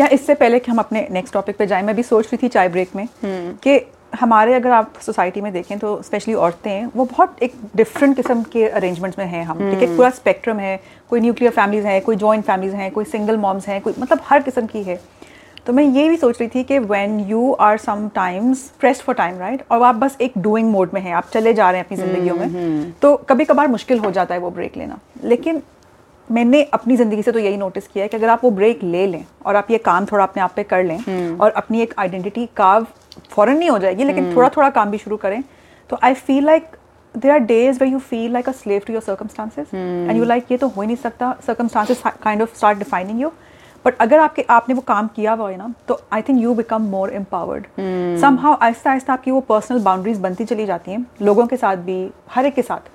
या 0.00 0.06
इससे 0.12 0.34
पहले 0.34 0.58
कि 0.58 0.70
हम 0.70 0.78
अपने 0.78 1.06
नेक्स्ट 1.10 1.34
टॉपिक 1.34 1.56
पे 1.56 1.66
जाएँ 1.66 1.82
मैं 1.82 1.94
भी 1.96 2.02
सोच 2.02 2.26
रही 2.26 2.36
थी 2.42 2.48
चाय 2.48 2.68
ब्रेक 2.68 2.96
में 2.96 3.06
कि 3.24 3.78
हमारे 4.12 4.54
अगर 4.54 4.70
आप 4.70 4.92
सोसाइटी 5.02 5.40
में 5.40 5.52
देखें 5.52 5.78
तो 5.78 6.00
स्पेशली 6.02 6.34
औरतें 6.36 6.86
वो 6.94 7.04
बहुत 7.04 7.42
एक 7.42 7.54
डिफरेंट 7.76 8.16
किस्म 8.16 8.42
के 8.52 8.64
अरेंजमेंट्स 8.66 9.18
में 9.18 9.26
हैं 9.26 9.44
हम 9.44 9.58
ठीक 9.60 9.82
है? 9.82 9.96
पूरा 9.96 10.10
स्पेक्ट्रम 10.10 10.58
है 10.58 10.78
कोई 11.10 11.20
न्यूक्लियर 11.20 11.52
फैमिलीज़ 11.52 11.86
हैं 11.86 12.00
कोई 12.02 12.16
जॉइंट 12.16 12.44
फैमिलीज़ 12.44 12.74
हैं 12.74 12.90
कोई 12.90 13.04
सिंगल 13.06 13.36
मॉम्स 13.38 13.68
हैं 13.68 13.80
कोई 13.80 13.94
मतलब 13.98 14.20
हर 14.24 14.42
किस्म 14.42 14.66
की 14.66 14.82
है। 14.82 15.00
तो 15.66 15.72
मैं 15.72 15.84
ये 15.84 16.08
भी 16.08 16.16
सोच 16.16 16.40
रही 16.40 16.48
थी 16.48 16.62
कि 16.64 16.78
when 16.78 17.18
you 17.20 17.52
are 17.60 17.76
sometimes 18.14 18.62
pressed 18.80 19.02
for 19.02 19.14
time 19.14 19.38
right 19.38 19.62
और 19.70 19.82
आप 19.82 19.94
बस 19.94 20.16
एक 20.20 20.38
डूइंग 20.38 20.70
मोड 20.70 20.90
में 20.94 21.00
हैं 21.00 21.12
आप 21.14 21.28
चले 21.32 21.52
जा 21.54 21.70
रहे 21.70 21.80
हैं 21.80 21.86
अपनी 21.86 21.96
जिंदगियों 21.98 22.36
में 22.36 22.92
तो 23.02 23.14
कभी 23.28 23.44
कभार 23.44 23.68
मुश्किल 23.68 23.98
हो 23.98 24.10
जाता 24.10 24.34
है 24.34 24.40
वो 24.40 24.50
ब्रेक 24.50 24.76
लेना। 24.76 24.98
लेकिन 25.24 25.62
मैंने 26.28 26.62
अपनी 26.74 26.96
ज़िंदगी 26.96 27.22
से 27.22 27.32
तो 27.32 27.38
यही 27.38 27.56
नोटिस 27.56 27.86
किया 27.88 28.04
है 28.04 28.08
कि 28.08 28.16
अगर 28.16 28.28
आप 28.28 28.44
वो 28.44 28.50
ब्रेक 28.50 28.82
ले 28.84 29.06
लें 29.06 29.24
और 29.46 29.56
आप 29.56 29.70
ये 29.70 29.78
काम 29.80 30.04
थोड़ा 30.06 30.24
अपने 30.24 30.42
आप 30.42 30.52
पे 30.56 30.62
कर 30.64 30.84
लें 30.84 31.38
और 31.38 31.50
अपनी 31.50 31.80
एक 31.82 31.94
आइडेंटिटी 31.98 32.48
काव 32.56 32.86
फ़ौरन 33.34 33.58
नहीं 33.58 33.70
हो 33.70 33.78
जाएगी 33.78 34.04
लेकिन 34.04 34.34
थोड़ा 34.36 34.48
थोड़ा 34.56 34.70
काम 34.70 34.90
भी 34.90 34.98
शुरू 34.98 35.16
करें। 35.16 35.42
तो 35.90 35.98
I 36.02 36.14
feel 36.16 36.44
like 36.46 36.76
there 37.14 37.32
are 37.32 37.38
days 37.46 37.78
where 37.80 37.88
you 37.88 37.98
feel 38.00 38.32
like 38.32 38.48
a 38.48 38.52
slave 38.54 38.82
to 38.86 38.92
your 38.92 39.02
circumstances 39.02 39.74
and 39.74 40.16
you 40.16 40.24
like 40.24 40.52
ये 40.52 40.58
तो 40.58 40.68
हो 40.68 40.80
ही 40.80 40.86
नहीं 40.86 40.96
सकता 40.98 41.34
circumstances 41.46 42.02
kind 42.22 42.42
of 42.42 42.56
start 42.56 42.78
defining 42.78 43.20
you 43.20 43.32
but 43.84 43.96
अगर 44.00 44.18
आपके 44.18 44.44
आपने 44.50 44.74
वो 44.74 44.80
काम 44.88 45.06
किया 45.16 45.32
हुआ 45.32 45.50
है 45.50 45.56
ना 45.56 45.72
तो 45.88 46.00
I 46.12 46.22
think 46.22 46.40
you 46.42 46.54
become 46.54 46.82
more 46.90 47.10
empowered 47.14 47.66
somehow 48.40 48.56
आहिस्ता 48.62 48.90
आहिस्ता 48.90 49.12
आपकी 49.12 49.30
वो 49.30 49.40
पर्सनल 49.48 49.82
बाउंड्रीज 49.82 50.18
बनती 50.20 50.44
चली 50.44 50.66
जाती 50.66 50.90
हैं 50.90 51.04
लोगों 51.22 51.46
के 51.46 51.56
साथ 51.56 51.76
भी 51.86 51.98
हर 52.30 52.46
एक 52.46 52.54
के 52.54 52.62
साथ। 52.62 52.90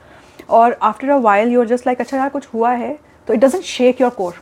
और 0.49 0.77
after 0.81 1.09
a 1.09 1.17
while 1.19 1.51
you 1.51 1.61
are 1.61 1.67
just 1.67 1.87
like 1.87 2.01
अच्छा 2.01 2.17
यार 2.17 2.29
कुछ 2.29 2.47
हुआ 2.53 2.71
है 2.73 2.97
तो 3.27 3.33
it 3.33 3.39
doesn't 3.39 3.63
shake 3.65 4.01
your 4.01 4.11
core. 4.19 4.33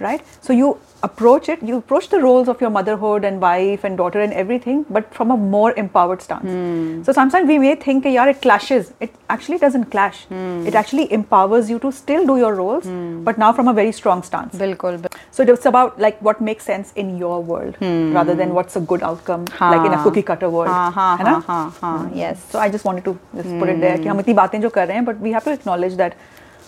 right? 0.00 0.22
So 0.40 0.52
you 0.52 0.78
approach 1.02 1.48
it, 1.48 1.62
you 1.62 1.76
approach 1.76 2.08
the 2.08 2.18
roles 2.18 2.48
of 2.48 2.60
your 2.60 2.70
motherhood 2.70 3.24
and 3.24 3.40
wife 3.40 3.84
and 3.84 3.96
daughter 3.96 4.20
and 4.20 4.32
everything, 4.32 4.84
but 4.90 5.12
from 5.14 5.30
a 5.30 5.36
more 5.36 5.72
empowered 5.76 6.20
stance. 6.20 6.44
Mm. 6.44 7.04
So 7.04 7.12
sometimes 7.12 7.46
we 7.46 7.58
may 7.58 7.74
think, 7.76 8.04
yeah, 8.04 8.26
it 8.26 8.42
clashes. 8.42 8.92
It 9.00 9.14
actually 9.28 9.58
doesn't 9.58 9.86
clash. 9.86 10.26
Mm. 10.26 10.66
It 10.66 10.74
actually 10.74 11.12
empowers 11.12 11.70
you 11.70 11.78
to 11.80 11.92
still 11.92 12.26
do 12.26 12.36
your 12.36 12.54
roles, 12.54 12.84
mm. 12.84 13.22
but 13.24 13.38
now 13.38 13.52
from 13.52 13.68
a 13.68 13.72
very 13.72 13.92
strong 13.92 14.22
stance. 14.22 14.56
Bilkul. 14.56 15.06
So 15.30 15.42
it's 15.44 15.66
about 15.66 16.00
like 16.00 16.20
what 16.20 16.40
makes 16.40 16.64
sense 16.64 16.92
in 16.96 17.16
your 17.16 17.42
world 17.42 17.76
rather 17.80 18.34
than 18.34 18.54
what's 18.54 18.74
a 18.76 18.80
good 18.80 19.02
outcome, 19.02 19.46
haan. 19.46 19.76
like 19.76 19.86
in 19.86 19.98
a 19.98 20.02
cookie 20.02 20.22
cutter 20.22 20.50
world. 20.50 20.68
Haan, 20.68 20.92
haan, 20.92 21.18
haan, 21.18 21.42
haan, 21.42 21.70
haan, 21.80 22.16
Yes. 22.16 22.44
So 22.50 22.58
I 22.58 22.68
just 22.68 22.84
wanted 22.84 23.04
to 23.04 23.18
just 23.36 23.58
put 23.58 23.68
it 23.68 23.80
there. 23.80 23.98
Ki 23.98 24.08
hum 24.08 24.18
itni 24.18 24.34
baatein 24.34 24.62
jo 24.62 24.70
kar 24.70 24.86
rahe 24.86 24.94
hain, 24.94 25.04
but 25.04 25.20
we 25.20 25.32
have 25.32 25.44
to 25.44 25.52
acknowledge 25.52 25.96
that, 25.96 26.16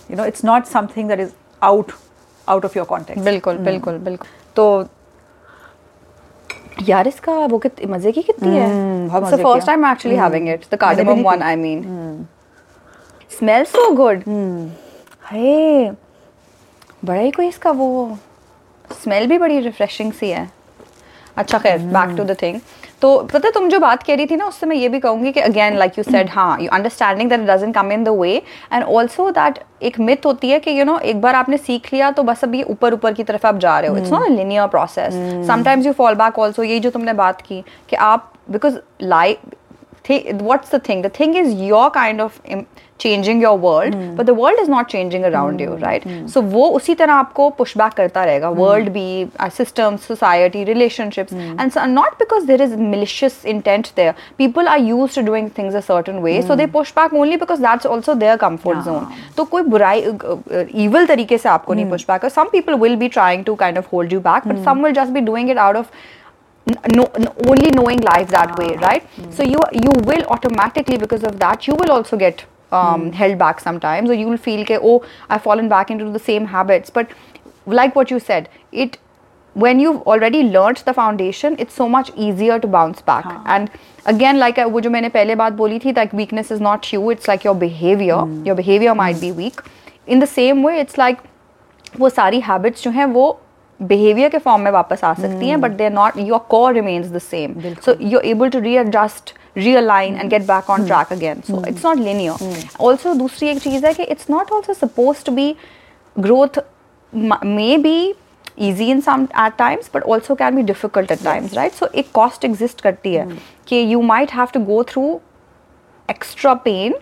you 0.09 0.17
know, 0.17 0.23
it's 0.23 0.45
not 0.45 0.69
something 0.69 1.09
that 1.09 1.19
is 1.19 1.35
out 1.63 1.93
out 2.49 2.65
of 2.65 2.77
your 2.77 2.87
context. 2.87 3.25
बिल्कुल 3.25 3.59
बिल्कुल 3.69 3.99
बिल्कुल 3.99 4.29
तो 4.57 4.65
यार 6.89 7.09
इसका 7.09 7.33
वो 7.47 7.59
कितनी 7.59 7.87
मज़े 7.93 8.13
की 8.13 8.23
कितनी 8.23 8.57
है 8.57 8.69
बहुत 9.09 9.23
मज़े 9.23 9.37
the 9.37 9.39
की 9.39 9.45
first 9.45 9.69
है। 9.69 9.75
time 9.75 9.85
I'm 9.85 9.91
actually 9.93 10.17
having 10.17 10.47
it 10.49 10.69
the 10.71 10.79
मैंने 11.25 11.75
smells 13.31 13.75
so 13.77 13.85
good 13.97 14.23
हे 15.33 15.91
बड़ा 17.05 17.21
ही 17.21 17.31
कोई 17.31 17.49
इसका 17.49 17.71
वो 17.71 18.19
स्मेल 19.03 19.27
भी 19.27 19.39
बड़ी 19.39 19.59
रिफ्रेशिंग 19.61 20.13
सी 20.13 20.31
है 20.31 20.51
अच्छा 21.37 21.59
खैर 21.59 21.79
बैक 21.79 22.17
टू 22.17 22.25
द 22.25 22.37
थिंग 22.43 22.61
तो 23.03 23.19
पता 23.23 23.49
है, 23.49 23.53
तुम 23.53 23.69
जो 23.69 23.79
बात 23.79 24.03
कह 24.03 24.15
रही 24.15 24.27
थी 24.27 24.37
ना 24.37 24.47
उससे 24.47 24.67
मैं 24.67 24.77
ये 24.77 24.89
भी 24.89 24.99
कहूँगी 25.01 25.33
कि 25.33 25.41
अगेन 25.41 25.77
लाइक 25.77 25.99
यू 25.99 26.05
सेड 26.05 26.31
हाँ 26.31 26.59
you 26.61 26.69
understanding 26.73 27.31
that 27.31 27.41
doesn't 27.41 27.73
come 27.73 27.93
in 27.93 28.05
the 28.05 28.09
way 28.19 28.35
and 28.73 28.85
also 28.85 29.31
that 29.31 29.59
एक 29.83 29.99
मिथ 30.01 30.27
होती 30.27 30.51
है 30.51 30.59
कि 30.61 30.79
यू 30.79 30.85
नो 30.85 30.99
एक 30.99 31.21
बार 31.21 31.35
आपने 31.35 31.57
सीख 31.59 31.93
लिया 31.93 32.11
तो 32.11 32.23
बस 32.23 32.45
अब 32.45 32.55
ये 32.55 32.63
ऊपर 32.63 32.95
ऊपर 32.95 33.13
की 33.13 33.25
तरफ़ 33.25 33.47
आप 33.47 33.59
जा 33.59 33.79
रहे 33.79 33.91
हो। 33.91 33.97
It's 33.97 34.13
not 34.13 34.29
linear 34.29 34.67
process 34.67 35.15
sometimes 35.47 35.87
you 35.87 35.93
fall 35.93 36.15
back 36.15 36.39
also 36.39 36.63
यही 36.63 36.81
जो 36.81 36.91
तुमने 36.91 37.13
बात 37.15 37.41
की 37.41 37.63
कि 37.91 37.97
आप 37.97 38.33
because 38.51 38.77
life 39.03 39.55
what's 40.48 40.70
the 40.70 40.80
thing 40.80 41.02
the 41.02 41.10
thing 41.10 41.36
is 41.36 41.54
you're 41.54 41.90
kind 41.90 42.22
of 42.22 42.42
im- 42.46 42.68
changing 43.04 43.40
your 43.44 43.58
world 43.62 43.96
but 44.18 44.28
the 44.28 44.34
world 44.34 44.60
is 44.64 44.70
not 44.74 44.88
changing 44.92 45.24
around 45.30 45.60
you 45.64 45.72
right 45.86 46.04
so 46.34 46.42
वो 46.52 46.68
उसी 46.76 46.96
तरह 46.96 47.14
आपको 47.14 47.48
push 47.58 47.74
back 47.82 47.96
करता 47.96 48.24
रहेगा 48.26 48.52
world 48.60 48.90
भी 48.98 49.08
our 49.46 49.50
systems 49.56 50.06
society 50.12 50.64
relationships 50.70 51.34
and 51.64 51.74
so, 51.74 51.86
not 51.96 52.18
because 52.20 52.46
there 52.52 52.62
is 52.68 52.78
malicious 52.94 53.44
intent 53.56 53.92
there 53.96 54.16
people 54.38 54.72
are 54.76 54.78
used 54.78 55.20
to 55.20 55.24
doing 55.32 55.50
things 55.60 55.74
a 55.74 55.82
certain 55.92 56.22
way 56.28 56.40
so 56.50 56.56
they 56.62 56.68
push 56.78 56.92
back 57.02 57.18
only 57.24 57.42
because 57.46 57.66
that's 57.68 57.92
also 57.96 58.16
their 58.26 58.38
comfort 58.48 58.84
zone 58.90 59.08
तो 59.38 59.46
कोई 59.56 59.64
बुराई 59.76 60.06
evil 60.86 61.08
तरीके 61.08 61.38
से 61.38 61.50
आपको 61.50 61.74
नहीं 61.74 61.90
push 61.96 62.06
back 62.12 62.30
some 62.40 62.54
people 62.58 62.78
will 62.86 63.00
be 63.06 63.10
trying 63.18 63.44
to 63.50 63.58
kind 63.66 63.84
of 63.84 63.96
hold 63.96 64.12
you 64.18 64.22
back 64.30 64.48
but 64.52 64.64
some 64.70 64.88
will 64.88 64.96
just 65.02 65.18
be 65.20 65.26
doing 65.32 65.52
it 65.56 65.58
out 65.68 65.76
of 65.84 65.92
n- 66.68 66.80
no, 66.96 67.06
n- 67.22 67.32
only 67.48 67.72
knowing 67.72 68.02
life 68.02 68.28
that 68.36 68.58
way 68.60 68.70
right 68.88 69.08
so 69.38 69.44
you 69.44 69.60
you 69.86 69.92
will 70.12 70.24
automatically 70.36 70.98
because 71.06 71.24
of 71.32 71.40
that 71.46 71.68
you 71.68 71.76
will 71.82 71.92
also 71.92 72.18
get 72.18 72.46
um, 72.72 73.12
held 73.12 73.38
back 73.38 73.60
sometimes 73.60 74.10
or 74.10 74.14
you 74.14 74.28
will 74.28 74.38
feel 74.50 74.66
ke, 74.66 74.80
oh 74.82 75.04
i've 75.30 75.44
fallen 75.44 75.70
back 75.70 75.92
into 75.92 76.12
the 76.20 76.24
same 76.30 76.46
habits 76.54 76.90
but 76.90 77.08
like 77.66 77.96
what 77.96 78.12
you 78.12 78.20
said 78.20 78.50
it 78.72 78.98
when 79.66 79.80
you've 79.80 80.02
already 80.14 80.42
learnt 80.56 80.84
the 80.88 80.94
foundation 80.94 81.56
it's 81.66 81.74
so 81.74 81.88
much 81.88 82.10
easier 82.16 82.58
to 82.60 82.68
bounce 82.68 83.02
back 83.02 83.26
and 83.46 83.70
again 84.14 84.40
like 84.40 84.58
I, 84.58 84.66
वो 84.66 84.82
जो 84.82 84.90
मैंने 84.90 85.10
पहले 85.10 85.36
बात 85.36 85.54
बोली 85.62 85.80
थी 85.86 85.94
like 86.00 86.14
weakness 86.24 86.52
is 86.56 86.60
not 86.60 86.92
you 86.94 87.10
it's 87.14 87.28
like 87.34 87.46
your 87.50 87.56
behavior 87.62 88.20
your 88.50 88.56
behavior 88.56 88.96
might 89.04 89.22
be 89.22 89.32
weak 89.32 89.62
in 90.16 90.20
the 90.26 90.28
same 90.34 90.62
way 90.68 90.76
it's 90.82 90.98
like 91.04 91.24
वो 92.00 92.10
सारी 92.10 92.40
habits 92.50 92.84
जो 92.84 92.92
हैं 92.92 93.06
वो 93.16 93.26
बिहेवियर 93.83 94.29
के 94.31 94.39
फॉर्म 94.39 94.63
में 94.63 94.71
वापस 94.71 95.05
आ 95.05 95.13
सकती 95.15 95.49
हैं 95.49 95.61
but 95.61 95.71
there 95.73 95.87
are 95.87 95.93
not 95.93 96.19
your 96.19 96.39
core 96.51 96.73
remains 96.75 97.11
the 97.11 97.19
same 97.21 97.55
so 97.85 97.95
you're 98.03 98.25
able 98.27 98.51
to 98.51 98.59
re 98.59 98.69
readjust 98.69 99.35
realign 99.57 100.17
and 100.17 100.31
get 100.31 100.43
back 100.47 100.71
on 100.71 100.87
track 100.87 101.13
again 101.13 101.41
so 101.47 101.65
it's 101.69 101.85
not 101.85 101.99
linear 101.99 102.67
also 102.81 103.15
दूसरी 103.15 103.49
एक 103.49 103.59
चीज़ 103.59 103.87
है 103.87 103.95
कि 103.95 104.03
it's 104.05 104.31
not 104.31 104.53
also 104.53 104.75
suppose 104.77 105.25
to 105.27 105.33
be 105.33 105.55
growth 106.17 106.59
may 107.13 107.77
be 107.79 108.15
easy 108.59 108.91
in 108.91 109.01
some 109.01 109.27
times 109.59 109.91
but 109.95 110.03
also 110.05 110.35
can 110.35 110.57
be 110.57 110.63
difficult 110.63 111.13
at 111.13 111.23
times 111.25 111.55
right 111.55 111.73
so 111.73 111.87
एक 111.95 112.11
cost 112.15 112.45
exist 112.45 112.81
करती 112.81 113.15
है 113.15 113.27
hmm. 113.27 113.39
कि 113.67 113.83
you 113.93 114.01
might 114.03 114.33
have 114.33 114.49
to 114.55 114.61
go 114.65 114.83
through 114.85 115.21
extra 116.09 116.55
pain 116.65 116.95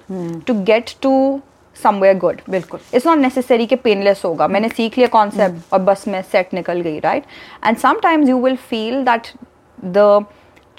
to 0.47 0.55
get 0.63 0.91
to 1.03 1.41
somewhere 1.83 2.15
good 2.25 2.41
बिल्कुल। 2.51 2.81
it's 2.93 3.07
not 3.11 3.21
necessary 3.27 3.67
कि 3.73 3.77
painless 3.87 4.25
होगा 4.25 4.49
मैंने 4.49 4.69
सीख 4.69 4.99
लिया 4.99 5.09
concept 5.17 5.73
और 5.73 5.79
बस 5.91 6.09
मैं 6.09 6.23
set 6.35 6.55
निकल 6.55 6.81
गई 6.89 7.01
right 7.01 7.25
and 7.63 7.83
sometimes 7.85 8.33
you 8.33 8.41
will 8.47 8.59
feel 8.73 9.05
that 9.11 9.31
the 9.99 10.09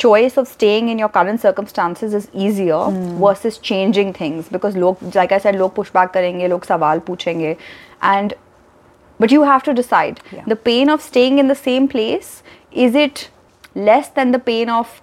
choice 0.04 0.38
of 0.42 0.48
staying 0.48 0.90
in 0.92 1.00
your 1.04 1.10
current 1.16 1.42
circumstances 1.46 2.14
is 2.20 2.28
easier 2.34 2.82
mm. 2.92 3.08
versus 3.24 3.58
changing 3.70 4.14
things 4.20 4.52
because 4.58 4.78
लोग 4.84 5.02
like 5.16 5.34
I 5.38 5.42
said 5.46 5.56
लोग 5.56 5.74
push 5.80 5.92
back 5.98 6.14
करेंगे 6.14 6.48
लोग 6.48 6.66
सवाल 6.66 7.00
पूछेंगे 7.08 7.56
and 8.14 8.36
but 9.24 9.32
you 9.36 9.44
have 9.52 9.64
to 9.64 9.74
decide 9.82 10.22
Yeah. 10.36 10.46
the 10.54 10.56
pain 10.70 10.90
of 10.96 11.02
staying 11.10 11.40
in 11.44 11.52
the 11.54 11.58
same 11.64 11.88
place 11.96 12.32
is 12.86 12.96
it 12.96 13.24
less 13.90 14.08
than 14.20 14.32
the 14.36 14.40
pain 14.46 14.70
of 14.76 14.94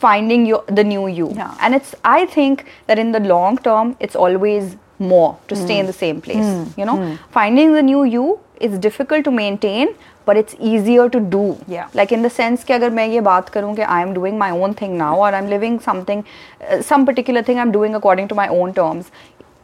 finding 0.00 0.46
your 0.46 0.58
the 0.78 0.84
new 0.88 1.04
you 1.18 1.28
Yeah. 1.36 1.52
and 1.66 1.78
it's 1.80 1.94
i 2.14 2.26
think 2.34 2.64
that 2.88 2.98
in 3.04 3.12
the 3.18 3.20
long 3.28 3.60
term 3.68 3.94
it's 4.06 4.18
always 4.24 4.74
more 4.99 5.29
to 5.47 5.55
stay 5.55 5.77
in 5.81 5.87
the 5.89 5.97
same 5.99 6.21
place 6.21 6.49
you 6.79 6.85
know 6.85 6.95
finding 7.37 7.73
the 7.75 7.81
new 7.91 8.03
you 8.15 8.25
is 8.67 8.77
difficult 8.87 9.23
to 9.27 9.31
maintain 9.37 9.93
but 10.25 10.37
it's 10.41 10.55
easier 10.71 11.05
to 11.15 11.19
do 11.35 11.43
Yeah. 11.75 11.87
like 11.99 12.11
in 12.17 12.21
the 12.27 12.29
sense 12.35 12.63
कि 12.63 12.73
अगर 12.73 12.89
मैं 12.97 13.05
ये 13.13 13.21
बात 13.27 13.49
करूँ 13.55 13.73
कि 13.75 13.85
I 13.95 14.01
am 14.07 14.13
doing 14.17 14.37
my 14.41 14.49
own 14.57 14.75
thing 14.81 14.93
now 14.99 15.13
or 15.23 15.29
I'm 15.39 15.49
living 15.53 15.79
something 15.87 16.21
uh, 16.69 16.81
some 16.91 17.05
particular 17.07 17.43
thing 17.47 17.63
I'm 17.63 17.71
doing 17.77 17.95
according 18.01 18.27
to 18.33 18.37
my 18.41 18.47
own 18.59 18.73
terms 18.81 19.09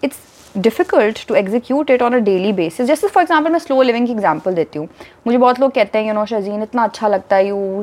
it's 0.08 0.18
difficult 0.61 1.17
to 1.17 1.35
execute 1.35 1.89
it 1.89 2.03
on 2.03 2.15
a 2.15 2.21
daily 2.21 2.53
basis. 2.53 2.87
जैसे 2.87 3.09
for 3.09 3.23
example 3.23 3.51
मैं 3.53 3.59
slow 3.59 3.81
living 3.83 4.07
की 4.07 4.13
example 4.13 4.55
देती 4.55 4.79
हूँ। 4.79 4.89
मुझे 5.27 5.39
बहुत 5.39 5.61
लोग 5.61 5.73
कहते 5.75 5.99
हैं 5.99 6.07
यू 6.07 6.15
नो 6.15 6.25
शजीन 6.27 6.63
इतना 6.63 6.85
अच्छा 6.85 7.09
लगता 7.09 7.37
है 7.37 7.47
you 7.47 7.83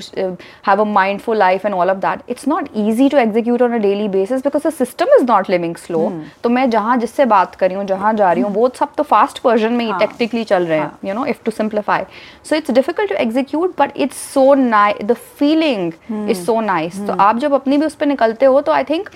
have 0.68 0.82
a 0.82 0.84
mindful 0.86 1.38
life 1.38 1.66
and 1.66 1.76
all 1.76 1.90
of 1.90 1.98
that 1.98 2.20
it's 2.30 2.48
not 2.48 2.70
easy 2.78 3.08
to 3.10 3.18
execute 3.18 3.62
on 3.62 3.74
a 3.74 3.78
daily 3.78 4.08
basis 4.10 4.44
because 4.44 4.68
the 4.68 4.72
system 4.74 5.16
is 5.20 5.26
not 5.32 5.50
living 5.50 5.76
slow 5.78 6.12
तो 6.44 6.50
मैं 6.50 6.70
जहाँ 6.70 6.98
जिससे 6.98 7.26
बात 7.26 7.56
कर 7.56 7.68
रही 7.68 7.78
हूँ 7.78 7.86
जहाँ 7.86 8.14
जा 8.14 8.32
रही 8.32 8.44
हूँ 8.44 8.54
वो 8.54 8.70
सब 8.80 8.94
तो 8.98 9.04
फास्ट 9.06 9.46
वर्जन 9.46 9.74
में 9.74 9.86
ही 9.86 9.92
टेक्टिकली 10.00 10.44
चल 10.44 10.66
रहे 10.66 10.80
हैं 10.80 10.92
you 11.06 11.14
know 11.14 11.26
if 11.26 11.44
to 11.46 11.52
simplify 11.52 12.04
so 12.50 12.56
it's 12.56 12.72
difficult 12.72 13.10
to 13.10 13.16
execute 13.18 13.76
but 13.80 13.98
it's 13.98 14.24
so 14.34 14.54
nice 14.56 15.04
the 15.06 15.14
feeling 15.40 15.92
is 16.30 16.46
so 16.46 16.60
nice 16.62 17.06
तो 17.08 17.14
आप 17.20 17.38
जब 17.40 17.54
अपनी 17.54 17.78
भी 17.78 17.86
उस 17.86 17.96
पर 17.96 18.06
निकलते 18.06 18.46
हो 18.46 18.62
तो 18.62 18.72
I 18.72 18.84
think 18.90 19.10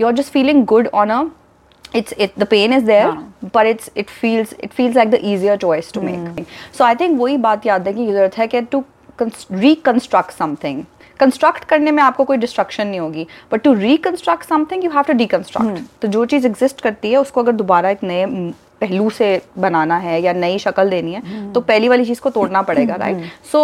you 0.00 0.06
are 0.06 0.14
just 0.14 0.32
feeling 0.32 0.64
good 0.66 0.88
on 0.94 1.10
a 1.10 1.24
it's 1.94 2.12
it 2.18 2.34
the 2.36 2.46
pain 2.46 2.72
is 2.72 2.84
there 2.84 3.08
yeah. 3.08 3.22
but 3.52 3.66
it's 3.66 3.90
it 3.94 4.10
feels 4.10 4.52
it 4.58 4.72
feels 4.72 4.94
like 4.94 5.10
the 5.10 5.24
easier 5.24 5.56
choice 5.56 5.90
to 5.92 6.00
mm. 6.00 6.04
make 6.04 6.38
hmm. 6.38 6.52
so 6.72 6.84
i 6.84 6.94
think 6.94 7.20
wahi 7.20 7.38
baat 7.38 7.62
yaad 7.62 7.86
hai 7.86 7.92
ki 7.92 8.06
zarurat 8.08 8.36
hai 8.36 8.46
ki 8.46 8.62
to 8.74 8.84
reconstruct 9.64 10.32
something. 10.32 10.84
Construct 11.20 11.64
करने 11.64 11.90
में 11.90 12.02
आपको 12.02 12.24
कोई 12.24 12.36
destruction 12.36 12.86
नहीं 12.86 13.00
होगी 13.00 13.26
but 13.52 13.62
to 13.62 13.72
reconstruct 13.74 14.44
something 14.44 14.84
you 14.84 14.90
have 14.90 15.02
to 15.02 15.12
deconstruct 15.12 15.80
तो 16.02 16.08
जो 16.08 16.24
चीज़ 16.32 16.46
exist 16.46 16.80
करती 16.80 17.10
है 17.12 17.18
उसको 17.18 17.42
अगर 17.42 17.52
दोबारा 17.52 17.90
एक 17.90 18.02
नए 18.04 18.26
पहलू 18.80 19.08
से 19.10 19.30
बनाना 19.58 19.96
है 19.98 20.20
या 20.22 20.32
नई 20.32 20.58
शक्ल 20.58 20.90
देनी 20.90 21.12
है 21.12 21.22
hmm. 21.22 21.54
तो 21.54 21.60
पहली 21.60 21.88
वाली 21.88 22.04
चीज़ 22.04 22.20
को 22.20 22.30
तोड़ना 22.30 22.62
पड़ेगा 22.70 22.94
right 22.94 23.24
so 23.52 23.62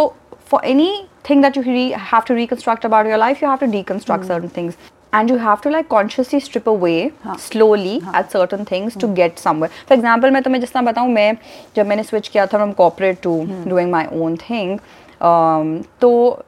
for 0.50 0.64
anything 1.30 1.42
that 1.42 1.56
you 1.56 1.62
have 1.62 2.22
to 2.28 2.34
reconstruct 2.34 2.86
about 2.86 3.06
your 3.06 3.18
life 3.18 3.42
you 3.42 3.48
have 3.48 3.58
to 3.58 3.66
deconstruct 3.72 4.24
certain 4.24 4.48
things 4.56 4.76
And 5.14 5.30
you 5.30 5.36
have 5.36 5.60
to 5.60 5.70
like 5.70 5.88
consciously 5.88 6.40
strip 6.40 6.66
away 6.66 7.12
हाँ. 7.24 7.38
slowly 7.38 8.00
हाँ. 8.00 8.14
at 8.14 8.32
certain 8.32 8.64
things 8.64 8.96
to 8.96 9.08
get 9.14 9.38
somewhere. 9.38 9.70
For 9.88 9.96
example, 9.96 10.30
मैं 10.30 10.42
तुम्हें 10.42 10.60
जिस 10.60 10.72
तरह 10.72 10.82
बताऊँ 10.82 11.08
मैं 11.08 11.36
जब 11.76 11.86
मैंने 11.86 12.04
switch 12.04 12.28
किया 12.28 12.46
था 12.46 12.58
from 12.58 12.74
corporate 12.80 13.22
to 13.22 13.34
doing 13.72 13.90
my 13.90 14.06
own 14.20 14.36
thing, 14.36 14.72
um, 15.22 15.86
तो 16.00 16.42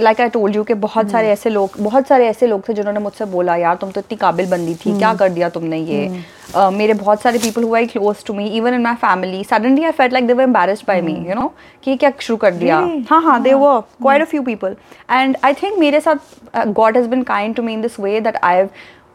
लाइक 0.00 0.20
आई 0.20 0.28
टोल्ड 0.28 0.56
यू 0.56 0.62
कि 0.64 0.74
बहुत 0.74 1.10
सारे 1.10 1.28
ऐसे 1.28 1.50
लोग 1.50 1.70
बहुत 1.80 2.06
सारे 2.08 2.26
ऐसे 2.28 2.46
लोग 2.46 2.68
थे 2.68 2.74
जिन्होंने 2.74 3.00
मुझसे 3.00 3.24
बोला 3.24 3.56
यार 3.56 3.76
तुम 3.76 3.90
तो 3.90 4.00
इतनी 4.00 4.16
काबिल 4.16 4.50
बंदी 4.50 4.74
थी 4.74 4.98
क्या 4.98 5.14
कर 5.14 5.28
दिया 5.28 5.48
तुमने 5.48 5.78
ये? 5.78 6.24
Uh, 6.52 6.72
मेरे 6.72 6.94
बहुत 6.94 7.22
सारे 7.22 7.38
पीपल 7.38 7.62
हुआ 7.62 7.82
close 7.92 8.24
to 8.26 8.34
me 8.34 8.46
even 8.56 8.74
in 8.74 8.82
my 8.82 8.94
family 8.94 9.44
suddenly 9.44 9.84
I 9.84 9.90
felt 9.90 10.12
like 10.12 10.26
they 10.26 10.32
were 10.32 10.42
embarrassed 10.42 10.84
by 10.88 11.00
me 11.00 11.14
you 11.28 11.34
know 11.34 11.52
कि 11.84 11.96
क्या 11.96 12.12
शुरू 12.20 12.36
कर 12.36 12.54
दिया। 12.54 12.78
हाँ 13.10 13.22
हाँ 13.22 13.40
they 13.42 13.54
were 13.54 13.80
quite 13.80 14.22
a 14.22 14.24
few 14.24 14.42
people 14.42 14.76
and 15.10 15.36
I 15.44 15.54
think 15.62 15.78
मेरे 15.78 16.00
साथ 16.00 16.66
God 16.66 16.96
has 16.96 17.08
been 17.08 17.22
kind 17.22 17.54
to 17.54 17.62
me 17.62 17.72
in 17.72 17.82
this 17.82 18.00
way 18.00 18.20
that 18.20 18.36
I 18.44 18.56
have 18.56 18.68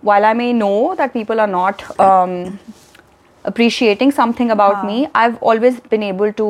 while 0.07 0.26
I 0.26 0.34
may 0.39 0.47
know 0.53 0.95
that 0.97 1.13
people 1.13 1.39
are 1.43 1.47
not 1.51 1.80
um, 2.07 2.34
appreciating 3.45 4.11
something 4.11 4.51
about 4.55 4.86
me, 4.89 4.97
I've 5.22 5.38
always 5.41 5.80
been 5.93 6.03
able 6.03 6.34
to 6.34 6.49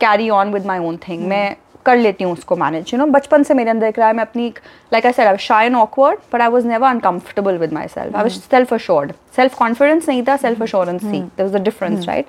carry 0.00 0.30
on 0.30 0.54
with 0.54 0.68
my 0.70 0.78
own 0.78 0.96
thing. 1.02 1.26
मैं 1.28 1.56
कर 1.86 1.96
लेती 1.96 2.24
हूँ 2.24 2.32
उसको 2.32 2.56
manage 2.56 2.90
you 2.94 2.98
know 2.98 3.06
बचपन 3.12 3.42
से 3.42 3.54
मेरे 3.54 3.70
अंदर 3.70 3.86
एक 3.86 3.98
रहा 3.98 4.08
है 4.08 4.14
मैं 4.14 4.24
अपनी 4.24 4.48
like 4.92 5.06
I 5.06 5.12
said 5.12 5.26
I 5.26 5.36
shy 5.40 5.66
and 5.66 5.76
awkward 5.76 6.18
but 6.32 6.40
I 6.40 6.48
was 6.48 6.66
never 6.66 6.88
uncomfortable 6.88 7.58
with 7.58 7.72
myself 7.88 8.16
I 8.16 8.22
was 8.22 8.40
self 8.40 8.74
assured 8.74 9.12
self 9.36 9.58
confidence 9.58 10.08
नहीं 10.08 10.22
था 10.28 10.36
सेल्फ 10.38 10.62
अश्योरेंस 10.62 11.02
थी 11.02 11.20
there 11.20 11.42
was 11.42 11.56
a 11.56 11.64
difference 11.64 12.06
right 12.08 12.26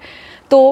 तो 0.51 0.63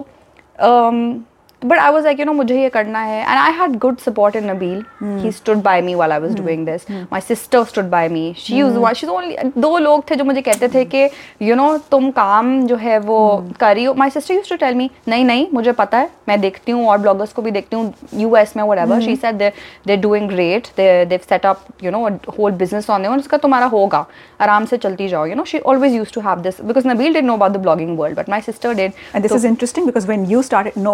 but 1.63 1.77
I 1.77 1.91
was 1.91 2.03
like 2.05 2.19
you 2.19 2.25
know 2.25 2.33
मुझे 2.33 2.61
ये 2.61 2.69
करना 2.69 2.99
है. 2.99 3.19
And 3.21 3.37
I 3.39 3.51
had 3.53 3.77
good 3.79 3.97
support 3.99 4.35
in 4.35 4.49
Nabeel 4.49 4.83
he 5.23 5.31
stood 5.31 5.61
by 5.63 5.81
me 5.81 5.95
while 5.95 6.11
I 6.11 6.19
was 6.19 6.35
doing 6.35 6.65
this 6.65 6.89
my 6.91 7.21
sister 7.21 7.63
stood 7.63 7.89
by 7.89 8.09
me 8.09 8.33
she 8.37 8.55
use 8.55 8.93
she 8.93 9.07
only 9.07 9.35
दो 9.57 9.77
लोग 9.77 10.09
थे 10.09 10.15
जो 10.15 10.23
मुझे 10.25 10.41
कहते 10.41 10.67
थे 10.73 10.83
कि 10.85 11.07
यू 11.41 11.55
नो 11.55 11.77
तुम 11.91 12.09
काम 12.11 12.61
जो 12.67 12.75
है 12.75 12.97
वो 12.99 13.19
कर 13.59 13.75
रही 13.75 13.83
हो. 13.83 13.93
My 13.93 14.09
sister 14.09 14.33
use 14.33 14.49
to 14.49 14.55
tell 14.55 14.75
me 14.75 14.89
नहीं 15.07 15.25
नहीं 15.25 15.47
मुझे 15.53 15.71
पता 15.71 15.97
है. 15.97 16.09
मैं 16.27 16.39
देखती 16.41 16.71
हूँ 16.71 16.87
और 16.89 16.97
ब्लॉगर्स 16.97 17.33
को 17.33 17.41
भी 17.41 17.51
देखती 17.51 17.75
हूँ 17.75 17.93
यू 18.15 18.35
एस 18.35 18.55
में 18.57 18.63
whatever 18.77 19.01
she 19.01 19.15
said 19.15 19.51
they 19.87 19.97
doing 19.97 20.29
great 20.29 20.67
they 20.77 21.05
they've 21.05 21.19
set 21.29 21.45
up 21.45 21.65
you 21.83 21.91
know 21.91 22.07
whole 22.39 22.51
business 22.63 22.89
on 22.89 23.03
there 23.03 23.17
उसका 23.17 23.37
तुम्हारा 23.37 23.65
होगा. 23.67 24.05
आराम 24.41 24.65
से 24.65 24.77
चलती 24.77 25.07
जाओ 25.07 25.25
you 25.25 25.35
know 25.35 25.43
she 25.45 25.59
always 25.59 25.95
use 25.95 26.13
to 26.13 26.21
have 26.21 26.41
this 26.41 26.61
because 26.61 26.87
Nabeel 26.87 27.13
did 27.13 27.25
know 27.25 27.33
about 27.33 27.51
the 27.51 27.57
blogging 27.61 27.97
world 27.99 28.17
but 28.17 28.29
my 28.29 28.41
sister 28.41 28.73
did 28.73 28.99
And 29.13 29.25
this 29.25 29.33
is 29.35 29.45
interesting 29.47 29.87
because 29.87 30.05
when 30.09 30.21
you 30.31 30.41
started, 30.45 30.75
no, 30.83 30.91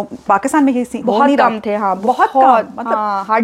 Pakistan 0.58 0.64
में 0.66 0.74
ये 0.74 0.86
scene 0.86 1.03
बहुत 1.03 1.38
कम 1.38 1.60
थे, 1.66 1.76
हाँ, 1.76 1.95
बहुत 1.97 2.34
बहुत, 2.34 2.66
कम 2.66 2.80
मतलब 2.80 2.93
हाँ, 2.93 3.41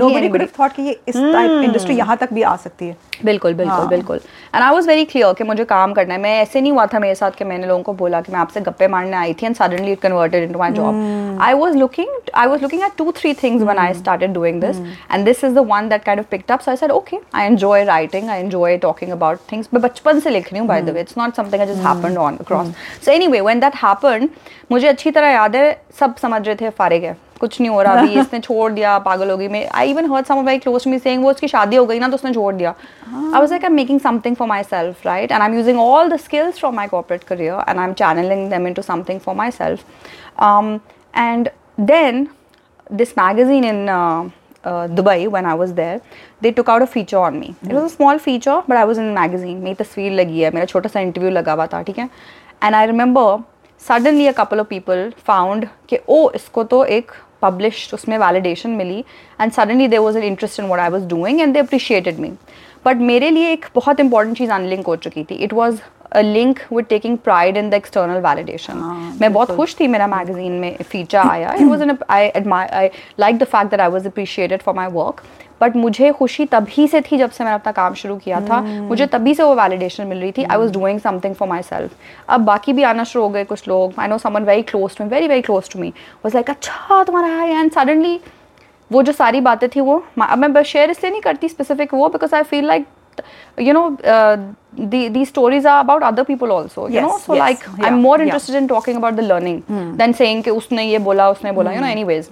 कि 0.70 0.82
ये 0.82 1.00
इस 1.08 1.16
टाइप 1.16 1.64
इंडस्ट्री 1.64 1.96
यहाँ 1.96 2.18
तक 2.18 2.34
भी 2.34 2.42
आ 2.42 2.56
सकती 2.56 2.88
है। 2.88 2.98
बिल्कुल 3.26 3.54
बिल्कुल 3.54 3.76
हाँ। 3.76 3.88
बिल्कुल। 3.88 4.20
And 4.56 4.64
I 4.64 4.72
was 4.72 4.88
very 4.88 5.06
clear 5.06 5.34
कि 5.34 5.44
मुझे 5.44 5.66
काम 5.66 5.94
करना 5.94 6.14
है। 6.14 6.20
मैं 6.22 6.32
ऐसे 6.42 6.62
नहीं 6.62 6.72
हुआ 6.72 6.86
था 6.86 7.00
मेरे 7.00 7.16
साथ 7.16 7.32
कि 7.32 7.44
मैंने 7.44 7.68
लोगों 7.68 7.84
को 7.84 7.94
बोला 7.94 8.22
कि 8.22 8.32
मैं 8.32 8.40
आपसे 8.40 8.62
गप्पे 8.62 8.88
मारने 8.88 9.18
आई 9.18 9.34
थी 9.34 9.46
and 9.46 9.56
suddenly 9.56 9.92
it 9.92 10.00
converted 10.02 10.44
into 10.44 10.60
my 10.60 10.72
job 10.72 11.40
I 11.42 11.54
was 11.54 11.76
looking 11.76 12.08
I 12.36 12.48
was 12.48 12.62
looking 12.62 12.84
at 12.84 12.96
two 12.98 13.12
three 13.12 13.34
things 13.34 13.64
when 13.64 13.80
I 13.80 13.94
started 13.94 14.34
doing 14.34 14.62
this 14.62 14.80
and 15.12 15.26
this 15.26 15.44
is 15.44 15.54
the 15.56 15.66
one 15.70 15.90
that 15.90 16.04
kind 16.04 16.20
of 16.20 16.28
picked 16.32 16.52
up 16.52 16.62
so 16.62 16.72
I 16.72 16.78
said 16.78 16.92
okay 16.92 17.20
I 17.36 17.46
enjoy 17.46 17.84
writing 17.84 18.30
I 18.30 18.40
enjoy 18.40 18.78
talking 18.78 19.12
about 19.12 19.40
things 19.52 19.70
मैं 19.74 19.82
बचपन 19.84 20.20
से 20.20 20.30
लिख 20.30 20.52
रही 20.52 20.60
हूँ 20.60 20.68
by 20.68 20.82
the 20.82 20.90
way 20.90 21.02
it's 21.02 21.18
not 21.18 21.36
something 21.36 21.62
I 21.62 21.68
just 21.68 21.86
happened 21.86 22.18
on 22.18 22.38
across 22.38 22.74
so 23.06 23.12
anyway 23.12 23.42
when 23.42 23.60
that 23.60 23.76
happened 23.84 24.30
मुझे 24.72 24.88
अच्छी 24.88 25.12
तरह 25.12 25.30
याद 25.30 25.56
है 25.56 25.82
सब 26.00 26.16
समझ 26.18 26.46
रहे 26.48 26.56
थे 26.56 26.70
फारिग 26.70 27.04
है। 27.04 27.16
कुछ 27.44 27.60
नहीं 27.62 27.70
हो 27.70 27.82
रहा 27.82 27.94
अभी 28.00 28.20
इसने 28.22 28.40
छोड़ 28.40 28.72
दिया 28.72 28.98
पागल 29.08 29.32
हो 29.32 29.38
गई। 29.38 29.48
मैं 29.48 29.68
I 29.76 29.90
even 29.92 30.12
heard 30.12 30.26
some 30.26 30.46
very 30.46 30.60
close 30.60 30.88
me 30.88 31.00
saying 31.00 31.24
वो 31.24 31.32
उसकी 31.32 31.48
शादी 31.48 31.76
हो 31.76 31.86
गई 31.86 32.00
ना 32.00 32.08
तो 32.08 32.16
उसने 32.16 32.34
छोड़ 32.34 32.54
दिया। 32.56 32.70
I 32.70 33.40
was 33.40 33.50
like 33.52 33.64
I 33.64 33.70
am 33.70 33.76
making 33.76 34.00
something 34.00 34.36
for 34.36 34.48
myself 34.64 35.08
right 35.08 35.32
and 35.32 35.42
I 35.42 35.48
am 35.48 35.56
using 35.56 35.80
all 35.80 36.10
the 36.10 36.20
skills 36.20 36.60
from 36.60 36.76
my 36.76 36.88
corporate 36.88 37.24
career 37.24 37.66
and 37.70 37.80
I 37.80 37.86
am 37.86 37.94
channelling 38.04 38.50
them 38.52 38.68
into 38.68 38.82
something 38.82 39.20
for 39.20 39.36
myself 39.52 39.80
and 41.18 41.50
then 41.80 42.28
this 42.92 43.12
magazine 43.18 43.64
in 43.68 43.78
uh, 43.90 44.24
Dubai 44.98 45.28
when 45.28 45.46
I 45.46 45.54
was 45.60 45.72
there, 45.74 46.02
they 46.42 46.52
took 46.52 46.70
out 46.74 46.84
a 46.86 46.88
feature 46.88 47.20
on 47.20 47.40
me. 47.40 47.56
It 47.68 47.74
was 47.74 47.84
a 47.84 47.90
small 47.94 48.20
feature, 48.20 48.58
but 48.68 48.78
I 48.78 48.84
was 48.90 49.00
in 49.04 49.08
a 49.12 49.14
magazine. 49.18 49.62
मेरी 49.64 49.76
तस्वीर 49.76 50.12
लगी 50.12 50.42
है 50.42 50.52
मेरा 50.56 50.66
छोटा 50.66 50.90
सा 50.90 51.00
interview 51.00 51.32
लगा 51.32 51.54
हुआ 51.54 51.66
था 51.74 51.82
ठीक 51.82 52.00
है? 52.00 52.10
And 52.64 52.76
I 52.76 52.86
remember 52.86 53.44
suddenly 53.88 54.28
a 54.28 54.32
couple 54.32 54.60
of 54.60 54.68
people 54.68 55.12
found 55.28 55.68
कि 55.90 56.00
ओ 56.10 56.30
इसको 56.36 56.64
तो 56.74 56.84
एक 56.98 57.12
पब्लिश्ड 57.44 57.94
उसमें 57.94 58.18
validation 58.18 58.70
milli 58.82 59.00
and 59.42 59.52
suddenly 59.52 59.88
there 59.88 60.00
was 60.00 60.18
an 60.18 60.24
interest 60.24 60.60
in 60.60 60.68
what 60.68 60.80
I 60.80 60.90
was 60.90 61.08
doing 61.08 61.42
and 61.42 61.54
they 61.54 61.60
appreciated 61.60 62.20
me 62.20 62.32
but 62.86 62.98
मेरे 63.10 63.30
लिए 63.30 63.52
एक 63.52 63.66
बहुत 63.76 64.00
इंपॉर्टेंट 64.00 64.38
चीज़ 64.38 64.52
अनलिंक 64.52 64.88
हो 64.88 64.96
चुकी 64.98 65.24
थी. 65.24 65.36
It 65.36 65.54
was 65.54 65.80
a 66.12 66.22
link 66.22 66.60
with 66.74 66.86
taking 66.86 67.18
pride 67.18 67.58
in 67.58 67.70
the 67.70 67.74
external 67.74 68.20
validation 68.22 68.78
मैं 69.22 69.32
बहुत 69.34 69.56
खुश 69.56 69.76
थी 69.80 69.88
मेरा 69.88 70.08
मैगजीन 70.08 70.52
में 70.60 70.76
फीचर 70.82 71.18
आया. 71.20 71.54
It 71.54 71.68
was 71.68 71.84
an 71.84 71.98
I 72.10 72.30
I 72.30 72.90
like 73.20 73.38
the 73.38 73.44
fact 73.46 73.72
that 73.72 73.82
I 73.82 73.90
was 73.90 74.08
appreciated 74.08 74.62
for 74.62 74.76
my 74.76 74.88
work 74.94 75.24
but 75.64 75.76
मुझे 75.76 76.12
खुशी 76.20 76.46
तभी 76.54 76.88
से 76.88 77.02
थी 77.02 77.18
जब 77.18 77.32
से 77.32 77.44
मैंने 77.44 77.56
अपना 77.56 77.72
काम 77.72 77.94
शुरू 78.04 78.16
किया 78.26 78.40
था। 78.50 78.62
मुझे 78.62 79.06
तभी 79.16 79.34
से 79.36 79.44
वो 79.44 79.56
वैलिडेशन 79.56 80.08
मिल 80.08 80.20
रही 80.22 80.32
थी। 80.38 80.44
I 80.44 80.58
was 80.58 80.72
doing 80.74 81.00
something 81.00 81.36
for 81.36 81.50
myself 81.62 81.92
अब 82.30 82.46
बाकी 82.46 82.74
भी 82.74 82.84
आना 82.94 83.04
शुरू 83.12 83.24
हो 83.24 83.30
गए 83.30 83.44
कुछ 83.52 83.68
लोग। 83.68 84.00
I 84.00 84.08
know 84.08 84.18
someone 84.18 84.44
very 84.46 84.62
close 84.72 84.98
to 84.98 85.04
me 85.04 85.10
very 85.10 85.28
very 85.28 85.42
close 85.42 85.70
to 85.74 85.80
me 85.80 85.94
was 86.26 86.36
like 86.36 86.50
अच्छा 86.50 87.04
तुम्हारा 87.04 87.28
है 87.28 87.60
एंड 87.60 87.72
सडनली 87.72 88.20
वो 88.92 89.04
जो 89.04 89.12
सारी 89.12 89.42
बातें 89.42 89.70
थी 89.76 89.82
वो 89.82 90.04
अब 90.22 90.38
मैं 90.38 90.64
शेयर 90.64 90.92
इसलिए 90.92 91.12
नहीं 91.12 91.22
करती 91.22 91.50
स्पेसिफिक 91.50 91.94
वो 91.94 92.10
because 92.18 92.36
I 92.36 92.44
feel 92.52 92.66
like 92.66 92.86
you 93.60 93.74
know 93.78 93.82
uh, 94.12 94.38
the, 94.92 95.00
these 95.16 95.30
stories 95.32 95.66
are 95.72 95.80
about 95.82 96.06
other 96.08 96.24
people 96.30 96.54
also 96.54 96.86
you 96.88 96.96
Yes, 96.96 97.04
know 97.04 97.18
so 97.26 97.36
yes, 97.36 97.42
like 97.42 97.66
yeah, 97.66 97.86
i'm 97.88 98.00
more 98.06 98.16
yeah. 98.18 98.24
interested 98.26 98.56
in 98.60 98.70
talking 98.72 99.02
about 99.02 99.20
the 99.20 99.26
learning 99.28 99.60
than 100.00 100.16
saying 100.22 100.42
कि 100.46 100.52
उसने 100.52 100.86
ये 100.86 101.00
बोला 101.08 101.30
उसने 101.32 101.52
बोला 101.60 101.74
you 101.74 101.84
know 101.84 101.92
anyways. 101.98 102.32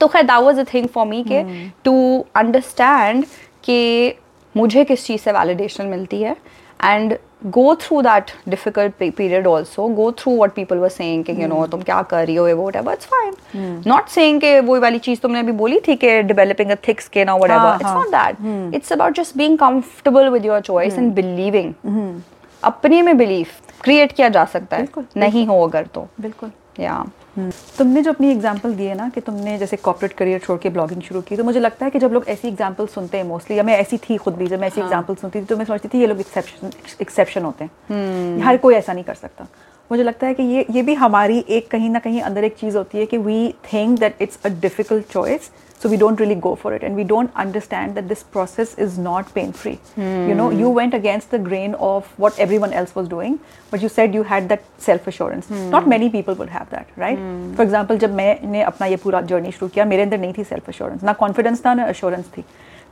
तो 0.00 0.06
खैर 0.08 0.22
that 0.22 0.42
was 0.42 0.58
a 0.58 0.64
thing 0.74 0.88
for 0.88 1.06
me 1.06 1.24
के 1.28 1.42
to 1.84 2.24
understand 2.36 3.24
कि 3.64 4.14
मुझे 4.56 4.84
किस 4.84 5.06
चीज़ 5.06 5.20
से 5.20 5.32
वैलिडेशन 5.32 5.86
मिलती 5.86 6.22
है 6.22 6.36
and 6.84 7.16
go 7.46 7.74
through 7.74 8.00
that 8.02 8.30
difficult 8.48 8.92
period 8.98 9.46
also 9.46 9.86
go 9.88 10.10
through 10.12 10.32
what 10.36 10.54
people 10.54 10.78
were 10.78 10.88
saying 10.88 11.24
के 11.24 11.32
यू 11.32 11.48
नो 11.48 11.66
तुम 11.66 11.82
क्या 11.82 12.00
कर 12.02 12.26
रही 12.26 12.36
हो 12.36 12.46
वो 12.56 12.66
what 12.66 12.76
it's 12.76 13.06
fine 13.06 13.34
not 13.86 14.08
saying 14.08 14.40
के 14.40 14.60
वो 14.60 14.80
वाली 14.80 14.98
चीज़ 14.98 15.20
तुमने 15.20 15.40
अभी 15.40 15.52
बोली 15.52 15.80
थी 15.88 15.96
कि 15.96 16.22
डिवेलपिंग 16.22 16.70
अ 16.70 16.74
थिक 16.88 17.00
स्किन 17.00 17.28
और 17.28 17.40
what 17.40 17.80
it's 17.80 17.92
not 17.92 18.08
that 18.08 18.74
it's 18.74 18.92
about 18.92 19.16
just 19.16 19.36
being 19.36 19.58
comfortable 19.58 20.28
with 20.28 20.46
your 20.46 20.60
choice 20.60 20.98
and 20.98 21.12
believing 21.14 21.72
अपने 22.62 23.02
में 23.02 23.16
बिलीव 23.16 23.46
क्रिएट 23.82 24.12
किया 24.12 24.28
जा 24.28 24.44
सकता 24.44 24.76
है. 24.76 24.88
नहीं 25.16 25.46
हो 25.46 25.60
अगर 25.66 25.86
तो. 25.86 26.08
बिल्कुल. 26.20 26.50
या. 26.80 27.04
तुमने 27.78 28.02
जो 28.02 28.12
अपनी 28.12 28.30
एग्ज़ाम्पल 28.30 28.74
दी 28.74 28.84
है 28.84 28.94
ना 28.94 29.08
कि 29.08 29.20
तुमने 29.20 29.56
जैसे 29.58 29.76
कॉर्पोरेट 29.76 30.12
करियर 30.12 30.38
छोड़ 30.38 30.58
के 30.58 30.70
ब्लॉगिंग 30.70 31.02
शुरू 31.02 31.20
की 31.20 31.36
तो 31.36 31.44
मुझे 31.44 31.60
लगता 31.60 31.84
है 31.84 31.90
कि 31.90 31.98
जब 31.98 32.12
लोग 32.12 32.28
ऐसी 32.28 32.48
एग्ज़ाम्पल 32.48 32.86
सुनते 32.86 33.18
हैं 33.18 33.24
मोस्टली 33.24 33.58
या 33.58 33.62
मैं 33.62 33.76
ऐसी 33.78 33.96
थी 33.98 34.16
खुद 34.16 34.34
भी 34.34 34.46
जब 34.46 34.60
मैं 34.60 34.68
ऐसी 34.68 34.80
एग्ज़ाम्पल 34.80 35.14
सुनती 35.14 35.40
थी 35.40 35.44
तो 35.44 35.56
मैं 35.56 35.64
सोचती 35.64 35.88
थी 35.88 36.00
ये 36.00 36.06
लोग 36.06 36.20
एक्सेप्शन 36.20 36.70
एक्सेप्शन 37.00 37.44
होते 37.44 37.64
हैं। 37.64 38.42
हर 38.42 38.56
कोई 38.56 38.74
ऐसा 38.74 38.92
नहीं 38.92 39.04
कर 39.04 39.14
सकता। 39.14 39.46
मुझे 39.90 40.02
लगता 40.02 40.26
है 40.26 40.34
कि 40.34 40.42
ये 40.42 40.66
ये 40.70 40.82
भी 40.82 40.94
हमारी 40.94 41.44
एक 41.48 41.70
कहीं 41.70 41.90
ना 41.90 41.98
कहीं 41.98 42.20
अंदर 42.22 42.44
एक 42.44 42.56
चीज़ 42.56 42.76
होती 42.76 42.98
है 42.98 43.06
कि 43.06 43.18
we 43.18 43.54
think 43.72 43.98
that 44.00 44.22
it's 44.22 44.38
a 44.44 44.48
difficult 44.60 45.12
choice 45.12 45.50
so 45.81 45.87
we 45.87 45.97
don't 45.97 46.19
really 46.19 46.35
go 46.35 46.55
for 46.55 46.73
it 46.73 46.83
and 46.83 46.95
we 46.95 47.03
don't 47.03 47.33
understand 47.35 47.95
that 47.95 48.07
this 48.09 48.21
process 48.21 48.73
is 48.85 48.97
not 48.97 49.33
pain 49.33 49.53
free 49.53 49.77
you 49.97 50.35
know 50.39 50.49
you 50.51 50.69
went 50.69 50.93
against 50.93 51.31
the 51.31 51.39
grain 51.39 51.75
of 51.89 52.09
what 52.23 52.37
everyone 52.37 52.73
else 52.73 52.95
was 52.95 53.07
doing 53.07 53.39
but 53.71 53.81
you 53.81 53.89
said 53.89 54.13
you 54.13 54.23
had 54.23 54.49
that 54.49 54.65
self 54.77 55.07
assurance 55.07 55.49
not 55.75 55.87
many 55.87 56.09
people 56.09 56.35
would 56.35 56.49
have 56.49 56.69
that 56.71 56.87
right 56.97 57.21
for 57.55 57.63
example 57.63 57.97
जब 57.99 58.15
मैंने 58.15 58.61
अपना 58.63 58.87
ये 58.87 58.97
पूरा 59.05 59.21
journey 59.31 59.51
शुरू 59.51 59.69
किया 59.69 59.85
मेरे 59.85 60.03
अंदर 60.03 60.17
नहीं 60.19 60.33
थी 60.37 60.43
सेल्फ 60.43 60.69
assurance 60.69 61.03
ना 61.03 61.13
कॉन्फिडेंस 61.23 61.65
था 61.65 61.73
ना 61.73 61.87
assurance 61.93 62.37
थी 62.37 62.43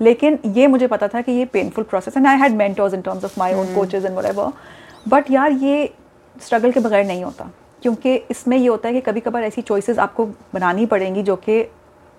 लेकिन 0.02 0.40
ये 0.56 0.68
मुझे 0.68 0.88
पता 0.88 1.08
था 1.08 1.22
कि 1.22 1.32
ये 1.32 1.46
painful 1.54 1.84
process 1.84 2.18
and 2.18 2.28
I 2.28 2.38
had 2.40 2.56
mentors 2.56 2.94
in 2.94 3.02
terms 3.02 3.24
of 3.26 3.38
my 3.40 3.54
own 3.54 3.74
coaches 3.76 4.06
and 4.06 4.14
whatever 4.14 4.52
but 5.08 5.32
यार 5.32 5.52
ये 5.64 5.90
स्ट्रगल 6.46 6.72
के 6.72 6.80
बगैर 6.80 7.06
नहीं 7.06 7.24
होता 7.24 7.50
क्योंकि 7.82 8.16
इसमें 8.32 8.58
ये 8.58 8.68
होता 8.68 8.88
है 8.88 8.94
कि 8.94 9.02
कभी 9.02 9.20
कभार 9.20 9.44
ऐसी 9.44 9.62
चॉइसेस 9.62 10.00
आपको 10.00 10.26
बनानी 10.54 10.86
पड़ेंगी 10.94 11.24
जो 11.24 11.36
कि 11.36 11.64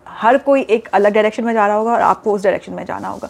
हर 0.07 0.37
कोई 0.37 0.61
एक 0.61 0.87
अलग 0.93 1.13
डायरेक्शन 1.13 1.43
में 1.43 1.53
जा 1.53 1.67
रहा 1.67 1.77
होगा 1.77 1.93
और 1.93 2.01
आपको 2.01 2.33
उस 2.33 2.43
डायरेक्शन 2.43 2.73
में 2.73 2.85
जाना 2.85 3.07
होगा। 3.07 3.29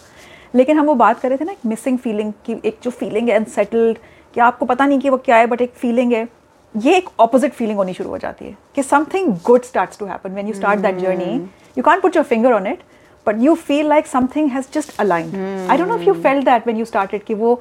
लेकिन 0.54 0.78
हम 0.78 0.86
वो 0.86 0.94
बात 0.94 1.20
कर 1.20 1.28
रहे 1.28 1.38
थे 1.38 1.44
ना 1.44 1.52
एक 1.52 1.66
मिसिंग 1.66 1.98
फीलिंग 1.98 2.32
की 2.46 2.56
एक 2.64 2.78
जो 2.82 2.90
फीलिंग 2.90 3.28
है 3.28 3.36
अनसेटल्ड 3.36 3.98
कि 4.34 4.40
आपको 4.40 4.66
पता 4.66 4.86
नहीं 4.86 4.98
कि 4.98 5.10
वो 5.10 5.16
क्या 5.16 5.36
है 5.36 5.46
बट 5.46 5.60
एक 5.60 5.72
फीलिंग 5.76 6.12
है 6.12 6.26
ये 6.74 6.96
एक 6.96 7.08
ऑपोजिट 7.20 7.52
फीलिंग 7.52 7.76
होनी 7.78 7.92
शुरू 7.94 8.10
हो 8.10 8.18
जाती 8.18 8.44
है 8.44 8.56
कि 8.74 8.82
something 8.82 9.32
good 9.46 9.62
starts 9.62 9.98
to 9.98 10.06
happen 10.06 10.32
when 10.32 10.48
you 10.48 10.54
start 10.54 10.80
that 10.80 10.98
journey 10.98 11.34
you 11.78 11.82
can't 11.82 12.02
put 12.02 12.16
your 12.16 12.24
finger 12.24 12.52
on 12.52 12.66
it 12.66 12.82
but 13.26 13.42
you 13.42 13.54
feel 13.54 13.88
like 13.88 14.06
something 14.06 14.50
has 14.50 14.66
just 14.74 15.00
aligned 15.00 15.34
I 15.70 15.76
don't 15.76 15.88
know 15.88 15.96
if 15.96 16.08
you 16.08 16.14
felt 16.14 16.42
that 16.44 16.66
when 16.66 16.78
you 16.78 16.84
started 16.84 17.24
कि 17.24 17.34
वो 17.34 17.60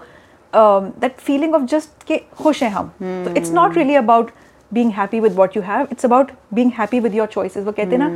that 0.54 1.16
feeling 1.18 1.56
of 1.56 1.64
just 1.76 2.04
कि 2.08 2.18
खुश 2.44 2.64
हैं 2.64 2.70
हम। 2.70 2.92
तो 3.00 3.36
it's 3.36 3.52
not 3.52 3.78
really 3.78 3.96
about 3.96 4.32
being 4.72 4.92
happy 4.92 5.20
with 5.20 5.36
what 5.36 5.58
you 5.58 5.64
have 5.64 5.88
it's 5.92 6.06
about 6.06 6.32
being 6.54 6.72
happy 6.80 7.00
with 7.00 7.16
your 7.16 7.28
choices 7.28 7.66
वो 7.66 7.72
कहते 7.72 7.96
हैं 7.96 8.04
ना 8.04 8.10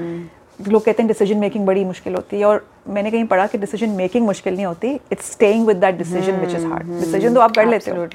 लोग 0.68 0.84
कहते 0.84 1.04
हैं 1.04 1.08
डिसीज़न 1.08 1.38
मेकिंग 1.38 1.66
बड़ी 1.66 1.84
मुश्किल 1.86 2.16
होती 2.16 2.40
है 2.40 2.46
और 2.46 2.66
मैंने 2.90 3.12
कहीं 3.12 3.26
पढ़ा 3.26 3.46
कि 3.48 3.58
डिसीज़न 3.58 3.90
मेकिंग 3.98 4.26
मुश्किल 4.26 4.56
नहीं 4.56 4.66
होती 4.66 4.94
it's 5.12 5.32
staying 5.32 5.68
with 5.68 5.78
that 5.78 5.98
decision 5.98 6.40
which 6.40 6.56
is 6.56 6.66
hard 6.66 6.88
decision 7.00 7.34
तो 7.34 7.42
आप 7.42 7.56
कर 7.56 7.66
लेते 7.68 7.92
हो 7.92 8.08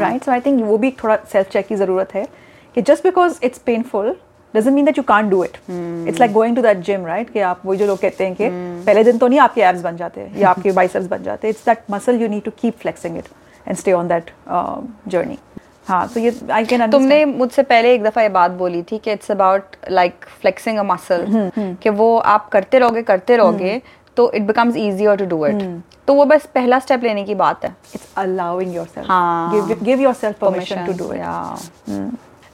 राइट 0.00 0.24
सो 0.24 0.32
आई 0.32 0.40
थिंक 0.46 0.62
वो 0.64 0.78
भी 0.78 0.90
थोड़ा 1.04 1.16
सेल्फ 1.32 1.50
चेक 1.52 1.66
की 1.66 1.76
ज़रूरत 1.76 2.14
है 2.14 2.26
कि 2.74 2.82
just 2.82 3.04
because 3.04 3.38
it's 3.44 3.58
painful 3.66 4.14
doesn't 4.54 4.74
mean 4.74 4.84
that 4.84 4.96
you 4.96 5.02
can't 5.02 5.30
do 5.30 5.42
it. 5.42 5.58
It's 6.06 6.18
like 6.18 6.32
going 6.32 6.54
to 6.54 6.62
that 6.62 6.80
gym, 6.80 7.04
right? 7.04 7.30
कि 7.32 7.40
आप 7.40 7.62
वही 7.66 7.78
जो 7.78 7.86
लोग 7.86 7.98
कहते 8.00 8.24
हैं 8.24 8.34
कि 8.34 8.44
hmm. 8.44 8.86
पहले 8.86 9.04
दिन 9.04 9.18
तो 9.18 9.28
नहीं 9.28 9.38
आपके 9.40 9.62
abs 9.62 9.82
बन 9.82 9.96
जाते 9.96 10.20
हैं 10.20 10.40
या 10.40 10.50
आपके 10.50 10.72
biceps 10.72 11.06
बन 11.08 11.22
जाते 11.22 11.52
that 11.64 11.88
muscle 11.90 12.20
you 12.22 12.28
need 12.28 12.44
to 12.44 12.52
keep 12.62 12.82
flexing 12.84 13.16
it 13.22 13.30
and 13.66 13.78
stay 13.78 13.92
on 13.92 14.08
that 14.08 14.30
uh, 14.46 14.80
journey. 15.08 15.38
हाँ 15.86 16.06
तो 16.08 16.20
ये 16.20 16.32
आई 16.50 16.64
कैन 16.64 16.90
तुमने 16.90 17.24
मुझसे 17.24 17.62
पहले 17.62 17.94
एक 17.94 18.02
दफ़ा 18.02 18.22
ये 18.22 18.28
बात 18.28 18.50
बोली 18.50 18.82
थी 18.82 18.98
कि 18.98 19.12
it's 19.12 19.30
about 19.30 19.76
like 19.90 20.24
flexing 20.40 20.78
a 20.78 20.82
muscle 20.82 21.26
कि 21.58 21.90
वो 21.90 22.16
आप 22.18 22.48
करते 22.48 22.78
रहोगे 22.78 23.02
करते 23.02 23.36
रहोगे 23.36 23.80
तो 24.16 24.30
it 24.32 24.42
becomes 24.42 24.76
easier 24.76 25.16
to 25.16 25.24
do 25.26 25.46
it 25.46 25.62
तो 26.08 26.14
वो 26.14 26.24
बस 26.24 26.46
पहला 26.54 26.78
स्टेप 26.78 27.04
लेने 27.04 27.24
की 27.24 27.34
बात 27.34 27.64
है. 27.64 27.74
It's 27.94 28.06
allowing 28.16 28.74
yourself 28.86 29.82
give 29.82 30.00
yourself 30.14 30.38
permission 30.38 30.86
to 30.86 30.92
do 30.92 31.12
it. 31.12 31.20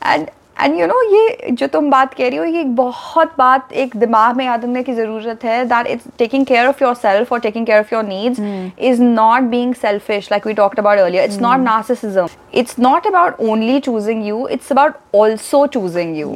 And 0.03 0.27
and 0.61 0.79
you 0.81 0.87
know 0.87 1.01
ये 1.03 1.51
जो 1.51 1.67
तुम 1.67 1.91
बात 1.91 2.15
कह 2.15 2.29
रही 2.29 2.37
हो 2.39 2.45
ये 2.45 2.63
बहुत 2.79 3.33
बात 3.39 3.73
एक 3.83 3.97
दिमाग 3.97 4.37
में 4.37 4.45
याद 4.45 4.65
रखने 4.65 4.83
की 4.83 4.93
ज़रूरत 4.95 5.45
है 5.45 5.65
that 5.65 5.87
it's 5.87 6.07
taking 6.19 6.47
care 6.47 6.67
of 6.67 6.83
yourself 6.95 7.33
और 7.33 7.41
taking 7.41 7.67
care 7.67 7.81
of 7.81 7.95
your 7.95 8.05
needs 8.05 8.41
is 8.91 9.03
not 9.03 9.43
being 9.51 9.75
selfish 9.75 10.29
like 10.33 10.47
we 10.47 10.53
talked 10.55 10.79
about 10.79 10.99
earlier 10.99 11.25
it's 11.25 11.41
not 11.41 11.61
narcissism 11.61 12.27
it's 12.55 12.79
not 12.79 13.07
about 13.07 13.41
only 13.51 13.79
choosing 13.81 14.27
you 14.27 14.47
it's 14.49 14.73
about 14.73 14.95
also 15.15 15.67
choosing 15.67 16.17
you. 16.19 16.35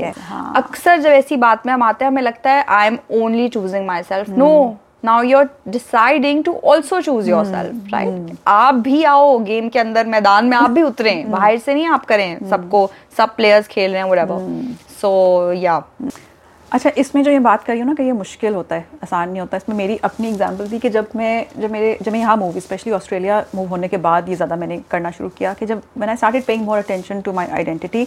अक्सर 0.57 0.99
जब 0.99 1.11
ऐसी 1.11 1.37
बात 1.37 1.67
में 1.67 1.73
हम 1.73 1.83
आते 1.83 2.05
हैं 2.05 2.13
हमें 2.13 2.23
लगता 2.23 2.51
है 2.51 2.65
I 2.69 2.87
am 2.87 2.99
only 3.23 3.49
choosing 3.49 3.87
myself 4.03 4.29
no 4.29 4.53
now 5.05 5.23
you 5.23 5.39
are 5.39 5.49
deciding 5.69 6.43
to 6.45 6.53
also 6.65 7.01
choose 7.01 7.29
yourself 7.45 7.93
right 7.93 8.37
आप 8.49 8.75
भी 8.85 9.03
आओ 9.05 9.39
गेम 9.45 9.69
के 9.69 9.79
अंदर 9.79 10.07
मैदान 10.07 10.47
में 10.47 10.57
आप 10.57 10.71
भी 10.71 10.83
उतरें 10.83 11.31
बाहर 11.31 11.59
से 11.59 11.75
नहीं 11.75 11.87
आप 11.89 12.05
करें 12.05 12.49
सबको 12.51 12.91
सब 13.17 13.35
प्लेयर्स 13.37 13.67
खेल 13.69 13.93
रहे 13.93 14.03
हैं 14.03 14.11
वट 14.11 14.77
सो 15.01 15.53
या 15.53 15.83
अच्छा 16.73 16.91
इसमें 16.99 17.23
जो 17.23 17.31
ये 17.31 17.39
बात 17.45 17.65
करी 17.65 17.81
हो 17.81 17.87
ना 17.87 17.95
कि 17.95 18.03
ये 18.03 18.13
मुश्किल 18.13 18.55
होता 18.55 18.75
है 18.75 18.87
आसान 19.03 19.29
नहीं 19.29 19.41
होता। 19.41 19.57
इसमें 19.57 19.75
मेरी 19.77 19.97
अपनी 20.05 20.29
एग्जांपल 20.29 20.71
थी 20.71 20.79
कि 20.79 20.89
जब 20.91 21.09
मैं 21.17 21.47
जब 21.61 21.71
मेरे 21.71 21.97
जब 22.03 22.13
मैं 22.13 22.21
यहाँ 22.21 22.37
मूव 22.37 22.59
स्पेशली 22.61 22.93
ऑस्ट्रेलिया 22.93 23.45
मूव 23.55 23.67
होने 23.69 23.89
के 23.89 23.97
बाद 24.07 24.29
ये 24.29 24.35
ज़्यादा 24.35 24.57
मैंने 24.57 24.81
करना 24.91 25.11
शुरू 25.11 25.29
किया 25.39 25.53
कि 25.55 25.67
जब 25.67 25.83
मैंने 25.99 26.17
started 26.17 26.45
paying 26.45 26.65
more 26.65 26.79
attention 26.79 27.21
to 27.21 27.33
my 27.33 27.47
identity 27.59 28.07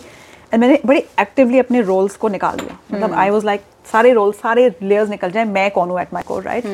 and 0.53 0.61
मैंने 0.61 0.79
बड़ी 0.85 1.03
एक्टिवली 1.19 1.59
अपने 1.59 1.81
रोल्स 1.83 2.15
को 2.15 2.27
निकाल 2.29 2.57
दिया। 2.57 2.77
मतलब 2.91 3.13
आई 3.13 3.29
वॉज़ 3.29 3.45
लाइक 3.45 3.61
सारे 3.91 4.11
रोल 4.13 4.31
सारे 4.33 4.63
लेयर्स 4.81 5.09
निकल 5.09 5.31
जाए 5.31 5.45
मैं 5.45 5.69
कौन 5.71 5.89
हूँ 5.89 5.99
at 6.01 6.13
my 6.13 6.23
core 6.27 6.43
right 6.43 6.65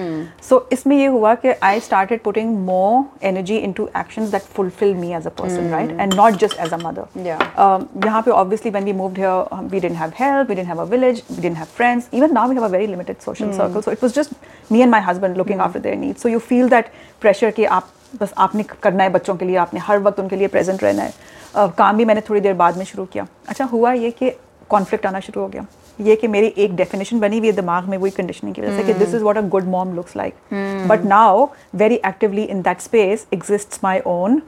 so 0.44 0.68
इसमें 0.74 0.96
ये 0.98 1.06
हुआ 1.06 1.34
कि 1.36 1.54
I 1.64 1.80
started 1.80 2.22
putting 2.24 2.58
more 2.66 3.26
energy 3.28 3.58
into 3.72 3.88
action 3.98 4.30
that 4.32 4.42
fulfil 4.56 4.94
me 4.96 5.12
as 5.16 5.26
a 5.28 5.30
person 5.42 5.70
right 5.72 5.92
and 5.92 6.14
not 6.14 6.38
just 6.42 6.60
as 6.60 6.74
a 6.74 6.78
mother 6.84 7.28
यहाँ 8.06 8.22
पे 8.22 8.32
obviously 8.32 8.72
when 8.72 8.84
we 8.84 8.94
move 8.94 9.20
we 9.64 9.80
didn't 9.80 9.96
have 9.98 10.12
help 10.20 10.50
we 10.50 10.56
didn't 10.56 10.68
have 10.68 10.82
a 10.82 10.86
village 10.92 11.24
we 11.32 11.42
didn't 11.42 11.58
have 11.58 11.68
friends 11.76 12.08
even 12.14 12.34
now 12.34 12.50
we 12.50 12.56
have 12.56 12.66
a 12.66 12.70
very 12.70 12.88
limited 12.88 13.18
social 13.26 13.52
circle 13.58 13.82
so 13.82 13.92
it 13.92 14.04
was 14.04 14.14
just 14.14 14.34
me 14.72 14.82
and 14.82 14.92
my 14.92 15.02
husband 15.02 15.38
looking 15.38 15.62
after 15.62 15.80
their 15.80 15.96
need 15.98 16.16
so 16.18 16.30
you 16.30 16.40
feel 16.40 16.70
that 16.70 16.92
pressure 17.22 17.52
कि 17.52 17.66
आप 17.66 17.90
बस 18.22 18.34
आपने 18.38 18.64
करना 18.84 19.04
है 19.04 19.10
बच्चों 19.10 19.36
के 19.36 19.46
लिए 19.46 19.56
आपने 19.58 19.80
हर 19.80 20.00
वक्त 20.00 20.20
उनके 20.20 20.36
लिए 20.36 20.48
प्रेजेंट 20.48 20.84
रहना 20.84 21.04
है। 21.04 21.14
काम 21.56 21.98
भी 21.98 22.06
मैंने 22.06 22.22
थोड़ी 22.30 22.42
देर 22.42 22.54
बाद 22.54 22.78
में 22.78 22.86
शुरू 22.86 23.06
किया। 23.06 23.28
अच्छा 23.48 23.66
हुआ 23.66 23.94
ये 23.94 24.12
कि 24.12 24.32
कॉन्फ्लिक्ट 24.70 25.06
आना 25.06 25.20
शुरू 25.20 25.42
हो 25.42 25.48
गया। 25.48 25.66
ये 26.00 26.16
कि 26.16 26.28
मेरी 26.28 26.48
एक 26.58 26.76
डेफिनेशन 26.76 27.20
बनी 27.20 27.38
हुई 27.38 27.48
है 27.48 27.54
दिमाग 27.54 27.88
में 27.90 27.98
वही 27.98 28.12
कंडीशनिंग 28.12 28.56
की 28.56 28.62
वजह 28.62 28.78
से 28.78 28.84
कि 28.84 28.94
this 28.94 29.14
is 29.16 29.24
what 29.24 29.38
a 29.38 29.42
good 29.56 29.66
mom 29.70 29.94
looks 29.96 30.16
like 30.18 30.34
but 30.90 31.04
now 31.06 31.48
very 31.76 31.96
actively 32.06 32.44
in 32.44 32.62
that 32.62 32.82
space 32.82 33.26
exists 33.34 33.80
my 33.84 34.02
own 34.08 34.42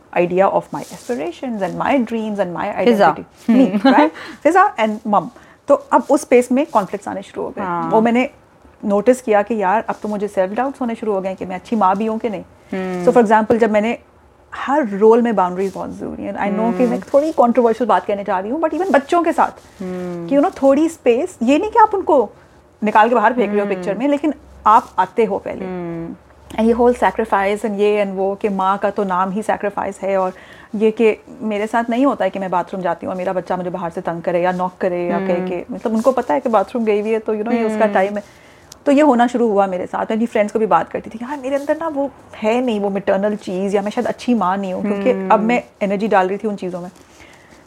of 0.54 0.66
my 0.74 0.82
aspirations 0.94 1.62
and 1.62 1.78
my 1.78 1.92
dreams 2.12 2.40
and 2.40 2.54
my 2.54 2.66
Fizza. 2.68 3.10
identity. 3.10 3.26
Me 3.48 3.66
right? 3.94 4.12
Fiza 4.44 4.64
and 4.80 5.00
mum 5.08 5.30
तो 5.68 5.76
अब 5.76 6.08
उस 6.10 6.22
space 6.22 6.52
में 6.52 6.66
conflicts 6.66 7.08
आने 7.08 7.22
शुरू 7.22 7.44
हो 7.44 7.50
गए। 7.50 7.62
हाँ. 7.62 7.90
वो 7.92 8.02
मैंने 8.02 8.30
नोटिस 8.86 9.22
किया 9.22 9.42
कि 9.42 9.62
यार 9.62 9.84
अब 9.90 9.96
तो 10.02 10.08
मुझे 10.10 10.28
सेल्फ 10.28 10.54
डाउट्स 10.54 10.82
होने 10.82 10.96
शुरू 10.96 11.14
हो 11.14 11.22
गए 11.22 11.36
कि 11.36 11.46
मैं 11.46 11.56
अच्छी 11.56 11.76
माँ 11.76 11.96
भी 11.98 12.06
हूँ 12.06 12.18
कि 12.20 12.30
नहीं। 12.30 13.04
सो 13.06 13.12
फॉर 13.12 13.22
एग्ज़ाम्पल 13.24 13.58
जब 13.60 13.72
मैंने 13.72 13.98
हर 14.56 14.88
रोल 14.90 15.22
में 15.22 15.36
बाउंड्रीज 15.36 15.74
बहुत 15.74 15.98
ज़रूरी 15.98 16.24
है। 16.24 16.36
आई 16.36 16.50
नो 16.52 16.72
कि 16.78 16.86
मैं 16.88 17.00
थोड़ी 17.04 17.32
कॉन्ट्रोवर्शियल 17.34 17.88
बात 17.90 18.06
कहने 18.06 18.24
जा 18.24 18.40
रही 18.40 18.52
हूँ 18.52 18.60
बट 18.62 18.74
इवन 18.74 18.92
बच्चों 18.92 19.22
के 19.24 19.34
साथ 19.34 19.62
कि 19.82 20.36
यू 20.36 20.42
नो 20.42 20.50
थोड़ी 20.62 20.88
स्पेस 20.90 21.38
ये 21.44 21.58
नहीं 21.58 21.72
कि 21.72 21.80
आप 21.80 21.96
उनको 21.96 22.18
निकाल 22.82 23.10
के 23.10 23.16
बाहर 23.16 23.34
फेंक 23.34 23.50
रहे 23.50 23.60
हो 23.60 23.68
पिक्चर 23.68 23.98
में 23.98 24.08
लेकिन 24.08 24.34
आप 24.68 24.94
आते 25.00 25.26
हो 25.26 25.38
पहले। 25.40 25.66
एंड 25.66 26.68
ये 26.68 26.72
होल 26.74 26.94
सेक्रीफाइस 26.94 27.66
एंड 27.66 27.80
ये 27.80 27.90
एंड 27.92 28.16
वो 28.16 28.34
कि 28.42 28.50
माँ 28.52 28.78
का 28.78 28.90
तो 28.92 29.04
नाम 29.04 29.32
ही 29.32 29.42
सेक्रीफाइस 29.44 30.00
है 30.02 30.18
और 30.18 30.34
ये 30.76 30.92
कि 30.92 31.16
मेरे 31.42 31.68
साथ 31.68 31.90
नहीं 31.90 32.06
होता 32.06 32.26
है 32.26 32.30
कि 32.32 32.40
मैं 32.40 32.50
बाथरूम 32.52 32.82
जाती 32.82 33.06
हूँ 33.06 33.12
और 33.14 33.18
मेरा 33.18 33.34
बच्चा 33.34 33.58
मुझे 33.58 33.70
बाहर 33.70 33.92
से 33.92 34.02
तंग 34.02 34.22
करे 34.22 34.42
या 34.44 34.52
नॉक 34.52 34.78
करे 34.82 35.06
या 35.08 35.20
कह 35.28 35.48
के 35.48 35.64
मतलब 35.72 35.94
उनको 35.94 36.12
पता 36.12 36.34
है 36.34 36.40
कि 36.40 36.50
बाथरूम 36.50 36.86
गई 36.86 37.02
हुई 37.02 37.12
है 37.12 37.20
तो 37.20 37.34
यू 37.34 37.44
नो 37.44 37.52
ये 37.52 37.64
उसका 37.66 37.86
टाइम 37.94 38.18
है। 38.18 38.24
तो 38.86 38.92
ये 38.92 39.02
होना 39.02 39.28
शुरू 39.28 39.48
हुआ 39.50 39.66
मेरे 39.68 39.86
साथ 39.86 40.12
मेरी 40.12 40.26
फ्रेंड्स 40.26 40.54
को 40.54 40.60
भी 40.60 40.66
बात 40.66 40.90
करती 40.92 41.10
थी 41.10 41.20
यार 41.22 41.38
मेरे 41.40 41.56
अंदर 41.56 41.78
ना 41.80 41.88
वो 41.88 42.10
है 42.36 42.60
नहीं 42.62 42.80
वो 42.80 42.90
मिटर्नल 42.90 43.36
चीज़ 43.36 43.76
या 43.76 43.82
मैं 43.82 43.92
शायद 43.92 44.08
अच्छी 44.08 44.34
माँ 44.34 44.56
नहीं 44.58 44.74
हूँ 44.74 44.82
क्योंकि 44.84 45.12
अब 45.34 45.44
मैं 45.44 45.62
एनर्जी 45.82 46.08
डाल 46.08 46.28
रही 46.28 46.38
थी 46.38 46.48
उन 46.48 46.56
चीज़ों 46.56 46.82
में। 46.82 46.90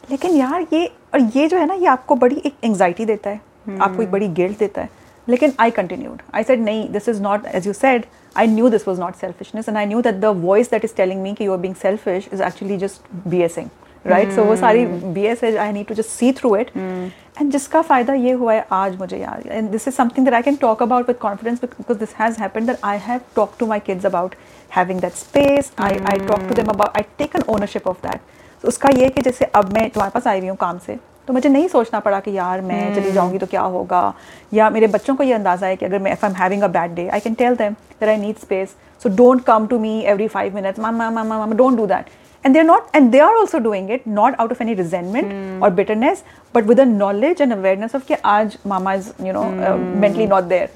लेकिन 0.09 0.35
यार 0.35 0.65
ये 0.73 0.85
और 1.13 1.21
ये 1.35 1.47
जो 1.47 1.57
है 1.57 1.65
ना 1.65 1.73
ये 1.73 1.85
आपको 1.87 2.15
बड़ी 2.15 2.41
एक 2.45 2.53
एंगजाइटी 2.63 3.05
देता 3.05 3.29
है 3.29 3.41
आपको 3.81 4.01
एक 4.01 4.11
बड़ी 4.11 4.27
गिल्ट 4.29 4.59
देता 4.59 4.81
है। 4.81 4.89
लेकिन 5.27 5.53
आई 5.59 5.71
कंटिन्यूड 5.71 6.21
आई 6.35 6.43
सेड 6.43 6.61
नहीं 6.61 6.87
this 6.89 7.09
is 7.09 7.21
not 7.21 7.45
as 7.45 7.67
you 7.67 7.73
said 7.73 8.05
I 8.35 8.47
knew 8.47 8.69
this 8.69 8.87
was 8.87 8.99
not 9.01 9.15
selfishness 9.15 9.69
and 9.69 9.77
I 9.77 9.85
knew 9.85 10.01
that 10.01 10.15
the 10.15 10.35
voice 10.45 10.71
that 10.71 10.85
is 10.85 10.95
telling 10.97 11.21
me 11.21 11.33
कि 11.33 11.45
you 11.45 11.51
are 11.53 11.59
being 11.59 11.75
selfish 11.75 12.29
is 12.33 12.43
actually 12.43 12.77
just 12.77 13.27
BSing 13.41 13.69
right 14.07 14.31
so 14.31 14.43
वो 14.43 14.55
सारी 14.55 14.85
B 14.85 15.25
S 15.27 15.43
as 15.43 15.57
I 15.57 15.71
need 15.71 15.87
to 15.87 15.93
just 15.93 16.09
see 16.09 16.31
through 16.31 16.55
it 16.55 16.71
and 16.77 17.51
जिसका 17.51 17.81
फ़ायदा 17.81 18.13
ये 18.15 18.31
हुआ 18.31 18.53
है 18.53 18.65
आज 18.71 18.97
मुझे 18.99 19.17
यार 19.17 19.43
and 19.47 19.69
this 19.69 19.87
is 19.87 19.95
something 19.95 20.25
that 20.25 20.35
I 20.35 20.41
can 20.41 20.55
talk 20.55 20.83
about 20.83 21.07
with 21.07 21.17
confidence 21.17 21.61
because 21.61 21.97
this 21.97 22.15
has 22.19 22.39
happened 22.41 22.67
that 22.67 22.79
I 22.83 22.97
have 23.01 23.21
talk 23.35 23.53
to 23.59 23.67
my 23.67 23.79
kids 23.79 24.05
about 24.05 24.35
having 24.71 25.01
that 25.01 25.13
space 25.15 25.71
I 25.79 25.99
I 26.11 26.27
talk 26.27 26.47
to 26.49 26.55
them 26.55 26.69
about 26.69 26.97
I 26.97 27.03
take 27.17 27.35
an 27.35 27.43
ownership 27.49 27.87
of 27.87 28.07
that 28.07 28.21
तो 28.63 28.67
उसका 28.67 28.89
ये 28.89 29.09
कि 29.09 29.21
जैसे 29.21 29.45
अब 29.45 29.73
मैं 29.73 29.89
तुम्हारे 29.89 30.11
पास 30.13 30.27
आई 30.27 30.39
हुई 30.39 30.47
हूँ 30.47 30.57
काम 30.57 30.77
से 30.77 30.97
तो 31.27 31.33
मुझे 31.33 31.49
नहीं 31.49 31.67
सोचना 31.67 31.99
पड़ा 31.99 32.19
कि 32.19 32.31
यार 32.31 32.61
मैं 32.61 32.87
hmm. 32.87 32.95
चली 32.95 33.11
जाऊँगी 33.11 33.37
तो 33.37 33.45
क्या 33.45 33.61
होगा? 33.61 34.13
या 34.53 34.69
मेरे 34.69 34.87
बच्चों 34.87 35.15
को 35.15 35.23
ये 35.23 35.33
अंदाज़ा 35.33 35.67
है 35.67 35.75
कि 35.75 35.85
अगर 35.85 35.99
मैं 35.99 36.11
if 36.11 36.25
I 36.25 36.31
am 36.31 36.37
having 36.37 36.61
a 36.63 36.67
bad 36.67 36.93
day 36.95 37.07
I 37.07 37.19
can 37.19 37.33
tell 37.33 37.55
them 37.55 37.73
that 37.73 38.09
I 38.09 38.17
need 38.17 38.37
space 38.37 38.75
so 39.01 39.09
don't 39.15 39.43
come 39.43 39.65
to 39.67 39.79
me 39.79 39.99
every 40.01 40.27
five 40.27 40.55
minutes 40.55 40.79
mama 40.79 41.09
mama 41.09 41.37
mama 41.37 41.55
don't 41.55 41.77
do 41.77 41.85
that 41.85 42.05
and 42.46 42.56
they're 42.56 42.66
not 42.68 42.86
and 42.98 43.12
they 43.14 43.18
are 43.24 43.34
also 43.40 43.58
doing 43.64 43.88
it 43.96 44.06
not 44.14 44.38
out 44.44 44.52
of 44.54 44.60
any 44.62 44.72
resentment 44.78 45.34
or 45.66 45.68
bitterness 45.74 46.22
but 46.54 46.70
with 46.70 46.80
a 46.84 46.86
knowledge 46.92 47.42
and 47.44 47.56
awareness 47.56 47.92
of 47.98 48.06
कि 48.08 48.16
आज 48.30 48.56
mama 48.72 48.94
is 49.00 49.10
you 49.26 49.34
know 49.36 49.44
uh, 49.68 49.74
mentally 50.04 50.26
not 50.32 50.48
there 50.52 50.66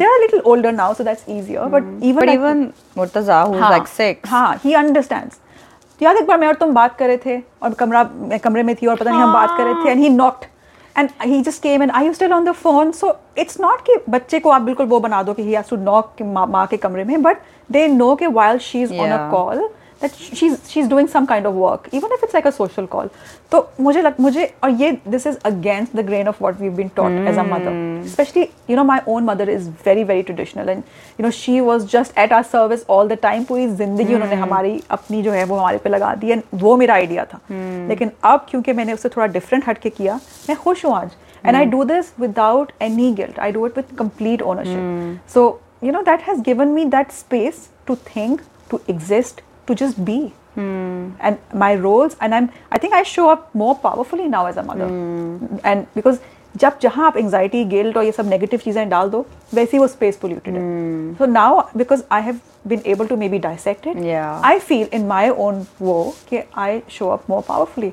they 0.00 0.08
are 0.08 0.16
a 0.16 0.20
little 0.24 0.42
older 0.52 0.72
now 0.80 0.88
so 0.98 1.06
that's 1.08 1.30
easier 1.36 1.68
but 1.76 1.88
even 2.10 2.20
But 2.20 2.28
at- 2.28 2.34
even 2.34 2.60
Murtaza, 3.00 3.38
who's 3.46 3.60
हाँ, 3.62 3.70
like 3.76 3.88
six, 3.94 4.28
हाँ 4.30 4.60
he 4.64 4.74
understands 4.82 5.38
याद 6.00 6.16
है, 6.16 6.22
एक 6.22 6.28
बार 6.28 6.38
मैं 6.38 6.48
और 6.48 6.54
तुम 6.60 6.74
बात 6.74 6.96
कर 6.98 7.06
रहे 7.06 7.16
थे 7.26 7.38
और 7.62 7.74
कमरा 7.84 8.02
मैं 8.32 8.38
कमरे 8.48 8.62
में 8.62 8.74
थी 8.82 8.86
और 8.86 8.96
पता 8.96 9.10
नहीं 9.10 9.20
हम 9.20 9.32
बात 9.32 9.56
कर 9.58 9.64
रहे 9.64 9.84
थे 9.84 9.90
and 9.90 10.00
he 10.00 10.08
knocked 10.10 10.44
and 10.98 11.08
he 11.22 11.40
just 11.42 11.62
came 11.62 11.82
and 11.82 11.90
I 11.90 12.06
you 12.06 12.12
still 12.12 12.32
on 12.32 12.44
the 12.44 12.52
phone 12.62 12.90
so 12.98 13.16
it's 13.38 13.60
not 13.60 13.80
कि 13.86 13.96
बच्चे 14.10 14.38
को 14.40 14.50
आप 14.50 14.62
बिल्कुल 14.62 14.86
वो 14.86 15.00
बना 15.06 15.22
दो 15.22 15.34
कि 15.34 15.42
ही 15.42 15.54
हैज 15.54 15.70
टू 15.70 15.76
नॉक 15.76 16.22
माँ 16.50 16.66
के 16.70 16.76
कमरे 16.84 17.04
में 17.04 17.22
बट 17.22 17.38
दे 17.72 17.86
नो 17.88 18.14
कि 18.16 18.26
while 18.40 18.58
she 18.68 18.82
is 18.82 18.98
on 18.98 19.10
a 19.10 19.16
Yeah. 19.16 19.68
call 20.03 20.09
that 20.09 20.37
she's 20.37 20.71
she's 20.71 20.87
doing 20.87 21.07
some 21.07 21.27
kind 21.27 21.45
of 21.45 21.53
work 21.53 21.87
even 21.91 22.09
if 22.11 22.23
it's 22.23 22.33
like 22.33 22.45
a 22.45 22.51
social 22.51 22.87
call 22.87 23.07
तो 23.51 23.69
मुझे 23.79 24.01
लग 24.01 24.15
मुझे 24.19 24.53
और 24.63 24.69
ये 24.69 24.91
this 25.07 25.25
is 25.25 25.37
against 25.43 25.95
the 25.95 26.03
grain 26.03 26.27
of 26.27 26.41
what 26.41 26.59
we've 26.59 26.75
been 26.75 26.89
taught 26.89 27.29
as 27.31 27.37
a 27.37 27.43
mother 27.43 28.01
especially 28.05 28.51
you 28.67 28.75
know 28.75 28.83
my 28.83 29.01
own 29.07 29.25
mother 29.25 29.49
is 29.49 29.67
very 29.67 30.03
very 30.03 30.23
traditional 30.23 30.69
and 30.69 30.83
you 31.19 31.23
know 31.23 31.31
she 31.31 31.61
was 31.61 31.85
just 31.85 32.13
at 32.15 32.31
our 32.31 32.43
service 32.43 32.85
all 32.87 33.07
the 33.07 33.17
time 33.27 33.45
पूरी 33.45 33.67
ज़िंदगी 33.67 34.15
उन्होंने 34.15 34.35
हमारी 34.35 34.81
अपनी 34.91 35.21
जो 35.23 35.31
है 35.31 35.43
वो 35.43 35.57
हमारे 35.57 35.77
पे 35.77 35.89
लगा 35.89 36.15
दी 36.15 36.31
and 36.35 36.43
वो 36.53 36.75
मेरा 36.77 36.93
आइडिया 36.93 37.25
था 37.33 37.39
लेकिन 37.89 38.11
अब 38.23 38.45
क्योंकि 38.49 38.73
मैंने 38.73 38.93
उससे 38.93 39.09
थोड़ा 39.09 39.27
डिफरेंट 39.27 39.67
हट 39.69 39.77
के 39.77 39.89
किया 39.89 40.15
मैं 40.49 40.57
खुश 40.57 40.85
हूँ 40.85 40.95
आज 40.95 41.09
and 41.43 41.57
I 41.57 41.65
do 41.65 41.85
this 41.85 42.13
without 42.19 42.71
any 42.81 43.13
guilt 43.13 43.37
I 43.39 43.51
do 43.51 43.65
it 43.65 43.75
with 43.75 43.95
complete 43.97 44.41
ownership 44.41 45.19
so 45.27 45.59
you 45.81 45.91
know 45.91 46.03
that 46.03 46.21
has 46.21 46.41
given 46.41 46.73
me 46.73 46.83
that 46.85 47.11
space 47.11 47.69
to 47.87 47.95
think 47.95 48.41
to 48.69 48.81
exist 48.87 49.41
to 49.69 49.81
just 49.83 50.03
be. 50.11 50.19
And 51.27 51.37
my 51.61 51.67
roles 51.83 52.15
and 52.25 52.35
i'm 52.37 52.47
i 52.75 52.77
think 52.83 52.95
i 52.97 52.99
show 53.09 53.27
up 53.33 53.43
more 53.61 53.75
powerfully 53.83 54.25
now 54.33 54.41
as 54.47 54.57
a 54.57 54.63
mother. 54.69 54.89
And 55.71 55.87
because 55.95 56.19
जब 56.57 56.79
जहाँ 56.81 57.05
आप 57.07 57.17
anxiety 57.17 57.63
guilt 57.71 57.97
और 57.97 58.03
ये 58.03 58.11
सब 58.11 58.29
negative 58.29 58.59
चीज़ें 58.59 58.89
डाल 58.89 59.09
दो 59.09 59.19
वैसे 59.53 59.71
ही 59.71 59.79
वो 59.79 59.87
स्पेस 59.87 60.17
पोल्यूटेड 60.21 60.53
है। 60.53 60.61
So 61.17 61.25
now 61.25 61.61
because 61.77 62.03
I 62.11 62.21
have 62.21 62.39
been 62.67 62.81
able 62.93 63.07
to 63.07 63.15
may 63.17 63.29
be 63.29 63.39
dissected 63.39 63.97
Yeah. 64.05 64.45
I 64.45 64.59
feel 64.59 64.87
in 64.93 65.05
my 65.07 65.29
own 65.29 65.65
वो 65.81 66.03
कि 66.29 66.41
I 66.57 66.81
show 66.97 67.09
up 67.09 67.29
more 67.29 67.43
powerfully 67.47 67.91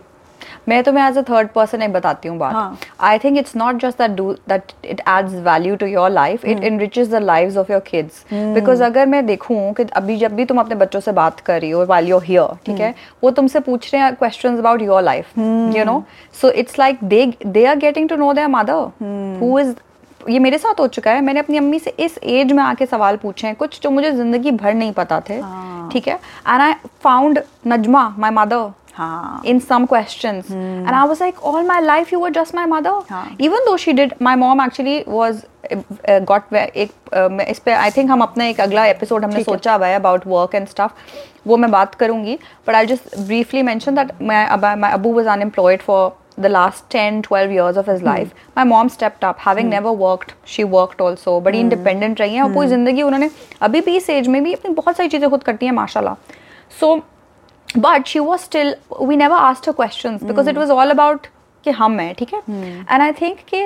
मैं 0.68 0.82
तुम्हें 0.84 1.04
एज 1.04 1.18
अ 1.18 1.22
थर्ड 1.22 1.48
पर्सन 1.48 1.82
एक 1.82 1.92
बताती 1.92 2.28
हूँ 2.28 2.38
बात. 2.38 2.76
I 3.00 3.18
think 3.18 3.38
it's 3.38 3.56
not 3.56 3.80
just 3.80 3.98
that 3.98 4.10
do 4.10 4.32
that 4.48 4.72
it 4.84 5.00
adds 5.00 5.34
value 5.44 5.76
to 5.76 5.86
your 5.86 6.10
life 6.10 6.44
it 6.44 6.64
enriches 6.64 7.08
the 7.08 7.22
lives 7.22 7.56
of 7.56 7.72
your 7.72 7.80
kids 7.86 8.24
because 8.32 8.82
अगर 8.84 9.06
मैं 9.06 9.24
देखूँ 9.26 9.72
कि 9.74 9.84
अभी 9.96 10.16
जब 10.16 10.34
भी 10.36 10.44
तुम 10.44 10.60
अपने 10.60 10.74
बच्चों 10.76 11.00
से 11.00 11.12
बात 11.14 11.40
कर 11.40 11.60
रही 11.60 11.70
हो 11.70 11.84
वाइल 11.86 12.08
योर 12.08 12.24
हियर 12.24 12.54
ठीक 12.66 12.80
है 12.80 12.94
वो 13.22 13.30
तुमसे 13.32 13.60
पूछ 13.62 13.92
रहे 13.92 14.02
हैं 14.02 14.14
questions 14.16 14.58
about 14.58 14.82
your 14.82 15.02
life 15.02 15.38
you 15.38 15.84
know 15.84 16.02
so 16.40 16.50
it's 16.54 16.78
like 16.78 17.04
they 17.04 17.26
they 17.46 17.64
are 17.64 17.76
getting 17.78 18.08
to 18.08 18.16
know 18.16 18.32
their 18.32 18.48
mother 18.50 18.88
who 19.40 19.58
is 19.58 19.74
ये 20.30 20.38
मेरे 20.38 20.58
साथ 20.58 20.80
हो 20.80 20.86
चुका 20.88 21.10
है 21.10 21.20
मैंने 21.20 21.40
अपनी 21.40 21.56
अम्मी 21.56 21.78
से 21.78 21.90
इस 22.00 22.18
एज 22.24 22.52
में 22.52 22.62
आके 22.62 22.86
सवाल 22.86 23.16
पूछे 23.16 23.46
हैं 23.46 23.56
कुछ 23.56 23.80
जो 23.82 23.90
मुझे 23.90 24.10
ज़िंदगी 24.12 24.50
भर 24.52 24.74
नहीं 24.74 24.92
पता 24.92 25.20
थे 25.28 25.38
हाँ। 25.40 25.88
ठीक 25.92 26.08
है? 26.08 26.14
And 26.14 26.62
I 26.62 26.72
found 27.02 27.40
Najma 27.66 28.08
my 28.18 28.30
mother 28.30 28.70
in 29.46 29.58
some 29.60 29.86
question 29.86 30.42
and 30.50 30.88
I 30.88 31.06
was 31.08 31.22
like 31.22 31.42
all 31.44 31.64
my 31.66 31.82
life 31.82 32.12
you 32.12 32.20
were 32.20 32.30
just 32.32 32.54
my 32.54 32.66
mother 32.66 33.36
even 33.40 33.64
though 33.66 33.76
she 33.76 33.92
did 33.92 34.14
my 34.22 34.36
mom 34.36 34.62
actually 34.62 35.02
was 35.08 35.42
got 35.70 36.54
एक 36.54 36.90
uh, 37.14 37.40
इस 37.40 37.58
पर 37.58 37.72
I 37.72 37.90
think 37.90 38.10
हम 38.10 38.22
अपना 38.22 38.44
एक 38.46 38.60
अगला 38.60 38.84
episode 38.86 39.24
हमने 39.24 39.42
सोचा 39.44 39.74
हुआ 39.74 39.86
है 39.86 39.94
अबाउट 39.96 40.26
वर्क 40.26 40.54
एंड 40.54 40.68
स्टाफ 40.68 40.94
वो 41.46 41.56
मैं 41.56 41.70
बात 41.70 41.94
करूँगी 41.94 42.38
but 42.68 42.74
I 42.74 42.86
just 42.86 43.18
briefly 43.18 43.62
mention 43.62 43.94
that 43.94 44.12
my 44.22 44.90
Abu 44.92 45.12
was 45.12 45.28
unemployed 45.28 45.82
for 45.82 46.16
the 46.40 46.46
last 46.46 46.84
ten 46.92 47.20
twelve 47.20 47.52
years 47.52 47.78
of 47.78 47.90
his 47.90 48.04
life 48.04 48.32
my 48.56 48.64
mom 48.66 48.88
stepped 48.88 49.24
up 49.24 49.36
having 49.46 49.68
never 49.70 49.96
worked 49.98 50.32
she 50.46 50.64
worked 50.70 51.02
also 51.02 51.38
बड़ी 51.40 51.60
independent 51.60 52.20
रही 52.20 52.34
है 52.34 52.42
और 52.42 52.52
पूरी 52.54 52.66
hmm. 52.66 52.74
ज़िंदगी 52.74 53.02
उन्होंने 53.02 53.30
अभी 53.62 53.80
भी 53.80 53.96
इस 53.96 54.10
एज 54.10 54.28
में 54.28 54.42
भी 54.44 54.52
अपनी 54.54 54.74
बहुत 54.74 54.96
सारी 54.96 55.08
चीज़ें 55.08 55.28
खुद 55.30 55.42
करती 55.42 55.66
हैं 55.66 55.72
माशाला 55.72 56.16
so 56.80 56.94
so, 56.94 57.02
but 57.74 58.06
she 58.06 58.20
was 58.20 58.40
still 58.40 58.74
we 59.00 59.16
never 59.16 59.34
asked 59.34 59.66
her 59.66 59.72
questions 59.72 60.22
because 60.22 60.46
it 60.46 60.56
was 60.56 60.70
all 60.70 60.90
about 60.98 61.26
कि 61.64 61.70
हम 61.76 61.98
हैं 62.00 62.14
ठीक 62.14 62.32
है 62.34 62.38
एंड 62.90 63.02
आई 63.02 63.12
थिंक 63.20 63.38
कि 63.52 63.60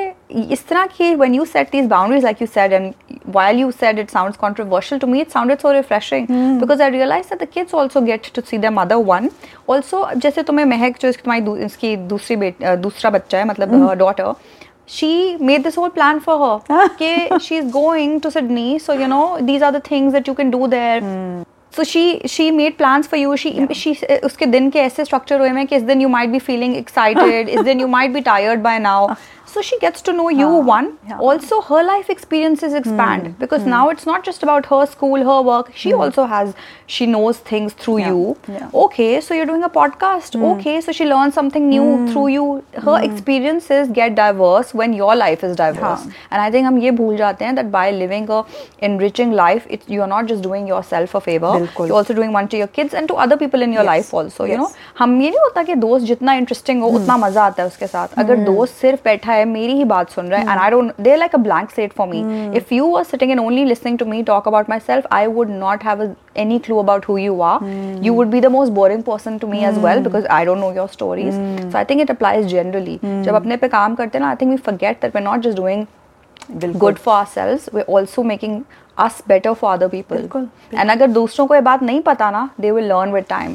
इस 0.54 0.66
तरह 0.68 0.86
की 0.96 1.08
when 1.22 1.34
you 1.38 1.44
set 1.54 1.70
these 1.74 1.88
boundaries 1.88 2.22
like 2.26 2.38
you 2.42 2.46
said 2.52 2.72
and 2.76 3.16
while 3.34 3.58
you 3.62 3.72
said 3.82 3.98
it 4.02 4.14
sounds 4.16 4.38
controversial 4.44 5.02
to 5.02 5.08
me 5.14 5.20
it 5.24 5.34
sounded 5.36 5.60
so 5.64 5.72
refreshing 5.76 6.26
mm. 6.30 6.54
because 6.62 6.80
I 6.86 6.88
realized 6.94 7.34
that 7.34 7.42
the 7.44 7.48
kids 7.56 7.74
also 7.80 8.00
get 8.06 8.30
to 8.38 8.44
see 8.52 8.60
their 8.62 8.72
mother 8.78 8.98
one 9.10 9.28
also 9.74 10.00
जैसे 10.24 10.42
तुम्हें 10.52 10.64
महक 10.72 10.98
जो 11.02 11.08
इसकी 11.08 11.22
तुम्हारी 11.22 11.64
इसकी 11.66 11.94
दूसरी 12.14 12.36
बेट 12.44 12.62
अ, 12.62 12.74
दूसरा 12.88 13.10
बच्चा 13.18 13.38
है 13.38 13.44
मतलब 13.52 13.94
daughter 14.04 14.34
she 14.96 15.12
made 15.50 15.62
this 15.68 15.76
whole 15.80 15.90
plan 16.00 16.20
for 16.28 16.38
her 16.44 16.88
कि 17.02 17.38
she 17.48 17.58
is 17.64 17.70
going 17.74 18.18
to 18.24 18.30
Sydney 18.38 18.68
so 18.86 18.94
you 19.02 19.08
know 19.12 19.24
these 19.50 19.62
are 19.68 19.72
the 19.78 19.86
things 19.92 20.16
that 20.18 20.30
you 20.32 20.34
can 20.42 20.50
do 20.58 20.66
there 20.78 21.00
so 21.76 21.84
she 21.84 22.20
she 22.26 22.50
made 22.50 22.76
plans 22.78 23.06
for 23.06 23.16
you 23.16 23.36
she 23.36 23.50
she 23.80 23.94
उसके 24.24 24.46
दिन 24.46 24.70
के 24.70 24.78
ऐसे 24.78 25.04
structure 25.04 25.40
हुए 25.40 25.48
हैं 25.48 25.66
कि 25.66 25.76
इस 25.76 25.82
दिन 25.82 26.00
you 26.02 26.08
might 26.14 26.32
be 26.32 26.40
feeling 26.46 26.74
excited 26.80 27.48
इस 27.48 27.60
दिन 27.64 27.80
you 27.80 27.88
might 27.92 28.14
be 28.16 28.22
tired 28.30 28.62
by 28.62 28.76
now 28.86 29.00
so 29.55 29.61
she 29.65 29.77
gets 29.81 30.01
to 30.05 30.11
know 30.15 30.27
you 30.37 30.47
one 30.69 30.87
yeah. 31.09 31.17
also 31.25 31.57
her 31.65 31.81
life 31.89 32.09
experiences 32.13 32.73
expand 32.79 33.27
because 33.43 33.65
now 33.73 33.83
it's 33.89 34.05
not 34.09 34.25
just 34.29 34.43
about 34.47 34.65
her 34.71 34.79
school 34.93 35.23
her 35.27 35.37
work 35.49 35.69
she 35.83 35.93
also 35.93 36.25
has 36.31 36.53
she 36.95 37.05
knows 37.11 37.37
things 37.51 37.73
through 37.83 37.97
Yeah. 37.99 38.09
you 38.09 38.25
Yeah. 38.55 38.65
okay 38.85 39.21
so 39.27 39.37
you're 39.37 39.45
doing 39.51 39.63
a 39.67 39.69
podcast 39.77 40.35
okay 40.49 40.73
so 40.87 40.95
she 40.97 41.05
learns 41.11 41.37
something 41.39 41.69
new 41.69 41.85
through 42.11 42.25
you 42.33 42.47
her 42.87 42.97
experiences 43.09 43.93
get 43.99 44.15
diverse 44.19 44.73
when 44.81 44.97
your 45.01 45.15
life 45.21 45.45
is 45.49 45.55
diverse 45.61 46.03
हाँ. 46.03 46.11
and 46.31 46.41
i 46.41 46.49
think 46.55 46.67
हम 46.67 46.77
ये 46.87 46.91
भूल 46.99 47.15
जाते 47.17 47.45
हैं 47.45 47.55
that 47.61 47.71
by 47.77 47.85
living 48.01 48.27
a 48.39 48.41
enriching 48.89 49.31
life 49.41 49.65
it's 49.77 49.87
you're 49.95 50.09
not 50.15 50.25
just 50.33 50.43
doing 50.49 50.67
yourself 50.73 51.15
a 51.15 51.23
favor 51.29 51.53
बिल्कुल. 51.59 51.87
you're 51.87 51.97
also 52.01 52.13
doing 52.19 52.33
one 52.39 52.47
to 52.55 52.61
your 52.63 52.67
kids 52.79 52.93
and 53.01 53.07
to 53.13 53.19
other 53.27 53.37
people 53.45 53.67
in 53.69 53.73
your 53.79 53.83
Yes. 53.85 53.91
life 53.93 54.13
also 54.21 54.49
you 54.51 54.57
Yes. 54.57 54.59
know 54.59 54.69
हम 54.99 55.21
ये 55.21 55.29
नहीं 55.29 55.39
होता 55.47 55.63
कि 55.71 55.75
दोस्त 55.87 56.05
जितना 56.13 56.33
interesting 56.43 56.81
हो 56.83 56.89
उतना 56.99 57.17
मजा 57.25 57.43
आता 57.45 57.63
है 57.63 57.67
उसके 57.67 57.87
साथ 57.87 58.19
अगर 58.25 58.43
दोस्त 58.51 58.75
सिर्फ 58.81 59.03
बैठा 59.05 59.31
है 59.31 59.38
रहा 59.40 59.46
है 59.46 59.52
मेरी 59.52 59.72
ही 59.72 59.84
बात 59.84 60.10
सुन 60.10 60.26
रहा 60.26 60.40
है 60.40 60.50
and 60.50 60.60
I 60.60 60.70
don't 60.70 61.00
they 61.00 61.16
like 61.16 61.34
a 61.34 61.38
blank 61.38 61.70
slate 61.70 61.92
for 61.92 62.08
me 62.08 62.20
if 62.58 62.74
you 62.74 62.94
are 62.96 63.04
sitting 63.04 63.30
and 63.30 63.40
only 63.40 63.64
listening 63.64 63.98
to 63.98 64.06
me 64.06 64.22
talk 64.22 64.48
about 64.48 64.70
myself 64.80 65.06
I 65.12 65.26
would 65.28 65.50
not 65.50 65.84
have 65.84 66.02
any 66.36 66.58
clue 66.58 66.78
about 66.78 67.08
who 67.08 67.18
you 67.18 67.40
are 67.42 67.64
you 68.04 68.14
would 68.14 68.30
be 68.30 68.40
the 68.40 68.46
most 68.50 68.72
boring 68.72 69.02
person 69.02 69.38
to 69.38 69.46
me 69.46 69.64
as 69.64 69.78
well 69.84 70.02
because 70.02 70.26
I 70.28 70.44
don't 70.44 70.58
know 70.58 70.72
your 70.72 70.88
stories 70.88 71.34
so 71.62 71.78
I 71.78 71.84
think 71.84 72.00
it 72.00 72.10
applies 72.10 72.46
generally 72.46 72.98
जब 73.04 73.34
अपने 73.34 73.56
पे 73.56 73.68
काम 73.68 73.94
करते 73.94 74.18
हैं 74.18 74.24
ना 74.24 74.30
I 74.30 74.36
think 74.40 74.50
we 74.50 74.56
forget 74.66 75.00
that 75.02 75.16
we 75.16 75.22
not 75.22 75.40
just 75.40 75.56
doing 75.56 75.86
good 76.76 76.96
for 76.96 77.14
ourselves 77.26 77.68
we 77.74 77.84
also 77.90 78.22
making 78.24 78.62
us 78.98 79.22
better 79.28 79.52
for 79.52 79.72
other 79.72 79.88
people 79.88 80.48
and 80.74 80.90
अगर 80.90 81.06
दूसरों 81.10 81.46
को 81.46 81.54
ये 81.54 81.60
बात 81.60 81.82
नहीं 81.82 82.00
पता 82.02 82.30
ना 82.30 82.48
they 82.60 82.70
will 82.70 82.88
learn 82.88 83.12
with 83.12 83.24
time 83.28 83.54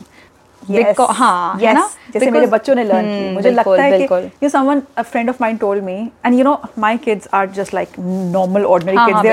Yes. 0.70 0.86
हाँ 1.12 1.54
है 1.56 1.66
yes. 1.66 1.74
ना 1.76 1.90
जैसे 2.14 2.26
मेरे 2.32 2.48
बच्चों 2.52 2.76
ने 2.76 2.84
लर्न 2.84 3.06
की 3.06 3.22
हम्म, 3.24 3.34
मुझे 3.34 3.50
लगता 3.52 3.84
है 3.84 3.92
कि 4.00 4.08
हाँ, 8.98 9.06
हाँ, 9.14 9.24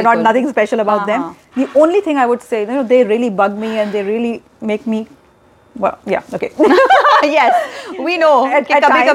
हाँ, 0.89 1.01
हाँ। 1.19 1.35
yeah 6.07 6.23
okay 6.37 6.51
yes 7.35 7.53
we 8.07 8.17
know 8.23 8.45
At- 8.47 8.67
at 8.77 8.83
times, 8.93 9.07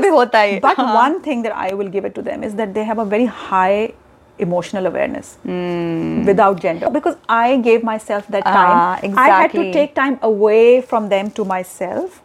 है 0.48 0.62
but 0.62 0.76
हाँ. 0.78 0.96
one 0.96 1.20
thing 1.28 1.44
that 1.44 1.54
I 1.66 1.74
will 1.74 1.90
give 1.96 2.06
it 2.06 2.16
to 2.16 2.24
them 2.30 2.44
is 2.44 2.56
that 2.56 2.74
they 2.78 2.86
have 2.92 3.00
a 3.04 3.06
very 3.16 3.28
high 3.50 3.94
emotional 4.40 4.86
awareness 4.90 5.28
Hmm. 5.46 6.24
without 6.26 6.60
gender 6.62 6.90
because 6.90 7.18
I 7.30 7.58
gave 7.68 7.84
myself 7.84 8.28
that 8.36 8.46
time 8.46 8.74
Ah, 8.78 8.96
time 9.02 9.18
I 9.18 9.28
had 9.32 9.52
to 9.54 9.66
take 9.74 9.94
time 9.96 10.18
away 10.24 10.82
from 10.92 11.10
them 11.10 11.32
to 11.40 11.46
myself 11.54 12.20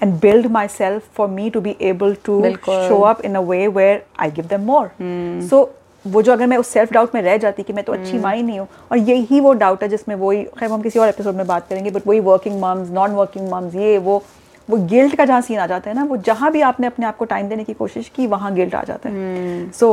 and 0.00 0.20
build 0.20 0.50
myself 0.50 1.08
for 1.18 1.26
me 1.28 1.50
to 1.50 1.60
be 1.60 1.74
able 1.92 2.14
to 2.28 2.40
बिल्कुल. 2.42 2.86
show 2.88 3.00
up 3.10 3.24
in 3.30 3.36
a 3.36 3.42
way 3.50 3.62
where 3.80 3.98
I 4.26 4.30
give 4.38 4.48
them 4.54 4.64
more 4.72 4.86
mm. 5.00 5.42
so 5.50 5.66
वो 6.04 6.20
जो 6.22 6.32
अगर 6.32 6.46
मैं 6.46 6.56
उस 6.56 6.68
self 6.72 6.92
doubt 6.92 7.14
में 7.14 7.20
रह 7.22 7.36
जाती 7.36 7.62
कि 7.62 7.72
मैं 7.72 7.84
तो 7.84 7.92
अच्छी 7.92 8.18
माँ 8.18 8.34
ही 8.34 8.42
नहीं 8.42 8.58
हूँ 8.58 8.66
और 8.90 8.98
यही 8.98 9.40
वो 9.40 9.52
डाउट 9.62 9.82
है 9.82 9.88
जिसमें 9.88 10.14
वही 10.16 10.42
खैर 10.58 10.70
हम 10.70 10.82
किसी 10.82 10.98
और 10.98 11.08
एपिसोड 11.08 11.34
में 11.34 11.46
बात 11.46 11.68
करेंगे 11.68 11.90
बट 11.90 12.06
वही 12.06 12.20
working 12.28 12.60
moms 12.62 12.90
non 12.90 13.10
working 13.14 13.50
moms 13.52 13.74
ये 13.74 13.96
वो 14.06 14.22
वो 14.68 14.76
गिल्ट 14.88 15.14
का 15.16 15.24
जहाँ 15.24 15.40
सीन 15.42 15.58
आ 15.58 15.66
जाता 15.66 15.90
है 15.90 15.96
ना 15.96 16.04
वो 16.04 16.16
जहाँ 16.28 16.50
भी 16.52 16.60
आपने 16.70 16.86
अपने 16.86 17.06
आप 17.06 17.16
को 17.16 17.24
टाइम 17.24 17.48
देने 17.48 17.64
की 17.64 17.72
कोशिश 17.74 18.08
की 18.16 18.26
वहाँ 18.26 18.54
गिल्ट 18.54 18.74
आ 18.74 18.82
जाता 18.88 19.08
है 19.08 19.70
सो 19.78 19.88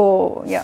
या 0.47 0.63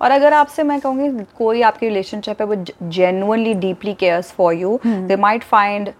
और 0.00 0.10
अगर 0.10 0.32
आपसे 0.34 0.62
मैं 0.62 0.80
कहूँगी 0.80 1.24
कोई 1.38 1.62
आपकी 1.70 1.88
रिलेशनशिप 1.88 2.40
है 2.40 2.46
वो 2.46 2.54
genuinely 2.82 3.54
deeply 3.68 3.94
cares 4.00 4.32
for 4.38 4.54
you 4.54 4.78
they 4.84 5.16
might 5.28 5.42
find 5.52 5.92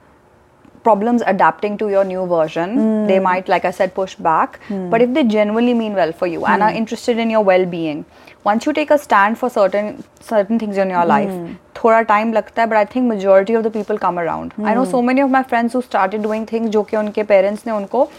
problems 0.86 1.22
adapting 1.30 1.76
to 1.78 1.86
your 1.92 2.02
new 2.08 2.24
version 2.32 2.74
Mm. 2.80 3.06
they 3.06 3.18
might 3.22 3.48
like 3.52 3.64
i 3.70 3.72
said 3.78 3.92
push 3.94 4.12
back 4.26 4.58
Mm. 4.66 4.84
but 4.92 5.04
if 5.06 5.14
they 5.16 5.24
genuinely 5.32 5.74
mean 5.78 5.96
well 6.00 6.12
for 6.20 6.28
you 6.32 6.44
and 6.52 6.66
are 6.66 6.72
interested 6.80 7.22
in 7.24 7.32
your 7.34 7.40
well-being 7.48 8.04
once 8.50 8.68
you 8.68 8.74
take 8.78 8.92
a 8.96 8.98
stand 9.06 9.40
for 9.40 9.50
certain 9.54 9.88
certain 10.28 10.60
things 10.64 10.78
in 10.84 10.92
your 10.96 11.06
life 11.12 11.32
थोड़ा 11.78 12.00
time 12.10 12.32
लगता 12.32 12.62
है 12.62 12.68
but 12.68 12.76
I 12.76 12.84
think 12.94 13.08
majority 13.08 13.54
of 13.56 13.64
the 13.64 13.70
people 13.72 13.96
come 14.04 14.20
around 14.20 14.52
I 14.66 14.74
know 14.74 14.84
so 14.92 15.00
many 15.08 15.22
of 15.22 15.30
my 15.30 15.42
friends 15.50 15.74
who 15.76 15.80
started 15.80 16.22
doing 16.22 16.46
things 16.52 16.70
जो 16.76 16.82
कि 16.82 16.96
उनके 16.96 17.22
parents 17.32 17.66
ने 17.66 17.72
उनको 17.72 18.04
uh, 18.04 18.10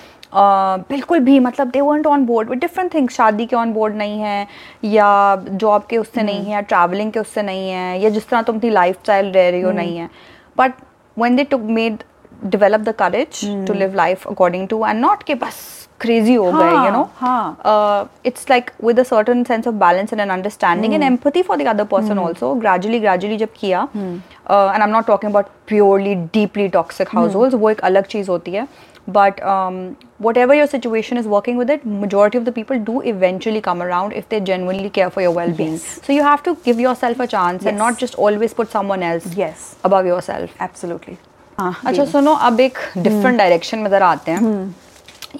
बिल्कुल 0.89 1.19
भी 1.19 1.39
मतलब 1.39 1.69
they 1.71 1.81
weren't 1.81 2.07
on 2.07 2.25
board 2.25 2.49
with 2.49 2.59
different 2.59 2.93
things 2.93 3.15
शादी 3.15 3.45
के 3.45 3.55
ऑन 3.55 3.73
बोर्ड 3.73 3.95
नहीं 3.95 4.19
है 4.19 4.47
या 4.85 5.35
जॉब 5.51 5.85
के 5.89 5.97
उससे 5.97 6.23
नहीं 6.23 6.45
है 6.45 6.51
या 6.51 6.61
ट्रैवलिंग 6.73 7.11
के 7.11 7.19
उससे 7.19 7.41
नहीं 7.41 7.69
है 7.69 7.99
या 8.01 8.09
जिस 8.09 8.29
तरह 8.29 8.41
तुम 8.41 8.57
अपनी 8.57 8.69
लाइफ 8.69 8.99
स्टाइल 9.03 9.31
रह 9.31 9.49
रही 9.49 9.61
हो 9.61 9.71
नहीं 9.71 9.97
है 9.97 10.09
but 10.57 10.73
when 11.17 11.35
they 11.35 11.45
took 11.45 11.61
made 11.79 12.03
develop 12.49 12.83
the 12.83 12.93
courage 12.93 13.41
to 13.65 13.73
live 13.73 13.95
life 13.95 14.25
according 14.27 14.67
to 14.67 14.83
and 14.85 15.01
not 15.01 15.23
के 15.23 15.35
बस 15.35 15.55
crazy 16.01 16.35
हो 16.37 16.51
गए 16.51 16.71
हाँ। 17.19 17.57
uh, 17.65 18.07
it's 18.23 18.49
like 18.49 18.71
with 18.87 18.99
a 18.99 19.05
certain 19.05 19.43
sense 19.45 19.69
of 19.71 19.79
balance 19.79 20.11
and 20.11 20.21
an 20.21 20.31
understanding 20.31 20.93
and 20.93 21.03
empathy 21.03 21.43
for 21.47 21.57
the 21.57 21.67
other 21.71 21.85
person 21.93 22.21
also 22.25 22.53
gradually 22.55 22.99
gradually 23.05 23.37
जब 23.37 23.53
किया 23.55 23.87
uh, 23.87 24.73
and 24.73 24.83
I'm 24.83 24.91
not 24.91 25.07
talking 25.07 25.31
about 25.31 25.49
purely 25.71 26.13
deeply 26.37 26.69
toxic 26.77 27.15
households 27.15 27.55
वो 27.55 27.69
एक 27.69 27.79
अलग 27.89 28.05
चीज़ 28.05 28.29
होती 28.29 28.51
है 28.51 28.67
but 29.08 29.40
um, 29.52 29.96
whatever 30.18 30.54
your 30.54 30.66
situation 30.66 31.16
is 31.20 31.26
working 31.26 31.56
with 31.56 31.70
it 31.70 31.84
majority 31.84 32.38
of 32.38 32.44
the 32.44 32.52
people 32.58 32.78
do 32.90 33.00
eventually 33.12 33.60
come 33.60 33.82
around 33.82 34.12
if 34.20 34.28
they 34.28 34.40
genuinely 34.50 34.90
care 34.98 35.10
for 35.10 35.22
your 35.22 35.32
well-being 35.38 35.72
Yes. 35.72 35.86
so 36.06 36.12
you 36.12 36.22
have 36.22 36.42
to 36.48 36.54
give 36.68 36.78
yourself 36.84 37.18
a 37.24 37.26
chance 37.26 37.64
and 37.64 37.76
Yes. 37.76 37.82
not 37.84 37.98
just 38.04 38.14
always 38.26 38.54
put 38.60 38.70
someone 38.76 39.02
else 39.08 39.26
Yes. 39.40 39.64
above 39.90 40.06
yourself 40.12 40.54
absolutely 40.68 41.16
हाँ 41.58 41.72
अच्छा 41.86 42.04
सुनो 42.12 42.34
अब 42.50 42.60
एक 42.60 42.78
different 42.98 43.38
direction 43.38 43.78
में 43.78 43.90
जरा 43.90 44.06
आते 44.10 44.30
हैं 44.32 44.74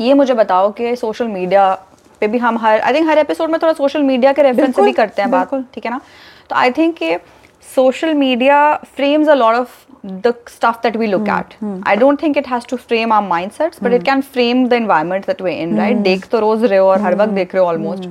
ये 0.00 0.14
मुझे 0.14 0.34
बताओ 0.34 0.70
कि 0.80 0.94
सोशल 0.96 1.28
मीडिया 1.28 1.72
पे 2.20 2.26
भी 2.34 2.38
हम 2.38 2.58
हर 2.58 2.80
आई 2.80 2.94
थिंक 2.94 3.08
हर 3.08 3.18
एपिसोड 3.18 3.50
में 3.50 3.58
थोड़ा 3.62 3.72
सोशल 3.72 4.02
मीडिया 4.02 4.32
के 4.32 4.42
रेफरेंस 4.42 4.74
से 4.76 4.82
भी 4.82 4.86
बिल्कुल, 4.86 5.04
करते 5.04 5.22
हैं 5.22 5.30
बात 5.30 5.50
बिल्कुल। 5.50 5.64
ठीक 5.74 5.84
है 5.84 5.90
ना 5.90 6.00
तो 6.50 6.56
आई 6.56 6.70
थिंक 6.78 6.96
कि 6.96 7.16
social 7.74 8.14
media 8.14 8.58
frames 8.96 9.28
a 9.28 9.34
lot 9.34 9.56
of 9.56 9.68
the 10.07 10.33
stuff 10.47 10.81
that 10.81 10.95
we 10.95 11.07
look 11.07 11.25
mm. 11.25 11.37
at 11.37 11.55
Mm. 11.61 11.81
i 11.85 11.95
don't 11.95 12.23
think 12.23 12.37
it 12.37 12.47
has 12.53 12.65
to 12.65 12.77
frame 12.77 13.11
our 13.11 13.25
mindsets 13.29 13.81
but 13.81 13.95
it 13.97 14.05
can 14.09 14.21
frame 14.35 14.63
the 14.69 14.79
environment 14.83 15.27
that 15.31 15.41
we're 15.41 15.59
in 15.65 15.75
right 15.79 16.03
देख 16.03 16.27
तो 16.31 16.39
रोज 16.39 16.63
रहे 16.63 16.79
हो 16.79 16.87
और 16.87 17.01
हर 17.01 17.15
वक्त 17.15 17.33
देख 17.33 17.55
रहे 17.55 17.63
हो 17.63 17.67
almost 17.67 18.09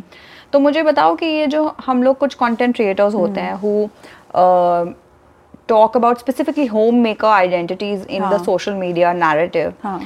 तो 0.53 0.59
मुझे 0.59 0.83
बताओ 0.83 1.15
कि 1.17 1.27
ये 1.27 1.47
जो 1.47 1.65
हम 1.87 2.03
लोग 2.03 2.19
कुछ 2.19 2.35
कंटेंट 2.35 2.75
क्रिएटर्स 2.77 3.15
होते 3.15 3.41
हैं 3.41 3.55
who 3.65 3.89
talk 5.71 5.97
about 5.99 6.21
specifically 6.21 6.67
homemaker 6.73 7.31
identities 7.37 8.05
in 8.07 8.23
the 8.23 8.39
the 8.39 8.45
social 8.45 8.77
media 8.83 9.15
narrative 9.23 9.73
हाँ 9.83 10.01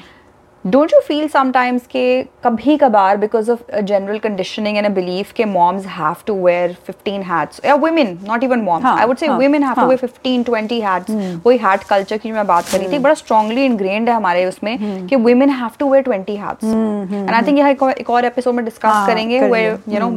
डोंट 0.64 0.92
यू 0.92 1.00
फील 1.00 1.28
समटाइम्स 1.28 1.86
के 1.86 2.22
कभी 2.44 2.76
कभार 2.76 3.16
because 3.16 3.50
of 3.50 3.60
general 3.80 4.18
conditioning 4.18 4.76
and 4.78 4.86
a 4.86 4.90
belief 4.90 5.32
के 5.32 5.44
moms 5.44 5.86
have 5.86 6.16
to 6.26 6.34
wear 6.44 6.76
15 6.90 7.22
hats 7.24 7.60
या 7.64 7.74
women 7.74 8.18
not 8.26 8.44
even 8.44 8.60
moms 8.60 8.84
I 8.86 9.06
would 9.06 9.16
say 9.16 9.28
women 9.28 9.62
have 9.62 9.74
to. 9.74 9.86
Wear 9.86 10.06
15 10.06 10.44
20 10.50 10.82
hats 10.82 11.40
वही 11.46 11.58
hat 11.58 11.84
culture 11.84 12.18
की 12.18 12.32
मैं 12.32 12.46
बात 12.46 12.64
कर 12.64 12.78
थी 12.92 12.98
बड़ा 12.98 13.14
स्ट्रांगली 13.14 13.64
इनग्रेन्ड 13.64 14.08
है 14.08 14.14
हमारे 14.14 14.44
उसमें 14.46 15.06
कि 15.08 15.16
women 15.16 15.50
have 15.50 15.70
to 15.78 15.90
wear 15.92 16.04
20 16.08 16.36
hats 16.38 16.64
and 16.64 17.30
I 17.30 17.42
think 17.42 17.58
यह 17.58 17.68
एक 17.68 18.10
और- 18.10 18.24
एपिसोड 18.24 18.54
में 18.54 18.64
डिस्कस 18.64 18.84
हाँ, 18.84 19.06
करेंगे। 19.06 19.40
Where 19.40 19.78
you 19.88 20.00
know 20.00 20.12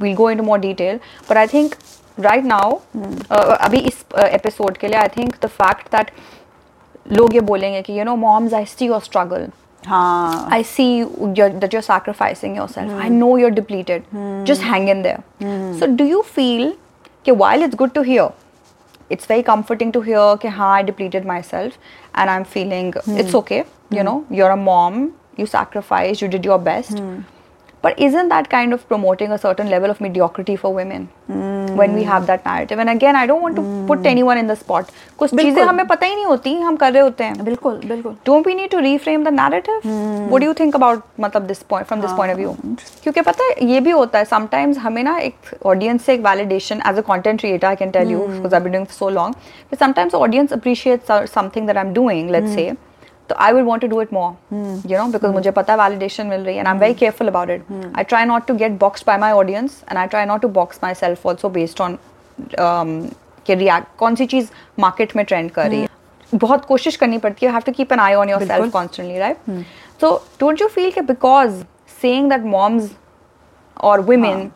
we'll 0.00 0.16
go 0.16 0.24
into 0.28 0.44
more 0.46 0.56
detail. 0.62 0.96
But 1.28 1.38
i 1.42 1.44
think 1.46 1.76
right 2.18 2.48
now 2.48 2.64
uh, 2.66 3.56
अभी 3.60 3.78
इस 3.90 4.04
एपिसोड 4.24 4.76
के 4.76 4.88
लिए 4.88 4.96
I 4.96 5.08
think 5.08 5.34
the 5.42 5.48
fact 5.52 5.86
that 5.94 6.10
लोग 7.12 7.34
ये 7.34 7.40
बोलेंगे 7.40 7.82
कि 7.82 7.98
you 7.98 8.04
know 8.04 8.16
moms 8.16 8.54
I 8.54 8.64
see 8.66 8.86
your 8.86 9.00
struggle 9.00 9.48
I 9.82 10.62
see 10.62 11.04
that 11.04 11.74
you're 11.74 11.82
sacrificing 11.82 12.56
yourself 12.68 13.00
I 13.00 13.08
know 13.10 13.36
you're 13.38 13.50
depleted 13.50 14.02
just 14.46 14.62
hang 14.64 14.88
in 14.88 15.02
there 15.02 15.18
so 15.78 15.86
do 15.96 16.04
you 16.04 16.20
feel 16.34 16.72
कि 17.24 17.32
while 17.36 17.62
it's 17.64 17.76
good 17.76 17.92
to 17.92 18.02
hear 18.02 18.28
it's 19.12 19.30
very 19.30 19.42
comforting 19.42 19.92
to 19.92 20.00
hear 20.00 20.36
कि 20.42 20.48
हाँ 20.48 20.74
I 20.74 20.82
depleted 20.82 21.26
myself 21.42 21.74
and 22.18 22.28
I 22.28 22.36
am 22.36 22.42
feeling 22.44 22.94
it's 23.08 23.34
okay 23.34 23.62
you 23.92 24.02
know 24.02 24.22
you're 24.32 24.50
a 24.50 24.56
mom 24.56 25.08
you 25.40 25.46
sacrifice 25.46 26.22
you 26.22 26.28
did 26.28 26.46
your 26.46 26.58
best 26.60 26.98
But 27.82 27.98
isn't 28.04 28.28
that 28.30 28.48
kind 28.50 28.72
of 28.72 28.88
promoting 28.88 29.32
a 29.32 29.38
certain 29.38 29.68
level 29.70 29.90
of 29.90 30.00
mediocrity 30.00 30.56
for 30.56 30.70
women 30.74 31.08
when 31.80 31.92
we 31.94 32.02
have 32.02 32.26
that 32.26 32.44
narrative? 32.44 32.80
And 32.80 32.90
again, 32.90 33.14
I 33.14 33.24
don't 33.26 33.40
want 33.40 33.54
to 33.56 33.62
put 33.86 34.06
anyone 34.12 34.38
in 34.38 34.48
the 34.48 34.56
spot. 34.62 34.88
कुछ 35.18 35.30
चीज़ें 35.30 35.44
बिल्कुल। 35.44 35.68
हमें 35.68 35.86
पता 35.86 36.06
ही 36.06 36.14
नहीं 36.14 36.24
होती 36.24 36.54
हम 36.60 36.76
कर 36.76 36.92
रहे 36.92 37.02
होते 37.02 37.24
हैं 37.24 37.44
बिल्कुल 37.44 37.80
बिल्कुल 37.84 38.16
don't 38.28 38.48
we 38.48 38.54
need 38.60 38.70
to 38.74 38.82
reframe 38.86 39.24
the 39.28 39.32
narrative 39.36 39.86
what 40.32 40.44
do 40.44 40.48
you 40.48 40.56
think 40.62 40.78
about 40.80 41.06
मतलब 41.20 41.48
this 41.52 41.62
point 41.72 41.88
from 41.92 42.02
this 42.06 42.16
point 42.18 42.34
of 42.34 42.38
view 42.40 42.54
क्योंकि 43.02 43.20
पता 43.30 43.44
है 43.44 43.68
ये 43.70 43.80
भी 43.80 43.90
होता 43.90 44.18
है 44.18 44.26
sometimes 44.32 44.78
हमें 44.86 45.02
ना 45.04 45.16
एक 45.28 45.50
audience 45.72 46.06
से 46.06 46.14
एक 46.14 46.22
validation 46.28 46.84
as 46.92 47.00
a 47.02 47.06
content 47.12 47.44
creator 47.44 47.70
I 47.72 47.76
can 47.84 47.94
tell 47.98 48.12
you 48.16 48.26
because 48.34 48.58
I've 48.58 48.68
been 48.68 48.76
doing 48.78 48.90
it 48.90 48.94
for 48.94 49.00
so 49.04 49.14
long 49.20 49.38
but 49.70 49.86
sometimes 49.86 50.20
audience 50.24 50.58
appreciates 50.60 51.12
so- 51.12 51.24
something 51.38 51.72
that 51.72 51.82
I'm 51.84 51.92
doing 52.02 52.30
let's 52.38 52.54
say 52.60 52.68
तो 53.28 53.34
I 53.44 53.52
will 53.52 53.66
want 53.68 53.84
to 53.84 53.88
do 53.88 54.00
it 54.04 54.12
more 54.12 54.30
you 54.52 54.96
know 54.96 55.06
because 55.12 55.32
मुझे 55.32 55.50
पता 55.50 55.72
है 55.72 55.78
validation 55.78 56.30
मिल 56.30 56.44
रही 56.44 56.56
है 56.56 56.64
and 56.64 56.72
I'm 56.72 56.82
very 56.84 56.98
careful 57.02 57.32
about 57.32 57.54
it 57.54 57.72
I 57.94 58.04
try 58.12 58.24
not 58.32 58.46
to 58.50 58.58
get 58.64 58.78
boxed 58.84 59.06
by 59.10 59.18
my 59.24 59.32
audience 59.40 59.80
and 59.88 60.04
I 60.04 60.06
try 60.14 60.24
not 60.32 60.44
to 60.46 60.52
box 60.60 60.82
myself 60.82 61.26
also 61.26 61.52
based 61.58 61.84
on 61.86 61.98
um, 62.66 62.94
कि 63.46 63.56
react 63.56 63.96
कौन 63.98 64.14
सी 64.14 64.26
चीज़ 64.26 64.50
market 64.80 65.16
में 65.16 65.24
trend 65.24 65.50
कर 65.50 65.68
रही 65.70 65.80
है 65.80 65.88
बहुत 66.34 66.64
कोशिश 66.64 66.96
करनी 66.96 67.18
पड़ती 67.18 67.46
है 67.46 67.52
have 67.52 67.62
to 67.66 67.72
keep 67.72 67.92
an 67.92 68.00
eye 68.00 68.14
on 68.14 68.30
yourself 68.40 68.52
बिल्कुल। 68.52 68.70
Constantly 68.70 69.18
right 69.18 69.36
so 70.00 70.16
don't 70.40 70.60
you 70.60 70.68
feel 70.68 70.90
कि 70.92 71.00
बिकॉज़ 71.00 71.62
सेइंग 72.00 72.30
दैट 72.30 72.44
मॉम्स 72.46 72.90
और 73.90 74.00
women 74.10 74.50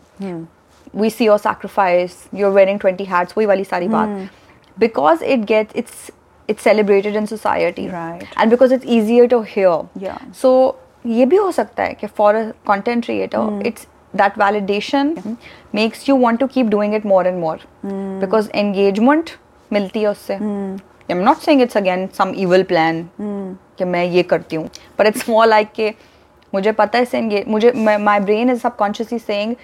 we 0.94 1.10
see 1.10 1.24
your 1.24 1.38
sacrifice 1.38 2.16
you 2.34 2.46
are 2.46 2.52
wearing 2.52 2.80
20 2.80 3.06
hats 3.08 3.34
वही 3.36 3.46
वाली 3.46 3.64
सारी 3.64 3.88
बात 3.88 4.28
because 4.76 5.24
it 5.24 5.44
gets 5.46 5.76
it's 5.76 6.10
it's 6.52 6.68
celebrated 6.68 7.16
in 7.22 7.26
society 7.32 7.86
Right. 7.94 8.26
and 8.36 8.54
because 8.56 8.76
it's 8.78 8.90
easier 8.98 9.26
to 9.34 9.40
hear 9.54 9.74
Yeah. 10.06 10.18
so 10.42 10.52
ये 11.14 11.26
भी 11.26 11.36
हो 11.36 11.50
सकता 11.52 11.82
है 11.82 11.94
कि 12.00 12.06
for 12.20 12.30
a 12.40 12.44
content 12.70 13.06
creator 13.10 13.44
it's 13.70 13.86
that 14.20 14.34
validation 14.42 15.12
makes 15.78 16.06
you 16.08 16.16
want 16.24 16.40
to 16.44 16.48
keep 16.56 16.70
doing 16.74 16.92
it 17.00 17.04
more 17.12 17.22
and 17.32 17.40
more 17.44 17.58
because 18.24 18.50
engagement 18.64 19.32
मिलती 19.72 20.02
है 20.02 20.08
उससे 20.08 20.36
I'm 21.12 21.22
not 21.28 21.42
saying 21.44 21.60
it's 21.66 21.76
again 21.80 22.02
some 22.18 22.34
evil 22.44 22.64
plan 22.72 23.00
कि 23.78 23.84
मैं 23.94 24.04
ये 24.16 24.22
करती 24.32 24.56
हूँ 24.56 24.68
but 24.98 25.10
it's 25.12 25.28
more 25.34 25.46
like 25.54 25.72
कि 25.80 25.92
मुझे 26.54 26.72
पता 26.80 26.98
है 26.98 27.02
इससे 27.04 27.20
engage 27.20 27.46
मुझे 27.54 27.72
my 28.08 28.18
brain 28.28 28.54
is 28.54 28.62
subconsciously 28.66 29.18
saying 29.28 29.56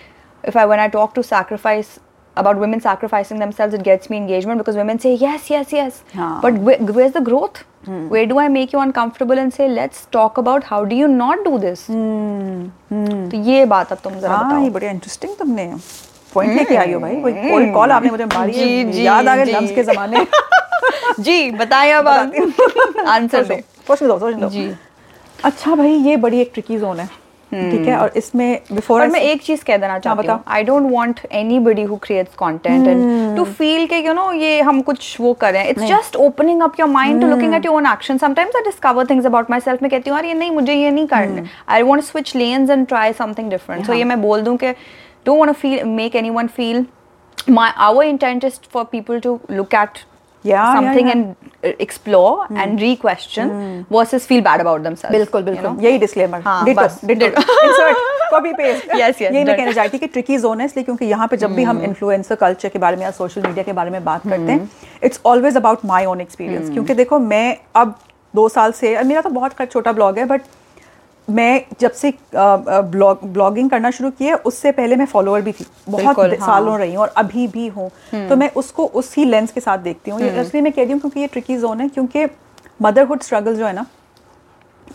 if 0.52 0.56
I 0.62 0.64
when 0.72 0.80
I 0.86 0.88
talk 0.96 1.14
to 1.18 1.22
sacrifice 1.30 1.92
about 2.42 2.60
women 2.64 2.84
sacrificing 2.84 3.42
themselves 3.44 3.78
it 3.78 3.82
gets 3.88 4.10
me 4.12 4.20
engagement 4.22 4.62
because 4.62 4.78
women 4.82 5.02
say 5.06 5.14
yes 5.24 5.50
yes 5.54 5.74
yes 5.78 6.02
हाँ. 6.14 6.30
but 6.42 6.62
where, 6.68 6.78
where's 6.98 7.18
the 7.18 7.26
growth 7.32 7.64
Hmm. 7.86 8.08
where 8.12 8.26
do 8.30 8.38
I 8.40 8.44
make 8.52 8.72
you 8.74 8.80
uncomfortable 8.80 9.38
and 9.40 9.52
say 9.56 9.66
let's 9.74 10.00
talk 10.14 10.38
about 10.40 10.64
how 10.70 10.78
do 10.84 10.96
you 10.96 11.06
not 11.08 11.44
do 11.44 11.58
this 11.64 11.84
hmm. 11.86 12.64
तो 13.30 13.42
ये 13.48 13.64
बात 13.72 13.92
अब 13.92 13.98
तुम 14.04 14.14
जरा 14.20 14.36
हाँ 14.36 14.60
ये 14.62 14.68
बताओ 14.68 14.74
बड़े 14.74 14.90
इंटरेस्टिंग 14.90 15.36
तुमने 15.38 15.66
पॉइंट 16.34 16.52
लेके 16.54 16.76
आई 16.76 16.92
हो 16.92 17.00
भाई 17.00 17.20
कोई 17.22 17.32
कोई 17.32 17.70
कॉल 17.72 17.90
आपने 17.90 18.10
मुझे 18.10 18.24
मारी 18.24 18.52
है 18.52 19.02
याद 19.02 19.28
आ 19.28 19.36
गए। 19.36 19.44
लम्स 19.44 19.70
के 19.74 19.82
जमाने 19.82 20.26
जी 21.20 21.50
बताइए 21.50 21.92
अब 21.92 22.08
आंसर 22.08 23.44
दे 23.44 23.62
सोचने 23.88 24.08
दो 24.08 24.18
सोचने 24.18 24.40
दो 24.40 24.48
जी। 24.48 24.70
अच्छा 25.44 25.74
भाई 25.74 25.94
ये 26.08 26.16
बड़ी 26.26 26.40
एक 26.40 26.50
ट्रिकी 26.54 26.78
जोन 26.78 27.00
है 27.00 27.08
ठीक 27.52 27.86
है? 27.88 27.96
और 27.96 28.12
इसमें 28.16 28.60
बिफोर 28.72 29.00
और 29.00 29.08
मैं 29.08 29.20
एक 29.20 29.42
चीज़ 29.42 29.64
कह 29.64 29.76
देना 29.76 29.98
चाहती 29.98 30.26
हूँ। 30.28 30.40
I 30.48 30.64
don't 30.64 30.90
want 30.92 31.20
anybody 31.32 31.82
who 31.82 31.96
creates 32.02 32.34
content 32.38 32.88
and 32.88 33.36
to 33.36 33.44
feel 33.44 33.86
के 33.86 33.98
यू 33.98 34.12
नो 34.14 34.30
ये 34.32 34.60
हम 34.60 34.80
कुछ 34.82 35.16
वो 35.20 35.32
करें 35.40 35.64
it's 35.68 35.82
just 35.82 36.16
opening 36.26 36.62
up 36.62 36.80
your 36.80 36.88
mind 36.88 37.20
to 37.20 37.28
looking 37.28 37.54
at 37.54 37.66
your 37.66 37.74
own 37.76 37.86
action 37.92 38.18
sometimes 38.18 38.56
I 38.56 38.62
discover 38.64 39.06
things 39.10 39.26
about 39.26 39.50
myself 39.60 39.82
मैं 39.82 39.90
कहती 39.90 40.10
हूँ 40.10 40.20
ये 40.20 40.34
नहीं 40.34 40.50
मुझे 40.50 40.74
ये 40.74 40.90
नहीं 40.90 41.06
करना 41.06 41.46
I 41.74 41.82
want 41.82 42.02
switch 42.04 42.36
lens 42.36 42.70
and 42.70 42.86
try 42.86 43.12
something 43.22 43.50
different 43.50 43.86
so 43.86 43.92
ये 43.92 44.04
मैं 44.04 44.20
बोल 44.22 44.42
दूँ 44.42 44.56
कि 44.56 44.72
don't 45.26 45.38
want 45.38 45.56
feel 45.56 45.84
make 45.96 46.16
anyone 46.16 46.46
feel 46.56 46.84
my 47.48 47.66
our 47.78 48.02
intent 48.04 48.44
is 48.46 48.56
for 48.72 48.80
people 48.86 49.20
to 49.20 49.30
look 49.50 49.74
at 49.74 50.00
Yeah, 50.48 50.64
yeah, 50.64 50.74
something 50.74 51.06
yeah. 51.06 51.12
and 51.12 51.48
uh, 51.62 51.72
explore 51.78 52.46
and 52.56 52.80
re-question 52.80 53.52
versus 53.90 54.26
feel 54.26 54.42
bad 54.42 54.60
about 54.60 54.82
themselves 54.82 55.16
बिल्कुल 55.16 55.48
you 55.48 55.62
know? 55.62 55.74
यही 55.82 55.98
disclaimer 55.98 56.40
हाँ, 56.40 56.64
ditto 56.64 56.86
ditto. 57.06 57.42
Insert 57.64 57.96
copy 58.30 58.52
paste 58.52 58.86
Yes, 58.90 59.14
yes, 59.14 59.22
यही 59.22 59.44
मैं 59.44 59.56
कहना 59.56 59.72
चाहती 59.72 59.98
कि 59.98 60.06
tricky 60.06 60.38
zone 60.38 60.60
है 60.60 60.66
इसलिए 60.66 60.84
क्योंकि 60.84 61.06
यहाँ 61.06 61.28
पे 61.28 61.36
जब 61.36 61.54
भी 61.54 61.62
हम 61.62 61.82
इन्फ्लुएंसर 61.84 62.34
कल्चर 62.34 62.68
के 62.68 62.78
बारे 62.78 62.96
में 62.96 63.02
या 63.02 63.10
सोशल 63.20 63.42
मीडिया 63.42 63.64
के 63.64 63.72
बारे 63.72 63.90
में 63.90 64.04
बात 64.04 64.28
करते 64.28 64.52
हैं 64.52 64.70
it's 65.04 65.20
always 65.26 65.56
about 65.56 65.84
my 65.86 66.06
own 66.06 66.20
experience 66.20 66.70
क्योंकि 66.70 66.94
देखो 66.94 67.18
मैं 67.18 67.56
अब 67.76 67.98
दो 68.34 68.48
साल 68.48 68.72
से 68.72 69.02
मेरा 69.02 69.20
तो 69.20 69.30
बहुत 69.30 69.70
छोटा 69.72 69.92
ब्लॉग 69.92 70.18
है 70.18 70.24
बट 70.24 70.42
मैं 71.28 71.64
जब 71.80 71.92
से 71.92 72.12
ब्लॉग 72.34 73.24
ब्लॉगिंग 73.32 73.70
करना 73.70 73.90
शुरू 73.90 74.10
किया 74.10 74.36
उससे 74.46 74.72
पहले 74.72 74.96
मैं 74.96 75.06
फॉलोअर 75.06 75.42
भी 75.42 75.52
थी। 75.52 75.66
बहुत 75.88 76.18
हाँ। 76.18 76.28
सालों 76.38 76.78
रही 76.78 76.94
हूँ 76.94 77.02
और 77.02 77.12
अभी 77.16 77.46
भी 77.48 77.66
हूँ। 77.68 77.90
तो 78.28 78.36
मैं 78.36 78.50
उसको 78.56 78.86
उसी 78.94 79.24
लेंस 79.24 79.52
के 79.52 79.60
साथ 79.60 79.78
देखती 79.80 80.10
हूँ। 80.10 80.20
इसलिए 80.20 80.62
मैं 80.62 80.72
कह 80.72 80.82
रही 80.82 80.92
हूँ 80.92 81.00
क्योंकि 81.00 81.20
ये 81.20 81.26
ट्रिकी 81.26 81.56
जोन 81.58 81.80
है 81.80 81.88
क्योंकि 81.88 82.26
मदरहुड 82.82 83.22
स्ट्रगल 83.22 83.56
जो 83.56 83.66
है 83.66 83.72
ना 83.72 83.86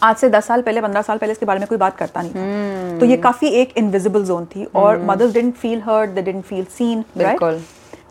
आज 0.03 0.15
से 0.15 0.30
दस 0.30 0.45
साल 0.45 0.61
पहले 0.61 0.81
पंद्रह 0.81 1.01
साल 1.01 1.18
पहले 1.18 1.31
इसके 1.31 1.45
बारे 1.45 1.60
में 1.60 1.68
कोई 1.68 1.77
बात 1.77 1.97
करता 1.97 2.22
नहीं 2.22 2.31
था। 2.31 2.99
तो 2.99 3.05
ये 3.05 3.18
काफ़ी 3.19 3.47
एक 3.49 3.77
इनविजिबल 3.77 4.23
जोन 4.26 4.45
थी 4.45 4.64
और 4.76 5.01
mothers 5.03 5.34
didn't 5.34 5.55
feel 5.55 5.81
heard 5.81 6.10
they 6.10 6.22
didn't 6.22 6.43
feel 6.45 6.65
seen 6.77 7.03
बिल्कुल। 7.18 7.61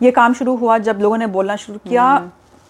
ये 0.03 0.11
काम 0.13 0.35
शुरू 0.35 0.55
हुआ 0.57 0.79
जब 0.81 1.01
लोगों 1.01 1.17
ने 1.19 1.27
बोलना 1.29 1.57
शुरू 1.57 1.79
किया 1.81 2.07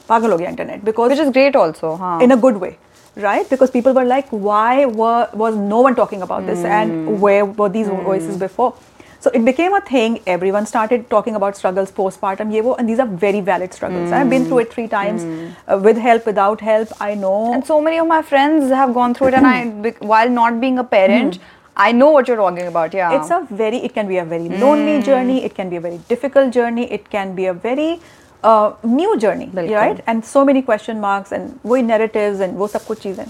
पागल 0.09 0.33
हो 0.33 0.39
गया 0.39 0.49
internet 0.51 0.85
because 0.85 1.13
it 1.13 1.19
is 1.19 1.29
great 1.31 1.57
also 1.57 1.93
in 2.23 2.31
a 2.31 2.37
good 2.39 2.59
way 2.61 2.71
right? 3.17 3.49
Because 3.49 3.71
people 3.71 3.93
were 3.93 4.05
like 4.05 4.29
why 4.31 4.87
were, 4.87 5.29
was 5.33 5.57
no 5.57 5.81
one 5.81 5.95
talking 5.95 6.23
about 6.23 6.47
this? 6.47 6.65
And 6.65 7.09
hmm. 7.09 7.21
where 7.21 7.45
were 7.45 7.69
these 7.69 7.89
hmm. 7.89 8.03
voices 8.03 8.37
before? 8.37 8.75
So 9.21 9.31
it 9.31 9.45
became 9.45 9.73
a 9.73 9.81
thing. 9.81 10.21
Everyone 10.27 10.67
started 10.67 11.09
talking 11.09 11.37
about 11.37 11.57
struggles 11.57 11.93
postpartum. 11.93 12.53
Ye 12.53 12.61
wo, 12.61 12.75
and 12.75 12.89
these 12.89 12.99
are 12.99 13.07
very 13.07 13.41
valid 13.41 13.73
struggles. 13.73 14.11
I've 14.11 14.29
been 14.29 14.47
through 14.47 14.59
it 14.61 14.73
three 14.73 14.87
hmm. 14.87 14.91
times 14.91 15.57
uh, 15.69 15.79
with 15.79 15.97
help 15.97 16.27
without 16.27 16.61
help 16.61 16.89
i 17.01 17.15
know. 17.15 17.53
And 17.53 17.65
so 17.65 17.81
many 17.81 17.99
of 17.99 18.07
my 18.07 18.23
friends 18.23 18.71
have 18.71 18.95
gone 18.95 19.15
through 19.15 19.29
it 19.29 19.35
and 19.35 19.47
I 19.47 19.91
while 20.01 20.29
not 20.29 20.61
being 20.61 20.79
a 20.79 20.85
parent 20.85 21.39
I 21.75 21.93
know 21.93 22.11
what 22.11 22.29
you're 22.29 22.37
talking 22.37 22.67
about 22.67 22.93
yeah. 22.93 23.19
It's 23.19 23.31
a 23.31 23.47
very 23.51 23.79
it 23.79 23.95
can 23.95 24.07
be 24.07 24.19
a 24.19 24.25
very 24.25 24.49
lonely 24.49 25.03
journey. 25.03 25.43
It 25.45 25.55
can 25.55 25.71
be 25.71 25.77
a 25.77 25.81
very 25.81 25.99
difficult 26.09 26.53
journey. 26.53 26.91
It 26.91 27.09
can 27.09 27.35
be 27.35 27.47
a 27.47 27.55
very 27.55 28.01
uh, 28.45 28.71
new 28.85 29.17
journey 29.25 29.49
बिल्कुल। 29.55 29.77
right 29.77 30.01
and 30.13 30.25
so 30.35 30.45
many 30.45 30.63
question 30.71 31.01
marks 31.01 31.35
and 31.39 31.67
वही 31.67 31.83
narratives 31.83 32.41
and 32.47 32.57
वो 32.59 32.67
सब 32.69 32.85
कुछ 32.87 33.03
चीज़ें 33.03 33.27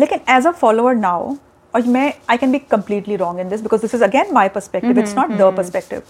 लेकिन 0.00 0.20
as 0.38 0.48
a 0.52 0.54
follower 0.62 0.94
now 1.02 1.20
और 1.74 1.86
मैं 1.96 2.12
I 2.30 2.36
can 2.42 2.56
be 2.56 2.62
completely 2.74 3.20
wrong 3.22 3.38
in 3.44 3.52
this 3.52 3.62
because 3.66 3.84
this 3.86 3.94
is 3.98 4.06
again 4.08 4.32
my 4.38 4.48
perspective 4.56 5.02
it's 5.04 5.16
not 5.20 5.36
the 5.42 5.52
perspective 5.60 6.02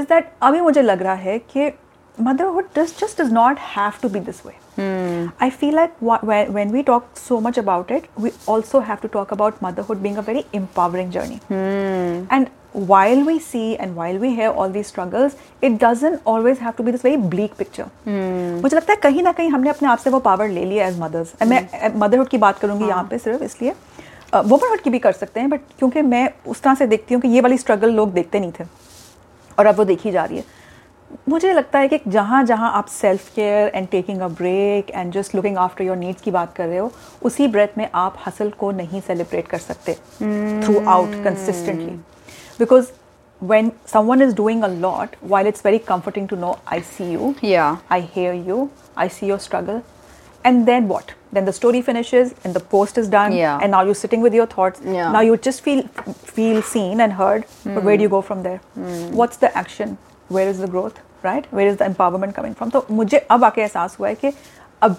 is 0.00 0.08
that 0.12 0.32
अभी 0.42 0.60
मुझे 0.60 0.82
लग 0.82 1.02
रहा 1.02 1.14
है 1.26 1.38
कि 1.52 1.70
motherhood 2.18 2.72
does 2.78 2.92
just 3.00 3.20
does 3.22 3.32
not 3.32 3.58
have 3.74 4.00
to 4.04 4.08
be 4.16 4.20
this 4.30 4.44
way 4.44 4.54
I 5.46 5.50
feel 5.50 5.74
like 5.74 5.94
wha- 6.08 6.20
when, 6.30 6.52
when 6.56 6.72
we 6.76 6.82
talk 6.88 7.06
so 7.20 7.40
much 7.40 7.56
about 7.62 7.90
it, 7.90 8.04
we 8.16 8.30
also 8.46 8.80
have 8.80 9.00
to 9.00 9.08
talk 9.08 9.32
about 9.36 9.60
motherhood 9.62 10.02
being 10.02 10.18
a 10.18 10.22
very 10.22 10.44
empowering 10.52 11.10
journey. 11.10 11.38
And 12.30 12.50
while 12.86 13.24
we 13.24 13.38
see 13.40 13.76
and 13.76 13.96
while 13.96 14.18
we 14.18 14.34
hear 14.34 14.50
all 14.50 14.68
these 14.68 14.86
struggles, 14.86 15.36
it 15.62 15.78
doesn't 15.78 16.20
always 16.24 16.58
have 16.58 16.76
to 16.76 16.82
be 16.82 16.90
this 16.90 17.02
very 17.02 17.16
bleak 17.16 17.56
picture. 17.56 17.86
मुझे 18.06 18.76
लगता 18.76 18.92
है 18.92 18.98
कहीं 19.02 19.22
ना 19.22 19.32
कहीं 19.32 19.50
हमने 19.50 19.70
अपने 19.70 19.88
आप 19.88 19.98
से 19.98 20.10
वो 20.10 20.18
पावर 20.20 20.48
ले 20.48 20.64
लिया 20.64 20.86
एज 20.88 20.98
मदर्स 21.00 21.32
मैं 21.46 21.90
मदरहुड 21.96 22.28
की 22.28 22.38
बात 22.38 22.58
करूँगी 22.58 22.88
यहाँ 22.88 23.06
पे 23.10 23.18
सिर्फ़ 23.18 23.42
इसलिए 23.44 23.74
वुमनहुड 24.34 24.80
की 24.80 24.90
भी 24.90 24.98
कर 24.98 25.12
सकते 25.12 25.40
हैं 25.40 25.50
बट 25.50 25.60
क्योंकि 25.78 26.02
मैं 26.02 26.28
उस 26.46 26.62
तरह 26.62 26.74
से 26.74 26.86
देखती 26.86 27.14
हूँ 27.14 27.22
कि 27.22 27.28
ये 27.28 27.40
वाली 27.40 27.58
स्ट्रगल 27.58 27.92
लोग 27.94 28.12
देखते 28.12 28.40
नहीं 28.40 28.52
थे 28.60 28.64
और 29.58 29.66
अब 29.66 29.76
वो 29.76 29.84
देखी 29.84 30.10
जा 30.10 30.24
रही 30.24 30.38
है। 30.38 30.44
मुझे 31.28 31.52
लगता 31.52 31.78
है 31.78 31.88
कि 31.88 31.98
जहाँ 32.06 32.42
जहाँ 32.44 32.70
आप 32.78 32.86
self 32.86 33.28
care 33.34 33.70
and 33.74 33.88
taking 33.88 34.20
a 34.20 34.26
break 34.28 34.90
and 34.90 35.12
just 35.12 35.34
looking 35.34 35.56
after 35.58 35.84
your 35.84 35.96
needs 35.96 36.20
की 36.22 36.30
बात 36.30 36.54
कर 36.56 36.66
रहे 36.66 36.78
हो 36.78 36.90
उसी 37.22 37.46
ब्रेथ 37.48 37.78
में 37.78 37.88
आप 37.94 38.16
हसल 38.26 38.50
को 38.58 38.70
नहीं 38.72 39.00
सेलिब्रेट 39.00 39.48
कर 39.48 39.58
सकते 39.58 39.94
throughout 40.86 41.22
consistently 41.24 41.98
Because 42.59 42.91
when 43.51 43.69
someone 43.91 44.21
is 44.23 44.33
doing 44.35 44.59
a 44.65 44.67
lot 44.83 45.15
while 45.31 45.47
it's 45.49 45.63
very 45.63 45.79
comforting 45.87 46.27
to 46.33 46.35
know 46.43 46.51
i 46.75 46.77
see 46.91 47.07
you 47.13 47.31
Yeah. 47.47 47.79
i 47.95 47.97
hear 48.13 48.35
you 48.49 48.59
i 49.05 49.07
see 49.15 49.27
your 49.31 49.37
struggle 49.45 49.81
and 50.49 50.69
then 50.69 50.87
what 50.91 51.11
then 51.37 51.49
the 51.49 51.53
story 51.57 51.81
finishes 51.87 52.31
and 52.43 52.57
the 52.59 52.61
post 52.75 53.01
is 53.01 53.09
done 53.15 53.35
Yeah. 53.39 53.65
and 53.65 53.75
now 53.77 53.81
you're 53.89 53.99
sitting 54.03 54.23
with 54.27 54.37
your 54.39 54.45
thoughts 54.53 54.85
Yeah. 54.85 54.93
Hmm. 55.07 55.17
now 55.17 55.23
you 55.29 55.35
just 55.49 55.63
feel 55.67 55.81
feel 56.37 56.61
seen 56.69 57.03
and 57.07 57.17
heard 57.19 57.45
but 57.65 57.83
where 57.89 57.97
do 58.01 58.07
you 58.07 58.13
go 58.15 58.21
from 58.29 58.45
there 58.47 58.61
what's 59.21 59.43
the 59.45 59.51
action 59.63 59.97
where 60.37 60.47
is 60.53 60.61
the 60.65 60.71
growth 60.77 61.03
right 61.29 61.51
where 61.59 61.67
is 61.73 61.77
the 61.83 61.89
empowerment 61.93 62.37
coming 62.39 62.55
from 62.61 62.71
तो 62.77 62.85
मुझे 63.01 63.25
अब 63.37 63.43
आके 63.51 63.61
एहसास 63.67 63.97
हुआ 63.99 64.07
है 64.13 64.15
कि 64.23 64.33
अब 64.89 64.97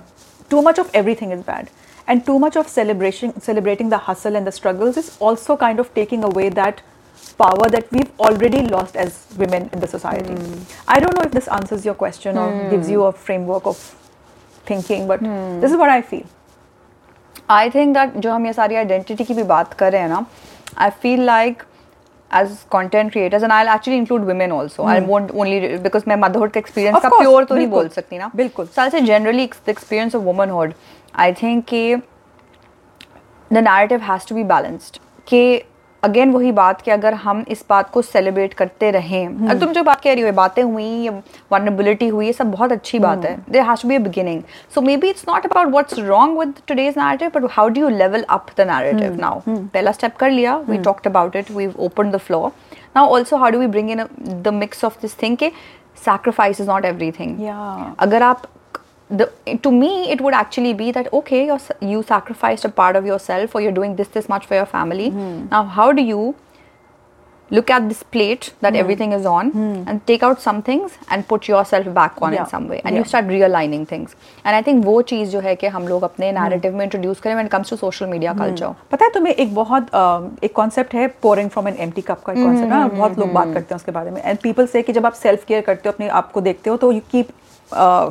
too 0.54 0.62
much 0.70 0.82
of 0.84 0.90
everything 1.02 1.32
is 1.38 1.46
bad 1.52 1.70
and 2.12 2.26
too 2.28 2.36
much 2.46 2.60
of 2.64 2.68
celebration 2.78 3.32
celebrating 3.50 3.94
the 3.96 4.02
hustle 4.08 4.36
and 4.42 4.50
the 4.52 4.54
struggles 4.60 5.00
is 5.04 5.10
also 5.28 5.56
kind 5.68 5.84
of 5.84 5.94
taking 6.02 6.26
away 6.32 6.48
that 6.60 6.82
power 7.41 7.67
that 7.75 7.93
we've 7.95 8.25
already 8.27 8.61
lost 8.73 8.99
as 9.03 9.21
women 9.37 9.69
in 9.73 9.85
the 9.85 9.89
society. 9.93 10.35
I 10.95 10.99
don't 11.03 11.19
know 11.19 11.25
if 11.27 11.31
this 11.37 11.47
answers 11.59 11.87
your 11.89 11.95
question 12.03 12.37
or 12.43 12.49
gives 12.73 12.91
you 12.95 13.05
a 13.05 13.11
framework 13.29 13.71
of 13.73 13.81
thinking 14.67 15.07
but 15.07 15.25
this 15.63 15.71
is 15.71 15.79
what 15.83 15.95
i 15.95 16.01
feel. 16.11 16.27
I 17.51 17.69
think 17.69 17.93
that 17.93 18.17
जो 18.23 18.31
हम 18.31 18.45
ये 18.45 18.51
सारी 18.53 18.75
identity 18.75 19.23
की 19.23 19.33
भी 19.33 19.43
बात 19.51 19.73
कर 19.73 19.91
रहे 19.91 20.01
हैं 20.01 20.09
ना 20.09 20.25
I 20.77 20.89
feel 21.03 21.21
like 21.25 21.63
as 22.31 22.51
content 22.71 23.11
creators 23.11 23.43
and 23.43 23.51
I 23.51 23.73
actually 23.75 23.97
include 23.97 24.25
women 24.25 24.51
also 24.51 24.83
I 24.87 24.99
won't 25.05 25.31
only 25.31 25.77
because 25.77 26.03
मैं 26.07 26.15
मदरहुड 26.23 26.51
का 26.51 26.59
एक्सपीरियंस 26.59 26.95
Of 26.95 27.03
का 27.03 27.09
course, 27.09 27.21
प्योर 27.21 27.45
तो 27.45 27.55
नहीं 27.55 27.65
बिल्कुल, 27.67 27.83
बोल 27.83 27.89
सकती 27.95 28.17
ना। 28.17 28.31
बिल्कुल। 28.35 28.65
So 28.65 28.81
I 28.81 28.89
say 28.89 29.01
generally 29.01 29.45
the 29.65 29.69
experience 29.69 30.15
of 30.15 30.23
womanhood 30.23 30.73
I 31.15 31.33
think 31.41 31.63
कि 31.69 31.95
the 33.53 33.57
narrative 33.57 34.01
has 34.11 34.27
to 34.29 34.35
be 34.35 34.43
balanced 34.53 34.97
कि 35.27 35.41
अगेन 36.03 36.31
वही 36.31 36.51
बात 36.51 36.81
कि 36.81 36.91
अगर 36.91 37.13
हम 37.23 37.43
इस 37.49 37.63
बात 37.69 37.89
को 37.91 38.01
सेलिब्रेट 38.01 38.53
करते 38.53 38.91
रहें 38.91 39.25
हम्म। 39.25 39.49
अगर 39.49 39.59
तुम 39.59 39.73
जो 39.73 39.83
बात 39.83 40.01
कह 40.01 40.13
रही 40.13 40.23
हो 40.23 40.31
बातें 40.33 40.61
हुई 40.63 40.83
ये 40.83 41.09
वनरेबिलिटी 41.51 42.07
हुई 42.07 42.25
ये 42.25 42.33
सब 42.33 42.51
बहुत 42.51 42.71
अच्छी 42.71 42.99
बात 42.99 43.25
है। 43.25 43.35
There 43.49 43.63
has 43.69 43.85
be 43.87 43.95
a 43.95 43.99
beginning 43.99 44.41
so 44.75 44.81
maybe 44.97 45.09
it's 45.09 45.25
not 45.29 45.45
about 45.45 45.67
what's 45.67 45.99
wrong 45.99 46.39
with 46.39 46.53
today's 46.67 46.97
narrative 46.97 47.31
but 47.35 47.49
how 47.51 47.69
do 47.69 47.81
you 47.81 47.89
level 47.89 48.23
up 48.29 48.45
the 48.57 48.67
narrative. 48.67 49.15
Now 49.21 49.41
पहला 49.47 49.91
स्टेप 49.91 50.15
कर 50.19 50.29
लिया 50.29 50.55
we 50.69 50.77
talked 50.83 51.07
about 51.07 51.35
it 51.35 51.51
we 51.51 51.67
open 51.79 52.11
the 52.11 52.17
floor 52.19 52.51
now 52.95 53.09
also 53.15 53.37
how 53.37 53.49
do 53.49 53.59
we 53.59 53.67
bring 53.67 53.91
in 53.91 54.05
the 54.43 54.53
mix 54.53 54.85
of 54.85 55.01
this 55.01 55.21
thing 55.21 55.37
के 55.37 55.51
sacrifice 56.03 56.59
is 56.59 56.67
not 56.67 56.85
everything 56.85 57.31
Yeah. 57.39 57.95
अगर 57.99 58.23
आप 58.23 58.43
the 59.11 59.25
to 59.61 59.69
me 59.75 59.87
it 60.13 60.19
would 60.21 60.35
actually 60.39 60.71
be 60.73 60.91
that 60.91 61.07
okay 61.19 61.45
you're, 61.45 61.61
you 61.91 62.01
sacrificed 62.03 62.65
a 62.65 62.69
part 62.69 62.95
of 62.95 63.05
yourself 63.05 63.55
or 63.55 63.61
you're 63.61 63.77
doing 63.77 63.95
this 63.95 64.09
this 64.17 64.29
much 64.29 64.45
for 64.45 64.55
your 64.55 64.67
family 64.73 65.09
mm. 65.11 65.49
now 65.53 65.63
how 65.77 65.91
do 65.91 66.03
you 66.09 66.35
look 67.51 67.71
at 67.71 67.87
this 67.89 68.03
plate 68.03 68.49
that 68.61 68.73
mm. 68.73 68.79
everything 68.81 69.11
is 69.17 69.25
on 69.25 69.51
mm. 69.51 69.77
and 69.87 70.05
take 70.05 70.21
out 70.27 70.39
some 70.41 70.61
things 70.61 70.97
and 71.09 71.27
put 71.27 71.47
yourself 71.47 71.87
back 71.95 72.19
on 72.21 72.33
Yeah. 72.33 72.43
in 72.43 72.49
some 72.51 72.67
way 72.73 72.81
and 72.83 72.93
yeah. 72.93 72.99
you 72.99 73.05
start 73.13 73.25
realigning 73.35 73.87
things 73.93 74.13
and 74.45 74.55
i 74.55 74.61
think 74.67 74.85
वो 74.85 75.01
चीज़ 75.11 75.29
जो 75.29 75.39
है 75.47 75.55
कि 75.63 75.67
हम 75.77 75.87
लोग 75.87 76.03
अपने 76.09 76.31
narrative 76.33 76.73
में 76.81 76.85
introduce 76.85 77.19
करें 77.23 77.35
when 77.39 77.49
it 77.49 77.53
comes 77.55 77.71
to 77.73 77.77
social 77.83 78.11
media 78.13 78.33
culture 78.41 78.69
पता 78.91 79.05
है 79.05 79.11
तुम्हें 79.13 79.33
एक 79.33 79.55
बहुत 79.55 79.89
अ, 79.93 80.29
एक 80.43 80.53
कॉन्सेप्ट 80.55 80.93
है 80.95 81.07
pouring 81.23 81.49
from 81.55 81.67
an 81.67 81.77
empty 81.87 82.01
cup 82.11 82.21
का 82.25 82.33
एक 82.33 82.39
कॉन्सेप्ट 82.43 82.69
ना 82.69 82.87
बहुत 82.93 83.17
लोग 83.19 83.31
बात 83.39 83.53
करते 83.53 83.73
हैं 83.73 83.79
उसके 83.81 83.91
बारे 83.97 84.11
में 84.11 84.21
एंड 84.23 84.37
पीपल 84.43 84.67
से 84.75 84.81
कि 84.81 84.93
जब 84.99 85.05
आप 85.05 85.13
सेल्फ 85.23 85.45
केयर 85.47 85.61
करते 85.71 85.89
हो 85.89 85.93
अपने 85.93 86.07
आप 86.21 86.31
को 86.31 86.41
देखते 86.49 86.69
हो 86.69 86.77
तो 86.85 86.91
you 86.91 87.01
keep 87.15 87.31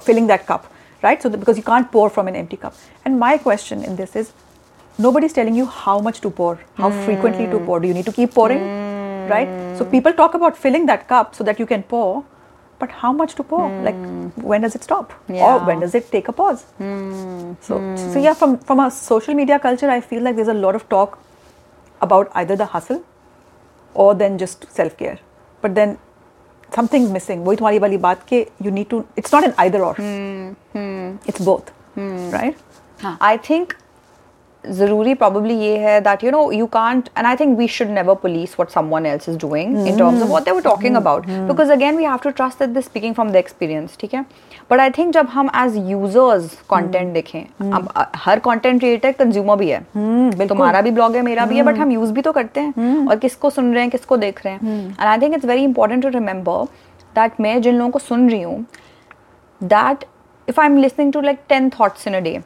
filling 0.06 0.28
that 0.28 0.44
cup 0.48 0.64
right? 1.02 1.22
So, 1.22 1.28
the, 1.28 1.38
because 1.38 1.56
you 1.56 1.62
can't 1.62 1.90
pour 1.90 2.10
from 2.10 2.28
an 2.28 2.36
empty 2.36 2.56
cup. 2.56 2.74
And 3.04 3.18
my 3.18 3.38
question 3.38 3.84
in 3.84 3.96
this 3.96 4.16
is 4.16 4.32
nobody's 4.98 5.32
telling 5.32 5.54
you 5.54 5.66
how 5.66 6.00
much 6.00 6.20
to 6.22 6.30
pour, 6.30 6.58
how 6.74 6.90
mm. 6.90 7.04
frequently 7.04 7.46
to 7.46 7.58
pour. 7.60 7.80
Do 7.80 7.88
you 7.88 7.94
need 7.94 8.06
to 8.06 8.12
keep 8.12 8.34
pouring, 8.34 8.60
mm. 8.60 9.30
right? 9.30 9.78
So, 9.78 9.84
people 9.84 10.12
talk 10.12 10.34
about 10.34 10.56
filling 10.56 10.86
that 10.86 11.08
cup 11.08 11.34
so 11.34 11.44
that 11.44 11.58
you 11.58 11.66
can 11.66 11.82
pour, 11.82 12.24
but 12.78 12.90
how 12.90 13.12
much 13.12 13.34
to 13.36 13.42
pour? 13.42 13.68
Mm. 13.68 13.84
Like, 13.84 14.44
when 14.44 14.62
does 14.62 14.74
it 14.74 14.84
stop? 14.84 15.12
Yeah. 15.28 15.44
Or 15.44 15.66
when 15.66 15.80
does 15.80 15.94
it 15.94 16.10
take 16.10 16.28
a 16.28 16.32
pause? 16.32 16.62
Hmm. 16.78 17.54
So, 17.60 17.78
hmm. 17.78 17.96
so, 17.96 18.18
yeah, 18.20 18.34
from, 18.34 18.58
from 18.58 18.80
a 18.80 18.90
social 18.90 19.34
media 19.34 19.58
culture, 19.58 19.90
I 19.90 20.00
feel 20.00 20.22
like 20.22 20.36
there's 20.36 20.48
a 20.48 20.54
lot 20.54 20.74
of 20.74 20.88
talk 20.88 21.18
about 22.00 22.30
either 22.34 22.54
the 22.54 22.66
hustle 22.66 23.04
or 23.94 24.14
then 24.14 24.38
just 24.38 24.70
self 24.72 24.96
care. 24.96 25.18
But 25.60 25.74
then 25.74 25.98
something 26.78 27.10
missing 27.12 27.44
वही 27.46 27.56
तुम्हारी 27.56 27.78
वाली 27.78 27.96
बात 27.98 28.24
के 28.28 28.46
you 28.62 28.70
need 28.70 28.88
to 28.88 29.02
it's 29.18 29.34
not 29.34 29.44
an 29.44 29.52
either 29.58 29.80
or 29.80 29.96
it's 31.28 31.42
both 31.42 31.72
right 32.34 33.06
I 33.22 33.38
think 33.48 33.72
ज़रूरी 34.64 35.14
probably 35.14 35.54
ये 35.54 35.76
है 35.78 36.00
that 36.00 36.24
you 36.24 36.30
know 36.30 36.50
you 36.52 36.66
can't 36.66 37.08
and 37.18 37.26
I 37.26 37.36
think 37.36 37.56
we 37.58 37.68
should 37.68 37.88
never 37.88 38.14
police 38.22 38.58
what 38.60 38.70
someone 38.70 39.06
else 39.06 39.28
is 39.28 39.38
doing 39.38 39.86
in 39.88 39.96
terms 39.98 40.22
of 40.22 40.28
what 40.30 40.44
they're 40.44 40.60
talking 40.60 40.96
about 40.96 41.26
because 41.26 41.72
again 41.72 41.96
we 41.96 42.04
have 42.04 42.18
to 42.24 42.30
trust 42.30 42.58
that 42.58 42.70
the 42.70 42.80
speaking 42.80 43.14
from 43.14 43.30
the 43.30 43.36
experience 43.36 43.96
ठीक 44.00 44.14
है? 44.14 44.24
But 44.70 44.80
I 44.80 44.90
think 44.90 45.12
जब 45.14 45.28
हम 45.28 45.50
as 45.56 45.76
users 45.90 46.58
content 46.68 47.12
देखें 47.12 47.40
hmm. 47.40 47.74
अब 47.76 48.10
हर 48.16 48.38
content 48.38 48.80
creator 48.80 49.12
consumer 49.12 49.56
भी 49.56 49.68
है। 49.70 49.80
hmm, 49.80 50.48
तुम्हारा 50.48 50.80
भी 50.80 50.90
ब्लॉग 50.90 51.16
है 51.16 51.22
मेरा 51.22 51.46
भी 51.46 51.56
है 51.56 51.62
बट 51.62 51.74
hmm. 51.74 51.82
हम 51.82 51.92
यूज़ 51.92 52.12
भी 52.12 52.22
तो 52.22 52.32
करते 52.32 52.60
हैं। 52.60 53.06
और 53.08 53.16
किसको 53.16 53.50
सुन 53.50 53.72
रहे 53.72 53.82
हैं 53.82 53.90
किसको 53.90 54.16
देख 54.16 54.44
रहे 54.46 54.54
हैं। 54.54 54.84
And 54.90 55.00
I 55.00 55.18
think 55.18 55.34
it's 55.34 55.46
very 55.46 55.64
important 55.64 56.02
to 56.02 56.08
remember 56.08 56.64
that 57.14 57.40
मैं 57.40 57.60
जिन 57.62 57.74
लोगों 57.74 57.90
को 57.90 57.98
सुन 57.98 58.28
रही 58.30 58.42
हूँ 58.42 58.64
that 59.60 60.04
if 60.48 60.60
I 60.60 60.66
am 60.66 60.76
listening 60.76 61.12
to 61.12 61.20
like 61.20 61.38
ten 61.48 61.70
thoughts 61.70 62.06
in 62.08 62.14
a 62.14 62.20
day 62.20 62.40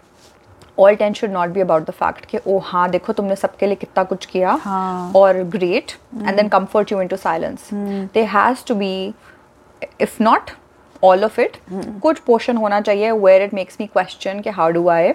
all 0.78 0.94
ten 0.94 1.12
should 1.12 1.30
not 1.30 1.50
be 1.50 1.60
about 1.60 1.82
the 1.82 1.90
fact 1.92 2.24
कि 2.26 2.38
ओ 2.46 2.58
हाँ 2.64 2.88
देखो 2.90 3.12
तुमने 3.12 3.36
सबके 3.36 3.66
लिए 3.66 3.74
कितना 3.74 4.04
कुछ 4.04 4.26
किया 4.26 4.58
हाँ। 4.62 5.12
और 5.16 5.42
great 5.50 5.92
and 6.16 6.36
then 6.36 6.48
comfort 6.48 6.92
you 6.92 7.00
into 7.08 7.16
silence 7.18 7.68
they 8.14 8.24
has 8.32 8.64
to 8.68 8.74
be 8.74 8.92
if 10.00 10.22
not 10.22 10.50
all 11.02 11.24
of 11.24 11.40
it 11.40 11.56
कुछ 12.02 12.18
पोर्शन 12.18 12.56
होना 12.56 12.80
चाहिए 12.80 13.10
where 13.12 13.42
it 13.42 13.54
makes 13.54 13.76
me 13.80 13.86
question 13.86 14.40
कि 14.40 14.50
how 14.50 14.70
do 14.70 14.88
I 14.88 15.12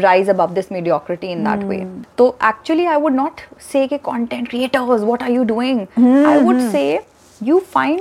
rise 0.00 0.30
above 0.30 0.52
this 0.54 0.72
mediocrity 0.72 1.26
in 1.26 1.44
that 1.44 1.64
way 1.64 1.84
तो 2.18 2.28
actually 2.48 2.86
I 2.86 3.00
would 3.00 3.14
not 3.14 3.40
say 3.62 3.86
content 3.94 4.48
creators 4.48 5.02
what 5.02 5.22
are 5.22 5.30
you 5.30 5.44
doing 5.44 5.80
I 6.26 6.40
would 6.40 6.60
say 6.70 6.84
you 7.40 7.58
find 7.70 8.00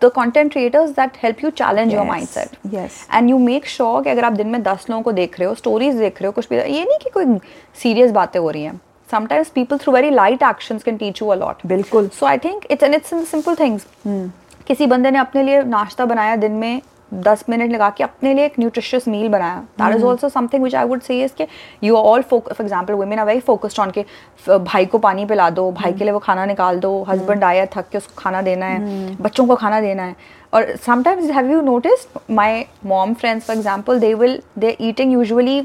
the 0.00 0.10
content 0.10 0.52
creators 0.52 0.92
that 0.92 1.16
help 1.16 1.42
you 1.42 1.50
challenge 1.50 1.92
your 1.92 2.04
Yes, 2.04 2.12
mindset 2.12 2.56
yes. 2.74 2.90
And 3.14 3.30
you 3.30 3.38
make 3.38 3.66
sure 3.66 4.02
कि 4.02 4.10
अगर 4.10 4.24
आप 4.24 4.32
दिन 4.32 4.48
में 4.48 4.62
दस 4.62 4.86
लोगों 4.90 5.02
को 5.02 5.12
देख 5.12 5.38
रहे 5.40 5.48
हो 5.48 5.54
स्टोरीज 5.54 5.94
देख 5.94 6.22
रहे 6.22 6.26
हो 6.26 6.32
कुछ 6.32 6.48
भी 6.48 6.56
ये 6.56 6.84
नहीं 6.84 6.98
कि 7.02 7.10
कोई 7.10 7.38
सीरियस 7.82 8.10
बातें 8.10 8.40
हो 8.40 8.50
रही 8.50 8.62
हैं 8.62 8.80
sometimes 9.14 9.50
people 9.58 9.78
through 9.78 9.94
very 9.96 10.10
light 10.10 10.42
actions 10.42 10.84
can 10.88 10.98
teach 11.02 11.20
you 11.22 11.32
a 11.34 11.38
lot 11.42 11.66
बिल्कुल। 11.66 12.10
so 12.20 12.26
i 12.26 12.38
think 12.46 12.66
it's 12.70 12.86
and 12.86 12.98
it's 12.98 13.12
in 13.12 13.20
the 13.22 13.30
simple 13.34 13.60
things 13.62 13.86
hmm. 14.06 14.28
किसी 14.66 14.86
बंदे 14.86 15.10
ने 15.10 15.18
अपने 15.18 15.42
लिए 15.42 15.62
नाश्ता 15.62 16.04
बनाया 16.04 16.36
दिन 16.36 16.52
में 16.52 16.82
दस 17.22 17.44
मिनट 17.48 17.70
लगा 17.72 17.88
के 17.90 18.04
अपने 18.04 18.32
लिए 18.34 18.44
एक 18.46 18.58
न्यूट्रिशियस 18.58 19.08
मील 19.08 19.28
बनाया. 19.28 19.56
That 19.78 19.96
is 19.96 20.04
also 20.04 20.28
something 20.28 20.62
which 20.64 20.74
I 20.74 20.84
would 20.84 21.00
say 21.02 21.22
is 21.24 21.32
के 21.38 21.46
you 21.84 21.96
are 21.96 22.04
all 22.04 22.22
for 22.30 22.54
example 22.60 22.94
women 22.94 23.18
are 23.18 23.26
very 23.26 23.40
focused 23.40 23.80
on 23.80 23.90
के 23.90 24.04
भाई 24.48 24.86
को 24.86 24.98
पानी 24.98 25.24
पिला 25.26 25.48
दो 25.50 25.70
भाई 25.72 25.92
के 25.92 26.04
लिए 26.04 26.12
वो 26.12 26.18
खाना 26.18 26.44
निकाल 26.46 26.78
दो 26.80 27.02
हस्बैंड 27.08 27.44
आया 27.44 27.66
थक 27.76 27.88
के 27.92 27.98
उसको 27.98 28.14
खाना 28.18 28.42
देना 28.42 28.66
है 28.66 29.16
बच्चों 29.16 29.46
को 29.46 29.56
खाना 29.56 29.80
देना 29.80 30.02
है. 30.02 30.16
और 30.54 30.74
sometimes 30.86 31.30
have 31.30 31.50
you 31.50 31.60
notice 31.62 32.06
my 32.30 32.64
mom 32.86 33.14
friends 33.14 33.46
for 33.46 33.56
example 33.56 34.00
they 34.00 34.14
will 34.14 34.40
they 34.58 34.76
eating 34.80 35.12
usually 35.12 35.58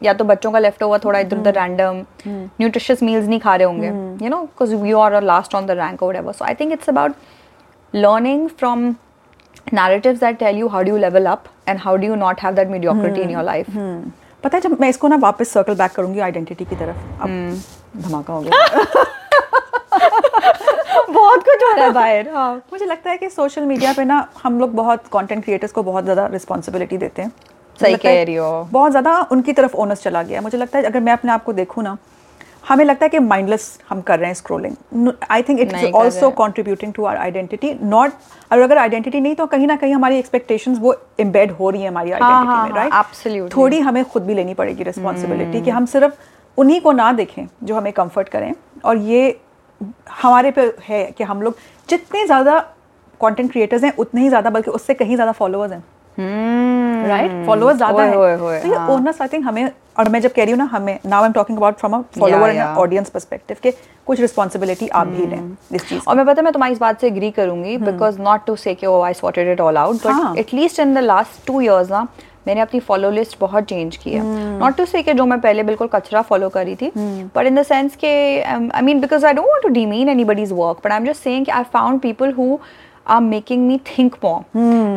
या 0.00 0.12
तो 0.14 0.24
बच्चों 0.24 0.50
का 0.52 0.58
लेफ़्ट 0.58 0.82
ओवर 0.82 0.98
थोड़ा 1.04 1.18
इधर 1.18 1.38
उधर 1.38 1.54
रैंडम 1.54 2.04
न्यूट्रिशियस 2.28 3.02
मील्स 3.02 3.26
नहीं 3.28 3.40
खा 3.40 3.54
रहे 3.56 3.66
होंगे 3.66 4.24
you 4.24 4.30
know 4.30 4.40
because 4.42 4.74
you 4.86 4.98
are 4.98 5.22
last 5.22 5.54
on 5.54 5.66
the 5.66 5.70
rank 5.80 6.02
और. 6.02 6.16
So 6.38 6.44
I 6.44 6.52
think 6.54 6.74
it's 6.74 6.88
about 6.90 7.14
learning 7.94 8.40
from 8.60 8.82
narratives 9.72 10.20
that 10.20 10.38
tell 10.38 10.56
you 10.56 10.68
how 10.68 10.82
do 10.82 10.92
you 10.92 10.98
level 10.98 11.26
up 11.26 11.48
and 11.66 11.78
how 11.78 11.96
do 11.96 12.06
you 12.06 12.16
not 12.16 12.40
have 12.40 12.54
that 12.56 12.70
mediocrity 12.70 13.22
in 13.22 13.30
your 13.30 13.44
life. 13.48 13.68
पता 14.44 14.56
है 14.56 14.60
जब 14.62 14.80
मैं 14.80 14.88
इसको 14.88 15.08
ना 15.08 15.16
वापस 15.16 15.52
circle 15.52 15.74
back 15.74 15.92
करूँगी 15.92 16.20
identity 16.20 16.64
की 16.64 16.76
तरफ़ 16.76 17.22
अब 17.22 17.28
धमाका 18.02 18.32
हो 18.32 18.40
गया। 18.40 18.52
बहुत 21.10 21.42
कुछ 21.44 21.62
हो 21.62 21.72
रहा 21.76 21.84
है 21.84 21.90
बाहर 21.92 22.28
हाँ। 22.34 22.54
मुझे 22.72 22.86
लगता 22.86 23.10
है 23.10 23.16
कि 23.18 23.28
सोशल 23.30 23.62
मीडिया 23.66 23.92
पे 23.92 24.04
ना 24.04 24.26
हम 24.42 24.58
लोग 24.60 24.74
बहुत 24.74 25.06
कंटेंट 25.12 25.44
क्रिएटर्स 25.44 25.72
को 25.72 25.82
बहुत 25.82 26.04
ज़्यादा 26.04 26.26
रिस्पॉन्सिबिलिटी 26.32 26.96
देते 26.98 27.22
हैं। 27.22 27.32
सही 27.78 27.96
कह 27.96 28.22
रही 28.22 28.34
हो। 28.34 28.68
बहुत 28.72 28.90
ज़्यादा 28.90 29.20
उनकी 29.32 29.52
तरफ़ 29.52 29.74
ओनस 29.76 30.02
चला 30.02 30.22
गया 30.22 30.40
मुझे 30.40 30.58
लगता 30.58 30.78
है 30.78 30.84
अगर 30.84 31.00
मैं 31.00 31.12
अपने 31.12 31.32
आप 31.32 31.44
को 31.44 31.52
देखूँ 31.52 31.84
ना 31.84 31.96
हमें 32.64 32.84
लगता 32.84 33.04
है 33.04 33.08
कि 33.08 33.18
माइंडलेस 33.18 33.78
हम 33.88 34.00
कर 34.00 34.18
रहे 34.18 34.26
हैं 34.26 34.34
scrolling 34.34 35.10
I 35.30 35.42
think 35.42 35.60
it 35.60 35.72
is 35.74 35.84
also 35.86 36.30
contributing 36.40 36.92
to 36.94 37.04
our 37.04 37.16
identity 37.16 37.72
not 37.82 38.12
और 38.52 38.60
अगर 38.60 38.78
आइडेंटिटी 38.78 39.20
नहीं 39.20 39.34
तो 39.34 39.46
कहीं 39.46 39.66
ना 39.66 39.76
कहीं 39.76 39.94
हमारी 39.94 40.18
एक्सपेक्टेशन 40.18 40.74
वो 40.76 40.94
एम्बेड 41.20 41.52
हो 41.52 41.70
रही 41.70 41.82
है 41.82 41.88
हमारी 41.88 42.10
हाँ, 42.10 42.20
आइडेंटिटी 42.20 42.48
हाँ, 42.48 42.68
में 42.68 42.74
राइट 42.76 42.92
absolutely. 42.94 43.56
थोड़ी 43.56 43.80
हमें 43.80 44.04
खुद 44.04 44.22
भी 44.22 44.34
लेनी 44.34 44.54
पड़ेगी 44.54 44.82
रिस्पॉन्सिबिलिटी 44.84 45.60
कि 45.60 45.70
हम 45.70 45.86
सिर्फ़ 45.86 46.14
उन्हीं 46.58 46.80
को 46.80 46.92
ना 46.92 47.12
देखें 47.12 47.46
जो 47.64 47.74
हमें 47.74 47.92
कंफर्ट 47.92 48.28
करें। 48.28 48.52
और 48.84 48.96
ये 48.98 49.38
हमारे 50.22 50.50
पे 50.50 50.72
है 50.82 51.04
कि 51.18 51.24
हम 51.24 51.42
लोग 51.42 51.56
जितने 51.88 52.24
ज़्यादा 52.26 52.58
कंटेंट 53.20 53.50
क्रिएटर्स 53.52 53.84
हैं 53.84 53.92
उतने 53.96 54.20
ही 54.20 54.28
ज़्यादा 54.28 54.50
बल्कि 54.50 54.70
उससे 54.70 54.94
कहीं 54.94 55.14
ज़्यादा 55.14 55.32
फॉलोअर्स 55.32 55.72
हैं। 55.72 55.82
राइट 56.18 57.46
फॉलोअर्स 57.46 57.76
ज़्यादा 57.76 58.04
Hmm. 58.04 58.14
है। 58.24 58.36
तो 58.38 58.52
ये। 58.52 58.94
ओनर्स 58.94 59.20
आई 59.22 59.28
थिंक 59.32 59.44
हमें 59.46 59.70
और 59.98 60.08
मैं 60.08 60.20
जब 60.20 60.32
कह 60.32 60.42
रही 60.42 60.52
हूँ 60.52 60.58
ना 60.58 60.64
हमें 60.72 60.98
now 61.06 61.22
I 61.22 61.26
am 61.26 61.32
talking 61.32 61.58
about 61.58 61.78
from 61.78 61.92
a 61.94 62.00
follower 62.18 62.50
and 62.50 62.60
audience 62.60 63.10
perspective 63.10 63.56
के 63.62 63.70
कुछ 64.06 64.20
रिस्पॉन्सिबिलिटी 64.20 64.88
आप 64.88 65.06
भी 65.06 65.26
लें 65.26 65.56
इस 65.72 65.88
चीज़ 65.88 66.00
और 66.08 66.16
मैं। 66.16 66.24
पता 66.26 66.40
है 66.40 66.44
मैं 66.44 66.52
तुम्हारी 66.52 66.72
इस 66.72 66.80
बात 66.80 67.00
से 67.00 67.06
एग्री 67.06 67.30
करूँगी 67.30 67.76
because 67.78 68.18
not 68.20 68.46
to 68.46 68.56
say 68.56 68.76
I 69.04 69.14
sorted 69.14 69.48
it 69.52 69.60
all 69.60 69.76
out. 69.76 70.06
But 70.06 70.38
at least 70.38 70.80
in 70.80 70.94
the 70.94 70.98
last 70.98 71.46
two 71.46 71.60
years 71.60 71.90
ना 71.90 72.06
मैंने 72.46 72.60
अपनी 72.60 72.80
फॉलो 72.80 73.10
लिस्ट 73.10 73.36
बहुत 73.40 73.64
चेंज 73.64 73.96
की 73.96 74.10
है। 74.10 74.22
नॉट 74.58 74.76
टू 74.76 74.84
से 74.84 75.02
जो 75.02 75.24
मैं 75.26 75.40
पहले 75.40 75.62
बिल्कुल 75.62 75.88
कचरा 75.94 76.22
फॉलो 76.22 76.48
करी 76.48 76.74
थी 76.76 76.90
बट 76.96 77.46
इन 77.46 77.54
द 77.54 77.62
सेंस 77.64 77.96
के 77.96 78.10
I 78.42 78.82
mean 78.82 79.00
because 79.00 79.26
I 79.26 79.32
don't 79.32 79.46
want 79.46 79.62
to 79.62 79.68
demean 79.74 80.08
anybody's 80.08 80.52
work 80.52 80.80
but 80.84 80.92
I 80.92 80.98
am 80.98 81.06
just 81.06 81.22
saying 81.22 81.50
I 81.50 81.62
found 81.72 82.00
people 82.00 82.32
who 82.32 82.58
are 83.07 83.21
making 83.21 83.63
me 83.67 83.77
think 83.87 84.13
more 84.23 84.45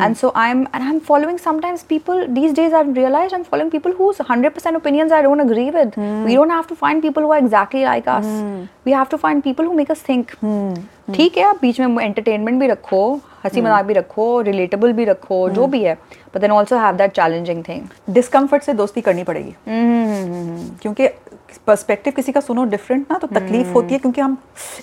and 0.03 0.17
so 0.19 0.31
i'm 0.41 0.59
and 0.73 0.83
i'm 0.89 0.99
following 1.07 1.37
sometimes 1.37 1.81
people 1.83 2.21
these 2.37 2.53
days 2.59 2.75
i've 2.79 2.91
realized 2.95 3.33
i'm 3.37 3.43
following 3.43 3.71
people 3.73 3.95
whose 3.97 4.21
100% 4.25 4.77
opinions 4.77 5.11
i 5.11 5.21
don't 5.21 5.45
agree 5.45 5.69
with 5.77 5.97
we 6.27 6.35
don't 6.35 6.55
have 6.57 6.67
to 6.67 6.77
find 6.83 7.01
people 7.07 7.23
who 7.23 7.33
are 7.37 7.39
exactly 7.39 7.83
like 7.83 8.07
us 8.07 8.29
we 8.85 8.93
have 8.99 9.09
to 9.15 9.17
find 9.25 9.43
people 9.49 9.65
who 9.65 9.75
make 9.81 9.91
us 9.95 10.05
think 10.11 10.31
ठीक 11.15 11.37
है 11.37 11.43
आप 11.43 11.59
बीच 11.61 11.79
में 11.79 12.03
entertainment 12.03 12.59
भी 12.59 12.67
रखो 12.67 13.01
हंसी 13.43 13.61
मजाक 13.61 13.85
भी 13.85 13.93
रखो 13.93 14.25
रिलेटेबल 14.47 14.93
भी 14.93 15.05
रखो 15.05 15.37
जो 15.49 15.67
भी 15.67 15.81
है 15.83 15.93
but 16.33 16.41
then 16.41 16.51
also 16.51 16.77
have 16.77 16.95
that 16.97 17.11
challenging 17.15 17.63
thing 17.67 18.13
discomfort 18.13 18.63
से 18.63 18.73
दोस्ती 18.81 19.01
करनी 19.01 19.23
पड़ेगी 19.29 19.53
क्योंकि 20.81 21.07
पर्सपेक्टिव 21.58 22.12
किसी 22.12 22.32
का 22.32 22.40
सुनो 22.40 22.64
डिफरेंट 22.64 23.06
ना 23.10 23.18
तो 23.18 23.26
तकलीफ़ 23.26 23.66
hmm. 23.66 23.74
होती 23.74 23.94
है 23.94 23.98
क्योंकि 23.98 24.20
हम 24.20 24.36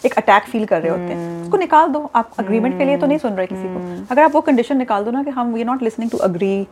एक 0.05 0.13
अटैक 0.13 0.43
फील 0.43 0.65
कर 0.65 0.81
रहे 0.81 0.91
होते 0.91 1.13
हैं। 1.13 1.43
उसको 1.43 1.57
निकाल 1.57 1.87
दो 1.87 2.09
आप 2.15 2.31
अग्रीमेंट 2.39 2.77
के 2.77 2.85
लिए 2.85 2.97
तो 2.97 3.07
नहीं 3.07 3.17
सुन 3.17 3.33
रहे 3.33 3.47
किसी 3.47 3.63
को। 3.63 4.05
अगर 4.11 4.23
आप 4.23 4.31
वो 4.31 4.41
कंडीशन 4.41 4.77
निकाल 4.77 5.03
दो 5.03 5.11
ना 5.11 5.23
कि 5.23 5.29
हम 5.29 5.53
we 5.53 5.63
not 5.63 5.83
listening 5.83 6.11
to 6.11 6.17
agree 6.17 6.67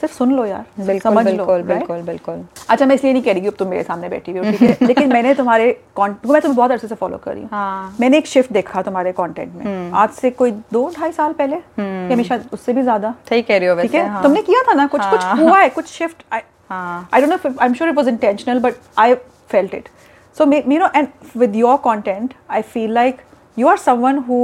सिर्फ़ 0.00 0.14
सुन 0.14 0.32
लो 0.32 0.44
यार 0.46 0.64
बिल्कुल 0.78 1.12
समझ 1.12 1.24
लो 1.26 1.44
बिल्कुल? 1.46 1.62
बिल्कुल 1.62 2.02
बिल्कुल। 2.02 2.44
अच्छा 2.68 2.86
मैं 2.86 2.94
इसलिए 2.94 3.12
नहीं 3.12 3.22
कह 3.22 3.32
रही 3.32 3.40
कि 3.40 3.48
अब 3.48 3.54
तुम 3.54 3.68
मेरे 3.68 3.82
सामने 3.82 4.08
बैठी 4.08 4.32
हुई 4.32 4.40
हो 4.40 4.50
ठीक 4.50 4.62
है? 4.62 4.76
लेकिन 4.86 5.12
मैंने 5.12 5.34
तुम्हारे 5.34 5.72
कॉन्टेंट 5.96 6.32
मैं 6.32 6.40
तुम्हें 6.42 6.56
बहुत 6.56 6.70
अरसे 6.70 6.88
से 6.88 6.94
फॉलो 6.94 7.16
कर 7.16 7.32
रही 7.32 7.42
हूँ। 7.42 7.48
हाँ। 7.52 7.96
मैंने 8.00 8.18
एक 8.18 8.26
शिफ्ट 8.26 8.52
देखा 8.52 8.82
तुम्हारे 8.82 9.12
कंटेंट 9.12 9.54
में। 9.54 9.90
आज 9.92 10.10
से 10.10 10.30
कोई 10.30 10.50
दो 10.50 10.88
ढाई 10.98 11.12
साल 11.12 11.32
पहले? 11.32 11.56
या 11.56 12.12
हमेशा 12.12 12.38
उससे 12.52 12.72
भी 12.72 12.82
ज़्यादा। 12.82 13.14
सही 13.28 13.42
कह 13.42 13.58
रही 13.58 13.68
हो 13.68 13.80
ठीक 13.80 13.94
है? 13.94 14.06
हाँ। 14.08 14.22
तुमने 14.22 14.42
किया 14.42 14.62
था 14.62 14.74
ना 14.74 14.86
कुछ 14.86 15.02
कुछ 15.02 15.20
हाँ। 15.20 15.36
हुआ 15.36 15.58
है 15.58 15.68
कुछ 15.68 15.86
shift 15.86 16.22
हाँ। 16.69 17.09
I 17.13 17.21
don't 17.21 17.31
know 17.31 17.49
I 17.49 17.67
am 17.67 17.73
sure 17.73 17.89
it 17.89 17.95
was 17.95 18.07
intentional 18.07 18.59
but 18.59 18.75
I 18.99 19.13
felt 19.51 19.73
it 19.75 19.89
so 20.37 20.51
you 20.53 20.79
know 20.79 20.89
and 20.95 21.07
with 21.37 21.55
your 21.55 21.77
content 21.85 22.33
I 22.49 22.61
feel 22.61 22.93
like 22.93 23.21
you 23.57 23.67
are 23.67 23.77
someone 23.77 24.17
who 24.29 24.41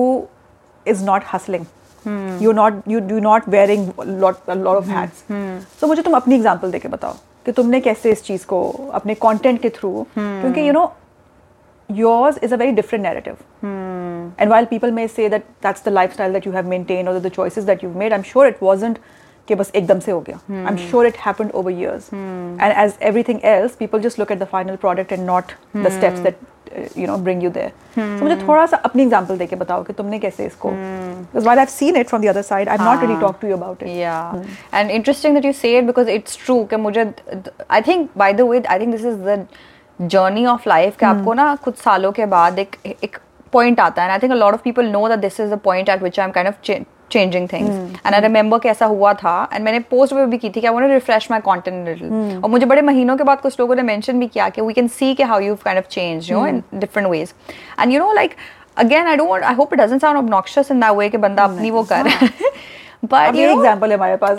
is 0.86 1.04
not 1.06 1.24
hustling 1.34 1.66
you 2.42 2.52
not 2.52 2.82
you 2.88 3.00
do 3.08 3.20
not 3.20 3.50
wearing 3.50 3.90
lot 4.00 4.50
lot 4.50 4.76
of 4.76 4.88
hats 4.90 5.24
so 5.80 5.88
मुझे 5.88 6.02
तुम 6.02 6.16
अपनी 6.16 6.36
example 6.36 6.72
देके 6.72 6.88
बताओ 6.88 7.14
कि 7.46 7.52
तुमने 7.52 7.80
कैसे 7.82 8.12
इस 8.12 8.24
चीज 8.24 8.44
को 8.46 8.62
अपने 8.94 9.16
कंटेंट 9.16 9.62
के 9.62 9.70
थ्रू 9.70 9.92
क्योंकि 10.16 10.68
you 10.68 10.74
know 10.74 10.92
yours 11.90 12.38
is 12.38 12.52
a 12.52 12.58
very 12.58 12.72
different 12.72 13.04
narrative. 13.04 13.38
And 13.62 14.50
while 14.50 14.66
people 14.66 14.92
may 14.92 15.08
say 15.08 15.28
that 15.28 15.46
that's 15.62 15.82
the 15.82 15.92
lifestyle 15.92 16.32
that 16.34 16.46
you 16.46 16.52
have 16.52 16.66
maintained 16.66 17.08
or 17.08 17.20
the 17.20 17.30
choices 17.30 17.66
that 17.66 17.82
you've 17.84 17.96
made, 17.96 18.14
I'm 18.14 18.24
sure 18.24 18.46
it 18.46 18.62
wasn't 18.62 19.00
कि 19.49 19.55
बस 19.55 19.71
एकदम 19.77 19.99
से 20.01 20.13
हो 20.13 20.21
गया. 20.29 20.41
I'm 20.69 20.77
sure 20.91 21.05
it 21.11 21.17
happened 21.27 21.55
over 21.61 21.71
years. 21.83 22.09
And 22.13 22.73
as 22.85 22.99
everything 23.11 23.45
else, 23.53 23.77
people 23.85 24.05
just 24.09 24.19
look 24.23 24.31
at 24.35 24.43
the 24.43 24.51
final 24.57 24.77
product 24.85 25.13
and 25.17 25.27
not 25.31 25.55
the 25.87 25.91
steps 25.97 26.21
that 26.27 26.39
uh, 26.77 26.85
you 27.01 27.09
know 27.11 27.19
bring 27.27 27.43
you 27.47 27.51
there. 27.57 27.73
So 27.97 28.23
मुझे 28.23 28.37
थोड़ा 28.47 28.65
सा 28.67 28.77
अपनी 28.91 29.07
example 29.07 29.39
देके 29.39 29.57
बताओ 29.57 29.83
कि 29.85 29.93
तुमने 29.93 30.19
कैसे 30.19 30.47
इसको 30.47 30.71
because 30.71 31.49
while 31.49 31.63
I've 31.65 31.75
seen 31.75 32.01
it 32.03 32.11
from 32.13 32.25
the 32.25 32.31
other 32.35 32.45
side, 32.49 32.69
I've 32.69 32.87
not 32.87 33.05
really 33.05 33.15
हाँ. 33.15 33.23
talked 33.27 33.41
to 33.41 33.53
you 33.53 33.59
about 33.59 33.83
it. 33.83 33.93
Yeah, 33.99 34.33
hmm. 34.33 34.57
and 34.81 34.97
interesting 35.01 35.35
that 35.35 35.51
you 35.51 35.53
say 35.61 35.77
it 35.83 35.87
because 35.93 36.15
it's 36.17 36.41
true 36.47 36.59
कि 36.73 36.77
मुझे 36.87 37.07
I 37.69 37.83
think 37.91 38.17
by 38.25 38.33
the 38.41 38.49
way 38.53 38.63
I 38.77 38.79
think 38.79 38.99
this 38.99 39.07
is 39.13 39.21
the 39.29 39.39
journey 40.17 40.47
of 40.55 40.67
life 40.75 40.99
कि 40.99 41.07
आपको 41.07 41.35
ना 41.35 41.55
कुछ 41.65 41.77
सालों 41.77 42.13
के 42.13 42.27
बाद 42.27 42.59
एक 42.59 42.77
एक 43.05 43.19
point 43.57 43.81
आता 43.81 44.03
है 44.03 44.09
and 44.09 44.17
I 44.17 44.21
think 44.25 44.37
a 44.37 44.43
lot 44.45 44.59
of 44.59 44.65
people 44.67 44.93
know 44.97 45.07
that 45.15 45.25
this 45.29 45.41
is 45.45 45.55
the 45.55 45.63
point 45.69 45.95
at 45.97 46.05
which 46.07 46.19
I'm 46.19 46.33
kind 46.39 46.53
of 46.53 46.61
ch- 46.69 46.85
changing 47.11 47.47
things 47.49 47.71
and 48.05 48.15
I 48.15 48.21
remember 48.21 48.61
कि 48.63 48.69
ऐसा 48.69 48.87
हुआ 48.87 49.13
था 49.15 49.37
and 49.51 49.65
मैंने 49.65 49.81
post 49.93 50.13
पे 50.15 50.27
भी 50.27 50.39
की 50.39 50.51
थी 50.51 50.61
कि 50.61 50.69
I 50.69 50.71
want 50.71 50.87
to 50.87 50.95
refresh 50.95 51.29
my 51.31 51.41
content 51.49 51.89
a 51.89 51.93
little 51.93 52.43
और 52.43 52.51
मुझे 52.51 52.67
बड़े 52.67 52.83
महीनों 52.83 53.17
के 53.17 53.25
बाद 53.25 53.41
कुछ 53.41 53.61
लोगों 53.61 53.75
ने 53.75 53.83
mention 53.95 54.21
भी 54.21 54.29
किया 54.29 54.49
कि 54.49 54.63
we 54.63 54.75
can 54.75 54.91
see 54.97 55.15
कि 55.17 55.31
how 55.33 55.39
you've 55.47 55.65
kind 55.65 55.83
of 55.83 55.89
changed 55.97 56.31
you 56.31 56.37
know 56.37 56.49
in 56.53 56.63
different 56.85 57.11
ways 57.15 57.35
and 57.79 57.93
you 57.93 58.03
know 58.05 58.11
like 58.21 58.37
again 58.77 59.07
I 59.07 59.17
don't 59.17 59.29
want 59.29 59.45
I 59.45 59.55
hope 59.61 59.73
it 59.73 59.85
doesn't 59.85 60.07
sound 60.07 60.25
obnoxious 60.25 60.75
in 60.77 60.87
that 60.87 60.97
way 60.97 61.11
कि 61.11 61.19
बंदा 61.27 61.45
अपनी 61.45 61.71
वो 61.71 61.85
कर 61.93 62.11
but 63.07 63.35
you 63.35 63.41
ये 63.41 63.53
example 63.53 63.91
है 63.91 63.97
हमारे 63.97 64.17
पास 64.17 64.37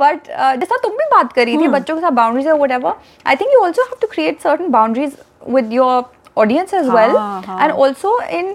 but 0.00 0.26
जैसा 0.60 0.76
तुम 0.82 0.92
भी 0.96 1.04
बात 1.12 1.32
करी 1.32 1.56
थी 1.58 1.68
बच्चों 1.68 1.94
के 1.94 2.00
साथ 2.00 2.10
बाउंड्रीज 2.18 2.48
और 2.48 2.58
whatever 2.58 2.92
I 3.26 3.36
think 3.36 3.50
you 3.52 3.62
also 3.64 3.82
have 3.82 3.96
to 4.00 4.06
create 4.12 4.40
certain 4.40 4.70
boundaries 4.70 5.16
with 5.48 5.72
your 5.72 6.04
audience 6.38 6.74
as 6.74 6.88
well 6.88 7.16
हाँ, 7.16 7.42
हाँ. 7.42 7.62
And 7.62 7.72
also 7.72 8.20
in 8.22 8.54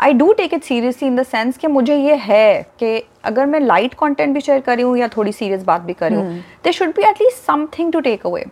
I 0.00 0.12
do 0.12 0.32
take 0.32 0.54
it 0.54 0.64
seriously 0.64 1.08
in 1.08 1.16
the 1.16 1.22
sense 1.22 1.56
कि 1.58 1.66
मुझे 1.66 1.96
ये 1.96 2.14
है 2.16 2.62
कि 2.80 3.02
अगर 3.24 3.46
मैं 3.46 3.60
लाइट 3.60 3.94
कंटेंट 4.00 4.34
भी 4.34 4.40
शेयर 4.40 4.60
कर 4.60 4.80
हूँ 4.80 4.96
या 4.98 5.08
थोड़ी 5.16 5.32
सीरियस 5.32 5.62
बात 5.64 5.80
भी 5.82 5.92
कर 5.92 6.12
हूँ 6.14 6.24
they 6.64 6.72
should 6.72 6.94
be 6.96 7.02
at least 7.08 7.46
something 7.46 7.92
to 7.92 8.00
take 8.00 8.26
away. 8.26 8.44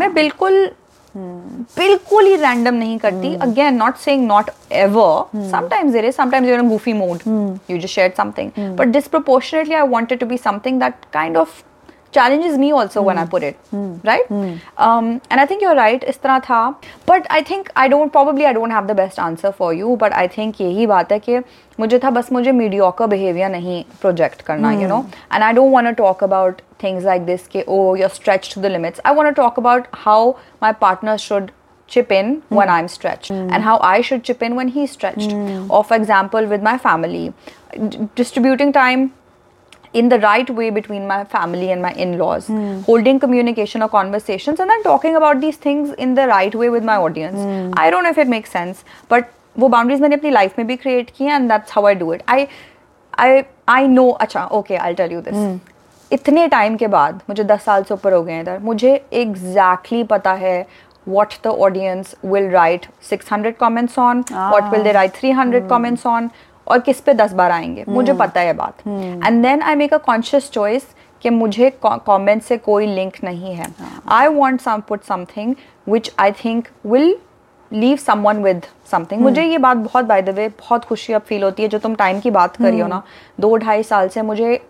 मैं 0.00 0.12
बिल्कुल 0.14 0.70
बिल्कुल 1.14 2.26
ही 2.26 2.34
रैंडम 2.36 2.74
नहीं 2.74 2.98
करती। 2.98 3.34
Again 3.42 3.76
not 3.76 3.96
saying 3.96 4.26
not 4.26 4.50
ever 4.72 5.48
sometimes 5.50 5.92
there 5.92 6.04
is 6.04 6.14
sometimes 6.16 6.48
you 6.48 6.54
are 6.54 6.60
in 6.60 6.68
goofy 6.68 6.92
mode 6.92 7.18
you 7.70 7.78
just 7.84 7.98
shared 7.98 8.20
something 8.20 8.50
but 8.80 8.92
disproportionately 8.98 9.78
i 9.80 9.86
want 9.94 10.12
it 10.16 10.20
to 10.20 10.28
be 10.34 10.38
something 10.44 10.78
that 10.84 11.08
kind 11.16 11.40
of 11.40 11.56
challenges 12.15 12.57
me 12.61 12.67
also 12.79 13.01
when 13.05 13.17
i 13.17 13.21
put 13.29 13.43
it 13.45 13.55
right 14.07 14.25
um, 14.87 15.05
and 15.31 15.41
i 15.43 15.45
think 15.51 15.63
you're 15.65 15.75
right 15.77 16.03
is 16.11 16.17
tarah 16.25 16.41
tha 16.47 16.59
but 17.11 17.29
i 17.37 17.39
think 17.51 17.71
i 17.83 17.85
don't 17.93 18.13
probably 18.17 18.45
i 18.49 18.51
don't 18.57 18.75
have 18.77 18.89
the 18.91 18.95
best 18.99 19.21
answer 19.27 19.51
for 19.61 19.69
you 19.77 19.95
but 20.03 20.17
i 20.23 20.25
think 20.35 20.59
यही 20.61 20.85
बात 20.91 21.11
है 21.11 21.19
कि 21.27 21.39
मुझे 21.79 21.99
था 22.03 22.09
बस 22.17 22.31
मुझे 22.31 22.51
mediocre 22.59 23.07
behavior 23.15 23.49
नहीं 23.55 23.79
project 24.05 24.43
करना 24.51 24.73
you 24.81 24.91
know 24.93 24.99
and 25.31 25.47
i 25.47 25.51
don't 25.59 25.73
want 25.77 25.91
to 25.91 25.95
talk 26.03 26.21
about 26.27 26.61
things 26.85 27.09
like 27.11 27.25
this 27.31 27.47
कि 27.55 27.63
oh 27.77 27.81
you're 28.03 28.13
stretched 28.19 28.53
to 28.57 28.63
the 28.67 28.73
limits 28.75 29.03
i 29.11 29.15
want 29.21 29.33
to 29.33 29.41
talk 29.41 29.59
about 29.63 29.89
how 30.05 30.19
my 30.67 30.71
partner 30.85 31.17
should 31.25 31.51
chip 31.93 32.11
in 32.19 32.29
when 32.57 32.69
I'm 32.73 32.87
stretched 32.91 33.31
and 33.55 33.65
how 33.65 33.73
I 33.87 33.97
should 34.05 34.21
chip 34.27 34.43
in 34.45 34.53
when 34.59 34.69
he's 34.75 34.93
stretched. 34.97 35.33
Or, 35.69 35.81
for 35.89 35.95
example, 35.95 36.47
with 36.53 36.63
my 36.67 36.71
family, 36.85 37.25
d- 37.89 38.07
distributing 38.19 38.71
time 38.77 39.03
in 39.93 40.09
the 40.09 40.17
right 40.19 40.49
way 40.49 40.69
between 40.71 41.05
my 41.07 41.23
family 41.23 41.71
and 41.71 41.81
my 41.81 41.91
in 41.93 42.17
laws, 42.17 42.47
holding 42.85 43.19
communication 43.19 43.83
or 43.83 43.89
conversations, 43.89 44.59
and 44.59 44.69
then 44.69 44.83
talking 44.83 45.15
about 45.15 45.41
these 45.41 45.57
things 45.65 45.91
in 46.05 46.15
the 46.15 46.27
right 46.27 46.55
way 46.61 46.69
with 46.75 46.83
my 46.83 46.95
audience. 46.97 47.43
I 47.77 47.89
don't 47.91 48.03
know 48.03 48.09
if 48.09 48.17
it 48.17 48.27
makes 48.27 48.49
sense, 48.49 48.83
but 49.09 49.29
वो 49.59 49.69
boundaries 49.69 49.99
मैंने 50.01 50.15
अपनी 50.15 50.31
life 50.31 50.57
में 50.57 50.65
भी 50.67 50.77
create 50.77 51.11
की 51.17 51.25
हैं 51.25 51.39
and 51.39 51.51
that's 51.51 51.75
how 51.77 51.85
I 51.85 51.93
do 51.93 52.11
it. 52.15 52.23
I 52.27 52.47
I 53.25 53.45
I 53.67 53.85
know 53.87 54.07
अच्छा 54.21 54.49
okay 54.61 54.77
I'll 54.77 54.99
tell 55.01 55.11
you 55.17 55.21
this. 55.27 55.37
इतने 56.11 56.47
time 56.47 56.75
के 56.77 56.87
बाद 56.87 57.21
मुझे 57.29 57.43
दस 57.43 57.63
साल 57.65 57.83
से 57.83 57.93
ऊपर 57.93 58.13
हो 58.13 58.23
गए 58.23 58.33
हैं 58.33 58.41
इधर 58.41 58.59
मुझे 58.63 58.89
एग्जैक्टली 59.13 59.97
exactly 59.97 60.09
पता 60.09 60.33
है 60.41 60.65
what 61.13 61.37
the 61.45 61.53
audience 61.67 62.15
will 62.33 62.49
write 62.51 62.85
600 63.11 63.53
comments 63.61 63.97
on 64.07 64.21
what 64.51 64.69
will 64.73 64.83
they 64.83 64.93
write 64.97 65.17
300 65.21 65.61
comments 65.71 66.05
on 66.11 66.29
और 66.68 66.78
किस 66.78 67.00
पे 67.00 67.14
दस 67.14 67.32
बार 67.32 67.50
आएँगे? 67.50 67.84
hmm. 67.84 67.94
मुझे 67.94 68.12
पता 68.12 68.40
है 68.40 68.52
बात। 68.52 68.86
And 69.26 69.42
then 69.42 69.62
I 69.62 69.74
make 69.74 69.94
a 69.94 69.96
conscious 69.96 70.50
choice 70.50 70.86
कि 71.22 71.30
मुझे 71.30 71.70
कमेंट 71.86 72.42
से 72.42 72.56
कोई 72.56 72.86
लिंक 72.86 73.16
नहीं 73.24 73.54
है। 73.54 73.66
I 74.08 74.26
want 74.26 74.60
some 74.60 74.82
put 74.88 75.04
something 75.04 75.54
which 75.88 76.12
I 76.18 76.32
think 76.32 76.68
will 76.86 77.16
leave 77.72 77.96
someone 77.96 78.42
with 78.42 78.66
something 78.90 79.20
मुझे 79.20 79.42
ये 79.42 79.58
बात 79.58 79.76
बहुत 79.76 80.04
बाय 80.04 80.22
द 80.22 80.28
वे 80.28 80.48
बहुत 80.48 80.84
खुशी 80.84 81.12
अब 81.12 81.22
फील 81.22 81.42
होती 81.42 81.62
है 81.62 81.68
जो 81.68 81.78
तुम 81.78 81.94
टाइम 81.94 82.20
की 82.20 82.30
बात 82.30 82.56
करी 82.56 82.80
हो 82.80 82.88
ना। 82.88 83.02
दो 83.40 83.56
ढाई 83.56 83.82
साल 83.82 84.08
से 84.08 84.22
मुझे 84.22 84.60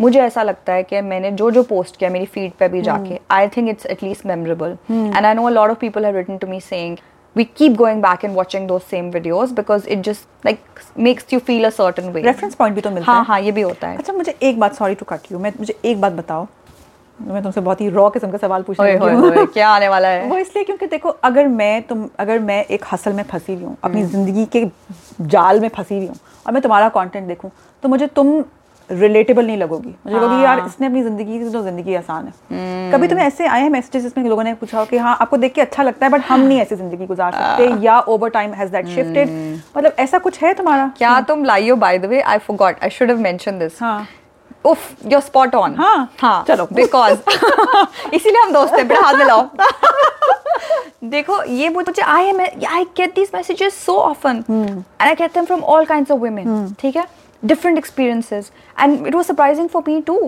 मुझे 0.00 0.20
ऐसा 0.20 0.42
लगता 0.42 0.72
है 0.72 0.82
कि 0.82 1.00
मैंने 1.00 1.30
जो 1.30 1.50
जो 1.50 1.62
पोस्ट 1.62 1.96
किया 1.96 2.10
मेरी 2.10 2.26
फ़ीड 2.26 2.52
पे 2.52 2.68
भी 2.68 2.80
जाके 2.82 3.20
I 3.30 3.48
think 3.48 3.68
it's 3.68 3.86
at least 3.86 4.26
memorable 4.26 4.76
and 4.90 5.26
I 5.26 5.34
know 5.34 5.46
a 5.46 5.50
lot 5.50 5.70
of 5.70 5.78
people 5.78 6.04
have 6.04 6.16
written 6.16 6.38
to 6.38 6.46
me 6.46 6.60
saying 6.60 6.96
we 7.36 7.44
keep 7.60 7.76
going 7.76 8.00
back 8.02 8.24
and 8.26 8.36
watching 8.40 8.66
those 8.66 8.84
same 8.90 9.12
videos 9.12 9.54
because 9.54 9.86
it 9.86 10.02
just 10.02 10.26
like 10.44 10.82
makes 11.06 11.32
you 11.32 11.40
feel 11.46 11.64
a 11.68 11.72
certain 11.78 12.12
way. 12.12 12.22
Reference 12.24 12.54
point 12.54 12.74
भी 12.74 12.80
तो 12.80 12.90
मिलता 12.90 13.12
हाँ 13.12 13.20
है। 13.20 13.26
हाँ 13.26 13.40
ये 13.40 13.52
भी 13.52 13.62
होता 13.62 13.88
है। 13.88 13.96
अच्छा 13.98 14.12
मुझे 14.12 14.36
एक 14.42 14.60
बात 14.60 14.74
सॉरी 14.74 14.94
टू 14.94 15.04
कट 15.08 15.32
यू 15.32 15.38
मैं 15.38 15.52
मुझे 15.58 15.78
एक 15.84 16.00
बात 16.00 16.12
बताओ। 16.12 16.46
मैं 17.18 17.42
तुमसे 17.42 17.60
बहुत 17.60 17.80
ही 17.80 17.88
रॉ 17.88 18.08
किस्म 18.10 18.30
का 18.30 18.38
सवाल 18.38 18.64
लगी 18.70 18.96
होए 18.98 19.14
हूँ। 19.14 19.46
क्या 19.46 19.68
आने 19.70 19.88
वाला 19.88 20.08
है? 20.08 20.26
वो 20.28 20.38
इसलिए 20.38 20.64
क्योंकि 20.64 20.86
देखो 20.86 21.08
अगर 21.24 21.48
मैं 21.48 21.82
तुम 21.86 22.08
अगर 22.18 22.38
मैं 22.40 22.64
एक 22.66 22.84
हसल 22.92 23.12
में 23.12 23.22
फंसी 23.24 23.54
हुई 23.54 23.64
हूँ 23.64 23.76
अपनी 23.84 24.02
ज़िंदगी 24.04 24.46
के 24.56 24.64
जाल 25.20 25.60
में 25.60 25.68
फंसी 25.68 25.96
हुई 25.96 26.06
हूँ 26.06 26.16
और 26.46 26.52
मैं 26.52 26.62
तुम्हारा 26.62 26.88
कंटेंट 26.96 27.26
देखूँ 27.28 27.50
तो 27.82 27.88
मुझे 27.88 28.06
तुम 28.16 28.40
रिलेटेबल 28.90 29.46
नहीं 29.46 29.56
लगोगी। 29.56 29.94
मुझे 30.06 30.16
लगोगी 30.16 30.34
हाँ। 30.34 30.42
यार 30.44 30.62
इसने 30.66 30.86
अपनी 30.86 31.02
ज़िंदगी 31.02 31.38
की 31.38 31.50
तो 31.50 31.62
ज़िंदगी 31.62 31.94
आसान 31.94 32.26
है। 32.26 32.90
कभी 32.92 33.08
तुम्हें 33.08 33.26
ऐसे 33.26 33.46
आए 33.46 33.60
हैं 33.62 33.70
मैसेजेस 33.70 34.02
जिसमें 34.02 34.24
लोगों 34.24 34.44
ने 34.44 34.52
पूछा 34.54 34.78
हो 34.78 34.84
कि 34.84 34.96
हाँ 34.96 35.16
आपको 35.20 35.36
देख 35.36 35.52
के 35.54 35.60
अच्छा 35.60 35.82
लगता 35.82 36.06
है 36.06 36.12
बट 36.12 36.24
हम 36.28 36.40
नहीं 36.40 36.58
ऐसी 36.60 36.76
ज़िंदगी 36.76 37.06
गुजार 37.06 37.32
सकते 37.32 37.84
या 37.84 37.98
over 38.00 38.30
time 38.30 38.52
has 38.54 38.72
that 38.72 38.86
shifted 38.88 39.30
मतलब 39.76 39.92
ऐसा 39.98 40.18
कुछ 40.18 40.42
है 40.42 40.52
तुम्हारा? 40.54 40.90
क्या 40.98 41.20
तुम 41.22 41.44
लाई 41.44 41.68
हो? 41.68 41.76
By 41.76 41.98
the 41.98 42.04
way 42.06 42.20
I 42.22 42.38
forgot 42.40 42.82
I 42.82 42.90
should 42.90 43.10
have 43.10 43.18
mention 43.20 43.58
this 43.58 43.82
हाँ। 43.82 44.06
उफ 44.64 45.04
यू 45.06 45.20
स्पॉट 45.20 45.54
ऑन 45.54 45.74
हाँ, 45.76 46.10
हाँ 46.20 46.44
चलो। 46.48 46.68
बिकॉज़ 46.72 47.18
इसीलिए 48.14 48.42
हम 48.42 48.52
दोस्त 48.52 48.74
हैं 48.74 48.86
फिर 48.88 48.98
हाथ 48.98 49.14
मिलाओ 49.14 49.48
देखो 51.10 51.42
ये 51.44 51.68
मुझे 51.68 52.02
I 52.02 52.24
am 52.24 52.40
I 52.40 52.84
get 52.96 53.14
these 53.14 53.30
messages 53.34 53.84
so 53.84 53.96
often 53.96 54.44
and 54.50 54.82
I 55.00 55.14
get 55.14 55.34
them 55.34 55.44
from 55.44 55.60
all 55.72 55.84
kinds 55.84 56.10
of 56.10 56.20
women 56.20 56.74
ठीक 56.80 56.96
है? 56.96 57.04
Different 57.46 57.78
experiences 57.78 58.50
and 58.80 59.06
it 59.06 59.14
was 59.14 59.24
surprising 59.26 59.68
for 59.68 59.82
me 59.88 60.00
to 60.06 60.18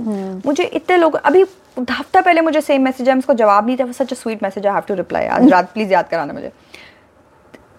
मुझे 0.47 0.65
इतने 0.65 0.97
लोग 0.97 1.17
अभी 1.17 1.43
हफ़्ता 1.79 2.21
पहले 2.21 2.41
मुझे 2.41 2.61
सेम 2.61 2.83
मैसेज 2.85 3.09
है 3.09 3.17
उसको 3.19 3.35
जवाब 3.35 3.67
नहीं 3.67 3.77
था 3.77 3.91
such 3.93 4.13
a 4.13 4.17
sweet 4.17 4.43
message 4.43 4.67
I 4.67 4.73
have 4.75 4.83
to 4.89 4.95
reply 4.95 5.27
आज 5.27 5.49
रात 5.53 5.73
प्लीज़ 5.73 5.93
याद 5.93 6.09
कराना 6.09 6.33
मुझे। 6.33 6.53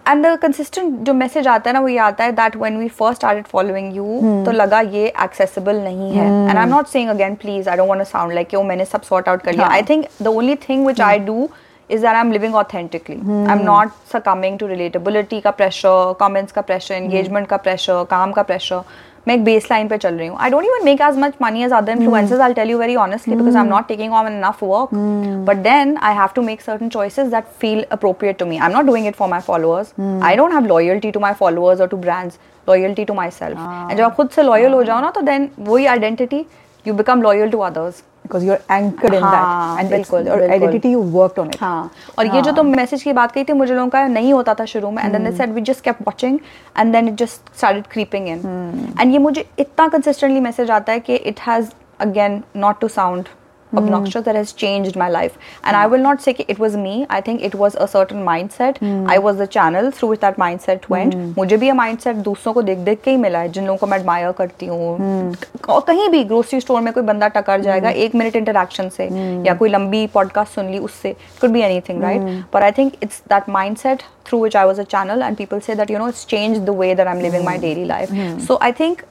एंड 0.08 0.26
द 0.26 0.36
कंसिस्टेंट 0.42 0.98
जो 1.06 1.14
मैसेज 1.14 1.48
आता 1.48 1.70
है 1.70 1.74
ना 1.74 1.80
वो 1.80 1.88
ये 1.88 1.98
आता 1.98 2.24
है 2.24 2.32
that 2.32 2.56
when 2.56 2.76
we 2.78 2.88
first 2.88 3.20
started 3.20 3.46
following 3.46 3.96
you 3.96 4.20
तो 4.46 4.52
लगा 4.52 4.80
ये 4.80 5.06
एक्सेसिबल 5.24 5.80
नहीं 5.84 6.12
है। 6.12 6.26
And 6.26 6.56
I 6.56 6.62
am 6.62 6.68
not 6.68 6.86
saying 6.88 7.10
again 7.10 7.34
please 7.42 7.68
I 7.68 7.76
don't 7.76 7.88
want 7.88 8.00
to 8.00 8.08
sound 8.10 8.32
like 8.34 8.54
ओ 8.54 8.62
मैंने 8.64 8.84
सब 8.84 9.02
सॉर्ट 9.02 9.28
आउट 9.28 9.42
कर 9.42 9.52
लिया. 9.52 9.66
I 9.68 9.82
think 9.88 10.06
the 10.22 10.26
only 10.28 10.54
thing 10.68 10.84
which 10.84 11.00
I 11.00 11.18
do 11.30 11.48
is 11.90 12.02
that 12.04 12.16
I'm 12.20 12.30
living 12.32 12.56
authentically. 12.60 13.14
I'm 13.50 13.60
not 13.66 13.92
succumbing 14.08 14.56
to 14.62 14.66
relatability 14.70 15.40
का 15.42 15.50
pressure 15.60 16.16
comments 16.22 16.52
का 16.52 16.60
pressure 16.70 16.94
engagement 16.94 17.46
का 17.48 17.56
pressure 17.66 18.02
काम 18.10 18.32
का 18.32 18.44
pressure. 18.46 18.80
मैं 19.28 19.34
एक 19.34 19.44
बेस 19.44 19.66
लाइन 19.70 19.88
पे 19.88 19.96
चल 19.98 20.14
रही 20.14 20.26
हूँ। 20.28 20.36
I 20.40 20.50
don't 20.50 20.64
even 20.64 20.84
make 20.84 21.00
as 21.02 21.16
much 21.18 21.32
money 21.42 21.62
as 21.64 21.72
other 21.72 21.92
influencers 21.92 22.40
I 22.40 22.54
tell 22.54 22.70
you 22.70 22.78
very 22.78 22.94
honestly 22.96 23.34
because 23.36 23.56
I 23.56 23.62
am 23.62 23.68
not 23.70 23.88
taking 23.88 24.12
on 24.12 24.26
enough 24.28 24.62
work 24.62 24.94
but 25.48 25.56
then 25.62 25.96
I 26.02 26.14
have 26.14 26.28
to 26.34 26.42
make 26.42 26.60
certain 26.60 26.88
choices 26.88 27.28
that 27.30 27.44
feel 27.60 27.82
appropriate 27.92 28.38
to 28.38 28.46
me 28.46 28.58
I 28.58 28.66
am 28.66 28.76
not 28.76 28.84
doing 28.86 29.06
it 29.06 29.16
for 29.16 29.28
my 29.28 29.40
followers 29.46 29.92
I 30.24 30.36
don't 30.36 30.52
have 30.52 30.66
loyalty 30.66 31.10
to 31.10 31.20
my 31.20 31.32
followers 31.40 31.80
or 31.80 31.88
to 31.88 31.96
brands 31.96 32.38
loyalty 32.68 33.04
to 33.04 33.14
myself 33.30 33.58
and 33.58 33.96
जब 33.98 34.04
आप 34.04 34.14
खुद 34.14 34.28
से 34.30 34.42
loyal 34.42 34.72
हो 34.72 34.82
जाओ 34.84 35.00
ना 35.00 35.10
तो 35.10 35.20
then 35.22 35.48
वही 35.60 35.86
identity 35.86 36.44
you 36.88 36.94
become 37.00 37.22
loyal 37.22 37.50
to 37.52 37.62
others 37.62 38.02
because 38.22 38.44
you're 38.44 38.60
anchored 38.68 39.14
in 39.14 39.22
हाँ, 39.22 39.32
that 39.32 39.84
and 39.84 39.94
it's 39.98 40.10
your 40.10 40.50
identity 40.50 40.90
you 40.90 41.00
worked 41.18 41.38
on 41.38 41.48
it. 41.48 41.58
हाँ 41.60 41.90
और 42.18 42.26
ये 42.34 42.42
जो 42.42 42.52
तुम 42.52 42.74
मैसेज 42.76 43.02
की 43.02 43.12
बात 43.12 43.32
कही 43.32 43.44
थी 43.44 43.52
मुझे 43.52 43.74
लोगों 43.74 43.88
का 43.88 44.06
नहीं 44.08 44.32
होता 44.32 44.54
था 44.54 44.64
शुरू 44.72 44.90
में 44.90 45.02
and 45.02 45.12
then 45.12 45.24
they 45.24 45.36
said 45.36 45.52
we 45.54 45.60
just 45.70 45.84
kept 45.84 46.02
watching 46.06 46.38
and 46.78 46.92
then 46.92 47.08
it 47.08 47.14
just 47.24 47.56
started 47.56 47.86
creeping 47.92 48.28
in 48.28 48.94
and 49.00 49.12
ये 49.12 49.18
मुझे 49.18 49.44
इतना 49.58 49.88
कंसिस्टेंटली 49.88 50.40
मैसेज 50.40 50.70
आता 50.70 50.92
है 50.92 51.00
कि 51.00 51.14
it 51.14 51.40
has 51.48 51.70
again 52.00 52.42
not 52.56 52.80
to 52.80 52.88
sound 52.88 53.28
obnoxious 53.73 54.23
that 54.25 54.35
has 54.35 54.53
changed 54.53 54.95
my 54.95 55.09
life 55.09 55.37
and 55.63 55.75
i 55.75 55.85
will 55.87 56.03
not 56.05 56.21
say 56.21 56.33
कि 56.33 56.45
it 56.53 56.59
was 56.63 56.75
me 56.77 56.93
i 57.09 57.19
think 57.27 57.41
it 57.41 57.55
was 57.55 57.77
a 57.85 57.87
certain 57.87 58.23
mindset 58.25 58.81
i 59.13 59.17
was 59.17 59.37
the 59.37 59.47
channel 59.55 59.89
through 59.91 60.09
which 60.09 60.21
that 60.25 60.37
mindset 60.43 60.87
went 60.95 61.15
मुझे 61.37 61.57
भी 61.57 61.67
ये 61.67 61.73
mindset 61.79 62.21
दूसरों 62.23 62.53
को 62.53 62.61
देख 62.61 62.77
देख 62.89 63.01
के 63.05 63.11
ही 63.11 63.17
मिला 63.17 63.39
है 63.39 63.49
जिन 63.51 63.65
लोगों 63.65 63.77
को 63.77 63.87
मैं 63.87 63.99
admire 63.99 64.33
करती 64.37 64.65
हूँ 64.65 64.89
और 65.69 65.81
कहीं 65.87 66.09
भी 66.09 66.23
ग्रोसरी 66.23 66.59
स्टोर 66.61 66.81
में 66.81 66.91
कोई 66.93 67.03
बंदा 67.03 67.27
टकर 67.37 67.61
जाएगा 67.61 67.89
एक 68.05 68.15
मिनट 68.15 68.35
इंटरेक्शन 68.35 68.89
से 68.97 69.09
या 69.47 69.53
कोई 69.61 69.69
लंबी 69.69 70.05
पॉडकास्ट 70.13 70.55
सुन 70.55 70.69
ली 70.71 70.79
उससे 70.89 71.15
could 71.41 71.55
be 71.57 71.63
anything 71.69 72.03
right 72.05 72.27
but 72.53 72.67
i 72.67 72.71
think 72.79 73.01
it's 73.07 73.23
that 73.33 73.49
mindset 73.57 74.05
through 74.27 74.41
which 74.43 74.59
i 74.61 74.65
was 74.71 74.83
a 74.85 74.87
channel 74.93 75.25
and 75.29 75.41
people 75.41 75.65
say 75.69 75.79
that 75.81 75.95
you 75.95 76.03
know 76.03 76.11
it's 76.13 76.23
changed 76.35 76.69
the 76.71 76.77
way 76.83 76.93
that 77.01 77.11
i'm 77.13 77.25
living 77.27 77.49
my 77.49 77.57
daily 77.65 77.89
life 77.95 78.15
so 78.47 78.59
i 78.69 78.71
think 78.81 79.03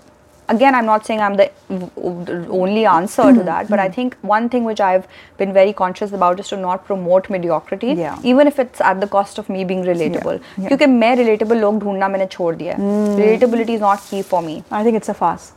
again 0.52 0.74
i'm 0.74 0.86
not 0.86 1.06
saying 1.08 1.20
i'm 1.26 1.36
the 1.40 1.44
the 1.68 2.46
only 2.60 2.84
answer 2.92 3.26
to 3.34 3.42
that 3.48 3.68
but 3.74 3.78
i 3.78 3.88
think 3.96 4.16
one 4.30 4.48
thing 4.54 4.64
which 4.70 4.80
i've 4.86 5.06
been 5.42 5.52
very 5.58 5.72
conscious 5.80 6.12
about 6.18 6.40
is 6.44 6.48
to 6.48 6.56
not 6.56 6.84
promote 6.88 7.30
mediocrity 7.34 7.92
Yeah. 8.00 8.18
even 8.32 8.50
if 8.52 8.58
it's 8.64 8.80
at 8.90 9.00
the 9.04 9.08
cost 9.14 9.38
of 9.42 9.48
me 9.56 9.64
being 9.70 9.84
relatable 9.90 10.40
yeah. 10.40 10.68
क्योंकि 10.68 10.86
मैं 10.96 11.14
relatable 11.22 11.60
लोग 11.60 11.78
ढूंढना 11.84 12.08
मैंने 12.16 12.26
छोड़ 12.36 12.54
दिया 12.56 12.74
है 12.78 12.90
relatability 13.22 13.78
is 13.78 13.84
not 13.86 14.04
key 14.10 14.22
for 14.32 14.42
me 14.48 14.56
i 14.80 14.82
think 14.88 15.00
it's 15.02 15.14
a 15.14 15.16
farce 15.22 15.48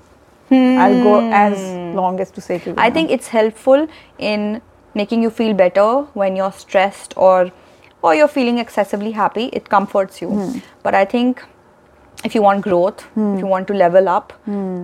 i'll 0.86 1.02
go 1.10 1.18
as 1.42 1.58
long 2.00 2.20
as 2.28 2.32
to 2.38 2.42
say 2.48 2.60
to 2.64 2.70
you 2.70 2.76
I 2.88 2.90
think 3.00 3.12
it's 3.18 3.34
helpful 3.36 3.88
in 4.32 4.48
making 5.02 5.24
you 5.28 5.32
feel 5.42 5.54
better 5.62 5.90
when 6.24 6.36
you're 6.42 6.54
stressed 6.64 7.18
or 7.28 7.38
or 8.04 8.14
you're 8.18 8.32
feeling 8.34 8.60
excessively 8.64 9.12
happy. 9.14 9.46
It 9.60 9.70
comforts 9.70 10.22
you. 10.22 10.30
But 10.84 10.94
I 11.00 11.04
think 11.14 11.42
if 12.24 12.34
you 12.34 12.42
want 12.42 12.62
growth, 12.62 13.02
if 13.16 13.40
you 13.40 13.48
want 13.48 13.68
to 13.68 13.74
level 13.74 14.08
up, 14.10 14.34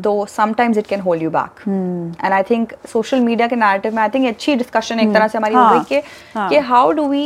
so 0.03 0.25
sometimes 0.25 0.77
it 0.77 0.87
can 0.87 0.99
hold 0.99 1.21
you 1.21 1.29
back. 1.29 1.61
And 1.65 2.33
I 2.39 2.43
think 2.43 2.75
social 2.85 3.23
media 3.29 3.47
के 3.49 3.55
narrative 3.55 3.93
में 3.93 4.03
I 4.03 4.09
think 4.09 4.27
अच्छी 4.33 4.57
discussion 4.57 4.99
एक 4.99 5.13
तरह 5.13 5.27
से 5.27 5.37
हमारी 5.37 5.55
हो 5.55 5.61
हाँ, 5.61 5.79
गई 5.79 5.83
कि 5.89 6.07
हाँ. 6.35 6.49
कि 6.49 6.59
how 6.67 6.91
do 6.99 7.07
we 7.13 7.23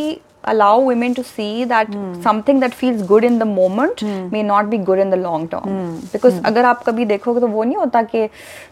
allow 0.53 0.80
women 0.80 1.15
to 1.15 1.23
see 1.23 1.65
that 1.65 1.93
something 2.23 2.59
that 2.63 2.73
feels 2.81 3.01
good 3.11 3.23
in 3.23 3.39
the 3.39 3.45
moment 3.45 4.03
may 4.31 4.43
not 4.43 4.69
be 4.69 4.77
good 4.77 4.99
in 4.99 5.09
the 5.09 5.17
long 5.17 5.47
term 5.53 5.99
because 6.13 6.41
अगर 6.45 6.65
आप 6.65 6.84
कभी 6.84 7.05
देखोगे 7.05 7.39
तो 7.39 7.47
वो 7.47 7.63
नहीं 7.63 7.77
होता 7.77 8.01
कि 8.13 8.27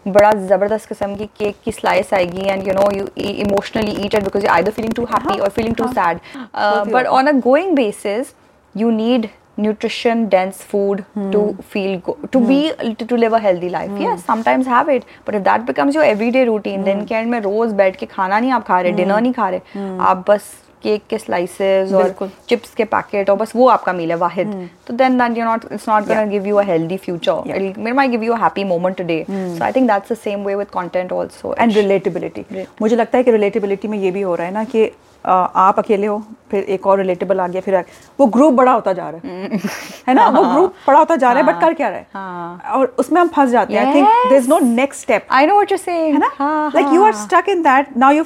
बड़ा 0.08 0.30
जबरदस्त 0.48 0.88
किस्म 0.88 1.14
की 1.16 1.26
केक 1.38 1.56
की 1.64 1.72
स्लाइस 1.72 2.14
आएगी 2.14 2.46
and 2.48 2.68
you 2.68 2.74
know 2.74 2.90
you 2.96 3.06
emotionally 3.24 4.04
eat 4.04 4.14
it 4.14 4.24
because 4.24 4.44
you 4.44 4.50
either 4.56 4.74
feeling 4.78 4.98
too 5.00 5.06
happy 5.14 5.40
or 5.40 5.50
feeling 5.58 5.78
too 5.82 5.92
sad 5.98 6.20
uh, 6.20 6.86
he 6.86 6.92
but 6.92 7.06
होता 7.06 7.18
on 7.20 7.32
a 7.34 7.40
going 7.48 7.74
basis 7.80 8.34
you 8.82 8.92
need 9.00 9.28
nutrition 9.63 10.23
dense 10.33 10.61
food 10.71 11.03
to 11.35 11.41
feel 11.73 11.97
go- 12.07 12.17
to 12.35 12.39
be 12.51 12.59
to, 12.99 13.05
to 13.11 13.17
live 13.23 13.33
a 13.39 13.41
healthy 13.47 13.69
life 13.75 13.97
yes 14.05 14.23
sometimes 14.31 14.71
have 14.75 14.89
it 14.95 15.05
but 15.27 15.37
if 15.41 15.43
that 15.49 15.65
becomes 15.73 15.99
your 15.99 16.05
everyday 16.13 16.45
routine 16.53 16.83
दिन 16.85 17.03
के 17.11 17.15
end 17.21 17.31
में 17.31 17.39
रोज 17.49 17.73
बैठ 17.83 17.95
के 17.99 18.05
खाना 18.15 18.39
नहीं 18.39 18.51
आप 18.59 18.65
खा 18.67 18.79
रहे 18.81 18.91
डिनर 19.03 19.21
नहीं 19.21 19.33
खा 19.33 19.49
रहे 19.49 19.87
आप 20.11 20.25
बस 20.29 20.49
केक 20.83 21.01
के 21.09 21.17
स्लाइसेस 21.17 21.91
और 21.93 22.03
चिप्स 22.49 22.73
के 22.75 22.83
पैकेट 22.91 23.29
और 23.29 23.35
बस 23.37 23.51
वो 23.55 23.67
आपका 23.69 23.93
मील 23.93 24.09
है 24.11 24.17
वाहिद 24.17 24.51
तो 24.87 24.93
then 25.01 25.17
that 25.17 25.37
you 25.37 25.45
not 25.45 25.65
it's 25.71 25.87
not 25.89 26.03
gonna 26.07 26.23
give 26.25 26.45
you 26.47 26.55
a 26.55 26.63
healthy 26.69 26.97
future 27.07 27.49
it 27.65 27.77
might 27.99 28.11
give 28.15 28.23
you 28.27 28.35
a 28.37 28.39
happy 28.43 28.63
moment 28.69 28.97
today 29.01 29.19
so 29.57 29.65
i 29.67 29.71
think 29.77 29.91
that's 29.91 30.13
the 30.13 30.19
same 30.21 30.45
way 30.49 30.55
with 30.61 30.71
content 30.77 31.11
also 31.17 31.53
and 31.59 31.73
relatability 31.77 32.45
मुझे 32.81 32.95
लगता 32.95 33.17
है 33.17 33.23
कि 33.23 33.31
relatability 33.31 33.87
में 33.87 33.97
ये 33.99 34.11
भी 34.11 34.21
हो 34.21 34.35
रहा 34.35 34.47
है 34.47 34.53
ना 34.53 34.63
कि 34.73 34.85
अ, 34.85 34.91
आप 35.25 35.79
अकेले 35.79 36.07
हो 36.07 36.21
फिर 36.51 36.63
एक 36.63 36.87
और 36.87 36.97
रिलेटेबल 36.97 37.39
आ 37.39 37.47
गया 37.47 37.61
फिर 37.61 37.83
वो 38.19 38.25
ग्रुप 38.25 38.53
बड़ा 38.53 38.71
होता 38.71 38.93
जा 38.93 39.09
रहा 39.09 39.27
है। 39.27 40.13
ना? 40.13 40.27
वो 40.27 40.43
ग्रुप 40.43 40.73
बड़ा 40.87 40.99
होता 40.99 41.15
जा 41.15 41.31
रहा 41.31 41.39
है 41.39 41.45
बट 41.45 41.61
कर 41.61 41.73
क्या 41.73 41.89
रहा 41.89 41.97
है? 41.97 42.71
और 42.71 42.95
उसमें 42.99 43.19
हम 43.21 43.27
फंस 43.27 43.49
जाते 43.49 43.73
हैं। 43.73 44.39
No 44.49 44.59
next 44.59 45.01
step 45.01 45.27
I 45.31 45.45
know? 45.45 45.53
What 45.53 45.71
you 45.71 45.77
say 45.77 46.11
like 46.11 46.93
you 46.93 47.03
are 47.05 47.13
stuck 47.15 47.49
in 47.49 47.61
that 47.63 47.97
now 47.97 48.11
you 48.11 48.25